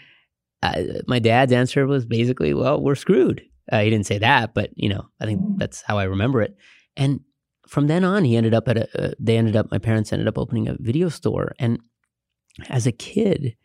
uh, 0.64 0.84
my 1.08 1.20
dad's 1.20 1.54
answer 1.54 1.88
was 1.88 2.06
basically, 2.06 2.54
well, 2.54 2.82
we're 2.82 2.96
screwed. 2.96 3.42
Uh, 3.72 3.82
he 3.82 3.90
didn't 3.90 4.06
say 4.06 4.18
that, 4.18 4.54
but 4.54 4.72
you 4.76 4.90
know, 4.90 5.08
I 5.20 5.26
think 5.26 5.42
that's 5.58 5.82
how 5.82 5.98
I 5.98 6.04
remember 6.04 6.42
it. 6.42 6.56
And 6.96 7.22
from 7.68 7.88
then 7.88 8.04
on, 8.04 8.24
he 8.24 8.38
ended 8.38 8.54
up 8.54 8.68
at 8.68 8.78
a. 8.78 9.08
Uh, 9.10 9.12
they 9.20 9.38
ended 9.38 9.56
up. 9.56 9.70
My 9.72 9.78
parents 9.78 10.14
ended 10.14 10.28
up 10.28 10.38
opening 10.38 10.68
a 10.68 10.78
video 10.80 11.10
store, 11.10 11.54
and 11.60 11.80
as 12.70 12.88
a 12.88 12.92
kid, 12.92 13.56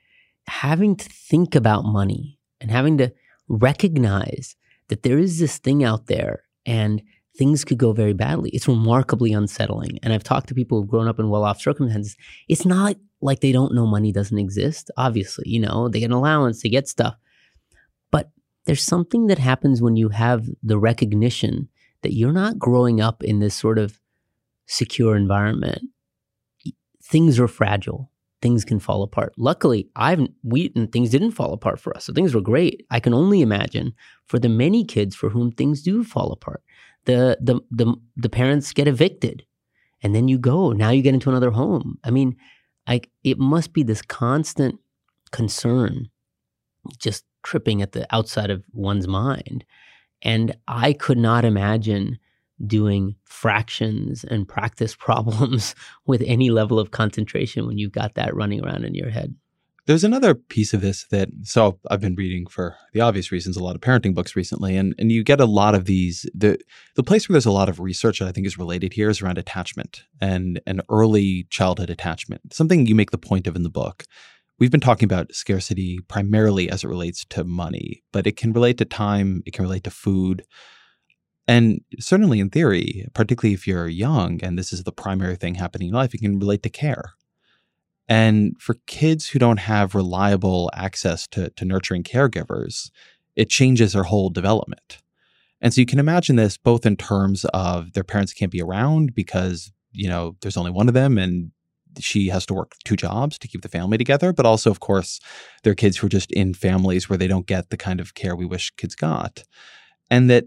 having 0.47 0.97
to 0.97 1.09
think 1.09 1.55
about 1.55 1.85
money 1.85 2.39
and 2.61 2.71
having 2.71 2.99
to 2.99 3.13
recognize 3.49 4.57
that 4.89 5.03
there 5.03 5.19
is 5.19 5.39
this 5.39 5.59
thing 5.59 5.85
out 5.85 6.07
there 6.07 6.45
and 6.67 7.03
things 7.37 7.65
could 7.65 7.79
go 7.79 7.93
very 7.93 8.13
badly. 8.13 8.51
It's 8.51 8.69
remarkably 8.69 9.33
unsettling. 9.33 9.99
And 10.03 10.13
I've 10.13 10.25
talked 10.25 10.49
to 10.49 10.55
people 10.55 10.79
who've 10.79 10.91
grown 10.91 11.09
up 11.09 11.19
in 11.19 11.31
well 11.31 11.45
off 11.45 11.61
circumstances. 11.61 12.17
It's 12.49 12.67
not 12.67 12.97
like 13.21 13.41
they 13.41 13.53
don't 13.53 13.75
know 13.75 13.87
money 13.87 14.13
doesn't 14.13 14.39
exist. 14.39 14.91
Obviously, 14.97 15.49
you 15.49 15.61
know, 15.61 15.89
they 15.89 16.01
get 16.01 16.07
an 16.07 16.13
allowance, 16.13 16.63
they 16.63 16.69
get 16.69 16.89
stuff. 16.89 17.17
But 18.11 18.31
there's 18.67 18.83
something 18.83 19.29
that 19.29 19.39
happens 19.39 19.81
when 19.81 19.97
you 19.97 20.11
have 20.11 20.47
the 20.63 20.79
recognition 20.79 21.69
that 22.03 22.15
you're 22.15 22.33
not 22.33 22.59
growing 22.59 23.01
up 23.01 23.23
in 23.23 23.39
this 23.39 23.55
sort 23.55 23.79
of 23.79 23.99
secure 24.67 25.17
environment. 25.17 25.83
Things 27.03 27.39
are 27.41 27.49
fragile 27.49 28.12
things 28.43 28.65
can 28.65 28.81
fall 28.81 29.03
apart. 29.03 29.33
Luckily, 29.39 29.89
I've 29.97 30.27
we 30.43 30.69
things 30.93 31.11
didn't 31.11 31.31
fall 31.31 31.53
apart 31.53 31.81
for 31.81 31.97
us. 31.97 32.05
So 32.05 32.13
things 32.13 32.35
were 32.35 32.41
great. 32.41 32.85
I 32.91 33.01
can 33.01 33.15
only 33.15 33.41
imagine 33.41 33.95
for 34.27 34.39
the 34.39 34.49
many 34.49 34.85
kids 34.85 35.15
for 35.15 35.31
whom 35.31 35.53
things 35.53 35.81
do 35.81 36.05
fall 36.05 36.33
apart. 36.33 36.63
The 37.05 37.39
the 37.41 37.61
the 37.71 37.95
the 38.17 38.29
parents 38.29 38.73
get 38.73 38.89
evicted 38.89 39.45
and 40.03 40.15
then 40.15 40.29
you 40.29 40.39
go. 40.39 40.73
Now 40.73 40.91
you 40.91 41.03
get 41.03 41.15
into 41.15 41.31
another 41.31 41.53
home. 41.53 41.99
I 42.05 42.11
mean, 42.11 42.37
I 42.87 43.03
it 43.25 43.39
must 43.39 43.73
be 43.73 43.85
this 43.85 44.03
constant 44.03 44.79
concern 45.31 46.11
just 46.99 47.25
tripping 47.45 47.81
at 47.81 47.93
the 47.93 48.07
outside 48.15 48.51
of 48.51 48.65
one's 48.73 49.09
mind. 49.09 49.65
And 50.23 50.55
I 50.69 50.93
could 50.93 51.19
not 51.19 51.45
imagine 51.45 52.19
doing 52.67 53.17
fractions 53.25 54.25
and 54.25 54.49
practice 54.49 54.95
problems 54.99 55.75
with 56.07 56.23
any 56.27 56.51
level 56.51 56.79
of 56.79 56.91
concentration 56.91 57.67
when 57.67 57.79
you've 57.79 57.93
got 57.93 58.15
that 58.15 58.35
running 58.35 58.65
around 58.65 58.85
in 58.85 58.95
your 58.95 59.11
head. 59.11 59.35
There's 59.87 60.05
another 60.05 60.35
piece 60.37 60.73
of 60.73 60.81
this 60.81 61.07
that 61.11 61.29
so 61.43 61.81
I've 61.91 62.01
been 62.01 62.15
reading 62.15 62.47
for 62.47 62.77
the 62.93 63.01
obvious 63.01 63.33
reasons 63.33 63.57
a 63.57 63.65
lot 63.65 63.75
of 63.75 63.81
parenting 63.81 64.15
books 64.15 64.37
recently 64.37 64.77
and 64.77 64.95
and 64.97 65.11
you 65.11 65.25
get 65.25 65.41
a 65.41 65.45
lot 65.45 65.75
of 65.75 65.87
these 65.87 66.25
the 66.35 66.57
the 66.95 67.03
place 67.03 67.29
where 67.29 67.35
there's 67.35 67.47
a 67.47 67.51
lot 67.51 67.69
of 67.69 67.81
research 67.81 68.21
that 68.21 68.29
I 68.29 68.33
think 68.33 68.47
is 68.47 68.57
related 68.57 68.93
here 68.93 69.11
is 69.11 69.21
around 69.21 69.39
attachment 69.39 70.05
and 70.21 70.61
an 70.69 70.83
early 70.89 71.49
childhood 71.51 71.91
attachment. 71.91 72.55
Something 72.55 72.87
you 72.87 72.95
make 72.95 73.11
the 73.11 73.19
point 73.19 73.49
of 73.49 73.57
in 73.57 73.65
the 73.65 73.71
book. 73.71 74.05
We've 74.61 74.71
been 74.71 74.81
talking 74.81 75.07
about 75.07 75.35
scarcity 75.35 75.99
primarily 76.07 76.71
as 76.71 76.85
it 76.85 76.89
relates 76.89 77.25
to 77.31 77.43
money, 77.43 78.05
but 78.13 78.29
it 78.29 78.37
can 78.37 78.53
relate 78.53 78.79
to 78.79 78.85
time, 78.85 79.43
it 79.47 79.53
can 79.53 79.65
relate 79.65 79.83
to 79.85 79.91
food. 79.91 80.45
And 81.49 81.81
certainly 81.99 82.41
in 82.41 82.51
theory, 82.51 83.07
particularly 83.15 83.55
if 83.55 83.67
you're 83.67 83.89
young 83.89 84.43
and 84.43 84.59
this 84.59 84.73
is 84.73 84.85
the 84.85 84.93
primary 84.93 85.37
thing 85.37 85.57
happening 85.57 85.89
in 85.89 85.95
life, 85.95 86.13
you 86.13 86.21
can 86.21 86.39
relate 86.39 86.63
to 86.63 86.71
care. 86.71 87.15
And 88.09 88.61
for 88.61 88.77
kids 88.87 89.29
who 89.29 89.39
don't 89.39 89.59
have 89.59 89.95
reliable 89.95 90.71
access 90.75 91.27
to, 91.29 91.51
to 91.51 91.65
nurturing 91.65 92.03
caregivers, 92.03 92.91
it 93.37 93.49
changes 93.49 93.93
their 93.93 94.03
whole 94.05 94.31
development. 94.31 94.99
And 95.61 95.73
so 95.73 95.81
you 95.81 95.87
can 95.87 95.99
imagine 96.01 96.37
this 96.37 96.57
both 96.57 96.85
in 96.85 96.97
terms 96.97 97.45
of 97.55 97.93
their 97.93 98.05
parents 98.05 98.33
can't 98.33 98.51
be 98.51 98.61
around 98.61 99.15
because, 99.15 99.73
you 99.93 100.09
know, 100.09 100.37
there's 100.43 100.57
only 100.57 100.73
one 100.73 100.89
of 100.89 100.95
them 100.95 101.19
and 101.19 101.53
she 101.99 102.29
has 102.29 102.45
to 102.47 102.55
work 102.55 102.75
two 102.85 102.97
jobs 102.97 103.39
to 103.39 103.49
keep 103.49 103.63
the 103.63 103.69
family 103.69 103.99
together. 103.99 104.33
But 104.33 104.47
also, 104.47 104.71
of 104.71 104.81
course, 104.81 105.21
there 105.63 105.71
are 105.71 105.77
kids 105.77 105.97
who 105.97 106.07
are 106.07 106.11
just 106.11 106.33
in 106.33 106.55
families 106.55 107.09
where 107.09 107.19
they 107.19 107.29
don't 107.29 107.47
get 107.47 107.71
the 107.71 107.77
kind 107.77 108.01
of 108.01 108.15
care 108.15 108.35
we 108.35 108.47
wish 108.47 108.71
kids 108.77 108.95
got. 108.95 109.45
And 110.11 110.29
that 110.31 110.45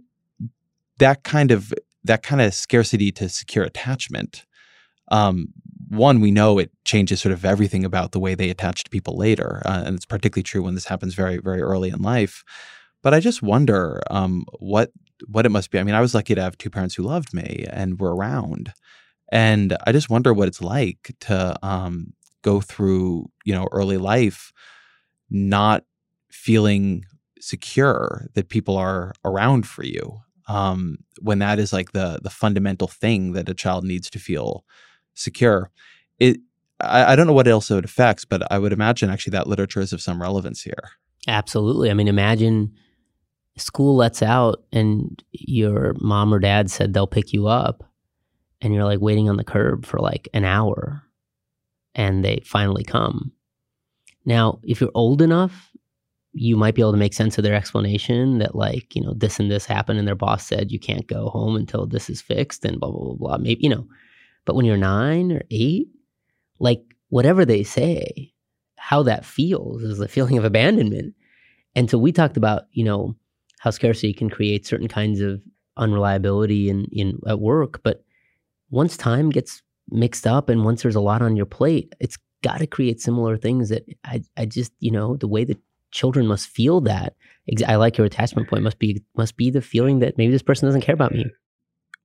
that 0.99 1.23
kind 1.23 1.51
of 1.51 1.73
that 2.03 2.23
kind 2.23 2.41
of 2.41 2.53
scarcity 2.53 3.11
to 3.11 3.29
secure 3.29 3.63
attachment 3.63 4.45
um, 5.09 5.53
one 5.89 6.19
we 6.19 6.31
know 6.31 6.57
it 6.57 6.71
changes 6.83 7.21
sort 7.21 7.33
of 7.33 7.45
everything 7.45 7.85
about 7.85 8.11
the 8.11 8.19
way 8.19 8.33
they 8.35 8.49
attach 8.49 8.83
to 8.83 8.89
people 8.89 9.17
later 9.17 9.61
uh, 9.65 9.83
and 9.85 9.95
it's 9.95 10.05
particularly 10.05 10.43
true 10.43 10.63
when 10.63 10.75
this 10.75 10.85
happens 10.85 11.13
very 11.13 11.37
very 11.37 11.61
early 11.61 11.89
in 11.89 12.01
life. 12.01 12.43
But 13.03 13.13
i 13.13 13.19
just 13.19 13.41
wonder 13.41 14.01
um, 14.09 14.45
what 14.59 14.91
what 15.27 15.45
it 15.45 15.49
must 15.49 15.71
be. 15.71 15.79
I 15.79 15.83
mean 15.83 15.95
i 15.95 16.01
was 16.01 16.15
lucky 16.15 16.35
to 16.35 16.41
have 16.41 16.57
two 16.57 16.69
parents 16.69 16.95
who 16.95 17.03
loved 17.03 17.33
me 17.33 17.65
and 17.69 17.99
were 17.99 18.15
around 18.15 18.73
and 19.31 19.77
i 19.85 19.91
just 19.91 20.09
wonder 20.09 20.33
what 20.33 20.47
it's 20.47 20.61
like 20.61 21.15
to 21.21 21.55
um, 21.63 22.13
go 22.41 22.61
through 22.61 23.29
you 23.43 23.53
know 23.53 23.67
early 23.71 23.97
life 23.97 24.51
not 25.29 25.83
feeling 26.31 27.05
secure 27.39 28.27
that 28.33 28.49
people 28.49 28.75
are 28.77 29.13
around 29.23 29.67
for 29.67 29.83
you 29.83 30.19
um, 30.47 30.97
when 31.21 31.39
that 31.39 31.59
is 31.59 31.73
like 31.73 31.91
the 31.91 32.19
the 32.21 32.29
fundamental 32.29 32.87
thing 32.87 33.33
that 33.33 33.49
a 33.49 33.53
child 33.53 33.83
needs 33.83 34.09
to 34.11 34.19
feel 34.19 34.63
secure. 35.13 35.71
It 36.19 36.37
I, 36.79 37.13
I 37.13 37.15
don't 37.15 37.27
know 37.27 37.33
what 37.33 37.47
else 37.47 37.71
it 37.71 37.85
affects, 37.85 38.25
but 38.25 38.49
I 38.51 38.59
would 38.59 38.73
imagine 38.73 39.09
actually 39.09 39.31
that 39.31 39.47
literature 39.47 39.81
is 39.81 39.93
of 39.93 40.01
some 40.01 40.21
relevance 40.21 40.61
here. 40.61 40.91
Absolutely. 41.27 41.89
I 41.89 41.93
mean, 41.93 42.07
imagine 42.07 42.73
school 43.57 43.95
lets 43.95 44.21
out 44.21 44.63
and 44.71 45.23
your 45.31 45.95
mom 45.99 46.33
or 46.33 46.39
dad 46.39 46.69
said 46.69 46.93
they'll 46.93 47.07
pick 47.07 47.33
you 47.33 47.47
up 47.47 47.83
and 48.61 48.73
you're 48.73 48.83
like 48.83 48.99
waiting 48.99 49.29
on 49.29 49.37
the 49.37 49.43
curb 49.43 49.85
for 49.85 49.99
like 49.99 50.27
an 50.33 50.43
hour 50.43 51.03
and 51.95 52.23
they 52.23 52.41
finally 52.45 52.83
come. 52.83 53.31
Now, 54.25 54.59
if 54.63 54.81
you're 54.81 54.91
old 54.93 55.21
enough, 55.21 55.71
you 56.37 56.57
might 56.57 56.75
be 56.75 56.81
able 56.81 56.91
to 56.91 56.97
make 56.97 57.13
sense 57.13 57.37
of 57.37 57.45
their 57.45 57.55
explanation 57.55 58.39
that 58.39 58.55
like, 58.55 58.93
you 58.93 59.01
know, 59.01 59.13
this 59.13 59.39
and 59.39 59.49
this 59.49 59.65
happened 59.65 59.97
and 59.97 60.07
their 60.07 60.15
boss 60.15 60.45
said 60.45 60.69
you 60.69 60.79
can't 60.79 61.07
go 61.07 61.29
home 61.29 61.55
until 61.55 61.87
this 61.87 62.09
is 62.09 62.21
fixed 62.21 62.65
and 62.65 62.77
blah 62.77 62.91
blah 62.91 63.05
blah 63.05 63.15
blah. 63.15 63.37
Maybe, 63.37 63.63
you 63.63 63.69
know. 63.69 63.87
But 64.43 64.55
when 64.55 64.65
you're 64.65 64.77
9 64.77 65.31
or 65.31 65.41
8, 65.49 65.87
like 66.59 66.83
whatever 67.09 67.45
they 67.45 67.63
say, 67.63 68.33
how 68.75 69.01
that 69.03 69.25
feels 69.25 69.81
is 69.81 69.99
a 69.99 70.07
feeling 70.15 70.37
of 70.37 70.43
abandonment. 70.43 71.15
And 71.73 71.89
so 71.89 71.97
we 71.97 72.11
talked 72.11 72.37
about, 72.37 72.63
you 72.71 72.83
know, 72.83 73.15
how 73.59 73.71
scarcity 73.71 74.13
can 74.13 74.29
create 74.29 74.65
certain 74.65 74.89
kinds 74.89 75.21
of 75.21 75.41
unreliability 75.77 76.69
in, 76.69 76.85
in 76.91 77.17
at 77.27 77.39
work. 77.39 77.81
But 77.81 78.03
once 78.69 78.97
time 78.97 79.29
gets 79.29 79.61
mixed 79.89 80.27
up 80.27 80.49
and 80.49 80.65
once 80.65 80.83
there's 80.83 80.95
a 80.95 81.01
lot 81.01 81.21
on 81.21 81.37
your 81.37 81.45
plate, 81.45 81.93
it's 82.01 82.17
got 82.43 82.59
to 82.59 82.67
create 82.67 82.99
similar 82.99 83.37
things 83.37 83.69
that 83.69 83.85
I, 84.03 84.21
I 84.35 84.45
just, 84.45 84.73
you 84.79 84.91
know, 84.91 85.15
the 85.15 85.27
way 85.27 85.45
that 85.45 85.57
children 85.95 86.27
must 86.27 86.47
feel 86.47 86.81
that. 86.81 87.15
I 87.65 87.75
like 87.75 87.97
your 87.97 88.05
attachment 88.05 88.49
point 88.49 88.63
must 88.63 88.79
be 88.79 89.03
must 89.17 89.37
be 89.37 89.49
the 89.49 89.61
feeling 89.61 89.99
that 89.99 90.17
maybe 90.17 90.31
this 90.31 90.41
person 90.41 90.67
doesn't 90.67 90.81
care 90.81 90.95
about 90.95 91.13
me. 91.13 91.25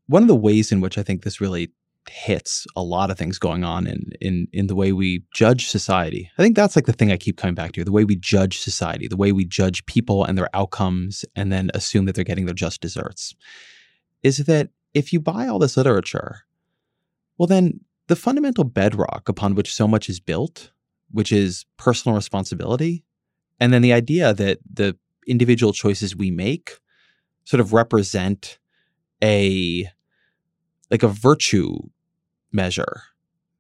One 0.07 0.23
of 0.23 0.29
the 0.29 0.37
ways 0.37 0.71
in 0.71 0.81
which 0.81 0.97
I 0.97 1.03
think 1.03 1.23
this 1.23 1.41
really 1.41 1.73
hits 2.09 2.67
a 2.77 2.83
lot 2.83 3.11
of 3.11 3.19
things 3.19 3.39
going 3.39 3.65
on 3.65 3.87
in 3.87 4.11
in 4.21 4.47
in 4.53 4.67
the 4.69 4.75
way 4.75 4.93
we 4.93 5.25
judge 5.35 5.67
society. 5.67 6.31
I 6.39 6.43
think 6.43 6.57
that's 6.57 6.77
like 6.77 6.87
the 6.87 6.93
thing 6.93 7.11
I 7.11 7.17
keep 7.17 7.37
coming 7.37 7.55
back 7.55 7.73
to, 7.73 7.85
the 7.85 7.93
way 7.93 8.05
we 8.05 8.17
judge 8.17 8.61
society, 8.61 9.09
the 9.09 9.17
way 9.17 9.33
we 9.33 9.45
judge 9.45 9.85
people 9.87 10.25
and 10.25 10.39
their 10.39 10.55
outcomes 10.55 11.25
and 11.35 11.53
then 11.53 11.71
assume 11.75 12.05
that 12.07 12.15
they're 12.15 12.25
getting 12.25 12.47
their 12.47 12.55
just 12.55 12.81
desserts. 12.81 13.35
Is 14.23 14.39
that 14.39 14.69
if 14.95 15.13
you 15.13 15.21
buy 15.21 15.49
all 15.49 15.59
this 15.59 15.77
literature, 15.77 16.43
well 17.39 17.47
then 17.47 17.81
the 18.09 18.17
fundamental 18.17 18.65
bedrock 18.65 19.29
upon 19.29 19.55
which 19.55 19.73
so 19.75 19.89
much 19.89 20.09
is 20.09 20.21
built, 20.21 20.71
which 21.11 21.33
is 21.33 21.65
personal 21.77 22.17
responsibility, 22.17 23.05
and 23.61 23.73
then 23.73 23.83
the 23.83 23.93
idea 23.93 24.35
that 24.35 24.59
the 24.73 24.97
individual 25.27 25.73
choices 25.73 26.17
we 26.17 26.31
make 26.31 26.79
sort 27.45 27.61
of 27.61 27.73
represent 27.73 28.59
a 29.23 29.89
like 30.91 31.03
a 31.03 31.09
virtue 31.09 31.77
measure 32.53 33.03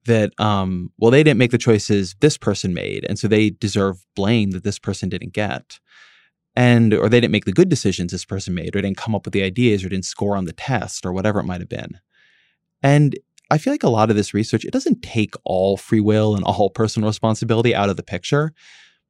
that 0.06 0.32
um 0.40 0.90
well 0.98 1.10
they 1.10 1.22
didn't 1.22 1.38
make 1.38 1.50
the 1.50 1.58
choices 1.58 2.16
this 2.20 2.38
person 2.38 2.72
made 2.72 3.04
and 3.08 3.18
so 3.18 3.28
they 3.28 3.50
deserve 3.50 4.04
blame 4.16 4.50
that 4.50 4.64
this 4.64 4.78
person 4.78 5.08
didn't 5.08 5.32
get. 5.32 5.78
And 6.56 6.92
or 6.92 7.08
they 7.08 7.20
didn't 7.20 7.30
make 7.30 7.44
the 7.44 7.52
good 7.52 7.68
decisions 7.68 8.10
this 8.10 8.24
person 8.24 8.54
made 8.54 8.74
or 8.74 8.82
didn't 8.82 8.96
come 8.96 9.14
up 9.14 9.24
with 9.24 9.32
the 9.32 9.44
ideas 9.44 9.84
or 9.84 9.88
didn't 9.88 10.04
score 10.04 10.36
on 10.36 10.46
the 10.46 10.52
test 10.52 11.06
or 11.06 11.12
whatever 11.12 11.38
it 11.38 11.44
might 11.44 11.60
have 11.60 11.68
been. 11.68 12.00
And 12.82 13.16
i 13.52 13.58
feel 13.58 13.72
like 13.72 13.82
a 13.82 13.88
lot 13.88 14.10
of 14.10 14.16
this 14.16 14.32
research 14.32 14.64
it 14.64 14.72
doesn't 14.72 15.02
take 15.02 15.34
all 15.44 15.76
free 15.76 16.00
will 16.00 16.34
and 16.34 16.44
all 16.44 16.70
personal 16.80 17.08
responsibility 17.08 17.74
out 17.74 17.90
of 17.90 17.96
the 17.96 18.02
picture 18.02 18.52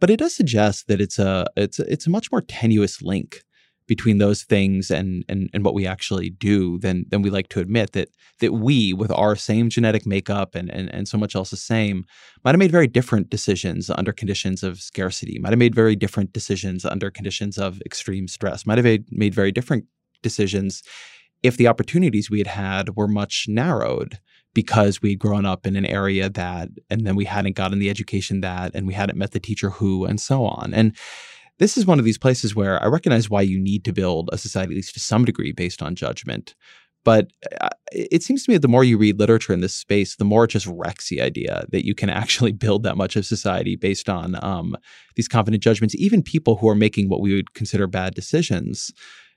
but 0.00 0.10
it 0.10 0.18
does 0.18 0.34
suggest 0.34 0.88
that 0.88 1.00
it's 1.00 1.18
a 1.18 1.46
it's 1.56 1.78
a, 1.78 1.92
it's 1.92 2.06
a 2.06 2.10
much 2.10 2.32
more 2.32 2.40
tenuous 2.42 3.02
link 3.02 3.42
between 3.86 4.18
those 4.18 4.44
things 4.44 4.88
and 4.90 5.24
and 5.28 5.50
and 5.52 5.64
what 5.64 5.74
we 5.74 5.86
actually 5.86 6.30
do 6.30 6.78
than 6.78 7.04
than 7.10 7.22
we 7.22 7.28
like 7.30 7.48
to 7.48 7.60
admit 7.60 7.92
that 7.92 8.08
that 8.38 8.52
we 8.52 8.92
with 8.92 9.10
our 9.10 9.34
same 9.36 9.68
genetic 9.68 10.06
makeup 10.06 10.54
and 10.54 10.70
and, 10.70 10.88
and 10.94 11.08
so 11.08 11.18
much 11.18 11.34
else 11.34 11.50
the 11.50 11.56
same 11.56 12.04
might 12.44 12.52
have 12.54 12.58
made 12.58 12.70
very 12.70 12.86
different 12.86 13.30
decisions 13.30 13.90
under 13.90 14.12
conditions 14.12 14.62
of 14.62 14.80
scarcity 14.80 15.38
might 15.40 15.50
have 15.50 15.58
made 15.58 15.74
very 15.74 15.96
different 15.96 16.32
decisions 16.32 16.84
under 16.84 17.10
conditions 17.10 17.58
of 17.58 17.80
extreme 17.82 18.28
stress 18.28 18.64
might 18.64 18.78
have 18.78 18.84
made, 18.84 19.04
made 19.10 19.34
very 19.34 19.52
different 19.52 19.84
decisions 20.22 20.82
if 21.42 21.56
the 21.56 21.66
opportunities 21.66 22.30
we 22.30 22.38
had 22.38 22.46
had 22.46 22.96
were 22.96 23.08
much 23.08 23.46
narrowed 23.48 24.20
because 24.54 25.00
we'd 25.00 25.18
grown 25.18 25.46
up 25.46 25.66
in 25.66 25.76
an 25.76 25.86
area 25.86 26.28
that 26.28 26.68
and 26.88 27.06
then 27.06 27.16
we 27.16 27.24
hadn't 27.24 27.56
gotten 27.56 27.78
the 27.78 27.90
education 27.90 28.40
that 28.40 28.72
and 28.74 28.86
we 28.86 28.94
hadn't 28.94 29.18
met 29.18 29.30
the 29.30 29.40
teacher 29.40 29.70
who 29.70 30.04
and 30.04 30.20
so 30.20 30.44
on 30.44 30.74
and 30.74 30.96
this 31.60 31.76
is 31.76 31.86
one 31.86 31.98
of 31.98 32.06
these 32.06 32.18
places 32.18 32.56
where 32.56 32.82
I 32.82 32.86
recognize 32.86 33.28
why 33.28 33.42
you 33.42 33.60
need 33.60 33.84
to 33.84 33.92
build 33.92 34.30
a 34.32 34.38
society, 34.38 34.72
at 34.72 34.76
least 34.76 34.94
to 34.94 35.00
some 35.00 35.26
degree, 35.26 35.52
based 35.52 35.82
on 35.82 35.94
judgment. 35.94 36.54
But 37.04 37.30
uh, 37.60 37.68
it 37.92 38.22
seems 38.22 38.44
to 38.44 38.50
me 38.50 38.56
that 38.56 38.62
the 38.62 38.68
more 38.68 38.82
you 38.82 38.96
read 38.96 39.18
literature 39.18 39.52
in 39.52 39.60
this 39.60 39.74
space, 39.74 40.16
the 40.16 40.24
more 40.24 40.44
it 40.44 40.48
just 40.48 40.66
wrecks 40.66 41.08
the 41.08 41.20
idea 41.20 41.66
that 41.70 41.84
you 41.84 41.94
can 41.94 42.10
actually 42.22 42.52
build 42.52 42.82
that 42.82 42.96
much 42.96 43.14
of 43.14 43.26
society 43.26 43.76
based 43.76 44.08
on 44.08 44.42
um, 44.42 44.76
these 45.16 45.28
confident 45.28 45.62
judgments. 45.62 45.94
Even 45.96 46.22
people 46.22 46.56
who 46.56 46.68
are 46.68 46.74
making 46.74 47.08
what 47.08 47.20
we 47.20 47.34
would 47.34 47.52
consider 47.52 47.86
bad 47.86 48.14
decisions, 48.14 48.90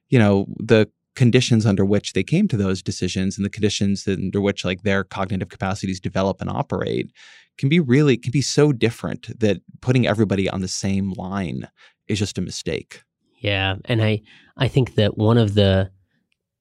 you 0.09 0.18
know, 0.18 0.45
the 0.59 0.89
conditions 1.16 1.66
under 1.66 1.86
which 1.86 2.14
they 2.14 2.24
came 2.24 2.47
to 2.47 2.57
those 2.57 2.82
decisions 2.82 3.38
and 3.38 3.45
the 3.45 3.49
conditions 3.49 4.07
under 4.07 4.41
which 4.41 4.66
like 4.66 4.82
their 4.82 5.03
cognitive 5.03 5.49
capacities 5.49 5.99
develop 5.99 6.41
and 6.41 6.49
operate 6.49 7.11
can 7.57 7.70
be 7.70 7.80
really 7.80 8.18
can 8.18 8.32
be 8.32 8.41
so 8.41 8.72
different 8.72 9.39
that 9.39 9.61
putting 9.82 10.07
everybody 10.07 10.49
on 10.49 10.61
the 10.61 10.68
same 10.68 11.14
line 11.14 11.68
is 12.07 12.20
just 12.20 12.38
a 12.38 12.41
mistake. 12.41 13.03
Yeah, 13.39 13.76
and 13.86 14.01
I 14.01 14.22
I 14.57 14.68
think 14.68 14.95
that 14.95 15.18
one 15.18 15.38
of 15.38 15.53
the 15.53 15.91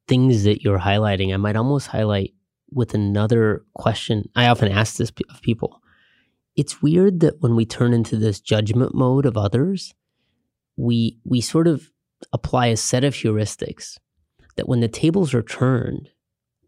things 0.09 0.45
that 0.45 0.63
you're 0.63 0.81
highlighting, 0.81 1.33
I 1.33 1.37
might 1.37 1.57
almost 1.57 1.87
highlight 1.87 2.35
with 2.71 2.95
another 2.95 3.65
question. 3.75 4.29
I 4.35 4.49
often 4.49 4.71
ask 4.71 4.97
this 4.97 5.13
of 5.31 5.41
people. 5.43 5.81
It's 6.57 6.83
weird 6.83 7.21
that 7.21 7.41
when 7.41 7.57
we 7.57 7.65
turn 7.65 7.95
into 7.95 8.17
this 8.17 8.41
judgment 8.41 8.95
mode 8.95 9.25
of 9.25 9.37
others, 9.37 9.95
we 10.77 11.19
we 11.25 11.41
sort 11.41 11.67
of 11.67 11.91
apply 12.33 12.67
a 12.67 12.77
set 12.77 13.05
of 13.05 13.15
heuristics 13.15 13.97
that 14.57 14.69
when 14.69 14.81
the 14.81 14.89
tables 14.89 15.35
are 15.35 15.43
turned, 15.43 16.11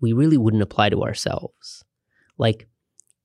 we 0.01 0.13
really 0.13 0.37
wouldn't 0.37 0.63
apply 0.63 0.91
to 0.91 1.03
ourselves. 1.03 1.85
Like 2.39 2.69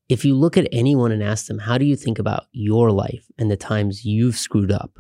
if 0.08 0.26
you 0.26 0.36
look 0.36 0.58
at 0.58 0.68
anyone 0.72 1.12
and 1.12 1.24
ask 1.24 1.48
them, 1.48 1.60
how 1.60 1.78
do 1.78 1.86
you 1.86 1.96
think 1.96 2.20
about 2.20 2.46
your 2.52 2.92
life 2.92 3.26
and 3.38 3.50
the 3.50 3.58
times 3.58 4.06
you've 4.06 4.38
screwed 4.38 4.72
up? 4.72 5.00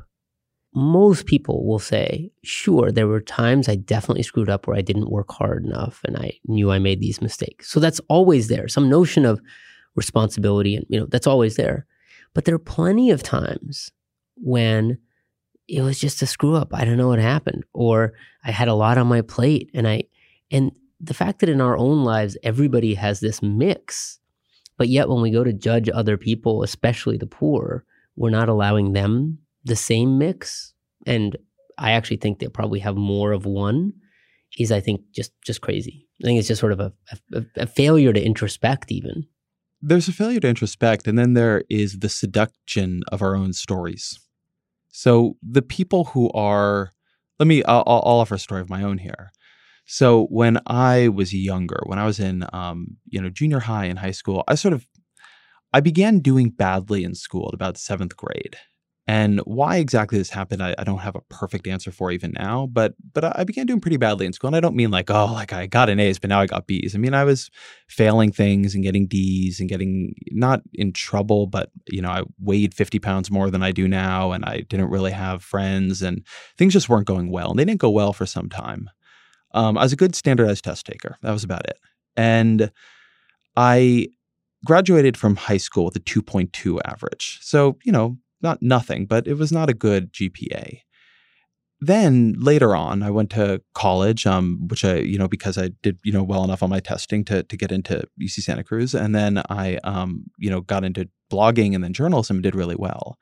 most 0.73 1.25
people 1.25 1.65
will 1.65 1.79
say, 1.79 2.31
sure, 2.43 2.91
there 2.91 3.07
were 3.07 3.21
times 3.21 3.67
I 3.67 3.75
definitely 3.75 4.23
screwed 4.23 4.49
up 4.49 4.67
where 4.67 4.77
I 4.77 4.81
didn't 4.81 5.09
work 5.09 5.31
hard 5.31 5.65
enough 5.65 6.01
and 6.05 6.15
I 6.15 6.39
knew 6.45 6.71
I 6.71 6.79
made 6.79 6.99
these 6.99 7.21
mistakes. 7.21 7.69
So 7.69 7.79
that's 7.79 7.99
always 8.07 8.47
there. 8.47 8.67
Some 8.67 8.89
notion 8.89 9.25
of 9.25 9.41
responsibility 9.95 10.75
and, 10.75 10.85
you 10.87 10.99
know, 10.99 11.07
that's 11.07 11.27
always 11.27 11.55
there. 11.55 11.87
But 12.33 12.45
there 12.45 12.53
are 12.53 12.59
plenty 12.59 13.09
of 13.09 13.23
times 13.23 13.91
when 14.35 14.99
it 15.69 15.81
was 15.81 15.99
just 15.99 16.21
a 16.21 16.25
screw 16.25 16.55
up. 16.55 16.73
I 16.73 16.83
don't 16.83 16.97
know 16.97 17.09
what 17.09 17.19
happened. 17.19 17.63
Or 17.73 18.13
I 18.43 18.51
had 18.51 18.67
a 18.67 18.73
lot 18.73 18.97
on 18.97 19.07
my 19.07 19.21
plate 19.21 19.69
and 19.73 19.87
I, 19.87 20.03
and 20.51 20.71
the 20.99 21.13
fact 21.13 21.39
that 21.39 21.49
in 21.49 21.61
our 21.61 21.77
own 21.77 22.03
lives, 22.03 22.37
everybody 22.43 22.95
has 22.95 23.19
this 23.19 23.41
mix, 23.41 24.19
but 24.77 24.89
yet 24.89 25.07
when 25.07 25.21
we 25.21 25.31
go 25.31 25.43
to 25.43 25.53
judge 25.53 25.89
other 25.89 26.17
people, 26.17 26.63
especially 26.63 27.17
the 27.17 27.27
poor, 27.27 27.85
we're 28.15 28.29
not 28.29 28.49
allowing 28.49 28.93
them 28.93 29.39
the 29.63 29.75
same 29.75 30.17
mix, 30.17 30.73
and 31.05 31.37
I 31.77 31.91
actually 31.91 32.17
think 32.17 32.39
they'll 32.39 32.49
probably 32.49 32.79
have 32.79 32.97
more 32.97 33.31
of 33.31 33.45
one, 33.45 33.93
is 34.57 34.71
I 34.71 34.79
think 34.81 35.01
just 35.13 35.31
just 35.41 35.61
crazy. 35.61 36.07
I 36.21 36.25
think 36.25 36.39
it's 36.39 36.47
just 36.47 36.59
sort 36.59 36.73
of 36.73 36.79
a, 36.79 36.93
a, 37.33 37.45
a 37.57 37.67
failure 37.67 38.11
to 38.11 38.21
introspect, 38.21 38.91
even. 38.91 39.25
There's 39.81 40.09
a 40.09 40.13
failure 40.13 40.41
to 40.41 40.49
introspect, 40.49 41.07
and 41.07 41.17
then 41.17 41.33
there 41.33 41.63
is 41.69 41.99
the 41.99 42.09
seduction 42.09 43.01
of 43.09 43.21
our 43.21 43.35
own 43.35 43.53
stories. 43.53 44.19
So 44.91 45.37
the 45.41 45.61
people 45.61 46.05
who 46.05 46.29
are, 46.31 46.91
let 47.39 47.47
me, 47.47 47.63
I'll, 47.63 47.83
I'll 47.85 48.19
offer 48.19 48.35
a 48.35 48.39
story 48.39 48.61
of 48.61 48.69
my 48.69 48.83
own 48.83 48.97
here. 48.97 49.31
So 49.85 50.25
when 50.25 50.59
I 50.67 51.07
was 51.07 51.33
younger, 51.33 51.79
when 51.85 51.97
I 51.97 52.05
was 52.05 52.19
in, 52.19 52.45
um, 52.53 52.97
you 53.07 53.21
know, 53.21 53.29
junior 53.29 53.59
high 53.59 53.85
and 53.85 53.97
high 53.97 54.11
school, 54.11 54.43
I 54.47 54.55
sort 54.55 54.73
of, 54.73 54.87
I 55.73 55.79
began 55.79 56.19
doing 56.19 56.49
badly 56.49 57.03
in 57.03 57.15
school 57.15 57.49
at 57.49 57.53
about 57.53 57.77
seventh 57.77 58.15
grade, 58.17 58.57
and 59.09 59.39
why 59.45 59.77
exactly 59.77 60.19
this 60.19 60.29
happened, 60.29 60.61
I, 60.61 60.75
I, 60.77 60.83
don't 60.83 60.99
have 60.99 61.15
a 61.15 61.21
perfect 61.29 61.65
answer 61.65 61.91
for 61.91 62.11
even 62.11 62.31
now. 62.37 62.67
But 62.67 62.93
but 63.11 63.39
I 63.39 63.43
began 63.43 63.65
doing 63.65 63.81
pretty 63.81 63.97
badly 63.97 64.27
in 64.27 64.33
school, 64.33 64.49
and 64.49 64.55
I 64.55 64.59
don't 64.59 64.75
mean 64.75 64.91
like 64.91 65.09
oh 65.09 65.33
like 65.33 65.51
I 65.51 65.65
got 65.65 65.89
an 65.89 65.99
A's, 65.99 66.19
but 66.19 66.29
now 66.29 66.39
I 66.39 66.45
got 66.45 66.67
B's. 66.67 66.93
I 66.93 66.99
mean 66.99 67.15
I 67.15 67.23
was 67.23 67.49
failing 67.87 68.31
things 68.31 68.75
and 68.75 68.83
getting 68.83 69.07
D's 69.07 69.59
and 69.59 69.67
getting 69.67 70.13
not 70.27 70.61
in 70.75 70.93
trouble, 70.93 71.47
but 71.47 71.71
you 71.87 72.03
know 72.03 72.11
I 72.11 72.21
weighed 72.39 72.75
fifty 72.75 72.99
pounds 72.99 73.31
more 73.31 73.49
than 73.49 73.63
I 73.63 73.71
do 73.71 73.87
now, 73.87 74.31
and 74.31 74.45
I 74.45 74.59
didn't 74.69 74.91
really 74.91 75.11
have 75.11 75.43
friends, 75.43 76.03
and 76.03 76.23
things 76.55 76.73
just 76.73 76.87
weren't 76.87 77.07
going 77.07 77.31
well, 77.31 77.49
and 77.49 77.57
they 77.57 77.65
didn't 77.65 77.81
go 77.81 77.89
well 77.89 78.13
for 78.13 78.27
some 78.27 78.47
time. 78.47 78.91
Um, 79.55 79.75
I 79.75 79.81
was 79.81 79.93
a 79.93 79.95
good 79.95 80.13
standardized 80.13 80.63
test 80.63 80.85
taker. 80.85 81.17
That 81.23 81.31
was 81.31 81.43
about 81.43 81.67
it, 81.67 81.79
and 82.15 82.71
I 83.55 84.09
graduated 84.65 85.17
from 85.17 85.35
high 85.35 85.57
school 85.57 85.85
with 85.85 85.95
a 85.95 85.99
2.2 85.99 86.79
average. 86.85 87.39
So, 87.41 87.77
you 87.85 87.93
know, 87.93 88.17
not 88.41 88.61
nothing, 88.61 89.05
but 89.05 89.27
it 89.27 89.35
was 89.35 89.51
not 89.51 89.69
a 89.69 89.73
good 89.73 90.13
GPA. 90.13 90.79
then 91.81 92.35
later 92.37 92.75
on, 92.75 93.01
I 93.01 93.09
went 93.09 93.29
to 93.31 93.61
college, 93.73 94.27
um, 94.27 94.67
which 94.67 94.83
I, 94.83 94.97
you 94.97 95.17
know, 95.17 95.29
because 95.29 95.57
I 95.57 95.69
did, 95.81 95.97
you 96.03 96.11
know, 96.11 96.23
well 96.23 96.43
enough 96.43 96.61
on 96.61 96.69
my 96.69 96.81
testing 96.81 97.23
to 97.25 97.43
to 97.43 97.57
get 97.57 97.71
into 97.71 98.03
UC 98.21 98.41
Santa 98.41 98.63
Cruz, 98.63 98.93
and 98.93 99.15
then 99.15 99.41
I, 99.49 99.77
um, 99.85 100.25
you 100.37 100.49
know, 100.49 100.61
got 100.61 100.83
into 100.83 101.09
blogging 101.31 101.75
and 101.75 101.83
then 101.83 101.93
journalism 101.93 102.37
and 102.37 102.43
did 102.43 102.55
really 102.55 102.75
well. 102.75 103.17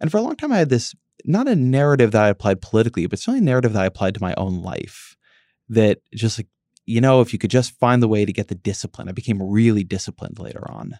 And 0.00 0.10
for 0.10 0.18
a 0.18 0.22
long 0.22 0.36
time, 0.36 0.52
I 0.52 0.58
had 0.58 0.68
this 0.68 0.94
not 1.24 1.48
a 1.48 1.56
narrative 1.56 2.12
that 2.12 2.24
I 2.24 2.28
applied 2.28 2.62
politically, 2.62 3.06
but 3.06 3.18
certainly 3.18 3.40
a 3.40 3.42
narrative 3.42 3.72
that 3.72 3.82
I 3.82 3.86
applied 3.86 4.14
to 4.14 4.22
my 4.22 4.34
own 4.36 4.62
life. 4.62 5.16
That 5.68 5.98
just 6.14 6.38
like, 6.38 6.48
you 6.86 7.00
know, 7.00 7.20
if 7.20 7.32
you 7.32 7.38
could 7.38 7.50
just 7.50 7.78
find 7.78 8.02
the 8.02 8.08
way 8.08 8.24
to 8.24 8.32
get 8.32 8.48
the 8.48 8.54
discipline, 8.54 9.08
I 9.08 9.12
became 9.12 9.42
really 9.42 9.84
disciplined 9.84 10.38
later 10.38 10.70
on. 10.70 10.98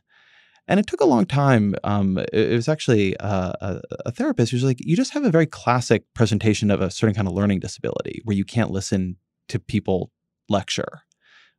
And 0.69 0.78
it 0.78 0.86
took 0.86 1.01
a 1.01 1.07
long 1.07 1.24
time. 1.24 1.74
Um, 1.82 2.19
it, 2.19 2.35
it, 2.35 2.55
was 2.55 2.69
actually 2.69 3.16
uh, 3.16 3.53
a, 3.61 3.81
a, 4.07 4.12
therapist 4.12 4.53
who's 4.53 4.62
like, 4.62 4.77
you 4.81 4.97
just 4.97 5.15
have 5.15 5.24
a 5.24 5.31
very 5.31 5.47
classic 5.47 6.05
presentation 6.15 6.70
of 6.70 6.82
a 6.82 6.90
certain 6.90 7.15
kind 7.15 7.27
of 7.27 7.32
learning 7.32 7.61
disability 7.61 8.20
where 8.24 8.36
you 8.36 8.45
can't 8.45 8.70
listen 8.70 9.16
to 9.49 9.59
people 9.59 10.12
lecture, 10.51 11.03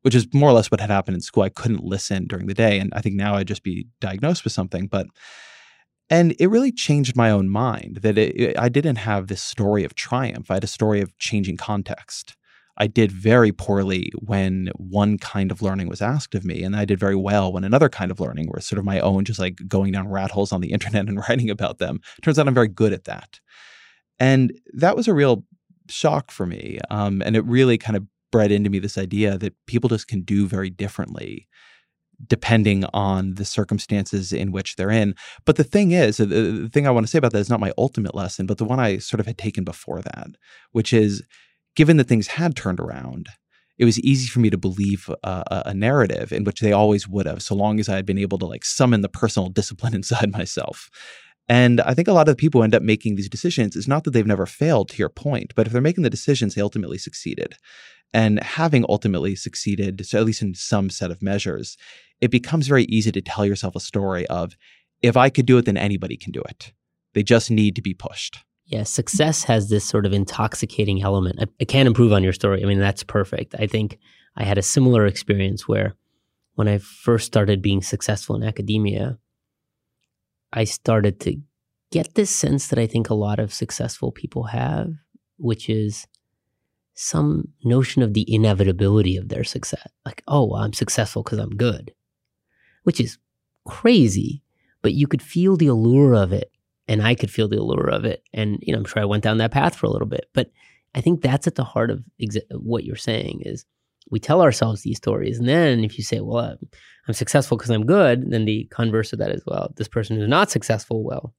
which 0.04 0.14
is 0.14 0.28
more 0.32 0.50
or 0.50 0.54
less 0.54 0.70
what 0.70 0.80
had 0.80 0.92
happened 0.92 1.16
in 1.16 1.22
school. 1.22 1.42
I 1.42 1.50
couldn't 1.50 1.84
listen 1.84 2.28
during 2.28 2.46
the 2.46 2.54
day. 2.54 2.78
And 2.80 2.94
I 2.94 3.02
think 3.02 3.16
now 3.16 3.34
I'd 3.34 3.48
just 3.48 3.64
be 3.64 3.88
diagnosed 4.00 4.44
with 4.44 4.54
something. 4.54 4.86
But, 4.86 5.08
and 6.12 6.36
it 6.40 6.48
really 6.48 6.72
changed 6.72 7.16
my 7.16 7.32
own 7.32 7.50
mind 7.50 8.00
that 8.04 8.16
it, 8.16 8.40
it, 8.40 8.60
I 8.60 8.70
didn't 8.70 8.98
have 8.98 9.26
this 9.26 9.42
story 9.42 9.84
of 9.84 9.96
triumph. 9.96 10.52
I 10.52 10.56
had 10.56 10.64
a 10.64 10.68
story 10.68 11.02
of 11.02 11.18
changing 11.18 11.58
context. 11.58 12.36
I 12.80 12.88
did 12.88 13.12
very 13.12 13.52
poorly 13.52 14.12
when 14.20 14.72
one 14.76 15.18
kind 15.18 15.52
of 15.52 15.62
learning 15.62 15.90
was 15.90 16.02
asked 16.02 16.34
of 16.34 16.46
me, 16.46 16.64
and 16.64 16.76
I 16.76 16.86
did 16.86 17.00
very 17.00 17.16
well 17.16 17.52
when 17.52 17.64
another 17.64 17.90
kind 17.90 18.10
of 18.10 18.20
learning 18.20 18.50
was 18.54 18.66
sort 18.66 18.80
of 18.80 18.86
my 18.86 19.00
own, 19.00 19.26
just 19.26 19.40
like 19.40 19.60
going 19.68 19.92
down 19.92 20.08
rat 20.08 20.32
holes 20.32 20.52
on 20.52 20.62
the 20.62 20.72
internet 20.74 21.08
and 21.08 21.20
writing 21.20 21.50
about 21.50 21.80
them. 21.80 22.00
Turns 22.22 22.40
out 22.40 22.48
I'm 22.48 22.54
very 22.54 22.70
good 22.70 22.94
at 22.94 23.06
that, 23.06 23.40
and 24.20 24.54
that 24.74 24.96
was 24.96 25.08
a 25.08 25.14
real 25.14 25.46
shock 25.90 26.32
for 26.32 26.46
me. 26.46 26.80
Um, 26.90 27.22
and 27.22 27.36
it 27.36 27.46
really 27.46 27.78
kind 27.78 27.98
of 27.98 28.06
bred 28.32 28.52
into 28.52 28.70
me 28.70 28.80
this 28.80 28.98
idea 28.98 29.38
that 29.38 29.56
people 29.66 29.90
just 29.90 30.08
can 30.08 30.22
do 30.22 30.48
very 30.48 30.70
differently 30.70 31.48
depending 32.28 32.84
on 32.94 33.36
the 33.36 33.46
circumstances 33.46 34.34
in 34.34 34.52
which 34.52 34.76
they're 34.76 34.92
in. 34.92 35.16
But 35.46 35.56
the 35.56 35.64
thing 35.64 35.92
is, 35.92 36.18
the, 36.18 36.26
the, 36.26 36.70
thing 36.70 36.86
I 36.86 36.92
want 36.92 37.06
to 37.06 37.10
say 37.10 37.18
about 37.18 37.32
that 37.32 37.40
is 37.40 37.50
not 37.50 37.62
my 37.62 37.72
ultimate 37.78 38.14
lesson, 38.14 38.46
but 38.46 38.58
the 38.58 38.66
one 38.66 38.80
I 38.80 38.98
sort 38.98 39.22
of 39.22 39.26
had 39.26 39.38
taken 39.38 39.64
before 39.64 40.02
that, 40.02 40.28
which 40.72 40.92
is 40.92 41.24
given 41.76 41.98
that 41.98 42.08
things 42.08 42.28
had 42.28 42.56
turned 42.56 42.80
around, 42.80 43.30
it 43.78 43.86
was 43.86 44.00
easy 44.02 44.28
for 44.28 44.40
me 44.40 44.50
to 44.50 44.58
believe 44.58 45.10
a, 45.24 45.74
narrative 45.74 46.34
in 46.34 46.44
which 46.44 46.60
they 46.60 46.74
always 46.74 47.08
would 47.08 47.26
have, 47.26 47.42
so 47.42 47.56
long 47.56 47.80
as 47.80 47.88
I 47.88 47.96
had 47.96 48.06
been 48.06 48.18
able 48.18 48.38
to 48.40 48.46
like 48.46 48.66
summon 48.66 49.02
the 49.02 49.10
personal 49.10 49.50
discipline 49.60 49.96
inside 49.96 50.32
myself. 50.32 50.90
And 51.48 51.82
I 51.82 51.96
think 51.96 52.08
a 52.08 52.14
lot 52.14 52.30
of 52.30 52.38
people 52.38 52.62
end 52.62 52.76
up 52.76 52.84
making 52.84 53.16
these 53.16 53.30
decisions. 53.30 53.76
It's 53.76 53.88
not 53.88 54.04
that 54.04 54.12
they've 54.12 54.26
never 54.28 54.46
failed, 54.46 54.90
to 54.90 54.98
your 54.98 55.10
point, 55.10 55.54
but 55.56 55.66
if 55.66 55.74
they're 55.74 55.82
making 55.82 56.04
the 56.04 56.10
decisions, 56.10 56.54
they 56.54 56.62
ultimately 56.62 57.00
succeeded. 57.00 57.56
And 58.14 58.42
having 58.44 58.86
ultimately 58.88 59.36
succeeded, 59.36 60.06
so 60.06 60.20
at 60.20 60.26
least 60.26 60.42
in 60.42 60.54
some 60.54 60.90
set 60.90 61.10
of 61.10 61.24
measures, 61.24 61.78
it 62.22 62.32
becomes 62.32 62.68
very 62.68 62.84
easy 62.86 63.12
to 63.12 63.22
tell 63.22 63.46
yourself 63.46 63.76
a 63.76 63.80
story 63.80 64.28
of, 64.28 64.56
if 65.02 65.16
I 65.16 65.30
could 65.30 65.46
do 65.46 65.58
it, 65.58 65.66
then 65.66 65.78
anybody 65.78 66.18
can 66.18 66.32
do 66.32 66.42
it. 66.42 66.74
They 67.14 67.24
just 67.24 67.50
need 67.50 67.76
to 67.78 67.82
be 67.82 67.94
pushed. 67.94 68.40
Yeah, 68.70 68.84
success 68.84 69.44
has 69.46 69.70
this 69.70 69.84
sort 69.84 70.06
of 70.06 70.14
intoxicating 70.14 71.02
element. 71.02 71.38
I, 71.42 71.48
I 71.60 71.66
can't 71.66 71.88
improve 71.88 72.14
on 72.14 72.24
your 72.24 72.34
story. 72.34 72.62
I 72.62 72.68
mean, 72.68 72.80
that's 72.80 73.04
perfect. 73.04 73.56
I 73.58 73.66
think 73.66 73.98
I 74.38 74.44
had 74.44 74.60
a 74.60 74.64
similar 74.64 75.08
experience 75.08 75.68
where 75.68 75.96
when 76.54 76.68
I 76.68 76.78
first 76.78 77.26
started 77.26 77.64
being 77.64 77.82
successful 77.82 78.36
in 78.36 78.44
academia, 78.44 79.18
I 80.54 80.66
started 80.66 81.20
to 81.22 81.38
get 81.92 82.14
this 82.14 82.30
sense 82.30 82.68
that 82.68 82.78
I 82.78 82.86
think 82.86 83.10
a 83.10 83.16
lot 83.16 83.40
of 83.40 83.52
successful 83.52 84.12
people 84.12 84.44
have, 84.44 84.92
which 85.38 85.68
is 85.68 86.06
some 86.94 87.48
notion 87.64 88.04
of 88.04 88.14
the 88.14 88.32
inevitability 88.32 89.18
of 89.18 89.30
their 89.30 89.44
success. 89.44 89.88
Like, 90.06 90.22
oh, 90.28 90.54
I'm 90.54 90.74
successful 90.74 91.24
because 91.24 91.40
I'm 91.40 91.56
good, 91.56 91.92
which 92.84 93.00
is 93.00 93.18
crazy, 93.66 94.44
but 94.84 94.94
you 94.94 95.08
could 95.08 95.24
feel 95.24 95.58
the 95.58 95.68
allure 95.68 96.14
of 96.14 96.34
it 96.34 96.52
and 96.90 97.04
I 97.04 97.14
could 97.14 97.30
feel 97.30 97.48
the 97.48 97.60
allure 97.60 97.90
of 97.90 98.04
it. 98.04 98.24
And 98.34 98.58
you 98.62 98.74
know, 98.74 98.80
I'm 98.80 98.86
sure 98.86 99.02
I 99.02 99.06
went 99.06 99.24
down 99.24 99.38
that 99.38 99.52
path 99.52 99.76
for 99.76 99.86
a 99.86 99.92
little 99.92 100.08
bit, 100.08 100.30
but 100.34 100.52
I 100.96 101.02
think 101.02 101.22
that's 101.22 101.46
at 101.46 101.56
the 101.56 101.64
heart 101.64 101.92
of 101.92 102.04
exa- 102.20 102.42
what 102.52 102.84
you're 102.84 102.96
saying 102.96 103.44
is 103.46 103.64
we 104.10 104.20
tell 104.20 104.42
ourselves 104.42 104.82
these 104.82 104.98
stories, 104.98 105.38
and 105.38 105.48
then 105.48 105.84
if 105.84 106.00
you 106.00 106.04
say, 106.04 106.20
"Well, 106.20 106.58
I'm 107.08 107.14
successful 107.14 107.58
because 107.58 107.70
I'm 107.70 107.86
good," 107.86 108.32
then 108.32 108.46
the 108.46 108.68
converse 108.72 109.14
of 109.14 109.20
that 109.20 109.32
is, 109.32 109.44
"Well, 109.46 109.72
this 109.78 109.88
person 109.88 110.18
who's 110.18 110.28
not 110.28 110.50
successful, 110.50 111.04
well, 111.04 111.36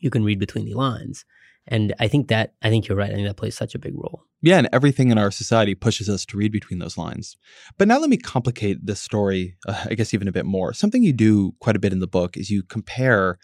you 0.00 0.08
can 0.08 0.24
read 0.24 0.38
between 0.38 0.64
the 0.64 0.74
lines." 0.74 1.26
And 1.66 1.94
I 2.00 2.08
think 2.08 2.28
that 2.28 2.54
I 2.62 2.70
think 2.70 2.88
you're 2.88 2.96
right. 2.96 3.10
I 3.10 3.14
think 3.14 3.28
that 3.28 3.36
plays 3.36 3.56
such 3.56 3.74
a 3.74 3.78
big 3.78 3.94
role. 3.94 4.24
Yeah, 4.40 4.56
and 4.56 4.68
everything 4.72 5.10
in 5.10 5.18
our 5.18 5.30
society 5.30 5.74
pushes 5.74 6.08
us 6.08 6.24
to 6.26 6.38
read 6.38 6.52
between 6.52 6.78
those 6.78 6.96
lines. 6.96 7.36
But 7.76 7.86
now 7.86 7.98
let 7.98 8.08
me 8.08 8.16
complicate 8.16 8.86
this 8.86 9.02
story, 9.02 9.58
uh, 9.68 9.84
I 9.90 9.94
guess, 9.94 10.14
even 10.14 10.26
a 10.26 10.32
bit 10.32 10.46
more. 10.46 10.72
Something 10.72 11.02
you 11.02 11.12
do 11.12 11.52
quite 11.60 11.76
a 11.76 11.80
bit 11.80 11.92
in 11.92 12.00
the 12.00 12.06
book 12.06 12.38
is 12.38 12.48
you 12.48 12.62
compare 12.62 13.38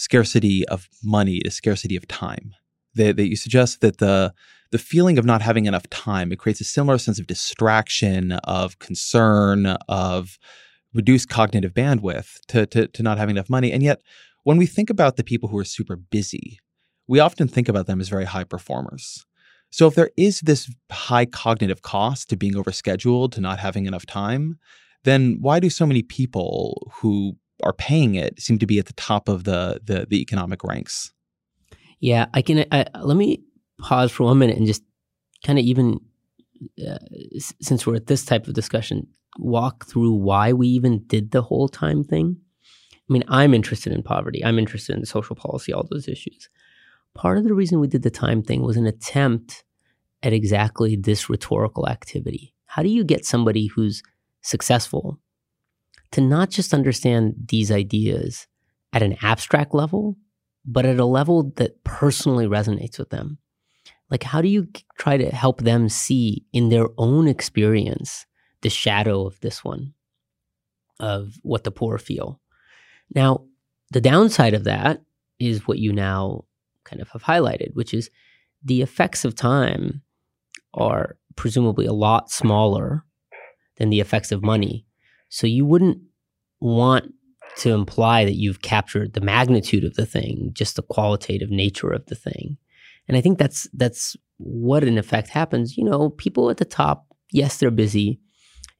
scarcity 0.00 0.66
of 0.68 0.88
money 1.04 1.40
to 1.40 1.50
scarcity 1.50 1.96
of 1.96 2.08
time. 2.08 2.54
That, 2.94 3.16
that 3.16 3.28
you 3.28 3.36
suggest 3.36 3.80
that 3.82 3.98
the 3.98 4.32
the 4.72 4.78
feeling 4.78 5.18
of 5.18 5.24
not 5.24 5.42
having 5.42 5.66
enough 5.66 5.88
time 5.90 6.30
it 6.30 6.38
creates 6.38 6.60
a 6.60 6.64
similar 6.64 6.98
sense 6.98 7.18
of 7.18 7.26
distraction, 7.26 8.32
of 8.32 8.78
concern, 8.78 9.66
of 9.88 10.38
reduced 10.94 11.28
cognitive 11.28 11.74
bandwidth 11.74 12.38
to, 12.48 12.66
to, 12.66 12.86
to 12.88 13.02
not 13.02 13.18
having 13.18 13.36
enough 13.36 13.50
money. 13.50 13.72
And 13.72 13.82
yet, 13.82 14.00
when 14.44 14.56
we 14.56 14.66
think 14.66 14.90
about 14.90 15.16
the 15.16 15.24
people 15.24 15.48
who 15.48 15.58
are 15.58 15.64
super 15.64 15.96
busy, 15.96 16.58
we 17.06 17.20
often 17.20 17.48
think 17.48 17.68
about 17.68 17.86
them 17.86 18.00
as 18.00 18.08
very 18.08 18.24
high 18.24 18.44
performers. 18.44 19.26
So 19.70 19.86
if 19.86 19.94
there 19.94 20.10
is 20.16 20.40
this 20.40 20.72
high 20.90 21.26
cognitive 21.26 21.82
cost 21.82 22.28
to 22.30 22.36
being 22.36 22.54
overscheduled, 22.54 23.32
to 23.32 23.40
not 23.40 23.58
having 23.58 23.86
enough 23.86 24.06
time, 24.06 24.58
then 25.04 25.38
why 25.40 25.60
do 25.60 25.70
so 25.70 25.86
many 25.86 26.02
people 26.02 26.92
who 26.96 27.36
are 27.62 27.72
paying 27.72 28.14
it 28.14 28.40
seem 28.40 28.58
to 28.58 28.66
be 28.66 28.78
at 28.78 28.86
the 28.86 28.92
top 28.94 29.28
of 29.28 29.44
the 29.44 29.80
the, 29.84 30.06
the 30.08 30.20
economic 30.20 30.64
ranks. 30.64 31.12
Yeah, 32.00 32.26
I 32.32 32.42
can. 32.42 32.64
I, 32.72 32.86
let 33.02 33.16
me 33.16 33.42
pause 33.80 34.10
for 34.10 34.24
one 34.24 34.38
minute 34.38 34.56
and 34.56 34.66
just 34.66 34.82
kind 35.44 35.58
of 35.58 35.64
even 35.64 36.00
uh, 36.86 36.98
since 37.60 37.86
we're 37.86 37.96
at 37.96 38.06
this 38.06 38.24
type 38.24 38.46
of 38.46 38.54
discussion, 38.54 39.06
walk 39.38 39.86
through 39.86 40.12
why 40.12 40.52
we 40.52 40.68
even 40.68 41.04
did 41.06 41.30
the 41.30 41.42
whole 41.42 41.68
time 41.68 42.04
thing. 42.04 42.36
I 43.08 43.12
mean, 43.12 43.24
I'm 43.28 43.54
interested 43.54 43.92
in 43.92 44.02
poverty. 44.02 44.44
I'm 44.44 44.58
interested 44.58 44.96
in 44.96 45.04
social 45.04 45.34
policy, 45.34 45.72
all 45.72 45.86
those 45.90 46.08
issues. 46.08 46.48
Part 47.14 47.38
of 47.38 47.44
the 47.44 47.54
reason 47.54 47.80
we 47.80 47.88
did 47.88 48.02
the 48.02 48.10
time 48.10 48.42
thing 48.42 48.62
was 48.62 48.76
an 48.76 48.86
attempt 48.86 49.64
at 50.22 50.32
exactly 50.32 50.96
this 50.96 51.28
rhetorical 51.28 51.88
activity. 51.88 52.54
How 52.66 52.82
do 52.82 52.88
you 52.88 53.02
get 53.02 53.24
somebody 53.24 53.66
who's 53.66 54.02
successful 54.42 55.18
to 56.12 56.20
not 56.20 56.50
just 56.50 56.74
understand 56.74 57.34
these 57.48 57.70
ideas 57.70 58.46
at 58.92 59.02
an 59.02 59.16
abstract 59.22 59.74
level, 59.74 60.16
but 60.64 60.84
at 60.84 60.98
a 60.98 61.04
level 61.04 61.52
that 61.56 61.82
personally 61.84 62.46
resonates 62.46 62.98
with 62.98 63.10
them. 63.10 63.38
Like, 64.10 64.24
how 64.24 64.42
do 64.42 64.48
you 64.48 64.68
try 64.98 65.16
to 65.16 65.30
help 65.30 65.62
them 65.62 65.88
see 65.88 66.44
in 66.52 66.68
their 66.68 66.88
own 66.98 67.28
experience 67.28 68.26
the 68.62 68.70
shadow 68.70 69.24
of 69.26 69.38
this 69.40 69.64
one, 69.64 69.94
of 70.98 71.34
what 71.42 71.64
the 71.64 71.70
poor 71.70 71.96
feel? 71.96 72.40
Now, 73.14 73.44
the 73.92 74.00
downside 74.00 74.54
of 74.54 74.64
that 74.64 75.02
is 75.38 75.66
what 75.66 75.78
you 75.78 75.92
now 75.92 76.44
kind 76.84 77.00
of 77.00 77.08
have 77.10 77.22
highlighted, 77.22 77.74
which 77.74 77.94
is 77.94 78.10
the 78.64 78.82
effects 78.82 79.24
of 79.24 79.34
time 79.34 80.02
are 80.74 81.16
presumably 81.36 81.86
a 81.86 81.92
lot 81.92 82.30
smaller 82.30 83.04
than 83.76 83.90
the 83.90 84.00
effects 84.00 84.32
of 84.32 84.42
money 84.42 84.86
so 85.30 85.46
you 85.46 85.64
wouldn't 85.64 85.98
want 86.60 87.14
to 87.56 87.70
imply 87.70 88.24
that 88.24 88.36
you've 88.36 88.62
captured 88.62 89.14
the 89.14 89.20
magnitude 89.20 89.84
of 89.84 89.94
the 89.94 90.06
thing, 90.06 90.50
just 90.52 90.76
the 90.76 90.82
qualitative 90.82 91.50
nature 91.50 91.90
of 91.90 92.04
the 92.06 92.14
thing. 92.14 92.58
And 93.08 93.16
I 93.16 93.20
think 93.20 93.38
that's 93.38 93.68
that's 93.72 94.16
what 94.36 94.84
in 94.84 94.98
effect 94.98 95.28
happens. 95.28 95.76
You 95.76 95.84
know, 95.84 96.10
people 96.10 96.50
at 96.50 96.58
the 96.58 96.64
top, 96.64 97.06
yes, 97.32 97.56
they're 97.56 97.70
busy. 97.70 98.20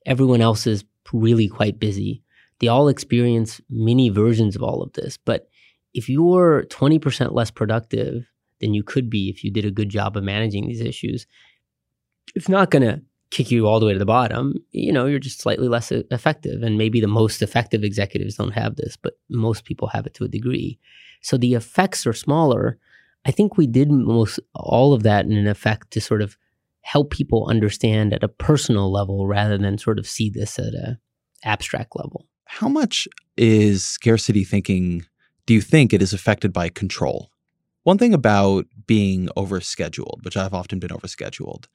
Everyone 0.07 0.41
else 0.41 0.67
is 0.67 0.85
really 1.13 1.49
quite 1.49 1.81
busy. 1.81 2.23
They 2.61 2.69
all 2.69 2.89
experience 2.89 3.61
mini 3.71 4.09
versions 4.09 4.55
of 4.55 4.63
all 4.63 4.83
of 4.83 4.93
this. 4.93 5.17
But 5.17 5.49
if 5.95 6.09
you're 6.09 6.65
20% 6.65 7.33
less 7.33 7.51
productive 7.51 8.27
than 8.61 8.75
you 8.75 8.83
could 8.83 9.11
be 9.11 9.29
if 9.29 9.43
you 9.43 9.51
did 9.51 9.65
a 9.65 9.71
good 9.71 9.89
job 9.89 10.17
of 10.17 10.23
managing 10.23 10.67
these 10.67 10.81
issues, 10.81 11.27
it's 12.35 12.49
not 12.49 12.71
going 12.71 12.83
to 12.83 13.03
kick 13.31 13.51
you 13.51 13.67
all 13.67 13.79
the 13.79 13.87
way 13.87 13.93
to 13.93 13.99
the 13.99 14.05
bottom, 14.05 14.55
you 14.73 14.93
know, 14.93 15.07
you're 15.07 15.19
just 15.19 15.41
slightly 15.41 15.69
less 15.69 15.93
effective. 15.93 16.63
And 16.63 16.77
maybe 16.77 17.01
the 17.01 17.07
most 17.07 17.43
effective 17.43 17.85
executives 17.85 18.35
don't 18.37 18.53
have 18.53 18.77
this, 18.77 18.97
but 18.97 19.15
most 19.29 19.65
people 19.65 19.89
have 19.89 20.07
it 20.07 20.15
to 20.15 20.25
a 20.25 20.29
degree. 20.29 20.79
So 21.23 21.37
the 21.37 21.55
effects 21.55 22.07
are 22.07 22.13
smaller. 22.13 22.79
I 23.25 23.31
think 23.31 23.57
we 23.57 23.67
did 23.67 23.91
most 23.91 24.41
all 24.55 24.93
of 24.93 25.03
that 25.05 25.27
in 25.27 25.33
an 25.33 25.47
effect 25.47 25.91
to 25.93 26.01
sort 26.01 26.23
of 26.23 26.37
help 26.83 27.11
people 27.11 27.47
understand 27.49 28.13
at 28.13 28.25
a 28.25 28.29
personal 28.29 28.91
level 28.91 29.27
rather 29.27 29.59
than 29.59 29.79
sort 29.79 29.99
of 29.99 30.09
see 30.09 30.31
this 30.31 30.59
at 30.59 30.75
a 30.75 30.99
abstract 31.45 31.95
level. 31.95 32.27
How 32.47 32.69
much 32.69 33.07
is 33.37 33.87
scarcity 33.87 34.45
thinking 34.45 35.05
do 35.47 35.55
you 35.55 35.61
think 35.61 35.93
it 35.93 36.03
is 36.03 36.13
affected 36.13 36.53
by 36.53 36.69
control? 36.69 37.31
One 37.83 37.99
thing 37.99 38.13
about 38.13 38.67
being 38.87 39.29
overscheduled, 39.37 40.25
which 40.25 40.37
I've 40.37 40.55
often 40.55 40.79
been 40.79 40.91
overscheduled, 40.91 41.67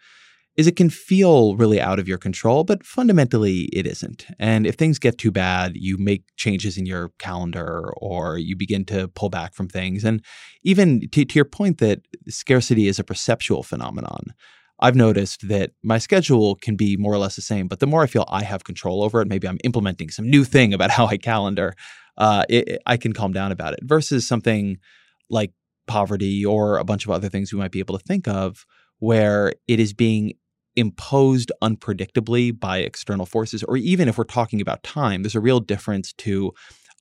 is 0.57 0.67
it 0.67 0.75
can 0.75 0.89
feel 0.89 1.55
really 1.57 1.81
out 1.81 1.99
of 1.99 2.07
your 2.07 2.17
control, 2.17 2.63
but 2.63 2.85
fundamentally 2.85 3.63
it 3.73 3.85
isn't. 3.85 4.25
And 4.39 4.65
if 4.65 4.75
things 4.75 4.99
get 4.99 5.17
too 5.17 5.31
bad, 5.31 5.73
you 5.75 5.97
make 5.97 6.23
changes 6.37 6.77
in 6.77 6.85
your 6.85 7.11
calendar 7.19 7.91
or 7.97 8.37
you 8.37 8.55
begin 8.55 8.85
to 8.85 9.09
pull 9.09 9.29
back 9.29 9.53
from 9.53 9.67
things. 9.67 10.05
And 10.05 10.23
even 10.63 11.09
to, 11.11 11.25
to 11.25 11.35
your 11.35 11.45
point 11.45 11.79
that 11.79 12.01
scarcity 12.29 12.87
is 12.87 12.99
a 12.99 13.03
perceptual 13.03 13.63
phenomenon, 13.63 14.33
I've 14.79 14.95
noticed 14.95 15.47
that 15.47 15.71
my 15.83 15.97
schedule 15.97 16.55
can 16.55 16.75
be 16.75 16.97
more 16.97 17.13
or 17.13 17.17
less 17.17 17.35
the 17.35 17.41
same, 17.41 17.67
but 17.67 17.79
the 17.79 17.87
more 17.87 18.03
I 18.03 18.07
feel 18.07 18.25
I 18.29 18.43
have 18.43 18.63
control 18.63 19.03
over 19.03 19.21
it, 19.21 19.27
maybe 19.27 19.47
I'm 19.47 19.59
implementing 19.63 20.09
some 20.09 20.29
new 20.29 20.45
thing 20.45 20.73
about 20.73 20.91
how 20.91 21.07
I 21.07 21.17
calendar, 21.17 21.73
uh, 22.17 22.43
it, 22.47 22.81
I 22.85 22.95
can 22.95 23.11
calm 23.11 23.33
down 23.33 23.51
about 23.51 23.73
it 23.73 23.79
versus 23.83 24.25
something 24.25 24.77
like 25.29 25.51
poverty 25.85 26.45
or 26.45 26.77
a 26.77 26.85
bunch 26.85 27.05
of 27.05 27.11
other 27.11 27.29
things 27.29 27.51
we 27.51 27.59
might 27.59 27.71
be 27.71 27.79
able 27.79 27.97
to 27.97 28.03
think 28.03 28.27
of 28.27 28.65
where 28.99 29.53
it 29.67 29.79
is 29.79 29.93
being 29.93 30.33
imposed 30.75 31.51
unpredictably 31.61 32.57
by 32.57 32.79
external 32.79 33.25
forces, 33.25 33.63
or 33.63 33.77
even 33.77 34.07
if 34.07 34.17
we're 34.17 34.23
talking 34.23 34.61
about 34.61 34.83
time, 34.83 35.23
there's 35.23 35.35
a 35.35 35.39
real 35.39 35.59
difference 35.59 36.13
to 36.13 36.51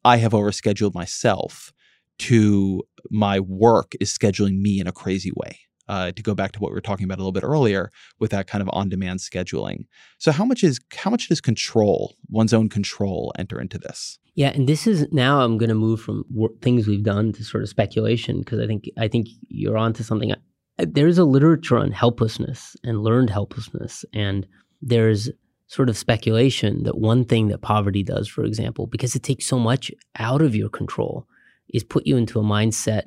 I 0.04 0.18
have 0.18 0.32
overscheduled 0.32 0.94
myself 0.94 1.72
to 2.20 2.82
my 3.10 3.40
work 3.40 3.92
is 4.00 4.16
scheduling 4.16 4.60
me 4.60 4.80
in 4.80 4.86
a 4.86 4.92
crazy 4.92 5.32
way. 5.34 5.60
Uh, 5.86 6.10
to 6.12 6.22
go 6.22 6.34
back 6.34 6.50
to 6.50 6.60
what 6.60 6.70
we 6.70 6.74
were 6.74 6.80
talking 6.80 7.04
about 7.04 7.18
a 7.18 7.20
little 7.20 7.30
bit 7.30 7.44
earlier 7.44 7.90
with 8.18 8.30
that 8.30 8.46
kind 8.46 8.62
of 8.62 8.70
on-demand 8.72 9.20
scheduling. 9.20 9.84
So 10.16 10.32
how 10.32 10.46
much 10.46 10.64
is 10.64 10.80
how 10.96 11.10
much 11.10 11.28
does 11.28 11.42
control, 11.42 12.14
one's 12.30 12.54
own 12.54 12.70
control, 12.70 13.34
enter 13.38 13.60
into 13.60 13.76
this? 13.76 14.18
Yeah, 14.34 14.48
and 14.48 14.66
this 14.66 14.86
is 14.86 15.06
now 15.12 15.42
I'm 15.42 15.58
going 15.58 15.68
to 15.68 15.74
move 15.74 16.00
from 16.00 16.24
things 16.62 16.86
we've 16.86 17.02
done 17.02 17.32
to 17.34 17.44
sort 17.44 17.62
of 17.62 17.68
speculation 17.68 18.38
because 18.38 18.60
I 18.60 18.66
think 18.66 18.88
I 18.98 19.08
think 19.08 19.28
you're 19.48 19.76
onto 19.76 20.02
something. 20.02 20.32
There's 20.78 21.18
a 21.18 21.24
literature 21.24 21.78
on 21.78 21.92
helplessness 21.92 22.76
and 22.82 23.02
learned 23.02 23.30
helplessness, 23.30 24.04
and 24.12 24.46
there's 24.82 25.30
sort 25.66 25.88
of 25.88 25.96
speculation 25.96 26.82
that 26.82 26.98
one 26.98 27.24
thing 27.24 27.48
that 27.48 27.62
poverty 27.62 28.02
does, 28.02 28.28
for 28.28 28.44
example, 28.44 28.86
because 28.86 29.14
it 29.14 29.22
takes 29.22 29.46
so 29.46 29.58
much 29.58 29.90
out 30.16 30.42
of 30.42 30.54
your 30.54 30.68
control, 30.68 31.26
is 31.70 31.82
put 31.84 32.06
you 32.06 32.16
into 32.16 32.38
a 32.38 32.44
mindset 32.44 33.04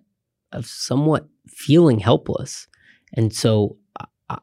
of 0.52 0.66
somewhat 0.66 1.28
feeling 1.48 2.00
helpless. 2.00 2.68
And 3.14 3.34
so 3.34 3.78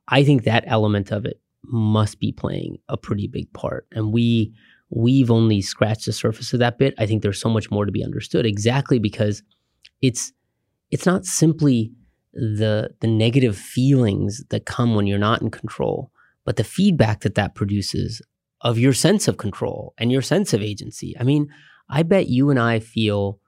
I 0.09 0.25
think 0.25 0.45
that 0.45 0.65
element 0.67 1.11
of 1.11 1.25
it 1.25 1.41
must 1.65 2.21
be 2.21 2.33
playing 2.33 2.79
a 2.89 2.97
pretty 2.97 3.27
big 3.27 3.53
part. 3.53 3.87
And 3.93 4.13
we 4.13 4.53
we've 4.91 5.31
only 5.31 5.61
scratched 5.61 6.07
the 6.07 6.13
surface 6.13 6.53
of 6.53 6.61
that 6.61 6.79
bit. 6.79 6.95
I 6.99 7.07
think 7.07 7.23
there's 7.23 7.41
so 7.41 7.49
much 7.49 7.71
more 7.71 7.85
to 7.85 7.93
be 7.93 8.05
understood 8.05 8.47
exactly 8.47 8.99
because 8.99 9.43
it's 10.03 10.33
it's 10.91 11.07
not 11.07 11.25
simply 11.25 11.93
the 12.35 12.91
the 13.01 13.07
negative 13.07 13.57
feelings 13.57 14.45
that 14.51 14.67
come 14.67 14.95
when 14.95 15.07
you're 15.07 15.19
not 15.19 15.41
in 15.41 15.51
control, 15.51 16.11
but 16.45 16.57
the 16.57 16.65
feedback 16.65 17.21
that 17.21 17.37
that 17.37 17.55
produces 17.55 18.21
of 18.61 18.79
your 18.79 18.93
sense 18.93 19.29
of 19.29 19.37
control 19.37 19.95
and 19.99 20.11
your 20.11 20.23
sense 20.23 20.53
of 20.53 20.63
agency. 20.63 21.15
I 21.19 21.23
mean, 21.23 21.49
I 21.89 22.03
bet 22.03 22.29
you 22.29 22.51
and 22.51 22.59
I 22.59 22.81
feel 22.81 23.39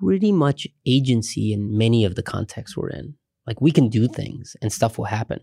pretty 0.00 0.32
much 0.32 0.66
agency 0.86 1.52
in 1.52 1.76
many 1.76 2.04
of 2.04 2.14
the 2.14 2.22
contexts 2.22 2.76
we're 2.76 2.90
in. 2.90 3.14
Like 3.46 3.60
we 3.60 3.70
can 3.70 3.88
do 3.88 4.08
things 4.08 4.56
and 4.62 4.72
stuff 4.72 4.98
will 4.98 5.04
happen. 5.06 5.40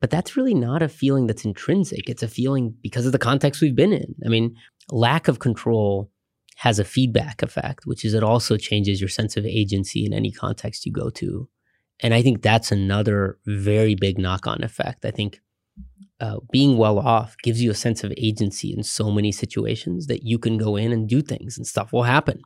But 0.00 0.10
that's 0.10 0.36
really 0.36 0.54
not 0.54 0.82
a 0.82 0.88
feeling 0.88 1.26
that's 1.26 1.44
intrinsic. 1.44 2.10
It's 2.10 2.22
a 2.22 2.28
feeling 2.28 2.74
because 2.82 3.06
of 3.06 3.12
the 3.12 3.18
context 3.18 3.62
we've 3.62 3.74
been 3.74 3.92
in. 3.92 4.14
I 4.24 4.28
mean, 4.28 4.54
lack 4.90 5.26
of 5.26 5.38
control 5.38 6.10
has 6.56 6.78
a 6.78 6.84
feedback 6.84 7.42
effect, 7.42 7.86
which 7.86 8.04
is 8.04 8.14
it 8.14 8.22
also 8.22 8.56
changes 8.56 9.00
your 9.00 9.08
sense 9.08 9.36
of 9.36 9.44
agency 9.44 10.06
in 10.06 10.12
any 10.12 10.32
context 10.32 10.86
you 10.86 10.92
go 10.92 11.10
to. 11.10 11.48
And 12.00 12.14
I 12.14 12.22
think 12.22 12.42
that's 12.42 12.72
another 12.72 13.38
very 13.46 13.94
big 13.94 14.18
knock 14.18 14.46
on 14.46 14.62
effect. 14.62 15.04
I 15.04 15.10
think 15.10 15.40
uh, 16.18 16.38
being 16.50 16.78
well 16.78 16.98
off 16.98 17.36
gives 17.42 17.62
you 17.62 17.70
a 17.70 17.74
sense 17.74 18.02
of 18.02 18.12
agency 18.16 18.72
in 18.72 18.82
so 18.82 19.10
many 19.10 19.32
situations 19.32 20.06
that 20.06 20.22
you 20.22 20.38
can 20.38 20.56
go 20.56 20.76
in 20.76 20.92
and 20.92 21.06
do 21.06 21.20
things 21.20 21.58
and 21.58 21.66
stuff 21.66 21.92
will 21.92 22.04
happen. 22.04 22.40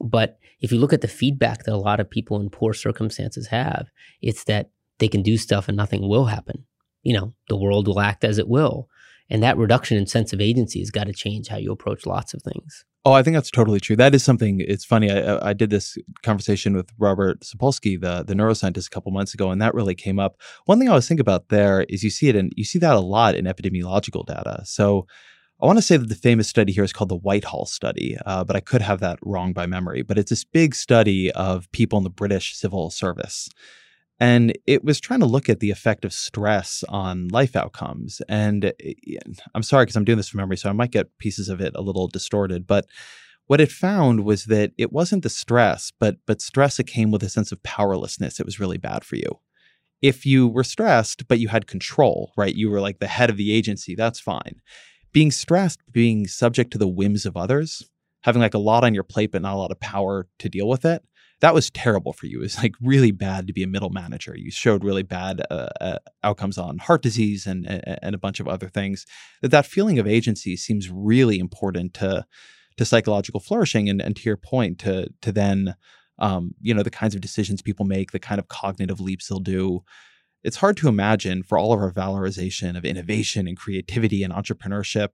But 0.00 0.38
if 0.60 0.70
you 0.70 0.78
look 0.78 0.92
at 0.92 1.00
the 1.00 1.08
feedback 1.08 1.64
that 1.64 1.74
a 1.74 1.78
lot 1.78 2.00
of 2.00 2.10
people 2.10 2.38
in 2.40 2.50
poor 2.50 2.74
circumstances 2.74 3.46
have, 3.46 3.88
it's 4.20 4.44
that 4.44 4.68
they 4.98 5.08
can 5.08 5.22
do 5.22 5.38
stuff 5.38 5.66
and 5.66 5.78
nothing 5.78 6.06
will 6.06 6.26
happen. 6.26 6.66
You 7.02 7.14
know, 7.14 7.34
the 7.48 7.56
world 7.56 7.88
will 7.88 8.00
act 8.00 8.22
as 8.22 8.36
it 8.36 8.48
will. 8.48 8.90
And 9.30 9.42
that 9.42 9.56
reduction 9.56 9.96
in 9.96 10.06
sense 10.06 10.34
of 10.34 10.42
agency 10.42 10.80
has 10.80 10.90
got 10.90 11.06
to 11.06 11.14
change 11.14 11.48
how 11.48 11.56
you 11.56 11.72
approach 11.72 12.04
lots 12.04 12.34
of 12.34 12.42
things. 12.42 12.84
Oh, 13.06 13.12
I 13.12 13.22
think 13.22 13.34
that's 13.34 13.50
totally 13.50 13.80
true. 13.80 13.96
That 13.96 14.14
is 14.14 14.22
something. 14.22 14.60
It's 14.60 14.84
funny. 14.84 15.10
I, 15.10 15.50
I 15.50 15.52
did 15.54 15.70
this 15.70 15.96
conversation 16.22 16.76
with 16.76 16.90
Robert 16.98 17.40
Sapolsky, 17.40 17.98
the 17.98 18.22
the 18.22 18.34
neuroscientist, 18.34 18.88
a 18.88 18.90
couple 18.90 19.10
months 19.10 19.32
ago, 19.32 19.50
and 19.50 19.60
that 19.62 19.74
really 19.74 19.94
came 19.94 20.18
up. 20.18 20.36
One 20.66 20.78
thing 20.78 20.90
I 20.90 20.94
was 20.94 21.08
thinking 21.08 21.22
about 21.22 21.48
there 21.48 21.82
is 21.88 22.02
you 22.02 22.10
see 22.10 22.28
it, 22.28 22.36
and 22.36 22.52
you 22.56 22.64
see 22.64 22.78
that 22.80 22.94
a 22.96 23.00
lot 23.00 23.34
in 23.34 23.46
epidemiological 23.46 24.26
data. 24.26 24.62
So 24.66 25.06
I 25.62 25.66
want 25.66 25.78
to 25.78 25.82
say 25.82 25.96
that 25.96 26.08
the 26.10 26.14
famous 26.14 26.48
study 26.48 26.72
here 26.72 26.84
is 26.84 26.92
called 26.92 27.08
the 27.10 27.16
Whitehall 27.16 27.64
study, 27.64 28.18
uh, 28.26 28.44
but 28.44 28.54
I 28.56 28.60
could 28.60 28.82
have 28.82 29.00
that 29.00 29.18
wrong 29.22 29.54
by 29.54 29.66
memory. 29.66 30.02
But 30.02 30.18
it's 30.18 30.30
this 30.30 30.44
big 30.44 30.74
study 30.74 31.30
of 31.32 31.70
people 31.72 31.96
in 31.98 32.04
the 32.04 32.10
British 32.10 32.54
civil 32.54 32.90
service. 32.90 33.48
And 34.20 34.56
it 34.66 34.84
was 34.84 35.00
trying 35.00 35.20
to 35.20 35.26
look 35.26 35.48
at 35.48 35.60
the 35.60 35.70
effect 35.70 36.04
of 36.04 36.12
stress 36.12 36.84
on 36.88 37.28
life 37.28 37.56
outcomes. 37.56 38.20
And 38.28 38.66
eh, 38.66 38.92
I'm 39.54 39.62
sorry 39.62 39.86
because 39.86 39.96
I'm 39.96 40.04
doing 40.04 40.18
this 40.18 40.28
from 40.28 40.38
memory, 40.38 40.58
so 40.58 40.68
I 40.68 40.74
might 40.74 40.90
get 40.90 41.18
pieces 41.18 41.48
of 41.48 41.60
it 41.60 41.72
a 41.74 41.80
little 41.80 42.06
distorted. 42.06 42.66
But 42.66 42.86
what 43.46 43.60
it 43.60 43.72
found 43.72 44.24
was 44.24 44.44
that 44.44 44.72
it 44.76 44.92
wasn't 44.92 45.22
the 45.22 45.30
stress, 45.30 45.90
but 45.98 46.18
but 46.26 46.40
stress 46.40 46.76
that 46.76 46.86
came 46.86 47.10
with 47.10 47.22
a 47.22 47.28
sense 47.30 47.50
of 47.50 47.62
powerlessness. 47.62 48.38
It 48.38 48.46
was 48.46 48.60
really 48.60 48.78
bad 48.78 49.04
for 49.04 49.16
you. 49.16 49.40
If 50.02 50.24
you 50.24 50.48
were 50.48 50.64
stressed, 50.64 51.26
but 51.28 51.40
you 51.40 51.48
had 51.48 51.66
control, 51.66 52.32
right? 52.36 52.54
You 52.54 52.70
were 52.70 52.80
like 52.80 53.00
the 53.00 53.06
head 53.06 53.30
of 53.30 53.36
the 53.36 53.52
agency, 53.52 53.94
that's 53.94 54.20
fine 54.20 54.60
being 55.12 55.30
stressed, 55.30 55.80
being 55.90 56.26
subject 56.26 56.70
to 56.72 56.78
the 56.78 56.88
whims 56.88 57.26
of 57.26 57.36
others, 57.36 57.88
having 58.22 58.42
like 58.42 58.54
a 58.54 58.58
lot 58.58 58.84
on 58.84 58.94
your 58.94 59.04
plate 59.04 59.32
but 59.32 59.42
not 59.42 59.54
a 59.54 59.58
lot 59.58 59.72
of 59.72 59.80
power 59.80 60.26
to 60.38 60.48
deal 60.48 60.68
with 60.68 60.84
it. 60.84 61.02
That 61.40 61.54
was 61.54 61.70
terrible 61.70 62.12
for 62.12 62.26
you. 62.26 62.42
It's 62.42 62.58
like 62.58 62.74
really 62.82 63.12
bad 63.12 63.46
to 63.46 63.52
be 63.52 63.62
a 63.62 63.66
middle 63.66 63.90
manager. 63.90 64.34
You 64.36 64.50
showed 64.50 64.84
really 64.84 65.02
bad 65.02 65.42
uh, 65.50 65.68
uh, 65.80 65.98
outcomes 66.22 66.58
on 66.58 66.78
heart 66.78 67.02
disease 67.02 67.46
and 67.46 67.66
and 67.66 68.14
a 68.14 68.18
bunch 68.18 68.40
of 68.40 68.48
other 68.48 68.68
things. 68.68 69.06
That 69.42 69.50
that 69.50 69.66
feeling 69.66 69.98
of 69.98 70.06
agency 70.06 70.56
seems 70.56 70.90
really 70.90 71.38
important 71.38 71.94
to 71.94 72.26
to 72.76 72.84
psychological 72.84 73.40
flourishing. 73.40 73.88
And, 73.88 74.00
and 74.00 74.16
to 74.16 74.22
your 74.22 74.36
point, 74.36 74.78
to 74.80 75.08
to 75.22 75.32
then 75.32 75.74
um, 76.18 76.54
you 76.60 76.74
know 76.74 76.82
the 76.82 76.90
kinds 76.90 77.14
of 77.14 77.20
decisions 77.20 77.62
people 77.62 77.86
make, 77.86 78.12
the 78.12 78.18
kind 78.18 78.38
of 78.38 78.48
cognitive 78.48 79.00
leaps 79.00 79.28
they'll 79.28 79.40
do 79.40 79.82
it's 80.42 80.56
hard 80.56 80.76
to 80.78 80.88
imagine 80.88 81.42
for 81.42 81.58
all 81.58 81.72
of 81.72 81.80
our 81.80 81.92
valorization 81.92 82.76
of 82.76 82.84
innovation 82.84 83.46
and 83.46 83.56
creativity 83.56 84.22
and 84.22 84.32
entrepreneurship. 84.32 85.10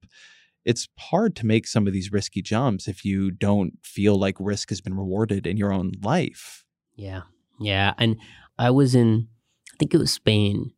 It's 0.66 0.88
hard 0.98 1.36
to 1.36 1.47
make 1.47 1.66
some 1.66 1.86
of 1.86 1.93
these 1.93 2.12
risky 2.12 2.43
jumps 2.43 2.88
if 2.88 3.05
you 3.05 3.30
don't 3.30 3.74
feel 3.82 4.18
like 4.18 4.36
risk 4.38 4.68
has 4.68 4.80
been 4.80 4.97
rewarded 4.97 5.47
in 5.47 5.56
your 5.56 5.72
own 5.72 5.93
life. 6.02 6.64
Yeah. 6.94 7.22
Yeah. 7.60 7.94
And 7.97 8.16
I 8.59 8.70
was 8.70 8.94
in, 8.94 9.28
I 9.72 9.76
think 9.78 9.94
it 9.94 9.98
was 9.98 10.12
Spain, 10.12 10.72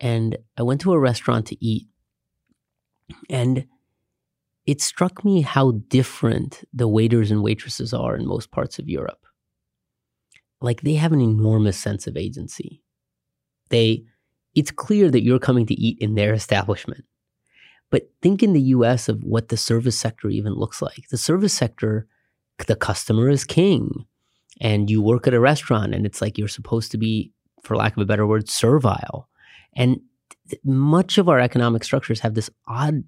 and 0.00 0.38
I 0.56 0.62
went 0.62 0.80
to 0.82 0.92
a 0.92 0.98
restaurant 0.98 1.46
to 1.48 1.64
eat. 1.64 1.88
And 3.28 3.66
it 4.64 4.80
struck 4.80 5.24
me 5.24 5.42
how 5.42 5.72
different 5.88 6.64
the 6.72 6.88
waiters 6.88 7.30
and 7.30 7.42
waitresses 7.42 7.92
are 7.92 8.16
in 8.16 8.26
most 8.26 8.50
parts 8.50 8.78
of 8.78 8.88
Europe. 8.88 9.26
Like 10.62 10.82
they 10.82 10.94
have 10.94 11.12
an 11.12 11.20
enormous 11.20 11.76
sense 11.76 12.06
of 12.06 12.16
agency 12.16 12.82
they 13.70 14.04
it's 14.54 14.70
clear 14.70 15.10
that 15.10 15.22
you're 15.22 15.38
coming 15.38 15.64
to 15.66 15.74
eat 15.74 15.98
in 16.00 16.16
their 16.16 16.34
establishment. 16.34 17.04
But 17.90 18.10
think 18.22 18.42
in 18.42 18.52
the 18.52 18.60
US 18.60 19.08
of 19.08 19.22
what 19.24 19.48
the 19.48 19.56
service 19.56 19.98
sector 19.98 20.28
even 20.28 20.54
looks 20.54 20.80
like. 20.80 21.08
The 21.10 21.18
service 21.18 21.52
sector, 21.52 22.06
the 22.66 22.76
customer 22.76 23.28
is 23.28 23.44
king. 23.44 24.06
And 24.60 24.90
you 24.90 25.02
work 25.02 25.26
at 25.26 25.34
a 25.34 25.40
restaurant 25.40 25.94
and 25.94 26.04
it's 26.04 26.20
like 26.20 26.36
you're 26.36 26.48
supposed 26.48 26.90
to 26.92 26.98
be, 26.98 27.32
for 27.62 27.76
lack 27.76 27.96
of 27.96 28.02
a 28.02 28.06
better 28.06 28.26
word, 28.26 28.48
servile. 28.48 29.28
And 29.74 30.00
th- 30.48 30.60
much 30.64 31.18
of 31.18 31.28
our 31.28 31.40
economic 31.40 31.82
structures 31.82 32.20
have 32.20 32.34
this 32.34 32.50
odd 32.66 33.04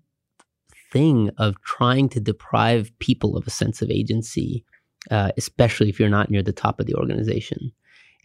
thing 0.93 1.31
of 1.39 1.61
trying 1.63 2.09
to 2.11 2.21
deprive 2.21 2.93
people 2.99 3.37
of 3.37 3.47
a 3.47 3.51
sense 3.51 3.83
of 3.83 3.91
agency, 3.91 4.65
uh, 5.11 5.33
especially 5.37 5.89
if 5.89 5.99
you're 5.99 6.09
not 6.09 6.31
near 6.31 6.43
the 6.43 6.53
top 6.53 6.81
of 6.81 6.87
the 6.87 6.95
organization. 6.95 7.73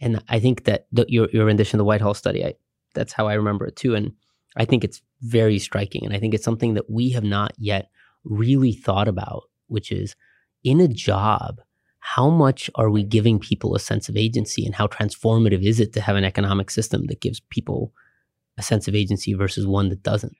And 0.00 0.22
I 0.28 0.38
think 0.38 0.64
that 0.64 0.86
the, 0.92 1.04
your 1.08 1.28
your 1.32 1.46
rendition 1.46 1.76
of 1.76 1.78
the 1.78 1.84
Whitehall 1.84 2.14
study, 2.14 2.44
I, 2.44 2.54
that's 2.94 3.12
how 3.12 3.26
I 3.26 3.34
remember 3.34 3.66
it 3.66 3.76
too. 3.76 3.94
And 3.94 4.12
I 4.56 4.64
think 4.64 4.84
it's 4.84 5.02
very 5.20 5.58
striking. 5.58 6.04
And 6.04 6.14
I 6.14 6.18
think 6.18 6.34
it's 6.34 6.44
something 6.44 6.74
that 6.74 6.90
we 6.90 7.10
have 7.10 7.24
not 7.24 7.52
yet 7.58 7.90
really 8.24 8.72
thought 8.72 9.08
about, 9.08 9.44
which 9.66 9.90
is 9.90 10.14
in 10.64 10.80
a 10.80 10.88
job, 10.88 11.60
how 12.00 12.30
much 12.30 12.70
are 12.74 12.90
we 12.90 13.02
giving 13.02 13.38
people 13.38 13.74
a 13.74 13.80
sense 13.80 14.08
of 14.08 14.16
agency 14.16 14.64
and 14.64 14.74
how 14.74 14.86
transformative 14.86 15.62
is 15.62 15.80
it 15.80 15.92
to 15.94 16.00
have 16.00 16.16
an 16.16 16.24
economic 16.24 16.70
system 16.70 17.06
that 17.06 17.20
gives 17.20 17.40
people 17.50 17.92
a 18.56 18.62
sense 18.62 18.88
of 18.88 18.94
agency 18.94 19.34
versus 19.34 19.66
one 19.66 19.88
that 19.88 20.02
doesn't? 20.02 20.36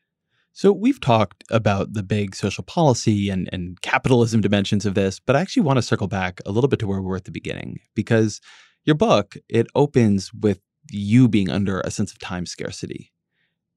So 0.53 0.73
we've 0.73 1.01
talked 1.01 1.45
about 1.51 1.93
the 1.93 2.03
big 2.03 2.35
social 2.35 2.65
policy 2.65 3.29
and, 3.29 3.49
and 3.53 3.81
capitalism 3.81 4.41
dimensions 4.41 4.87
of 4.87 4.95
this, 4.95 5.21
but 5.21 5.37
I 5.37 5.41
actually 5.41 5.63
want 5.63 5.77
to 5.77 5.83
circle 5.83 6.09
back 6.09 6.41
a 6.47 6.51
little 6.51 6.69
bit 6.69 6.81
to 6.81 6.87
where 6.87 7.01
we 7.01 7.07
were 7.07 7.17
at 7.17 7.25
the 7.25 7.31
beginning 7.31 7.79
because 7.95 8.41
your 8.85 8.97
book, 8.97 9.37
it 9.49 9.67
opens 9.75 10.33
with 10.33 10.61
you 10.91 11.29
being 11.29 11.51
under 11.51 11.81
a 11.81 11.91
sense 11.91 12.13
of 12.13 12.19
time 12.19 12.47
scarcity 12.47 13.13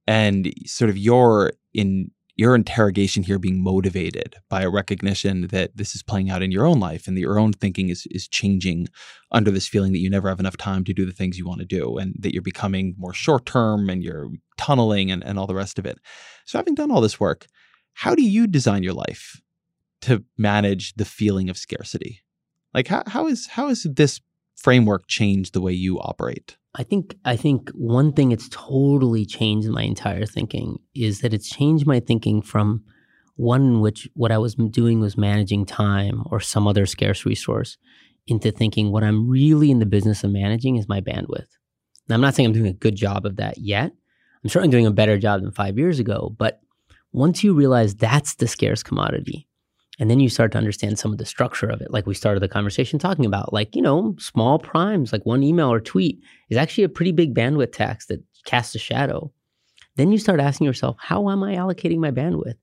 and 0.08 0.54
sort 0.66 0.90
of 0.90 0.98
your 0.98 1.54
in 1.74 2.12
your 2.36 2.56
interrogation 2.56 3.22
here 3.22 3.38
being 3.38 3.64
motivated 3.64 4.36
by 4.50 4.62
a 4.62 4.70
recognition 4.70 5.48
that 5.48 5.76
this 5.76 5.94
is 5.94 6.02
playing 6.02 6.30
out 6.30 6.42
in 6.42 6.52
your 6.52 6.66
own 6.66 6.80
life 6.80 7.08
and 7.08 7.16
that 7.16 7.22
your 7.22 7.38
own 7.38 7.54
thinking 7.54 7.90
is 7.90 8.08
is 8.10 8.28
changing 8.28 8.88
under 9.32 9.52
this 9.52 9.68
feeling 9.68 9.92
that 9.92 10.00
you 10.00 10.10
never 10.10 10.30
have 10.30 10.40
enough 10.40 10.58
time 10.58 10.84
to 10.84 10.94
do 10.94 11.06
the 11.06 11.12
things 11.12 11.38
you 11.38 11.46
want 11.46 11.60
to 11.60 11.66
do 11.66 11.98
and 11.98 12.16
that 12.18 12.34
you're 12.34 12.42
becoming 12.42 12.96
more 12.98 13.14
short 13.14 13.46
term 13.46 13.90
and 13.90 14.04
you're 14.04 14.30
tunneling 14.58 15.12
and, 15.12 15.24
and 15.24 15.38
all 15.38 15.48
the 15.48 15.56
rest 15.56 15.78
of 15.78 15.86
it. 15.86 16.00
So 16.46 16.58
having 16.58 16.76
done 16.76 16.90
all 16.90 17.02
this 17.02 17.20
work, 17.20 17.48
how 17.94 18.16
do 18.16 18.24
you 18.24 18.48
design 18.48 18.84
your 18.84 18.94
life 18.94 19.42
to 20.02 20.24
manage 20.38 20.94
the 20.94 21.06
feeling 21.06 21.50
of 21.50 21.58
scarcity? 21.58 22.22
Like 22.74 22.88
how 22.88 23.04
how 23.06 23.28
is 23.28 23.48
how 23.48 23.68
is 23.68 23.84
this 23.84 24.22
framework 24.56 25.08
changed 25.08 25.54
the 25.54 25.62
way 25.62 25.74
you 25.74 26.00
operate? 26.00 26.58
I 26.74 26.84
think 26.84 27.18
I 27.26 27.36
think 27.36 27.70
one 27.72 28.14
thing 28.14 28.32
it's 28.32 28.48
totally 28.50 29.26
changed 29.26 29.68
my 29.68 29.84
entire 29.84 30.26
thinking 30.26 30.78
is 30.96 31.20
that 31.20 31.34
it's 31.34 31.50
changed 31.50 31.86
my 31.86 32.00
thinking 32.00 32.42
from 32.42 32.84
one 33.36 33.62
in 33.62 33.82
which 33.82 34.08
what 34.14 34.32
I 34.32 34.38
was 34.38 34.56
doing 34.56 35.00
was 35.00 35.18
managing 35.18 35.66
time 35.66 36.24
or 36.28 36.40
some 36.40 36.68
other 36.68 36.86
scarce 36.86 37.26
resource 37.26 37.78
into 38.28 38.52
thinking 38.52 38.92
what 38.92 39.04
I'm 39.04 39.28
really 39.28 39.70
in 39.70 39.80
the 39.80 39.86
business 39.86 40.24
of 40.24 40.32
managing 40.32 40.78
is 40.78 40.88
my 40.88 41.02
bandwidth. 41.02 41.48
Now 42.08 42.16
I'm 42.16 42.22
not 42.22 42.36
saying 42.36 42.48
I'm 42.48 42.54
doing 42.54 42.68
a 42.68 42.74
good 42.74 42.96
job 42.96 43.26
of 43.26 43.36
that 43.38 43.58
yet. 43.58 43.92
I'm 44.44 44.50
certainly 44.50 44.72
doing 44.72 44.86
a 44.86 44.92
better 44.92 45.18
job 45.18 45.42
than 45.42 45.52
5 45.52 45.78
years 45.78 46.00
ago, 46.00 46.34
but 46.38 46.62
once 47.12 47.44
you 47.44 47.54
realize 47.54 47.96
that's 47.96 48.36
the 48.36 48.48
scarce 48.48 48.82
commodity, 48.82 49.48
and 50.02 50.10
then 50.10 50.20
you 50.20 50.30
start 50.30 50.52
to 50.52 50.58
understand 50.58 50.98
some 50.98 51.12
of 51.12 51.20
the 51.20 51.28
structure 51.28 51.70
of 51.70 51.80
it, 51.80 51.92
like 51.92 52.08
we 52.08 52.16
started 52.16 52.40
the 52.40 52.48
conversation 52.48 52.98
talking 52.98 53.24
about, 53.24 53.54
like, 53.54 53.76
you 53.76 53.84
know, 53.84 54.16
small 54.18 54.58
primes, 54.58 55.14
like 55.14 55.24
one 55.28 55.44
email 55.44 55.72
or 55.72 55.80
tweet 55.80 56.20
is 56.50 56.58
actually 56.58 56.86
a 56.86 56.90
pretty 56.90 57.12
big 57.12 57.36
bandwidth 57.36 57.72
tax 57.72 58.08
that 58.08 58.20
casts 58.44 58.74
a 58.74 58.80
shadow. 58.80 59.32
Then 59.98 60.12
you 60.12 60.18
start 60.18 60.40
asking 60.40 60.66
yourself, 60.66 60.96
how 61.00 61.30
am 61.30 61.44
I 61.44 61.54
allocating 61.54 62.00
my 62.00 62.10
bandwidth? 62.10 62.56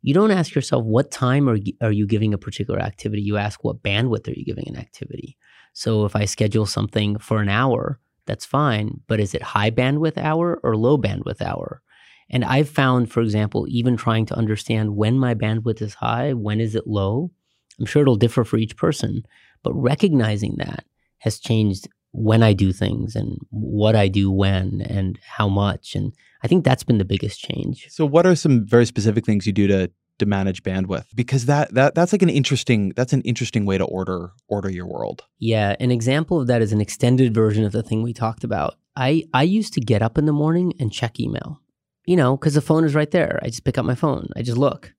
You 0.00 0.14
don't 0.14 0.30
ask 0.30 0.54
yourself, 0.54 0.86
what 0.86 1.10
time 1.10 1.50
are, 1.50 1.58
are 1.82 1.92
you 1.92 2.06
giving 2.06 2.32
a 2.32 2.38
particular 2.38 2.80
activity? 2.80 3.20
You 3.20 3.36
ask, 3.36 3.62
what 3.62 3.82
bandwidth 3.82 4.26
are 4.28 4.34
you 4.34 4.46
giving 4.46 4.66
an 4.66 4.78
activity? 4.78 5.36
So 5.74 6.06
if 6.06 6.16
I 6.16 6.24
schedule 6.24 6.64
something 6.64 7.18
for 7.18 7.42
an 7.42 7.50
hour, 7.50 8.00
that's 8.24 8.46
fine, 8.46 9.02
but 9.06 9.20
is 9.20 9.34
it 9.34 9.42
high 9.42 9.70
bandwidth 9.70 10.16
hour 10.16 10.60
or 10.62 10.78
low 10.78 10.96
bandwidth 10.96 11.42
hour? 11.42 11.82
And 12.30 12.44
I've 12.44 12.68
found, 12.68 13.10
for 13.10 13.20
example, 13.20 13.66
even 13.68 13.96
trying 13.96 14.26
to 14.26 14.34
understand 14.34 14.96
when 14.96 15.18
my 15.18 15.34
bandwidth 15.34 15.80
is 15.80 15.94
high, 15.94 16.32
when 16.32 16.60
is 16.60 16.74
it 16.74 16.86
low, 16.86 17.30
I'm 17.78 17.86
sure 17.86 18.02
it'll 18.02 18.16
differ 18.16 18.44
for 18.44 18.56
each 18.56 18.76
person, 18.76 19.22
but 19.62 19.74
recognizing 19.74 20.56
that 20.58 20.84
has 21.18 21.38
changed 21.38 21.88
when 22.12 22.42
I 22.42 22.54
do 22.54 22.72
things 22.72 23.14
and 23.14 23.36
what 23.50 23.94
I 23.94 24.08
do 24.08 24.30
when 24.30 24.80
and 24.80 25.18
how 25.22 25.48
much. 25.48 25.94
And 25.94 26.12
I 26.42 26.48
think 26.48 26.64
that's 26.64 26.84
been 26.84 26.98
the 26.98 27.04
biggest 27.04 27.40
change. 27.40 27.86
So 27.90 28.06
what 28.06 28.26
are 28.26 28.34
some 28.34 28.66
very 28.66 28.86
specific 28.86 29.26
things 29.26 29.46
you 29.46 29.52
do 29.52 29.66
to 29.68 29.90
to 30.18 30.24
manage 30.24 30.62
bandwidth? 30.62 31.04
Because 31.14 31.44
that 31.44 31.74
that 31.74 31.94
that's 31.94 32.12
like 32.12 32.22
an 32.22 32.30
interesting 32.30 32.92
that's 32.96 33.12
an 33.12 33.20
interesting 33.22 33.66
way 33.66 33.76
to 33.76 33.84
order 33.84 34.30
order 34.48 34.70
your 34.70 34.86
world. 34.86 35.24
Yeah, 35.38 35.76
an 35.78 35.90
example 35.90 36.40
of 36.40 36.46
that 36.46 36.62
is 36.62 36.72
an 36.72 36.80
extended 36.80 37.34
version 37.34 37.64
of 37.64 37.72
the 37.72 37.82
thing 37.82 38.02
we 38.02 38.14
talked 38.14 38.44
about. 38.44 38.76
I 38.96 39.24
I 39.34 39.42
used 39.42 39.74
to 39.74 39.80
get 39.80 40.00
up 40.00 40.16
in 40.16 40.24
the 40.24 40.32
morning 40.32 40.72
and 40.80 40.90
check 40.90 41.20
email 41.20 41.60
you 42.06 42.16
know, 42.16 42.36
because 42.36 42.54
the 42.54 42.60
phone 42.60 42.84
is 42.84 42.94
right 42.94 43.10
there. 43.10 43.38
I 43.42 43.46
just 43.46 43.64
pick 43.64 43.78
up 43.78 43.84
my 43.84 43.94
phone, 43.94 44.28
I 44.36 44.42
just 44.42 44.58
look. 44.58 44.94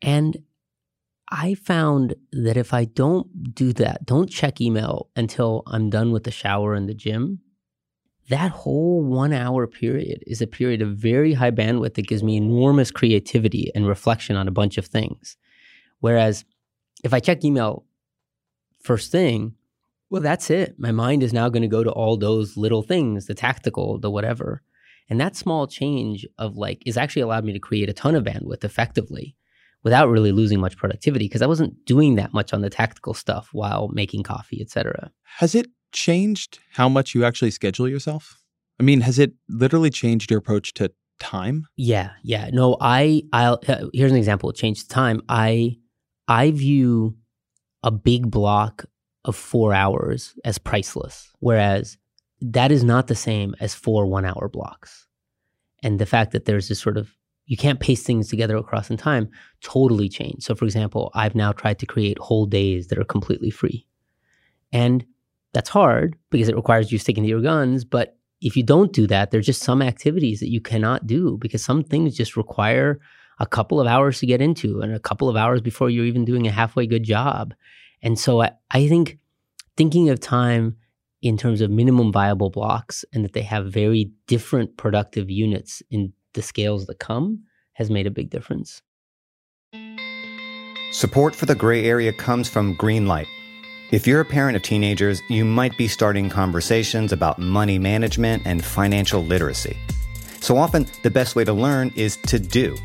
And 0.00 0.36
I 1.30 1.54
found 1.54 2.14
that 2.32 2.56
if 2.56 2.72
I 2.74 2.84
don't 2.84 3.54
do 3.54 3.72
that, 3.74 4.06
don't 4.06 4.30
check 4.30 4.60
email 4.60 5.10
until 5.16 5.62
I'm 5.66 5.90
done 5.90 6.12
with 6.12 6.24
the 6.24 6.30
shower 6.30 6.74
and 6.74 6.88
the 6.88 6.94
gym, 6.94 7.40
that 8.28 8.50
whole 8.50 9.02
one 9.02 9.32
hour 9.32 9.66
period 9.66 10.22
is 10.26 10.40
a 10.40 10.46
period 10.46 10.80
of 10.80 10.96
very 10.96 11.34
high 11.34 11.50
bandwidth 11.50 11.94
that 11.94 12.06
gives 12.06 12.22
me 12.22 12.36
enormous 12.36 12.90
creativity 12.90 13.70
and 13.74 13.86
reflection 13.86 14.36
on 14.36 14.48
a 14.48 14.52
bunch 14.52 14.78
of 14.78 14.86
things. 14.86 15.36
Whereas 16.00 16.44
if 17.02 17.12
I 17.12 17.20
check 17.20 17.44
email 17.44 17.84
first 18.82 19.10
thing, 19.10 19.54
well, 20.10 20.22
that's 20.22 20.50
it. 20.50 20.78
My 20.78 20.92
mind 20.92 21.22
is 21.22 21.32
now 21.32 21.48
going 21.48 21.62
to 21.62 21.68
go 21.68 21.82
to 21.82 21.90
all 21.90 22.16
those 22.16 22.56
little 22.56 22.82
things, 22.82 23.26
the 23.26 23.34
tactical, 23.34 23.98
the 23.98 24.10
whatever. 24.10 24.62
And 25.08 25.20
that 25.20 25.36
small 25.36 25.66
change 25.66 26.26
of 26.38 26.56
like 26.56 26.82
is 26.86 26.96
actually 26.96 27.22
allowed 27.22 27.44
me 27.44 27.52
to 27.52 27.58
create 27.58 27.88
a 27.88 27.92
ton 27.92 28.14
of 28.14 28.24
bandwidth 28.24 28.64
effectively 28.64 29.36
without 29.82 30.08
really 30.08 30.32
losing 30.32 30.60
much 30.60 30.76
productivity 30.76 31.26
because 31.26 31.42
I 31.42 31.46
wasn't 31.46 31.84
doing 31.84 32.16
that 32.16 32.32
much 32.32 32.52
on 32.52 32.62
the 32.62 32.70
tactical 32.70 33.14
stuff 33.14 33.50
while 33.52 33.88
making 33.92 34.22
coffee, 34.22 34.60
etc. 34.60 35.10
Has 35.36 35.54
it 35.54 35.66
changed 35.92 36.58
how 36.72 36.88
much 36.88 37.14
you 37.14 37.24
actually 37.24 37.50
schedule 37.50 37.88
yourself? 37.88 38.40
I 38.80 38.82
mean, 38.82 39.02
has 39.02 39.18
it 39.18 39.34
literally 39.48 39.90
changed 39.90 40.30
your 40.30 40.38
approach 40.38 40.74
to 40.74 40.90
time? 41.20 41.66
Yeah, 41.76 42.10
yeah. 42.22 42.50
No, 42.52 42.76
I 42.80 43.22
I'll 43.32 43.60
uh, 43.68 43.86
here's 43.92 44.10
an 44.10 44.18
example. 44.18 44.50
It 44.50 44.56
changed 44.56 44.90
time. 44.90 45.20
I 45.28 45.76
I 46.26 46.50
view 46.50 47.16
a 47.82 47.90
big 47.90 48.30
block 48.30 48.86
of 49.26 49.36
4 49.36 49.72
hours 49.72 50.34
as 50.44 50.58
priceless 50.58 51.30
whereas 51.40 51.96
that 52.40 52.72
is 52.72 52.84
not 52.84 53.06
the 53.06 53.14
same 53.14 53.54
as 53.60 53.74
four 53.74 54.06
one 54.06 54.24
hour 54.24 54.48
blocks. 54.48 55.06
And 55.82 55.98
the 55.98 56.06
fact 56.06 56.32
that 56.32 56.44
there's 56.46 56.68
this 56.68 56.80
sort 56.80 56.96
of, 56.96 57.10
you 57.46 57.56
can't 57.56 57.80
paste 57.80 58.06
things 58.06 58.28
together 58.28 58.56
across 58.56 58.90
in 58.90 58.96
time 58.96 59.28
totally 59.60 60.08
changed. 60.08 60.42
So, 60.42 60.54
for 60.54 60.64
example, 60.64 61.10
I've 61.14 61.34
now 61.34 61.52
tried 61.52 61.78
to 61.80 61.86
create 61.86 62.18
whole 62.18 62.46
days 62.46 62.86
that 62.88 62.98
are 62.98 63.04
completely 63.04 63.50
free. 63.50 63.86
And 64.72 65.04
that's 65.52 65.68
hard 65.68 66.16
because 66.30 66.48
it 66.48 66.56
requires 66.56 66.90
you 66.90 66.98
sticking 66.98 67.22
to 67.22 67.28
your 67.28 67.42
guns. 67.42 67.84
But 67.84 68.16
if 68.40 68.56
you 68.56 68.62
don't 68.62 68.92
do 68.92 69.06
that, 69.06 69.30
there's 69.30 69.46
just 69.46 69.62
some 69.62 69.82
activities 69.82 70.40
that 70.40 70.50
you 70.50 70.60
cannot 70.60 71.06
do 71.06 71.38
because 71.40 71.62
some 71.62 71.84
things 71.84 72.16
just 72.16 72.36
require 72.36 72.98
a 73.38 73.46
couple 73.46 73.80
of 73.80 73.86
hours 73.86 74.18
to 74.20 74.26
get 74.26 74.40
into 74.40 74.80
and 74.80 74.94
a 74.94 75.00
couple 75.00 75.28
of 75.28 75.36
hours 75.36 75.60
before 75.60 75.90
you're 75.90 76.04
even 76.04 76.24
doing 76.24 76.46
a 76.46 76.52
halfway 76.52 76.86
good 76.86 77.02
job. 77.02 77.54
And 78.02 78.18
so 78.18 78.42
I, 78.42 78.52
I 78.70 78.88
think 78.88 79.18
thinking 79.76 80.10
of 80.10 80.20
time 80.20 80.76
in 81.24 81.38
terms 81.38 81.62
of 81.62 81.70
minimum 81.70 82.12
viable 82.12 82.50
blocks 82.50 83.02
and 83.14 83.24
that 83.24 83.32
they 83.32 83.42
have 83.42 83.72
very 83.72 84.10
different 84.26 84.76
productive 84.76 85.30
units 85.30 85.82
in 85.90 86.12
the 86.34 86.42
scales 86.42 86.84
that 86.84 86.98
come 86.98 87.42
has 87.72 87.90
made 87.90 88.06
a 88.06 88.10
big 88.10 88.28
difference. 88.28 88.82
Support 90.92 91.34
for 91.34 91.46
the 91.46 91.54
gray 91.54 91.86
area 91.86 92.12
comes 92.12 92.48
from 92.48 92.76
Greenlight. 92.76 93.26
If 93.90 94.06
you're 94.06 94.20
a 94.20 94.24
parent 94.24 94.54
of 94.54 94.62
teenagers, 94.62 95.22
you 95.30 95.46
might 95.46 95.76
be 95.78 95.88
starting 95.88 96.28
conversations 96.28 97.10
about 97.10 97.38
money 97.38 97.78
management 97.78 98.42
and 98.44 98.62
financial 98.62 99.24
literacy. 99.24 99.78
So 100.40 100.58
often, 100.58 100.86
the 101.02 101.10
best 101.10 101.36
way 101.36 101.44
to 101.44 101.54
learn 101.54 101.90
is 101.96 102.18
to 102.26 102.38
do. 102.38 102.76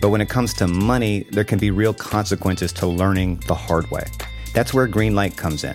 But 0.00 0.10
when 0.10 0.20
it 0.20 0.28
comes 0.28 0.54
to 0.54 0.68
money, 0.68 1.26
there 1.32 1.44
can 1.44 1.58
be 1.58 1.72
real 1.72 1.94
consequences 1.94 2.72
to 2.74 2.86
learning 2.86 3.42
the 3.48 3.56
hard 3.56 3.90
way. 3.90 4.04
That's 4.54 4.72
where 4.72 4.86
Greenlight 4.86 5.36
comes 5.36 5.64
in. 5.64 5.74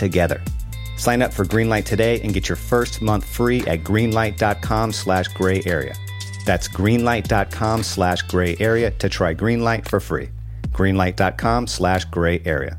together. 0.00 0.42
Sign 0.96 1.22
up 1.22 1.32
for 1.32 1.44
Greenlight 1.44 1.84
today 1.84 2.20
and 2.22 2.34
get 2.34 2.48
your 2.48 2.56
first 2.56 3.00
month 3.00 3.24
free 3.24 3.60
at 3.68 3.84
greenlight.com 3.84 4.92
slash 4.92 5.28
gray 5.28 5.62
area. 5.64 5.94
That's 6.44 6.66
greenlight.com 6.68 7.82
slash 7.84 8.22
gray 8.22 8.56
area 8.58 8.90
to 8.90 9.08
try 9.08 9.34
Greenlight 9.34 9.88
for 9.88 10.00
free. 10.00 10.30
Greenlight.com 10.72 11.68
slash 11.68 12.04
gray 12.06 12.42
area. 12.44 12.78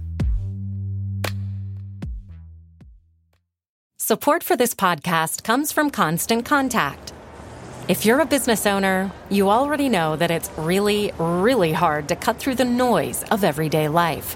Support 3.97 4.43
for 4.43 4.57
this 4.57 4.73
podcast 4.73 5.43
comes 5.43 5.71
from 5.71 5.89
Constant 5.89 6.43
Contact. 6.43 7.13
If 7.87 8.05
you're 8.05 8.19
a 8.19 8.25
business 8.25 8.65
owner, 8.65 9.11
you 9.29 9.49
already 9.49 9.89
know 9.89 10.15
that 10.15 10.31
it's 10.31 10.49
really, 10.57 11.11
really 11.17 11.71
hard 11.71 12.07
to 12.09 12.15
cut 12.15 12.37
through 12.37 12.55
the 12.55 12.65
noise 12.65 13.23
of 13.31 13.43
everyday 13.43 13.87
life. 13.87 14.35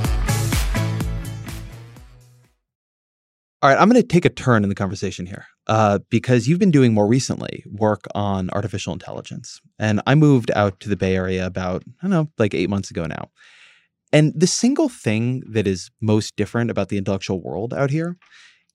All 3.63 3.69
right, 3.69 3.79
I'm 3.79 3.89
going 3.89 4.01
to 4.01 4.07
take 4.07 4.25
a 4.25 4.29
turn 4.29 4.63
in 4.63 4.69
the 4.69 4.75
conversation 4.75 5.27
here 5.27 5.45
uh, 5.67 5.99
because 6.09 6.47
you've 6.47 6.57
been 6.57 6.71
doing 6.71 6.95
more 6.95 7.05
recently 7.05 7.63
work 7.69 8.05
on 8.15 8.49
artificial 8.53 8.91
intelligence. 8.91 9.61
And 9.77 10.01
I 10.07 10.15
moved 10.15 10.49
out 10.55 10.79
to 10.79 10.89
the 10.89 10.95
Bay 10.95 11.15
Area 11.15 11.45
about, 11.45 11.83
I 11.85 12.01
don't 12.01 12.09
know, 12.09 12.27
like 12.39 12.55
eight 12.55 12.71
months 12.71 12.89
ago 12.89 13.05
now. 13.05 13.29
And 14.11 14.33
the 14.35 14.47
single 14.47 14.89
thing 14.89 15.43
that 15.47 15.67
is 15.67 15.91
most 16.01 16.35
different 16.35 16.71
about 16.71 16.89
the 16.89 16.97
intellectual 16.97 17.39
world 17.39 17.71
out 17.71 17.91
here 17.91 18.17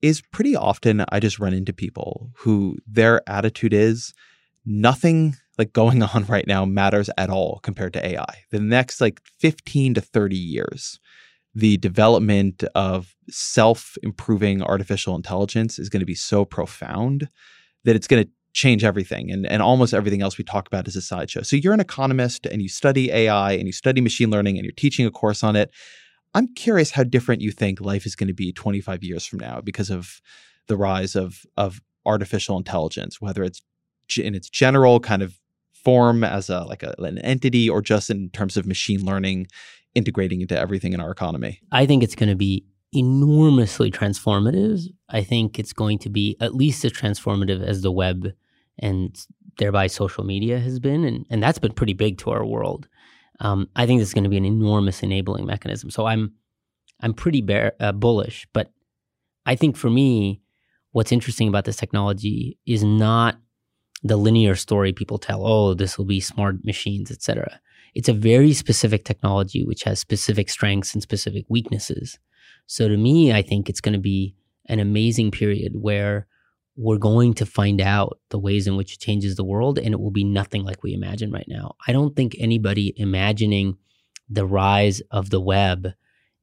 is 0.03 0.23
pretty 0.33 0.55
often 0.55 1.05
I 1.11 1.19
just 1.19 1.41
run 1.41 1.53
into 1.53 1.73
people 1.73 2.31
who 2.37 2.77
their 2.87 3.29
attitude 3.29 3.75
is 3.75 4.15
nothing 4.65 5.35
like 5.59 5.73
going 5.73 6.01
on 6.15 6.27
right 6.27 6.47
now 6.47 6.65
matters 6.65 7.11
at 7.19 7.29
all 7.29 7.59
compared 7.65 7.93
to 7.95 8.07
AI. 8.07 8.45
The 8.53 8.61
next 8.61 9.01
like 9.01 9.21
15 9.41 9.95
to 9.95 10.01
30 10.01 10.37
years 10.37 11.01
the 11.57 11.79
development 11.79 12.63
of 12.75 13.17
self 13.31 13.97
improving 14.03 14.63
artificial 14.63 15.17
intelligence 15.17 15.79
is 15.79 15.89
going 15.89 16.01
to 16.01 16.07
be 16.07 16.15
so 16.15 16.45
profound 16.45 17.31
that 17.85 17.97
it's 17.97 18.07
going 18.07 18.23
to 18.23 18.31
change 18.53 18.85
everything 18.85 19.31
and, 19.31 19.47
and 19.47 19.63
almost 19.63 19.95
everything 19.95 20.21
else 20.21 20.37
we 20.37 20.45
talk 20.45 20.67
about 20.67 20.87
is 20.87 20.97
a 20.97 21.01
sideshow. 21.01 21.41
So 21.41 21.57
you're 21.57 21.73
an 21.73 21.81
economist 21.81 22.45
and 22.45 22.61
you 22.61 22.69
study 22.69 23.11
AI 23.11 23.53
and 23.53 23.67
you 23.67 23.73
study 23.73 24.03
machine 24.03 24.31
learning 24.31 24.59
and 24.59 24.67
you're 24.67 24.73
teaching 24.73 25.07
a 25.07 25.11
course 25.11 25.43
on 25.43 25.57
it. 25.57 25.71
I'm 26.35 26.53
curious 26.55 26.91
how 26.91 27.05
different 27.05 27.41
you 27.41 27.53
think 27.53 27.81
life 27.81 28.05
is 28.05 28.15
going 28.15 28.29
to 28.29 28.35
be 28.35 28.53
25 28.53 29.03
years 29.03 29.25
from 29.25 29.41
now 29.41 29.63
because 29.63 29.89
of 29.89 30.21
the 30.67 30.77
rise 30.77 31.17
of 31.17 31.47
of 31.57 31.81
artificial 32.05 32.59
intelligence, 32.59 33.19
whether 33.19 33.43
it's 33.43 33.63
in 34.19 34.35
its 34.35 34.51
general 34.51 35.01
kind 35.01 35.23
of 35.23 35.41
form 35.73 36.23
as 36.23 36.51
a 36.51 36.65
like 36.65 36.83
a, 36.83 36.95
an 36.99 37.17
entity 37.19 37.71
or 37.71 37.81
just 37.81 38.11
in 38.11 38.29
terms 38.31 38.59
of 38.59 38.67
machine 38.67 39.05
learning 39.05 39.47
integrating 39.97 40.41
into 40.43 40.57
everything 40.57 40.93
in 40.93 41.01
our 41.01 41.11
economy? 41.11 41.61
I 41.73 41.87
think 41.87 42.05
it's 42.05 42.15
going 42.15 42.29
to 42.29 42.37
be 42.37 42.65
enormously 42.93 43.91
transformative. 43.91 44.83
I 45.09 45.25
think 45.25 45.59
it's 45.59 45.73
going 45.73 45.99
to 46.01 46.11
be 46.11 46.37
at 46.41 46.55
least 46.55 46.85
as 46.85 46.93
transformative 46.93 47.63
as 47.63 47.83
the 47.83 47.91
web 47.91 48.33
and 48.79 49.19
thereby 49.59 49.87
social 49.89 50.25
media 50.25 50.61
has 50.61 50.79
been. 50.79 51.05
And, 51.05 51.27
and 51.31 51.43
that's 51.43 51.59
been 51.59 51.73
pretty 51.73 51.95
big 51.95 52.19
to 52.19 52.31
our 52.31 52.45
world. 52.45 52.87
Um, 53.41 53.69
I 53.75 53.87
think 53.87 54.01
this 54.01 54.09
is 54.09 54.15
going 54.15 54.25
to 54.25 54.31
be 54.31 54.37
an 54.37 54.45
enormous 54.45 55.03
enabling 55.03 55.47
mechanism. 55.47 55.91
So 55.91 56.07
I'm 56.07 56.35
I'm 57.03 57.13
pretty 57.13 57.43
bear, 57.43 57.75
uh, 57.79 57.93
bullish, 57.93 58.47
but 58.55 58.73
I 59.45 59.55
think 59.55 59.77
for 59.77 59.91
me, 59.91 60.41
what's 60.93 61.13
interesting 61.13 61.47
about 61.47 61.67
this 61.67 61.77
technology 61.77 62.59
is 62.65 62.83
not 62.83 63.39
the 64.03 64.17
linear 64.17 64.55
story 64.55 64.95
people 64.95 65.19
tell. 65.19 65.47
Oh, 65.47 65.75
this 65.75 65.99
will 65.99 66.07
be 66.07 66.21
smart 66.21 66.65
machines, 66.65 67.11
etc. 67.11 67.61
It's 67.97 68.11
a 68.11 68.13
very 68.13 68.53
specific 68.53 69.07
technology 69.07 69.65
which 69.65 69.85
has 69.85 69.99
specific 69.99 70.51
strengths 70.51 70.93
and 70.93 71.03
specific 71.03 71.47
weaknesses. 71.49 72.19
So 72.67 72.89
to 72.89 72.97
me, 72.99 73.33
I 73.33 73.41
think 73.41 73.71
it's 73.71 73.81
going 73.81 73.95
to 73.95 73.99
be 73.99 74.35
an 74.67 74.81
amazing 74.81 75.31
period 75.31 75.73
where 75.81 76.27
we're 76.77 76.99
going 76.99 77.33
to 77.33 77.47
find 77.47 77.81
out 77.81 78.19
the 78.29 78.39
ways 78.39 78.67
in 78.67 78.77
which 78.77 78.93
it 78.93 79.01
changes 79.01 79.37
the 79.37 79.45
world 79.45 79.79
and 79.79 79.95
it 79.95 80.01
will 80.01 80.11
be 80.11 80.25
nothing 80.25 80.63
like 80.63 80.83
we 80.83 80.93
imagine 80.93 81.33
right 81.33 81.49
now. 81.49 81.75
I 81.89 81.93
don't 81.93 82.15
think 82.15 82.37
anybody 82.39 82.93
imagining 82.99 83.79
the 84.29 84.45
rise 84.45 85.01
of 85.11 85.31
the 85.31 85.41
web 85.41 85.87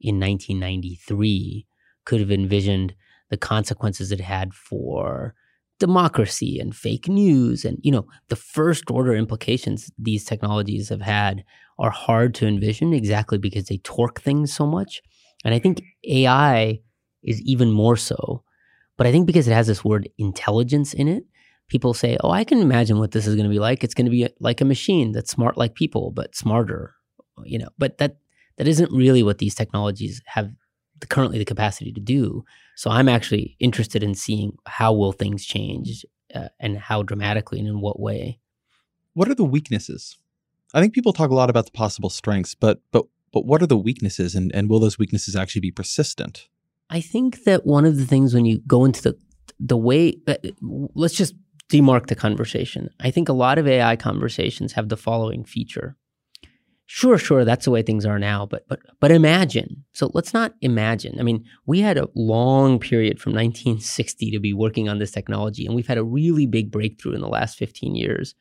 in 0.02 0.20
1993 0.20 1.68
could 2.04 2.20
have 2.20 2.32
envisioned 2.32 2.96
the 3.30 3.38
consequences 3.38 4.12
it 4.12 4.22
had 4.22 4.56
for 4.56 5.36
democracy 5.80 6.60
and 6.60 6.76
fake 6.76 7.08
news 7.08 7.66
and 7.66 7.78
you 7.82 7.91
know 7.91 8.06
the 8.30 8.36
first 8.36 8.90
order 8.90 9.14
implications 9.14 9.91
these 9.98 10.24
technologies 10.24 10.90
have 10.90 11.02
had 11.02 11.44
are 11.80 11.90
hard 11.90 12.34
to 12.36 12.48
envision 12.48 12.94
exactly 12.94 13.38
because 13.38 13.66
they 13.66 13.78
torque 13.80 14.22
things 14.22 14.54
so 14.54 14.66
much. 14.66 15.02
And 15.44 15.54
i 15.54 15.60
think 15.60 15.82
ai 16.08 16.80
is 17.24 17.41
even 17.41 17.72
more 17.72 17.98
so 17.98 18.44
but 18.98 19.08
i 19.08 19.12
think 19.12 19.28
because 19.28 19.48
it 19.48 19.54
has 19.54 19.68
this 19.68 19.84
word 19.84 20.08
intelligence 20.18 20.94
in 20.94 21.08
it 21.08 21.26
people 21.68 21.94
say 21.94 22.18
oh 22.24 22.30
i 22.32 22.44
can 22.44 22.60
imagine 22.60 23.00
what 23.00 23.12
this 23.12 23.28
is 23.28 23.36
going 23.36 23.45
to 23.45 23.50
be 23.50 23.60
like. 23.60 23.84
It's 23.84 23.94
going 23.94 24.06
to 24.06 24.12
be 24.12 24.28
like 24.40 24.62
a 24.62 24.66
machine 24.66 25.12
that's 25.12 25.32
smart 25.32 25.58
like 25.58 25.76
people 25.76 26.12
but 26.12 26.36
smarter 26.36 26.94
you 27.44 27.58
know 27.58 27.70
but 27.78 27.98
that 27.98 28.18
that 28.58 28.68
isn't 28.68 28.91
really 28.91 29.24
what 29.24 29.40
these 29.40 29.56
technologies 29.56 30.22
have 30.26 30.52
the, 31.04 31.08
currently 31.08 31.38
the 31.38 31.46
capacity 31.46 31.92
to 31.92 32.00
do. 32.00 32.44
So 32.76 32.90
I'm 32.90 33.10
actually 33.10 33.56
interested 33.60 34.04
in 34.04 34.16
seeing 34.16 34.58
how 34.66 34.94
will 34.94 35.12
things 35.12 35.46
change 35.46 36.06
uh, 36.34 36.48
and 36.60 36.78
how 36.78 37.04
dramatically 37.04 37.60
and 37.60 37.68
in 37.68 37.82
what 37.82 38.00
way. 38.00 38.40
What 39.14 39.30
are 39.30 39.36
the 39.36 39.44
weaknesses? 39.44 40.18
I 40.74 40.82
think 40.82 40.94
people 40.94 41.14
talk 41.14 41.30
a 41.30 41.36
lot 41.36 41.50
about 41.50 41.66
the 41.66 41.72
possible 41.72 42.10
strengths, 42.10 42.56
but 42.56 42.82
but 42.92 43.06
but 43.32 43.46
what 43.46 43.62
are 43.62 43.68
the 43.68 43.78
weaknesses 43.78 44.34
and, 44.36 44.52
and 44.56 44.70
will 44.70 44.80
those 44.80 44.98
weaknesses 44.98 45.36
actually 45.36 45.62
be 45.62 45.72
persistent? 45.72 46.48
I 46.90 47.02
think 47.02 47.44
that 47.44 47.66
one 47.66 47.86
of 47.86 47.98
the 47.98 48.06
things 48.06 48.34
when 48.34 48.46
you 48.46 48.60
go 48.66 48.86
into 48.86 49.02
the 49.02 49.18
the 49.60 49.78
way 49.78 50.16
uh, 50.28 50.36
let's 50.96 51.14
just 51.14 51.36
demark 51.70 52.08
the 52.08 52.16
conversation. 52.16 52.90
I 53.00 53.12
think 53.12 53.30
a 53.30 53.34
lot 53.34 53.58
of 53.58 53.68
AI 53.68 53.96
conversations 53.96 54.74
have 54.74 54.90
the 54.90 54.98
following 54.98 55.44
feature 55.44 55.96
sure, 56.86 57.18
sure, 57.18 57.46
that's 57.46 57.66
the 57.66 57.72
way 57.72 57.82
things 57.82 58.06
are 58.06 58.20
now, 58.20 58.46
but 58.46 58.68
but 58.68 58.80
but 59.00 59.12
imagine. 59.12 59.84
So 59.94 60.12
let's 60.14 60.34
not 60.34 60.54
imagine. 60.62 61.20
I 61.20 61.24
mean, 61.24 61.46
we 61.66 61.80
had 61.80 61.98
a 61.98 62.10
long 62.16 62.80
period 62.80 63.20
from 63.20 63.34
1960 63.34 64.32
to 64.32 64.40
be 64.40 64.54
working 64.54 64.90
on 64.90 65.00
this 65.00 65.12
technology, 65.12 65.66
and 65.66 65.76
we've 65.76 65.88
had 65.88 65.98
a 65.98 66.04
really 66.04 66.46
big 66.46 66.72
breakthrough 66.72 67.14
in 67.14 67.22
the 67.22 67.28
last 67.28 67.58
15 67.58 67.96
years. 67.96 68.36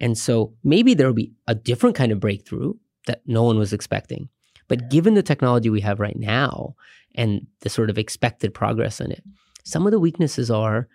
And 0.00 0.18
so 0.18 0.54
maybe 0.64 0.94
there 0.94 1.06
will 1.06 1.14
be 1.14 1.32
a 1.46 1.54
different 1.54 1.94
kind 1.94 2.10
of 2.10 2.20
breakthrough 2.20 2.74
that 3.06 3.22
no 3.26 3.42
one 3.42 3.58
was 3.58 3.72
expecting. 3.72 4.28
But 4.68 4.90
given 4.90 5.14
the 5.14 5.22
technology 5.22 5.70
we 5.70 5.80
have 5.82 6.00
right 6.00 6.18
now 6.18 6.74
and 7.14 7.46
the 7.60 7.68
sort 7.68 7.90
of 7.90 7.98
expected 7.98 8.54
progress 8.54 9.00
in 9.00 9.12
it, 9.12 9.22
some 9.64 9.86
of 9.86 9.92
the 9.92 10.00
weaknesses 10.00 10.50
are, 10.50 10.88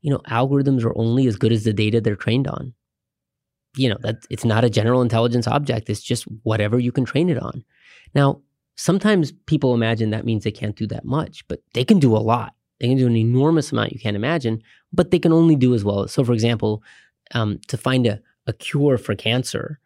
you 0.00 0.10
know, 0.10 0.20
algorithms 0.28 0.84
are 0.84 0.96
only 0.96 1.26
as 1.26 1.36
good 1.36 1.52
as 1.52 1.64
the 1.64 1.72
data 1.72 2.00
they're 2.00 2.16
trained 2.16 2.46
on 2.46 2.72
you 3.76 3.88
know 3.88 3.98
that 4.00 4.16
it's 4.30 4.44
not 4.44 4.64
a 4.64 4.70
general 4.70 5.02
intelligence 5.02 5.46
object 5.46 5.90
it's 5.90 6.02
just 6.02 6.24
whatever 6.42 6.78
you 6.78 6.92
can 6.92 7.04
train 7.04 7.28
it 7.28 7.38
on. 7.38 7.64
Now 8.14 8.40
sometimes 8.76 9.32
people 9.46 9.74
imagine 9.74 10.10
that 10.10 10.24
means 10.24 10.44
they 10.44 10.50
can't 10.50 10.76
do 10.76 10.86
that 10.88 11.04
much 11.04 11.46
but 11.48 11.60
they 11.74 11.84
can 11.84 11.98
do 11.98 12.16
a 12.16 12.18
lot. 12.18 12.54
They 12.80 12.88
can 12.88 12.98
do 12.98 13.06
an 13.06 13.16
enormous 13.16 13.72
amount 13.72 13.92
you 13.92 14.00
can't 14.00 14.16
imagine 14.16 14.62
but 14.92 15.10
they 15.10 15.18
can 15.18 15.32
only 15.32 15.56
do 15.56 15.74
as 15.74 15.84
well. 15.84 16.08
So 16.08 16.24
for 16.24 16.32
example 16.32 16.82
um, 17.32 17.60
to 17.68 17.76
find 17.76 18.06
a, 18.06 18.20
a 18.46 18.52
cure 18.52 18.98
for 18.98 19.14
cancer 19.14 19.80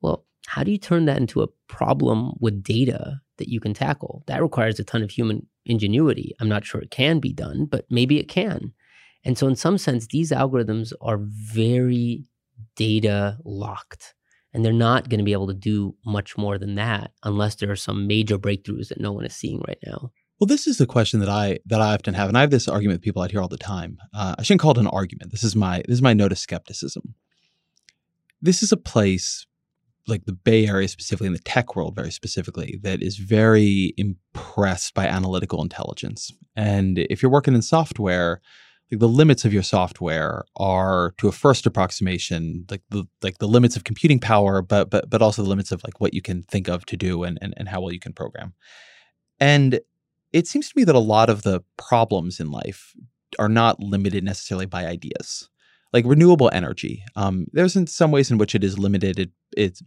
well 0.00 0.24
how 0.46 0.62
do 0.62 0.70
you 0.70 0.78
turn 0.78 1.06
that 1.06 1.18
into 1.18 1.42
a 1.42 1.48
problem 1.68 2.34
with 2.40 2.62
data 2.62 3.20
that 3.38 3.48
you 3.48 3.60
can 3.60 3.74
tackle? 3.74 4.22
That 4.26 4.42
requires 4.42 4.78
a 4.78 4.84
ton 4.84 5.02
of 5.02 5.10
human 5.10 5.46
ingenuity. 5.66 6.34
I'm 6.38 6.48
not 6.48 6.64
sure 6.64 6.80
it 6.80 6.90
can 6.90 7.18
be 7.20 7.32
done 7.32 7.66
but 7.66 7.86
maybe 7.90 8.18
it 8.18 8.28
can. 8.28 8.72
And 9.24 9.38
so 9.38 9.46
in 9.46 9.56
some 9.56 9.78
sense 9.78 10.06
these 10.06 10.30
algorithms 10.30 10.92
are 11.00 11.18
very 11.18 12.24
data 12.76 13.38
locked. 13.44 14.14
And 14.52 14.64
they're 14.64 14.72
not 14.72 15.08
going 15.08 15.18
to 15.18 15.24
be 15.24 15.32
able 15.32 15.48
to 15.48 15.54
do 15.54 15.96
much 16.06 16.38
more 16.38 16.58
than 16.58 16.76
that 16.76 17.10
unless 17.24 17.56
there 17.56 17.70
are 17.70 17.76
some 17.76 18.06
major 18.06 18.38
breakthroughs 18.38 18.88
that 18.88 19.00
no 19.00 19.12
one 19.12 19.24
is 19.24 19.34
seeing 19.34 19.60
right 19.66 19.78
now. 19.84 20.12
Well, 20.38 20.46
this 20.46 20.66
is 20.66 20.78
the 20.78 20.86
question 20.86 21.20
that 21.20 21.28
I 21.28 21.58
that 21.66 21.80
I 21.80 21.94
often 21.94 22.14
have, 22.14 22.28
and 22.28 22.36
I 22.36 22.40
have 22.40 22.50
this 22.50 22.68
argument 22.68 22.98
with 22.98 23.04
people 23.04 23.22
out 23.22 23.30
here 23.30 23.40
all 23.40 23.48
the 23.48 23.56
time. 23.56 23.98
Uh, 24.12 24.34
I 24.38 24.42
shouldn't 24.42 24.60
call 24.60 24.72
it 24.72 24.78
an 24.78 24.86
argument. 24.88 25.30
This 25.30 25.44
is 25.44 25.56
my 25.56 25.78
this 25.86 25.94
is 25.94 26.02
my 26.02 26.12
note 26.12 26.32
of 26.32 26.38
skepticism. 26.38 27.14
This 28.42 28.62
is 28.62 28.72
a 28.72 28.76
place 28.76 29.46
like 30.06 30.24
the 30.26 30.32
Bay 30.32 30.66
Area 30.66 30.88
specifically, 30.88 31.28
in 31.28 31.32
the 31.32 31.38
tech 31.40 31.76
world 31.76 31.94
very 31.94 32.10
specifically, 32.10 32.78
that 32.82 33.02
is 33.02 33.16
very 33.16 33.94
impressed 33.96 34.94
by 34.94 35.06
analytical 35.06 35.62
intelligence. 35.62 36.30
And 36.54 36.98
if 36.98 37.22
you're 37.22 37.30
working 37.30 37.54
in 37.54 37.62
software, 37.62 38.42
like 38.94 39.00
the 39.00 39.08
limits 39.08 39.44
of 39.44 39.52
your 39.52 39.62
software 39.62 40.44
are 40.56 41.14
to 41.18 41.28
a 41.28 41.32
first 41.32 41.66
approximation 41.66 42.64
like 42.70 42.82
the 42.90 43.04
like 43.22 43.38
the 43.38 43.48
limits 43.48 43.76
of 43.76 43.84
computing 43.84 44.20
power 44.20 44.62
but 44.62 44.90
but 44.90 45.10
but 45.10 45.20
also 45.20 45.42
the 45.42 45.48
limits 45.48 45.72
of 45.72 45.82
like 45.84 46.00
what 46.00 46.14
you 46.14 46.22
can 46.22 46.42
think 46.42 46.68
of 46.68 46.86
to 46.86 46.96
do 46.96 47.24
and 47.24 47.38
and, 47.42 47.54
and 47.56 47.68
how 47.68 47.80
well 47.80 47.92
you 47.92 48.00
can 48.00 48.12
program. 48.12 48.54
And 49.40 49.80
it 50.32 50.46
seems 50.46 50.68
to 50.68 50.74
me 50.76 50.84
that 50.84 50.94
a 50.94 51.00
lot 51.00 51.28
of 51.28 51.42
the 51.42 51.62
problems 51.76 52.40
in 52.40 52.50
life 52.50 52.94
are 53.38 53.48
not 53.48 53.80
limited 53.80 54.24
necessarily 54.24 54.66
by 54.66 54.86
ideas. 54.86 55.48
Like 55.92 56.04
renewable 56.06 56.50
energy 56.52 57.04
um, 57.16 57.46
there's 57.52 57.76
in 57.76 57.86
some 57.86 58.10
ways 58.10 58.30
in 58.30 58.38
which 58.38 58.54
it 58.54 58.64
is 58.64 58.78
limited 58.78 59.18
it, 59.18 59.30
it's 59.56 59.82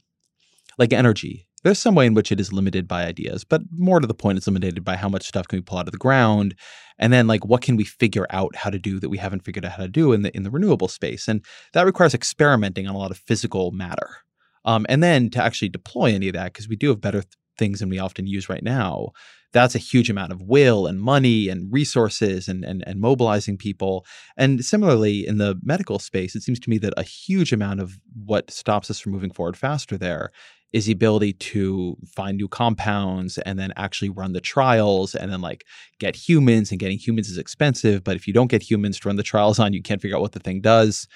like 0.78 0.94
energy 0.94 1.48
there's 1.68 1.80
some 1.80 1.96
way 1.96 2.06
in 2.06 2.14
which 2.14 2.32
it 2.32 2.40
is 2.40 2.54
limited 2.54 2.88
by 2.88 3.04
ideas, 3.04 3.44
but 3.44 3.62
more 3.74 4.00
to 4.00 4.08
the 4.08 4.14
point, 4.14 4.38
it's 4.38 4.48
limited 4.48 4.86
by 4.86 4.96
how 4.96 5.10
much 5.10 5.28
stuff 5.28 5.50
can 5.50 5.58
we 5.58 5.64
pull 5.64 5.78
out 5.78 5.88
of 5.88 5.92
the 5.92 5.98
ground, 5.98 6.56
and 6.98 7.12
then 7.12 7.28
like 7.28 7.46
what 7.46 7.62
can 7.62 7.76
we 7.76 7.84
figure 7.84 8.26
out 8.30 8.56
how 8.56 8.70
to 8.70 8.80
do 8.80 9.02
that 9.02 9.10
we 9.10 9.18
haven't 9.18 9.44
figured 9.44 9.66
out 9.66 9.74
how 9.74 9.84
to 9.84 9.90
do 9.90 10.14
in 10.14 10.22
the 10.22 10.34
in 10.36 10.44
the 10.44 10.50
renewable 10.50 10.88
space, 10.88 11.28
and 11.28 11.44
that 11.74 11.86
requires 11.86 12.14
experimenting 12.14 12.88
on 12.88 12.96
a 12.96 12.98
lot 12.98 13.12
of 13.12 13.18
physical 13.18 13.72
matter, 13.72 14.16
um, 14.64 14.86
and 14.88 15.04
then 15.04 15.30
to 15.30 15.44
actually 15.44 15.68
deploy 15.68 16.14
any 16.14 16.30
of 16.30 16.34
that 16.36 16.54
because 16.54 16.70
we 16.70 16.78
do 16.78 16.88
have 16.88 17.02
better 17.02 17.22
th- 17.22 17.34
things 17.58 17.80
than 17.80 17.90
we 17.90 18.00
often 18.00 18.28
use 18.28 18.48
right 18.48 18.64
now. 18.64 19.10
That's 19.52 19.76
a 19.76 19.80
huge 19.80 20.10
amount 20.10 20.32
of 20.32 20.42
will 20.42 20.88
and 20.88 21.02
money 21.02 21.50
and 21.50 21.72
resources 21.72 22.48
and, 22.48 22.64
and 22.64 22.82
and 22.88 23.02
mobilizing 23.02 23.58
people. 23.58 24.06
And 24.38 24.64
similarly, 24.64 25.28
in 25.28 25.38
the 25.38 25.60
medical 25.64 26.00
space, 26.00 26.34
it 26.34 26.44
seems 26.44 26.62
to 26.62 26.70
me 26.70 26.78
that 26.78 26.94
a 26.96 27.04
huge 27.04 27.52
amount 27.52 27.82
of 27.82 27.98
what 28.26 28.52
stops 28.52 28.90
us 28.90 29.02
from 29.02 29.12
moving 29.12 29.32
forward 29.32 29.58
faster 29.58 29.98
there 29.98 30.32
is 30.74 30.86
the 30.86 30.92
ability 30.92 31.34
to 31.34 31.96
find 32.16 32.38
new 32.38 32.48
compounds 32.48 33.38
and 33.40 33.58
then 33.58 33.72
actually 33.78 34.10
run 34.10 34.34
the 34.34 34.42
trials 34.42 35.16
and 35.16 35.32
then 35.32 35.42
like 35.42 35.66
get 36.00 36.16
humans 36.16 36.72
and 36.72 36.80
getting 36.80 36.98
humans 36.98 37.30
is 37.30 37.38
expensive 37.38 38.04
but 38.04 38.16
if 38.16 38.28
you 38.28 38.34
don't 38.34 38.52
get 38.52 38.70
humans 38.70 39.00
to 39.00 39.08
run 39.08 39.16
the 39.16 39.24
trials 39.24 39.60
on 39.60 39.74
you 39.74 39.82
can't 39.82 40.02
figure 40.02 40.18
out 40.18 40.22
what 40.22 40.34
the 40.34 40.40
thing 40.40 40.62
does. 40.62 41.08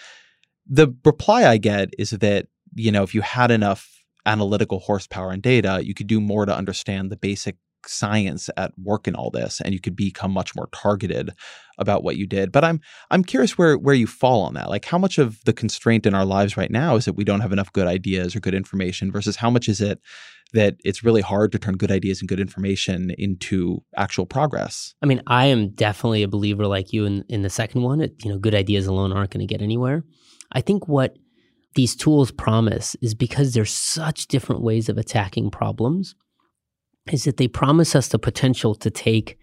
The 0.68 0.94
reply 1.03 1.45
i 1.45 1.57
get 1.57 1.90
is 1.98 2.11
that 2.11 2.48
you 2.76 2.91
know 2.91 3.03
if 3.03 3.14
you 3.14 3.22
had 3.22 3.52
enough 3.52 3.90
analytical 4.26 4.80
horsepower 4.80 5.32
and 5.32 5.41
data 5.41 5.82
you 5.84 5.94
could 5.94 6.07
do 6.07 6.22
more 6.22 6.45
to 6.45 6.56
understand 6.56 7.11
the 7.11 7.18
basic 7.18 7.57
science 7.87 8.49
at 8.57 8.71
work 8.81 9.07
in 9.07 9.15
all 9.15 9.29
this 9.29 9.61
and 9.61 9.73
you 9.73 9.79
could 9.79 9.95
become 9.95 10.31
much 10.31 10.55
more 10.55 10.69
targeted 10.71 11.31
about 11.77 12.03
what 12.03 12.15
you 12.15 12.27
did 12.27 12.51
but 12.51 12.63
i'm 12.63 12.79
i'm 13.09 13.23
curious 13.23 13.57
where 13.57 13.77
where 13.77 13.95
you 13.95 14.07
fall 14.07 14.43
on 14.43 14.53
that. 14.53 14.69
Like 14.69 14.85
how 14.85 14.97
much 14.97 15.17
of 15.17 15.43
the 15.45 15.53
constraint 15.53 16.05
in 16.05 16.13
our 16.13 16.25
lives 16.25 16.55
right 16.55 16.71
now 16.71 16.95
is 16.95 17.05
that 17.05 17.13
we 17.13 17.23
don't 17.23 17.41
have 17.41 17.51
enough 17.51 17.73
good 17.73 17.87
ideas 17.87 18.35
or 18.35 18.39
good 18.39 18.53
information 18.53 19.11
versus 19.11 19.35
how 19.35 19.49
much 19.49 19.67
is 19.67 19.81
it 19.81 19.99
that 20.53 20.75
it's 20.83 21.03
really 21.03 21.21
hard 21.21 21.51
to 21.53 21.59
turn 21.59 21.77
good 21.77 21.91
ideas 21.91 22.19
and 22.19 22.27
good 22.27 22.39
information 22.39 23.11
into 23.17 23.81
actual 23.95 24.25
progress? 24.25 24.93
I 25.01 25.05
mean 25.05 25.21
i 25.27 25.45
am 25.45 25.69
definitely 25.69 26.23
a 26.23 26.27
believer 26.27 26.67
like 26.67 26.93
you 26.93 27.05
in 27.05 27.23
in 27.29 27.41
the 27.41 27.49
second 27.49 27.81
one 27.81 28.01
it, 28.01 28.13
you 28.23 28.31
know 28.31 28.37
good 28.37 28.55
ideas 28.55 28.85
alone 28.85 29.11
aren't 29.11 29.31
going 29.31 29.45
to 29.45 29.51
get 29.51 29.63
anywhere. 29.63 30.03
I 30.51 30.61
think 30.61 30.87
what 30.87 31.17
these 31.75 31.95
tools 31.95 32.31
promise 32.31 32.95
is 33.01 33.15
because 33.15 33.53
there's 33.53 33.71
such 33.73 34.27
different 34.27 34.61
ways 34.61 34.89
of 34.89 34.97
attacking 34.97 35.49
problems 35.49 36.15
is 37.11 37.23
that 37.23 37.38
they 37.38 37.48
promise 37.48 37.95
us 37.95 38.07
the 38.07 38.19
potential 38.19 38.76
to 38.76 38.90
take 38.90 39.38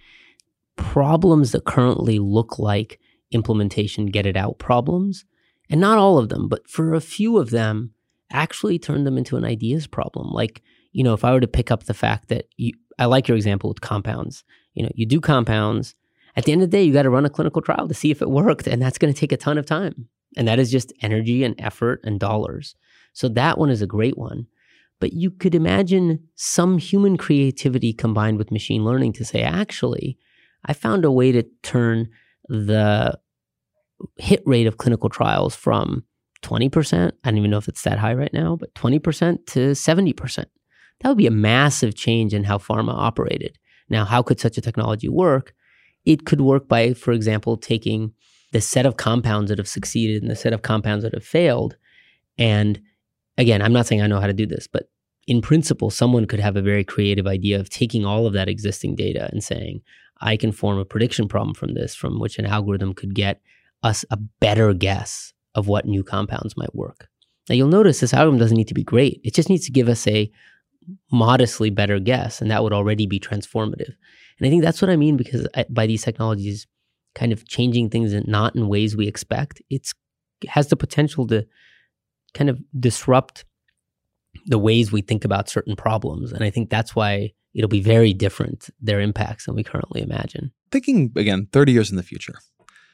problems 0.77 1.53
that 1.53 1.65
currently 1.65 2.19
look 2.19 2.59
like 2.59 3.01
implementation 3.31 4.07
get 4.07 4.27
it 4.27 4.37
out 4.37 4.59
problems, 4.59 5.25
and 5.71 5.81
not 5.81 5.99
all 5.99 6.19
of 6.19 6.29
them, 6.29 6.49
but 6.49 6.69
for 6.69 6.95
a 6.95 7.01
few 7.01 7.39
of 7.39 7.51
them, 7.51 7.93
actually 8.31 8.79
turn 8.79 9.05
them 9.05 9.19
into 9.19 9.37
an 9.37 9.45
ideas 9.45 9.87
problem. 9.87 10.31
Like, 10.31 10.63
you 10.93 11.03
know, 11.05 11.15
if 11.15 11.25
I 11.25 11.33
were 11.33 11.41
to 11.41 11.47
pick 11.47 11.71
up 11.71 11.85
the 11.85 11.95
fact 11.95 12.29
that 12.29 12.47
you, 12.57 12.73
I 12.99 13.07
like 13.07 13.29
your 13.29 13.37
example 13.37 13.69
with 13.69 13.81
compounds, 13.81 14.45
you 14.75 14.83
know, 14.83 14.91
you 14.95 15.07
do 15.07 15.21
compounds. 15.21 15.95
At 16.37 16.45
the 16.45 16.53
end 16.53 16.63
of 16.63 16.71
the 16.71 16.77
day, 16.77 16.85
you 16.85 16.93
got 16.93 17.03
to 17.03 17.11
run 17.11 17.27
a 17.27 17.31
clinical 17.31 17.63
trial 17.63 17.89
to 17.89 17.95
see 17.95 18.11
if 18.11 18.23
it 18.23 18.31
worked, 18.31 18.67
and 18.67 18.81
that's 18.81 18.99
going 18.99 19.13
to 19.13 19.19
take 19.19 19.33
a 19.33 19.37
ton 19.37 19.59
of 19.59 19.67
time. 19.67 20.09
And 20.37 20.47
that 20.47 20.59
is 20.59 20.71
just 20.71 20.93
energy 21.03 21.43
and 21.43 21.55
effort 21.59 22.01
and 22.05 22.21
dollars. 22.21 22.75
So 23.13 23.29
that 23.31 23.59
one 23.59 23.71
is 23.71 23.83
a 23.83 23.87
great 23.87 24.17
one. 24.17 24.47
But 25.01 25.13
you 25.13 25.31
could 25.31 25.55
imagine 25.55 26.29
some 26.35 26.79
human 26.79 27.17
creativity 27.17 27.93
combined 27.93 28.39
with 28.39 28.51
machine 28.51 28.85
learning 28.85 29.13
to 29.15 29.25
say, 29.25 29.43
actually, 29.43 30.19
I 30.65 30.73
found 30.73 31.05
a 31.05 31.13
way 31.13 31.33
to 31.33 31.45
turn 31.63 32.09
the 32.49 33.19
hit 34.17 34.43
rate 34.45 34.67
of 34.67 34.79
clinical 34.79 35.09
trials 35.09 35.55
from 35.55 36.05
20%, 36.43 37.13
I 37.25 37.31
don't 37.31 37.39
even 37.39 37.51
know 37.51 37.59
if 37.59 37.69
it's 37.69 37.83
that 37.83 37.99
high 37.99 38.15
right 38.15 38.33
now, 38.33 38.57
but 38.57 38.75
20% 38.75 39.47
to 39.47 39.59
70%. 39.71 40.45
That 41.01 41.09
would 41.09 41.19
be 41.19 41.27
a 41.27 41.33
massive 41.33 41.95
change 41.95 42.35
in 42.35 42.45
how 42.45 42.59
pharma 42.59 42.93
operated. 42.93 43.59
Now, 43.89 44.05
how 44.05 44.23
could 44.23 44.41
such 44.41 44.59
a 44.59 44.61
technology 44.61 45.09
work? 45.09 45.55
It 46.05 46.27
could 46.27 46.41
work 46.41 46.69
by, 46.69 46.95
for 46.95 47.13
example, 47.13 47.57
taking 47.57 48.13
the 48.53 48.61
set 48.61 48.87
of 48.87 48.97
compounds 48.97 49.49
that 49.49 49.59
have 49.59 49.69
succeeded 49.69 50.23
and 50.23 50.31
the 50.31 50.37
set 50.37 50.53
of 50.53 50.63
compounds 50.63 51.05
that 51.05 51.15
have 51.15 51.25
failed 51.25 51.77
and 52.39 52.81
again, 53.39 53.63
I'm 53.63 53.73
not 53.73 53.87
saying 53.87 54.03
I 54.03 54.07
know 54.07 54.21
how 54.21 54.27
to 54.27 54.35
do 54.35 54.47
this, 54.47 54.67
but 54.67 54.91
in 55.27 55.41
principle, 55.41 55.91
someone 55.91 56.27
could 56.27 56.41
have 56.41 56.57
a 56.57 56.63
very 56.63 56.85
creative 56.85 57.27
idea 57.27 57.59
of 57.61 57.71
taking 57.71 58.05
all 58.05 58.27
of 58.27 58.33
that 58.35 58.49
existing 58.49 58.97
data 58.97 59.29
and 59.33 59.43
saying, 59.43 59.81
I 60.21 60.37
can 60.37 60.53
form 60.53 60.79
a 60.79 60.85
prediction 60.85 61.29
problem 61.29 61.55
from 61.55 61.75
this, 61.75 61.95
from 61.95 62.19
which 62.19 62.39
an 62.39 62.47
algorithm 62.47 62.93
could 62.93 63.15
get 63.15 63.41
us 63.83 64.05
a 64.11 64.17
better 64.17 64.75
guess 64.75 65.33
of 65.55 65.69
what 65.69 65.87
new 65.87 66.03
compounds 66.03 66.57
might 66.57 66.75
work. 66.75 67.09
Now, 67.49 67.55
you'll 67.55 67.69
notice 67.69 68.01
this 68.01 68.13
algorithm 68.13 68.39
doesn't 68.39 68.57
need 68.57 68.69
to 68.69 68.75
be 68.75 68.85
great. 68.85 69.21
It 69.23 69.35
just 69.35 69.49
needs 69.49 69.65
to 69.67 69.73
give 69.73 69.89
us 69.89 70.07
a 70.07 70.31
modestly 71.13 71.71
better 71.71 71.99
guess, 71.99 72.41
and 72.41 72.51
that 72.51 72.63
would 72.63 72.73
already 72.73 73.07
be 73.07 73.21
transformative. 73.21 73.95
And 74.39 74.47
I 74.47 74.51
think 74.51 74.63
that's 74.63 74.83
what 74.83 74.91
I 74.91 74.97
mean 74.97 75.17
because 75.17 75.47
uh, 75.55 75.65
by 75.71 75.87
these 75.87 76.03
technologies 76.03 76.67
kind 77.15 77.33
of 77.33 77.47
changing 77.47 77.91
things 77.91 78.13
and 78.13 78.27
not 78.27 78.55
in 78.55 78.69
ways 78.69 78.97
we 78.97 79.07
expect, 79.07 79.63
it's 79.71 79.95
has 80.49 80.69
the 80.69 80.77
potential 80.77 81.27
to 81.27 81.47
kind 82.35 82.51
of 82.51 82.59
disrupt 82.79 83.45
the 84.47 84.59
ways 84.59 84.93
we 84.93 85.03
think 85.03 85.25
about 85.25 85.49
certain 85.49 85.77
problems. 85.77 86.33
And 86.33 86.45
I 86.45 86.51
think 86.51 86.71
that's 86.71 86.95
why 86.95 87.33
it'll 87.55 87.69
be 87.69 87.81
very 87.81 88.13
different, 88.13 88.71
their 88.81 89.01
impacts, 89.01 89.47
than 89.47 89.55
we 89.55 89.65
currently 89.65 90.03
imagine. 90.03 90.53
Thinking 90.71 91.13
again, 91.17 91.49
30 91.53 91.73
years 91.73 91.91
in 91.91 91.97
the 91.97 92.03
future. 92.03 92.39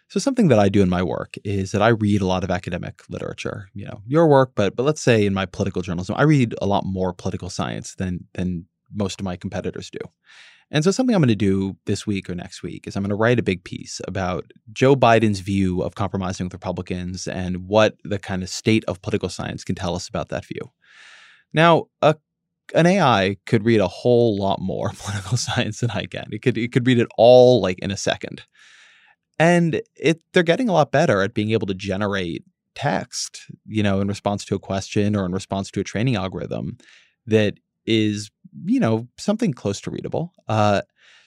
So 0.08 0.20
something 0.20 0.48
that 0.48 0.58
I 0.58 0.68
do 0.68 0.82
in 0.82 0.88
my 0.88 1.02
work 1.02 1.36
is 1.44 1.72
that 1.72 1.82
I 1.82 1.88
read 1.88 2.20
a 2.20 2.26
lot 2.26 2.44
of 2.44 2.50
academic 2.50 3.02
literature. 3.08 3.68
You 3.74 3.86
know, 3.86 4.02
your 4.06 4.26
work, 4.26 4.52
but 4.54 4.76
but 4.76 4.84
let's 4.84 5.00
say 5.00 5.26
in 5.26 5.34
my 5.34 5.46
political 5.46 5.82
journalism, 5.82 6.14
I 6.18 6.22
read 6.22 6.54
a 6.60 6.66
lot 6.66 6.84
more 6.84 7.12
political 7.12 7.50
science 7.50 7.94
than 7.94 8.26
than 8.34 8.66
most 8.92 9.20
of 9.20 9.24
my 9.24 9.36
competitors 9.36 9.90
do. 9.90 9.98
And 10.70 10.82
so, 10.82 10.90
something 10.90 11.14
I'm 11.14 11.22
going 11.22 11.28
to 11.28 11.36
do 11.36 11.76
this 11.86 12.06
week 12.06 12.28
or 12.28 12.34
next 12.34 12.62
week 12.62 12.86
is 12.86 12.96
I'm 12.96 13.02
going 13.02 13.10
to 13.10 13.14
write 13.14 13.38
a 13.38 13.42
big 13.42 13.64
piece 13.64 14.00
about 14.08 14.50
Joe 14.72 14.96
Biden's 14.96 15.40
view 15.40 15.82
of 15.82 15.94
compromising 15.94 16.46
with 16.46 16.54
Republicans 16.54 17.28
and 17.28 17.68
what 17.68 17.96
the 18.04 18.18
kind 18.18 18.42
of 18.42 18.48
state 18.48 18.84
of 18.86 19.02
political 19.02 19.28
science 19.28 19.64
can 19.64 19.74
tell 19.74 19.94
us 19.94 20.08
about 20.08 20.30
that 20.30 20.44
view. 20.44 20.72
Now, 21.52 21.86
a, 22.02 22.16
an 22.74 22.86
AI 22.86 23.36
could 23.46 23.64
read 23.64 23.80
a 23.80 23.88
whole 23.88 24.38
lot 24.38 24.60
more 24.60 24.90
political 24.98 25.36
science 25.36 25.80
than 25.80 25.90
I 25.90 26.06
can. 26.06 26.26
It 26.32 26.42
could 26.42 26.58
it 26.58 26.72
could 26.72 26.86
read 26.86 26.98
it 26.98 27.08
all 27.16 27.60
like 27.60 27.78
in 27.80 27.90
a 27.90 27.96
second, 27.96 28.42
and 29.38 29.80
it 29.96 30.22
they're 30.32 30.42
getting 30.42 30.68
a 30.68 30.72
lot 30.72 30.92
better 30.92 31.22
at 31.22 31.34
being 31.34 31.50
able 31.50 31.66
to 31.66 31.74
generate 31.74 32.44
text, 32.74 33.46
you 33.66 33.82
know, 33.82 34.00
in 34.00 34.08
response 34.08 34.44
to 34.44 34.54
a 34.54 34.58
question 34.58 35.14
or 35.14 35.24
in 35.24 35.32
response 35.32 35.70
to 35.70 35.80
a 35.80 35.84
training 35.84 36.16
algorithm 36.16 36.76
that 37.26 37.54
is 37.86 38.30
you 38.64 38.80
know, 38.80 39.08
something 39.18 39.52
close 39.52 39.80
to 39.82 39.90
readable. 39.90 40.32
Uh, 40.48 40.82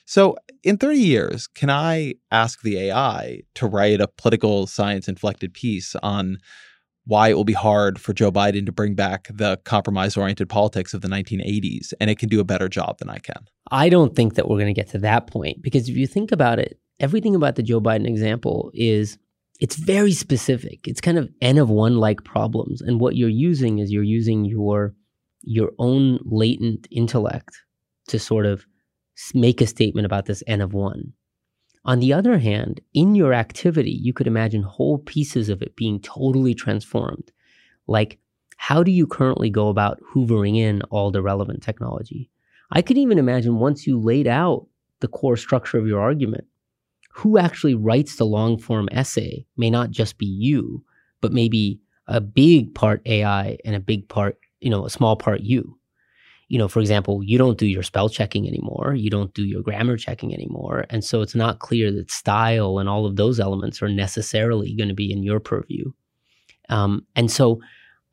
so 0.06 0.38
in 0.64 0.78
30 0.78 1.00
years, 1.00 1.48
can 1.48 1.70
I 1.70 2.16
ask 2.32 2.62
the 2.62 2.78
AI 2.78 3.42
to 3.56 3.68
write 3.68 4.00
a 4.00 4.08
political 4.08 4.66
science 4.66 5.08
inflected 5.08 5.54
piece 5.54 5.96
on 6.02 6.38
why 7.06 7.30
it 7.30 7.34
will 7.34 7.46
be 7.46 7.54
hard 7.54 8.00
for 8.00 8.14
Joe 8.14 8.32
Biden 8.32 8.66
to 8.66 8.72
bring 8.72 8.94
back 8.94 9.28
the 9.34 9.60
compromise 9.64 10.18
oriented 10.18 10.50
politics 10.50 10.94
of 10.94 11.02
the 11.02 11.08
1980s 11.08 11.94
and 12.00 12.10
it 12.10 12.20
can 12.20 12.30
do 12.30 12.40
a 12.40 12.46
better 12.46 12.68
job 12.68 13.00
than 13.00 13.10
I 13.10 13.18
can? 13.18 13.46
I 13.72 13.90
don't 13.90 14.16
think 14.16 14.36
that 14.36 14.48
we're 14.48 14.58
going 14.58 14.74
to 14.74 14.82
get 14.82 14.90
to 14.92 15.00
that 15.00 15.28
point 15.28 15.62
because 15.62 15.90
if 15.90 15.96
you 15.96 16.06
think 16.06 16.32
about 16.32 16.60
it, 16.60 16.80
everything 17.00 17.36
about 17.36 17.56
the 17.56 17.64
Joe 17.64 17.80
Biden 17.80 18.08
example 18.08 18.72
is 18.74 19.18
it's 19.60 19.76
very 19.76 20.12
specific. 20.12 20.88
It's 20.88 21.02
kind 21.02 21.18
of 21.18 21.30
N 21.42 21.58
of 21.58 21.70
one 21.70 21.98
like 21.98 22.24
problems. 22.24 22.82
And 22.82 23.00
what 23.00 23.16
you're 23.16 23.30
using 23.30 23.80
is 23.80 23.92
you're 23.92 24.04
using 24.04 24.46
your 24.46 24.94
your 25.42 25.72
own 25.80 26.20
latent 26.26 26.88
intellect 26.92 27.64
to 28.08 28.20
sort 28.20 28.46
of 28.46 28.66
make 29.34 29.62
a 29.62 29.68
statement 29.68 30.06
about 30.06 30.26
this 30.26 30.44
n 30.48 30.62
of 30.62 30.74
one. 30.74 31.14
On 31.86 32.00
the 32.00 32.14
other 32.14 32.38
hand, 32.38 32.82
in 32.94 33.16
your 33.16 33.34
activity, 33.34 33.92
you 33.92 34.14
could 34.14 34.28
imagine 34.28 34.62
whole 34.62 35.00
pieces 35.00 35.48
of 35.50 35.62
it 35.62 35.76
being 35.76 36.02
totally 36.02 36.54
transformed. 36.54 37.32
Like, 37.88 38.20
how 38.58 38.84
do 38.84 38.92
you 38.92 39.08
currently 39.08 39.50
go 39.50 39.70
about 39.70 40.02
hoovering 40.14 40.58
in 40.58 40.82
all 40.90 41.12
the 41.12 41.22
relevant 41.22 41.64
technology? 41.64 42.30
I 42.72 42.82
could 42.82 42.98
even 42.98 43.18
imagine 43.18 43.60
once 43.60 43.88
you 43.88 43.98
laid 44.00 44.28
out 44.28 44.68
the 45.00 45.08
core 45.08 45.38
structure 45.38 45.78
of 45.78 45.88
your 45.88 46.02
argument, 46.02 46.46
who 47.12 47.38
actually 47.38 47.76
writes 47.76 48.18
the 48.18 48.26
long 48.26 48.58
form 48.58 48.90
essay 48.92 49.46
may 49.56 49.70
not 49.70 49.92
just 49.92 50.18
be 50.18 50.26
you, 50.26 50.84
but 51.22 51.32
maybe 51.32 51.80
a 52.08 52.20
big 52.20 52.76
part 52.76 53.02
AI 53.06 53.58
and 53.64 53.76
a 53.76 53.80
big 53.80 54.08
part 54.10 54.38
you 54.60 54.70
know, 54.70 54.86
a 54.86 54.90
small 54.90 55.16
part 55.16 55.42
you. 55.42 55.78
You 56.50 56.58
know, 56.58 56.70
for 56.70 56.80
example, 56.80 57.22
you 57.24 57.38
don't 57.38 57.58
do 57.58 57.66
your 57.66 57.84
spell 57.84 58.08
checking 58.08 58.48
anymore. 58.48 58.96
You 58.96 59.10
don't 59.10 59.34
do 59.34 59.46
your 59.46 59.62
grammar 59.62 59.98
checking 59.98 60.34
anymore. 60.34 60.86
And 60.90 61.04
so 61.04 61.22
it's 61.22 61.36
not 61.36 61.60
clear 61.60 61.92
that 61.92 62.10
style 62.10 62.80
and 62.80 62.88
all 62.88 63.06
of 63.06 63.18
those 63.18 63.40
elements 63.40 63.82
are 63.82 63.90
necessarily 63.90 64.74
going 64.74 64.88
to 64.88 64.96
be 64.96 65.12
in 65.12 65.24
your 65.24 65.42
purview. 65.42 65.92
Um, 66.70 67.06
and 67.16 67.30
so 67.30 67.60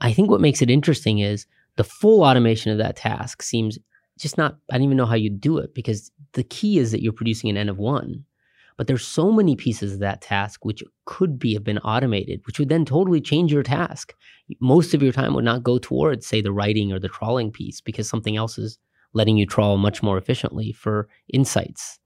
I 0.00 0.12
think 0.12 0.30
what 0.30 0.40
makes 0.40 0.62
it 0.62 0.70
interesting 0.70 1.20
is 1.20 1.46
the 1.76 1.84
full 1.84 2.24
automation 2.24 2.72
of 2.72 2.78
that 2.78 2.96
task 2.96 3.42
seems 3.42 3.78
just 4.18 4.36
not, 4.36 4.58
I 4.70 4.74
don't 4.74 4.84
even 4.84 4.96
know 4.96 5.06
how 5.06 5.14
you 5.14 5.30
do 5.30 5.58
it 5.58 5.74
because 5.74 6.10
the 6.32 6.44
key 6.44 6.78
is 6.78 6.90
that 6.90 7.02
you're 7.02 7.12
producing 7.12 7.50
an 7.50 7.56
N 7.56 7.68
of 7.68 7.78
one. 7.78 8.24
But 8.76 8.88
there's 8.88 9.06
so 9.06 9.30
many 9.30 9.54
pieces 9.54 9.94
of 9.94 9.98
that 10.00 10.20
task 10.20 10.64
which 10.64 10.82
could 11.04 11.38
be 11.38 11.54
have 11.54 11.62
been 11.62 11.78
automated, 11.78 12.40
which 12.46 12.58
would 12.58 12.68
then 12.68 12.84
totally 12.84 13.20
change 13.20 13.52
your 13.52 13.62
task. 13.62 14.14
Most 14.60 14.94
of 14.94 15.02
your 15.02 15.12
time 15.12 15.34
would 15.34 15.44
not 15.44 15.62
go 15.62 15.78
towards, 15.78 16.26
say, 16.26 16.40
the 16.40 16.52
writing 16.52 16.92
or 16.92 16.98
the 16.98 17.08
trawling 17.08 17.52
piece 17.52 17.80
because 17.80 18.08
something 18.08 18.36
else 18.36 18.58
is 18.58 18.78
letting 19.12 19.36
you 19.36 19.46
trawl 19.46 19.76
much 19.76 20.02
more 20.02 20.18
efficiently 20.18 20.72
for 20.72 21.08
insights. 21.32 22.00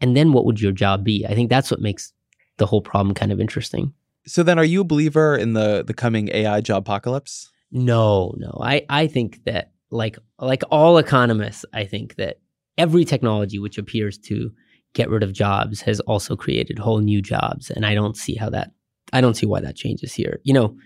And 0.00 0.16
then 0.16 0.32
what 0.32 0.46
would 0.46 0.60
your 0.60 0.72
job 0.72 1.04
be? 1.04 1.26
I 1.28 1.34
think 1.34 1.50
that's 1.50 1.70
what 1.70 1.80
makes 1.80 2.12
the 2.56 2.66
whole 2.66 2.80
problem 2.80 3.14
kind 3.14 3.32
of 3.32 3.40
interesting. 3.40 3.92
So 4.26 4.42
then 4.42 4.58
are 4.58 4.64
you 4.64 4.82
a 4.82 4.84
believer 4.84 5.36
in 5.36 5.52
the 5.54 5.84
the 5.86 5.94
coming 5.94 6.28
AI 6.32 6.60
job 6.60 6.82
apocalypse? 6.82 7.50
No, 7.70 8.34
no. 8.38 8.58
I, 8.62 8.84
I 8.88 9.06
think 9.06 9.44
that 9.44 9.72
like 9.90 10.18
like 10.38 10.62
all 10.70 10.98
economists, 10.98 11.64
I 11.72 11.84
think 11.84 12.16
that 12.16 12.40
every 12.76 13.04
technology 13.04 13.58
which 13.58 13.78
appears 13.78 14.18
to 14.18 14.52
get 14.94 15.10
rid 15.10 15.22
of 15.22 15.32
jobs 15.32 15.80
has 15.82 16.00
also 16.00 16.36
created 16.36 16.78
whole 16.78 17.00
new 17.00 17.22
jobs. 17.22 17.70
And 17.70 17.84
I 17.84 17.94
don't 17.94 18.16
see 18.16 18.34
how 18.34 18.50
that 18.50 18.72
I 19.12 19.20
don't 19.20 19.34
see 19.34 19.46
why 19.46 19.60
that 19.60 19.76
changes 19.76 20.12
here. 20.12 20.40
You 20.44 20.52
know, 20.52 20.76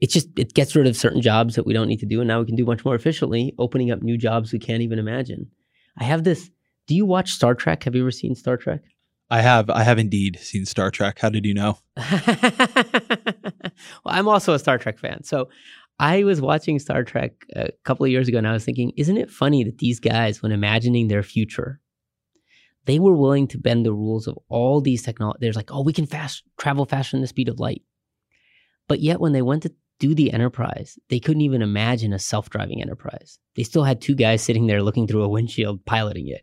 it 0.00 0.10
just 0.10 0.28
it 0.38 0.54
gets 0.54 0.74
rid 0.76 0.86
of 0.86 0.96
certain 0.96 1.20
jobs 1.20 1.54
that 1.54 1.66
we 1.66 1.72
don't 1.72 1.88
need 1.88 2.00
to 2.00 2.06
do 2.06 2.20
and 2.20 2.28
now 2.28 2.40
we 2.40 2.46
can 2.46 2.56
do 2.56 2.64
much 2.64 2.84
more 2.84 2.94
efficiently, 2.94 3.54
opening 3.58 3.90
up 3.90 4.02
new 4.02 4.16
jobs 4.16 4.52
we 4.52 4.58
can't 4.58 4.82
even 4.82 4.98
imagine. 4.98 5.50
I 5.98 6.04
have 6.04 6.24
this 6.24 6.50
do 6.86 6.94
you 6.94 7.04
watch 7.04 7.30
Star 7.30 7.54
Trek? 7.54 7.82
Have 7.84 7.94
you 7.94 8.02
ever 8.02 8.12
seen 8.12 8.34
Star 8.34 8.56
Trek? 8.56 8.82
I 9.28 9.40
have. 9.40 9.68
I 9.70 9.82
have 9.82 9.98
indeed 9.98 10.38
seen 10.40 10.66
Star 10.66 10.90
Trek. 10.90 11.18
How 11.18 11.30
did 11.30 11.44
you 11.44 11.52
know? 11.52 11.78
well, 11.96 12.12
I'm 14.06 14.28
also 14.28 14.54
a 14.54 14.58
Star 14.58 14.78
Trek 14.78 14.98
fan. 14.98 15.24
So 15.24 15.48
I 15.98 16.22
was 16.22 16.40
watching 16.40 16.78
Star 16.78 17.02
Trek 17.02 17.32
a 17.54 17.70
couple 17.84 18.04
of 18.04 18.12
years 18.12 18.28
ago 18.28 18.38
and 18.38 18.46
I 18.46 18.52
was 18.52 18.64
thinking, 18.64 18.92
isn't 18.96 19.16
it 19.16 19.30
funny 19.30 19.64
that 19.64 19.78
these 19.78 19.98
guys, 19.98 20.42
when 20.42 20.52
imagining 20.52 21.08
their 21.08 21.24
future, 21.24 21.80
they 22.86 22.98
were 22.98 23.14
willing 23.14 23.46
to 23.48 23.58
bend 23.58 23.84
the 23.84 23.92
rules 23.92 24.26
of 24.26 24.38
all 24.48 24.80
these 24.80 25.02
technologies. 25.02 25.40
There's 25.40 25.56
like, 25.56 25.72
oh, 25.72 25.82
we 25.82 25.92
can 25.92 26.06
fast 26.06 26.42
travel 26.58 26.86
faster 26.86 27.16
than 27.16 27.20
the 27.20 27.26
speed 27.26 27.48
of 27.48 27.60
light. 27.60 27.82
But 28.88 29.00
yet 29.00 29.20
when 29.20 29.32
they 29.32 29.42
went 29.42 29.64
to 29.64 29.74
do 29.98 30.14
the 30.14 30.32
enterprise, 30.32 30.98
they 31.08 31.18
couldn't 31.18 31.42
even 31.42 31.62
imagine 31.62 32.12
a 32.12 32.18
self-driving 32.18 32.80
enterprise. 32.80 33.38
They 33.56 33.62
still 33.62 33.84
had 33.84 34.00
two 34.00 34.14
guys 34.14 34.42
sitting 34.42 34.66
there 34.66 34.82
looking 34.82 35.06
through 35.06 35.22
a 35.22 35.28
windshield 35.28 35.84
piloting 35.84 36.28
it. 36.28 36.42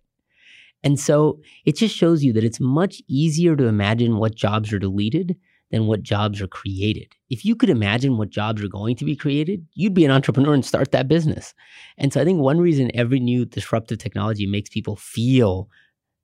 And 0.83 0.99
so 0.99 1.39
it 1.65 1.77
just 1.77 1.95
shows 1.95 2.23
you 2.23 2.33
that 2.33 2.43
it's 2.43 2.59
much 2.59 3.01
easier 3.07 3.55
to 3.55 3.67
imagine 3.67 4.17
what 4.17 4.35
jobs 4.35 4.73
are 4.73 4.79
deleted 4.79 5.37
than 5.71 5.87
what 5.87 6.03
jobs 6.03 6.41
are 6.41 6.47
created. 6.47 7.15
If 7.29 7.45
you 7.45 7.55
could 7.55 7.69
imagine 7.69 8.17
what 8.17 8.29
jobs 8.29 8.61
are 8.61 8.67
going 8.67 8.95
to 8.97 9.05
be 9.05 9.15
created, 9.15 9.65
you'd 9.73 9.93
be 9.93 10.05
an 10.05 10.11
entrepreneur 10.11 10.53
and 10.53 10.65
start 10.65 10.91
that 10.91 11.07
business. 11.07 11.53
And 11.97 12.11
so 12.11 12.19
I 12.19 12.25
think 12.25 12.39
one 12.39 12.59
reason 12.59 12.91
every 12.93 13.19
new 13.19 13.45
disruptive 13.45 13.97
technology 13.97 14.45
makes 14.45 14.69
people 14.69 14.97
feel, 14.97 15.69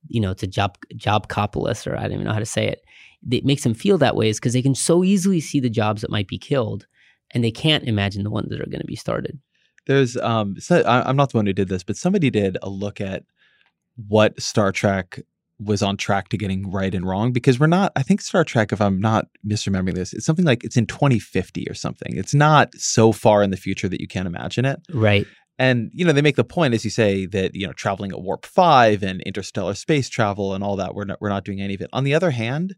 you 0.08 0.20
know, 0.20 0.32
it's 0.32 0.44
a 0.44 0.48
job 0.48 0.78
job 0.96 1.28
copulus, 1.28 1.86
or 1.86 1.98
I 1.98 2.04
don't 2.04 2.14
even 2.14 2.26
know 2.26 2.34
how 2.34 2.40
to 2.40 2.46
say 2.46 2.68
it. 2.68 2.84
It 3.32 3.46
makes 3.46 3.64
them 3.64 3.74
feel 3.74 3.98
that 3.98 4.16
way 4.16 4.30
is 4.30 4.40
because 4.40 4.54
they 4.54 4.62
can 4.62 4.76
so 4.76 5.04
easily 5.04 5.40
see 5.40 5.60
the 5.60 5.70
jobs 5.70 6.02
that 6.02 6.12
might 6.12 6.28
be 6.28 6.38
killed, 6.38 6.88
and 7.32 7.44
they 7.44 7.52
can't 7.52 7.84
imagine 7.86 8.24
the 8.24 8.30
ones 8.30 8.50
that 8.50 8.62
are 8.62 8.70
going 8.70 8.82
to 8.82 8.88
be 8.88 8.96
started. 8.96 9.40
There's 9.88 10.18
um, 10.18 10.60
so 10.60 10.82
I, 10.82 11.08
I'm 11.08 11.16
not 11.16 11.32
the 11.32 11.38
one 11.38 11.46
who 11.46 11.54
did 11.54 11.70
this, 11.70 11.84
but 11.84 11.98
somebody 11.98 12.30
did 12.30 12.58
a 12.62 12.70
look 12.70 13.02
at 13.02 13.24
what 14.08 14.40
Star 14.42 14.72
Trek 14.72 15.20
was 15.60 15.84
on 15.84 15.98
track 15.98 16.30
to 16.30 16.38
getting 16.38 16.72
right 16.72 16.96
and 16.96 17.06
wrong 17.06 17.34
because 17.34 17.60
we're 17.60 17.68
not 17.68 17.92
i 17.96 18.02
think 18.02 18.22
star 18.22 18.44
trek 18.44 18.72
if 18.72 18.80
i'm 18.80 19.00
not 19.00 19.28
misremembering 19.46 19.94
this 19.94 20.14
it's 20.14 20.26
something 20.26 20.46
like 20.46 20.64
it's 20.64 20.78
in 20.78 20.86
2050 20.86 21.68
or 21.70 21.74
something 21.74 22.16
it's 22.16 22.34
not 22.34 22.74
so 22.76 23.12
far 23.12 23.44
in 23.44 23.50
the 23.50 23.58
future 23.58 23.90
that 23.90 24.00
you 24.00 24.08
can't 24.08 24.28
imagine 24.28 24.64
it 24.64 24.80
right 24.94 25.28
and 25.60 25.92
you 25.94 26.06
know 26.06 26.12
they 26.14 26.22
make 26.22 26.38
the 26.38 26.44
point 26.44 26.74
as 26.74 26.84
you 26.84 26.90
say 26.90 27.28
that 27.28 27.54
you 27.54 27.68
know 27.68 27.74
traveling 27.74 28.12
at 28.12 28.22
warp 28.22 28.46
5 28.46 29.04
and 29.04 29.22
interstellar 29.22 29.76
space 29.76 30.10
travel 30.10 30.54
and 30.54 30.64
all 30.64 30.78
that 30.78 30.96
we're 30.96 31.06
not 31.06 31.22
we're 31.22 31.30
not 31.30 31.46
doing 31.46 31.62
any 31.62 31.76
of 31.76 31.82
it 31.82 31.90
on 31.94 32.04
the 32.04 32.16
other 32.16 32.32
hand 32.32 32.76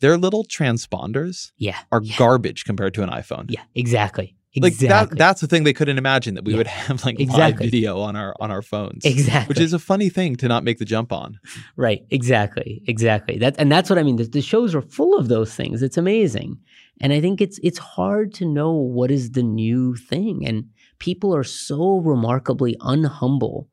their 0.00 0.16
little 0.16 0.44
transponders 0.44 1.50
yeah 1.58 1.78
are 1.92 2.00
yeah. 2.02 2.16
garbage 2.16 2.64
compared 2.64 2.94
to 2.94 3.02
an 3.02 3.10
iphone 3.10 3.46
yeah 3.48 3.64
exactly 3.74 4.36
Exactly. 4.52 4.88
Like 4.88 5.10
that 5.10 5.16
that's 5.16 5.40
the 5.40 5.46
thing 5.46 5.62
they 5.62 5.72
couldn't 5.72 5.96
imagine 5.96 6.34
that 6.34 6.44
we 6.44 6.52
yeah. 6.52 6.58
would 6.58 6.66
have 6.66 7.04
like 7.04 7.20
exactly. 7.20 7.66
live 7.66 7.70
video 7.70 8.00
on 8.00 8.16
our 8.16 8.34
on 8.40 8.50
our 8.50 8.62
phones. 8.62 9.04
Exactly. 9.04 9.48
Which 9.48 9.60
is 9.60 9.72
a 9.72 9.78
funny 9.78 10.08
thing 10.08 10.34
to 10.36 10.48
not 10.48 10.64
make 10.64 10.78
the 10.78 10.84
jump 10.84 11.12
on. 11.12 11.38
Right. 11.76 12.04
Exactly. 12.10 12.82
Exactly. 12.88 13.38
That 13.38 13.54
and 13.58 13.70
that's 13.70 13.88
what 13.88 13.96
I 13.96 14.02
mean. 14.02 14.16
The, 14.16 14.24
the 14.24 14.42
shows 14.42 14.74
are 14.74 14.82
full 14.82 15.16
of 15.16 15.28
those 15.28 15.54
things. 15.54 15.84
It's 15.84 15.96
amazing. 15.96 16.58
And 17.00 17.12
I 17.12 17.20
think 17.20 17.40
it's 17.40 17.60
it's 17.62 17.78
hard 17.78 18.34
to 18.34 18.44
know 18.44 18.72
what 18.72 19.12
is 19.12 19.30
the 19.30 19.44
new 19.44 19.94
thing. 19.94 20.44
And 20.44 20.64
people 21.00 21.34
are 21.34 21.44
so 21.44 21.98
remarkably 21.98 22.76
unhumble 22.80 23.66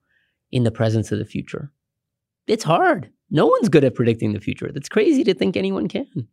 in 0.51 0.63
the 0.63 0.71
presence 0.71 1.11
of 1.11 1.19
the 1.19 1.25
future. 1.25 1.71
It's 2.47 2.63
hard. 2.63 3.11
No 3.29 3.45
one's 3.45 3.69
good 3.69 3.83
at 3.83 3.95
predicting 3.95 4.33
the 4.33 4.39
future. 4.39 4.71
That's 4.73 4.89
crazy 4.89 5.23
to 5.25 5.33
think 5.33 5.55
anyone 5.55 5.87
can 5.87 6.27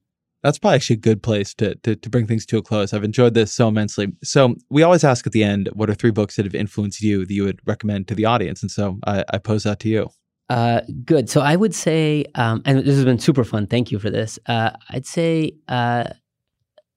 that's 0.45 0.59
probably 0.59 0.77
actually 0.77 0.95
a 0.95 1.01
good 1.01 1.23
place 1.23 1.55
to, 1.55 1.75
to, 1.77 1.97
to 1.97 2.11
bring 2.11 2.27
things 2.27 2.45
to 2.45 2.59
a 2.59 2.63
close. 2.63 2.93
I've 2.93 3.03
enjoyed 3.03 3.33
this 3.33 3.51
so 3.51 3.67
immensely. 3.67 4.13
So 4.23 4.55
we 4.69 4.83
always 4.83 5.03
ask 5.03 5.27
at 5.27 5.33
the 5.33 5.43
end, 5.43 5.71
what 5.73 5.89
are 5.89 5.95
three 5.95 6.11
books 6.11 6.37
that 6.37 6.45
have 6.45 6.55
influenced 6.55 7.01
you 7.01 7.25
that 7.25 7.33
you 7.33 7.45
would 7.45 7.61
recommend 7.65 8.09
to 8.09 8.15
the 8.15 8.27
audience? 8.27 8.61
And 8.61 8.71
so 8.71 8.99
I, 9.07 9.25
I 9.31 9.39
pose 9.39 9.63
that 9.63 9.81
to 9.81 9.89
you. 9.89 10.11
Uh, 10.51 10.83
good. 11.07 11.31
So 11.31 11.41
I 11.41 11.57
would 11.57 11.75
say, 11.75 12.27
um, 12.35 12.61
and 12.67 12.79
this 12.81 12.95
has 12.95 13.07
been 13.07 13.19
super 13.19 13.43
fun. 13.43 13.67
Thank 13.67 13.91
you 13.91 13.99
for 13.99 14.11
this. 14.11 14.39
Uh, 14.45 14.73
I'd 14.91 15.07
say 15.07 15.53
uh, 15.67 16.11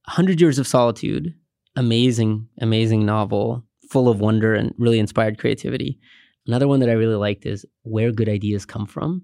Hundred 0.06 0.42
Years 0.42 0.60
of 0.60 0.68
Solitude, 0.68 1.34
amazing, 1.78 2.50
amazing 2.60 3.06
novel, 3.06 3.64
full 3.90 4.10
of 4.10 4.20
wonder 4.20 4.54
and 4.54 4.74
really 4.78 5.00
inspired 5.00 5.38
creativity. 5.38 6.00
Another 6.46 6.68
one 6.68 6.80
that 6.80 6.90
I 6.90 6.94
really 6.94 7.16
liked 7.16 7.46
is 7.46 7.66
Where 7.84 8.12
Good 8.12 8.30
Ideas 8.30 8.66
Come 8.66 8.86
From 8.86 9.22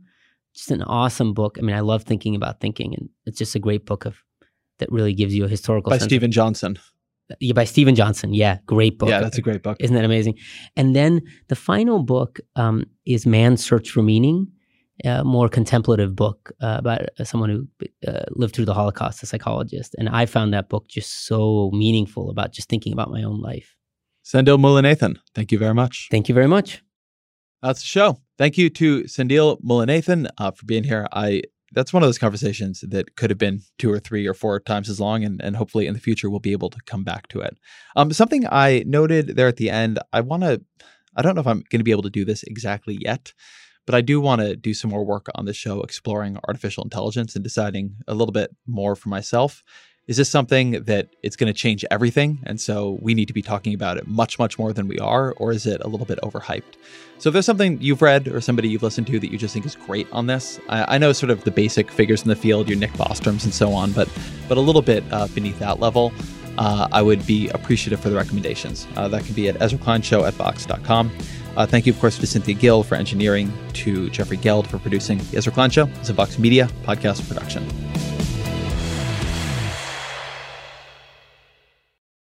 just 0.53 0.71
an 0.71 0.83
awesome 0.83 1.33
book. 1.33 1.57
I 1.59 1.61
mean, 1.61 1.75
I 1.75 1.81
love 1.81 2.03
thinking 2.03 2.35
about 2.35 2.59
thinking, 2.59 2.93
and 2.95 3.09
it's 3.25 3.37
just 3.37 3.55
a 3.55 3.59
great 3.59 3.85
book 3.85 4.05
of 4.05 4.15
that 4.79 4.91
really 4.91 5.13
gives 5.13 5.33
you 5.33 5.45
a 5.45 5.47
historical. 5.47 5.89
By 5.89 5.97
Steven 5.97 6.29
of, 6.29 6.33
Johnson. 6.33 6.77
Yeah, 7.39 7.53
by 7.53 7.63
Steven 7.63 7.95
Johnson. 7.95 8.33
Yeah, 8.33 8.57
great 8.65 8.99
book. 8.99 9.09
Yeah, 9.09 9.21
that's 9.21 9.37
a 9.37 9.41
great 9.41 9.63
book. 9.63 9.77
Isn't 9.79 9.95
that 9.95 10.05
amazing? 10.05 10.37
And 10.75 10.95
then 10.95 11.21
the 11.47 11.55
final 11.55 12.03
book 12.03 12.39
um, 12.55 12.85
is 13.05 13.25
Man's 13.25 13.63
Search 13.63 13.89
for 13.89 14.03
Meaning, 14.03 14.47
a 15.03 15.23
more 15.23 15.49
contemplative 15.49 16.15
book 16.15 16.51
uh, 16.61 16.75
about 16.79 17.01
someone 17.23 17.49
who 17.49 17.67
uh, 18.07 18.25
lived 18.31 18.55
through 18.55 18.65
the 18.65 18.73
Holocaust, 18.73 19.23
a 19.23 19.25
psychologist. 19.25 19.95
And 19.97 20.09
I 20.09 20.25
found 20.25 20.53
that 20.53 20.69
book 20.69 20.87
just 20.87 21.25
so 21.25 21.71
meaningful 21.73 22.29
about 22.29 22.51
just 22.51 22.69
thinking 22.69 22.93
about 22.93 23.09
my 23.09 23.23
own 23.23 23.41
life. 23.41 23.72
Sendhil 24.23 24.57
Mullainathan, 24.57 25.17
thank 25.35 25.51
you 25.51 25.59
very 25.59 25.73
much. 25.73 26.07
Thank 26.09 26.29
you 26.29 26.35
very 26.35 26.47
much. 26.47 26.81
That's 27.61 27.81
the 27.81 27.85
show. 27.85 28.17
Thank 28.37 28.57
you 28.57 28.69
to 28.71 29.07
Sendhil 29.07 29.57
Mullainathan 29.57 30.29
uh, 30.37 30.51
for 30.51 30.65
being 30.65 30.83
here. 30.83 31.07
I 31.13 31.43
that's 31.73 31.91
one 31.91 32.03
of 32.03 32.07
those 32.07 32.19
conversations 32.19 32.81
that 32.87 33.15
could 33.15 33.31
have 33.31 33.37
been 33.39 33.61
two 33.79 33.91
or 33.91 33.99
three 33.99 34.27
or 34.27 34.33
four 34.33 34.59
times 34.59 34.89
as 34.89 34.99
long, 34.99 35.23
and, 35.23 35.41
and 35.43 35.55
hopefully 35.55 35.87
in 35.87 35.93
the 35.93 35.99
future 35.99 36.29
we'll 36.29 36.39
be 36.39 36.51
able 36.51 36.69
to 36.69 36.77
come 36.85 37.03
back 37.03 37.27
to 37.29 37.41
it. 37.41 37.57
Um, 37.95 38.13
something 38.13 38.45
I 38.47 38.83
noted 38.85 39.35
there 39.35 39.47
at 39.47 39.57
the 39.57 39.71
end, 39.71 39.99
I 40.13 40.21
want 40.21 40.43
to, 40.43 40.61
I 41.15 41.21
don't 41.21 41.35
know 41.35 41.41
if 41.41 41.47
I'm 41.47 41.63
going 41.69 41.79
to 41.79 41.83
be 41.83 41.91
able 41.91 42.03
to 42.03 42.09
do 42.11 42.25
this 42.25 42.43
exactly 42.43 42.99
yet, 43.01 43.33
but 43.85 43.95
I 43.95 44.01
do 44.01 44.21
want 44.21 44.41
to 44.41 44.55
do 44.55 44.73
some 44.73 44.91
more 44.91 45.03
work 45.03 45.27
on 45.35 45.45
the 45.45 45.53
show 45.53 45.81
exploring 45.81 46.37
artificial 46.47 46.83
intelligence 46.83 47.35
and 47.35 47.43
deciding 47.43 47.95
a 48.07 48.13
little 48.13 48.31
bit 48.31 48.55
more 48.67 48.95
for 48.95 49.09
myself 49.09 49.63
is 50.07 50.17
this 50.17 50.29
something 50.29 50.83
that 50.83 51.07
it's 51.23 51.35
going 51.35 51.51
to 51.51 51.57
change 51.57 51.85
everything 51.89 52.39
and 52.45 52.59
so 52.59 52.97
we 53.01 53.13
need 53.13 53.27
to 53.27 53.33
be 53.33 53.41
talking 53.41 53.73
about 53.73 53.97
it 53.97 54.07
much 54.07 54.37
much 54.37 54.59
more 54.59 54.73
than 54.73 54.87
we 54.87 54.99
are 54.99 55.33
or 55.37 55.51
is 55.51 55.65
it 55.65 55.81
a 55.81 55.87
little 55.87 56.05
bit 56.05 56.19
overhyped 56.21 56.75
so 57.17 57.29
if 57.29 57.33
there's 57.33 57.45
something 57.45 57.79
you've 57.81 58.01
read 58.01 58.27
or 58.27 58.41
somebody 58.41 58.67
you've 58.67 58.83
listened 58.83 59.07
to 59.07 59.19
that 59.19 59.31
you 59.31 59.37
just 59.37 59.53
think 59.53 59.65
is 59.65 59.75
great 59.75 60.07
on 60.11 60.27
this 60.27 60.59
i, 60.69 60.95
I 60.95 60.97
know 60.97 61.13
sort 61.13 61.29
of 61.29 61.43
the 61.43 61.51
basic 61.51 61.89
figures 61.91 62.21
in 62.21 62.29
the 62.29 62.35
field 62.35 62.67
your 62.67 62.77
nick 62.77 62.91
bostroms 62.93 63.43
and 63.43 63.53
so 63.53 63.71
on 63.73 63.91
but 63.91 64.09
but 64.47 64.57
a 64.57 64.61
little 64.61 64.81
bit 64.81 65.03
uh, 65.11 65.27
beneath 65.27 65.59
that 65.59 65.79
level 65.79 66.11
uh, 66.57 66.87
i 66.91 67.01
would 67.01 67.25
be 67.25 67.49
appreciative 67.49 67.99
for 67.99 68.09
the 68.09 68.15
recommendations 68.15 68.87
uh, 68.95 69.07
that 69.07 69.23
can 69.23 69.33
be 69.33 69.47
at 69.47 69.55
ezrakleinshow 69.55 70.27
at 70.27 70.33
vox.com 70.33 71.11
uh, 71.55 71.67
thank 71.67 71.85
you, 71.85 71.93
of 71.93 71.99
course, 71.99 72.17
to 72.17 72.25
Cynthia 72.25 72.55
Gill 72.55 72.81
for 72.81 72.95
engineering, 72.95 73.53
to 73.73 74.09
Jeffrey 74.09 74.37
Geld 74.37 74.67
for 74.67 74.79
producing. 74.79 75.19
The 75.29 75.37
Ezra 75.37 75.53
Klein 75.53 75.69
Show 75.69 75.85
is 76.01 76.09
a 76.09 76.13
Vox 76.13 76.39
Media 76.39 76.67
podcast 76.83 77.27
production. 77.27 77.63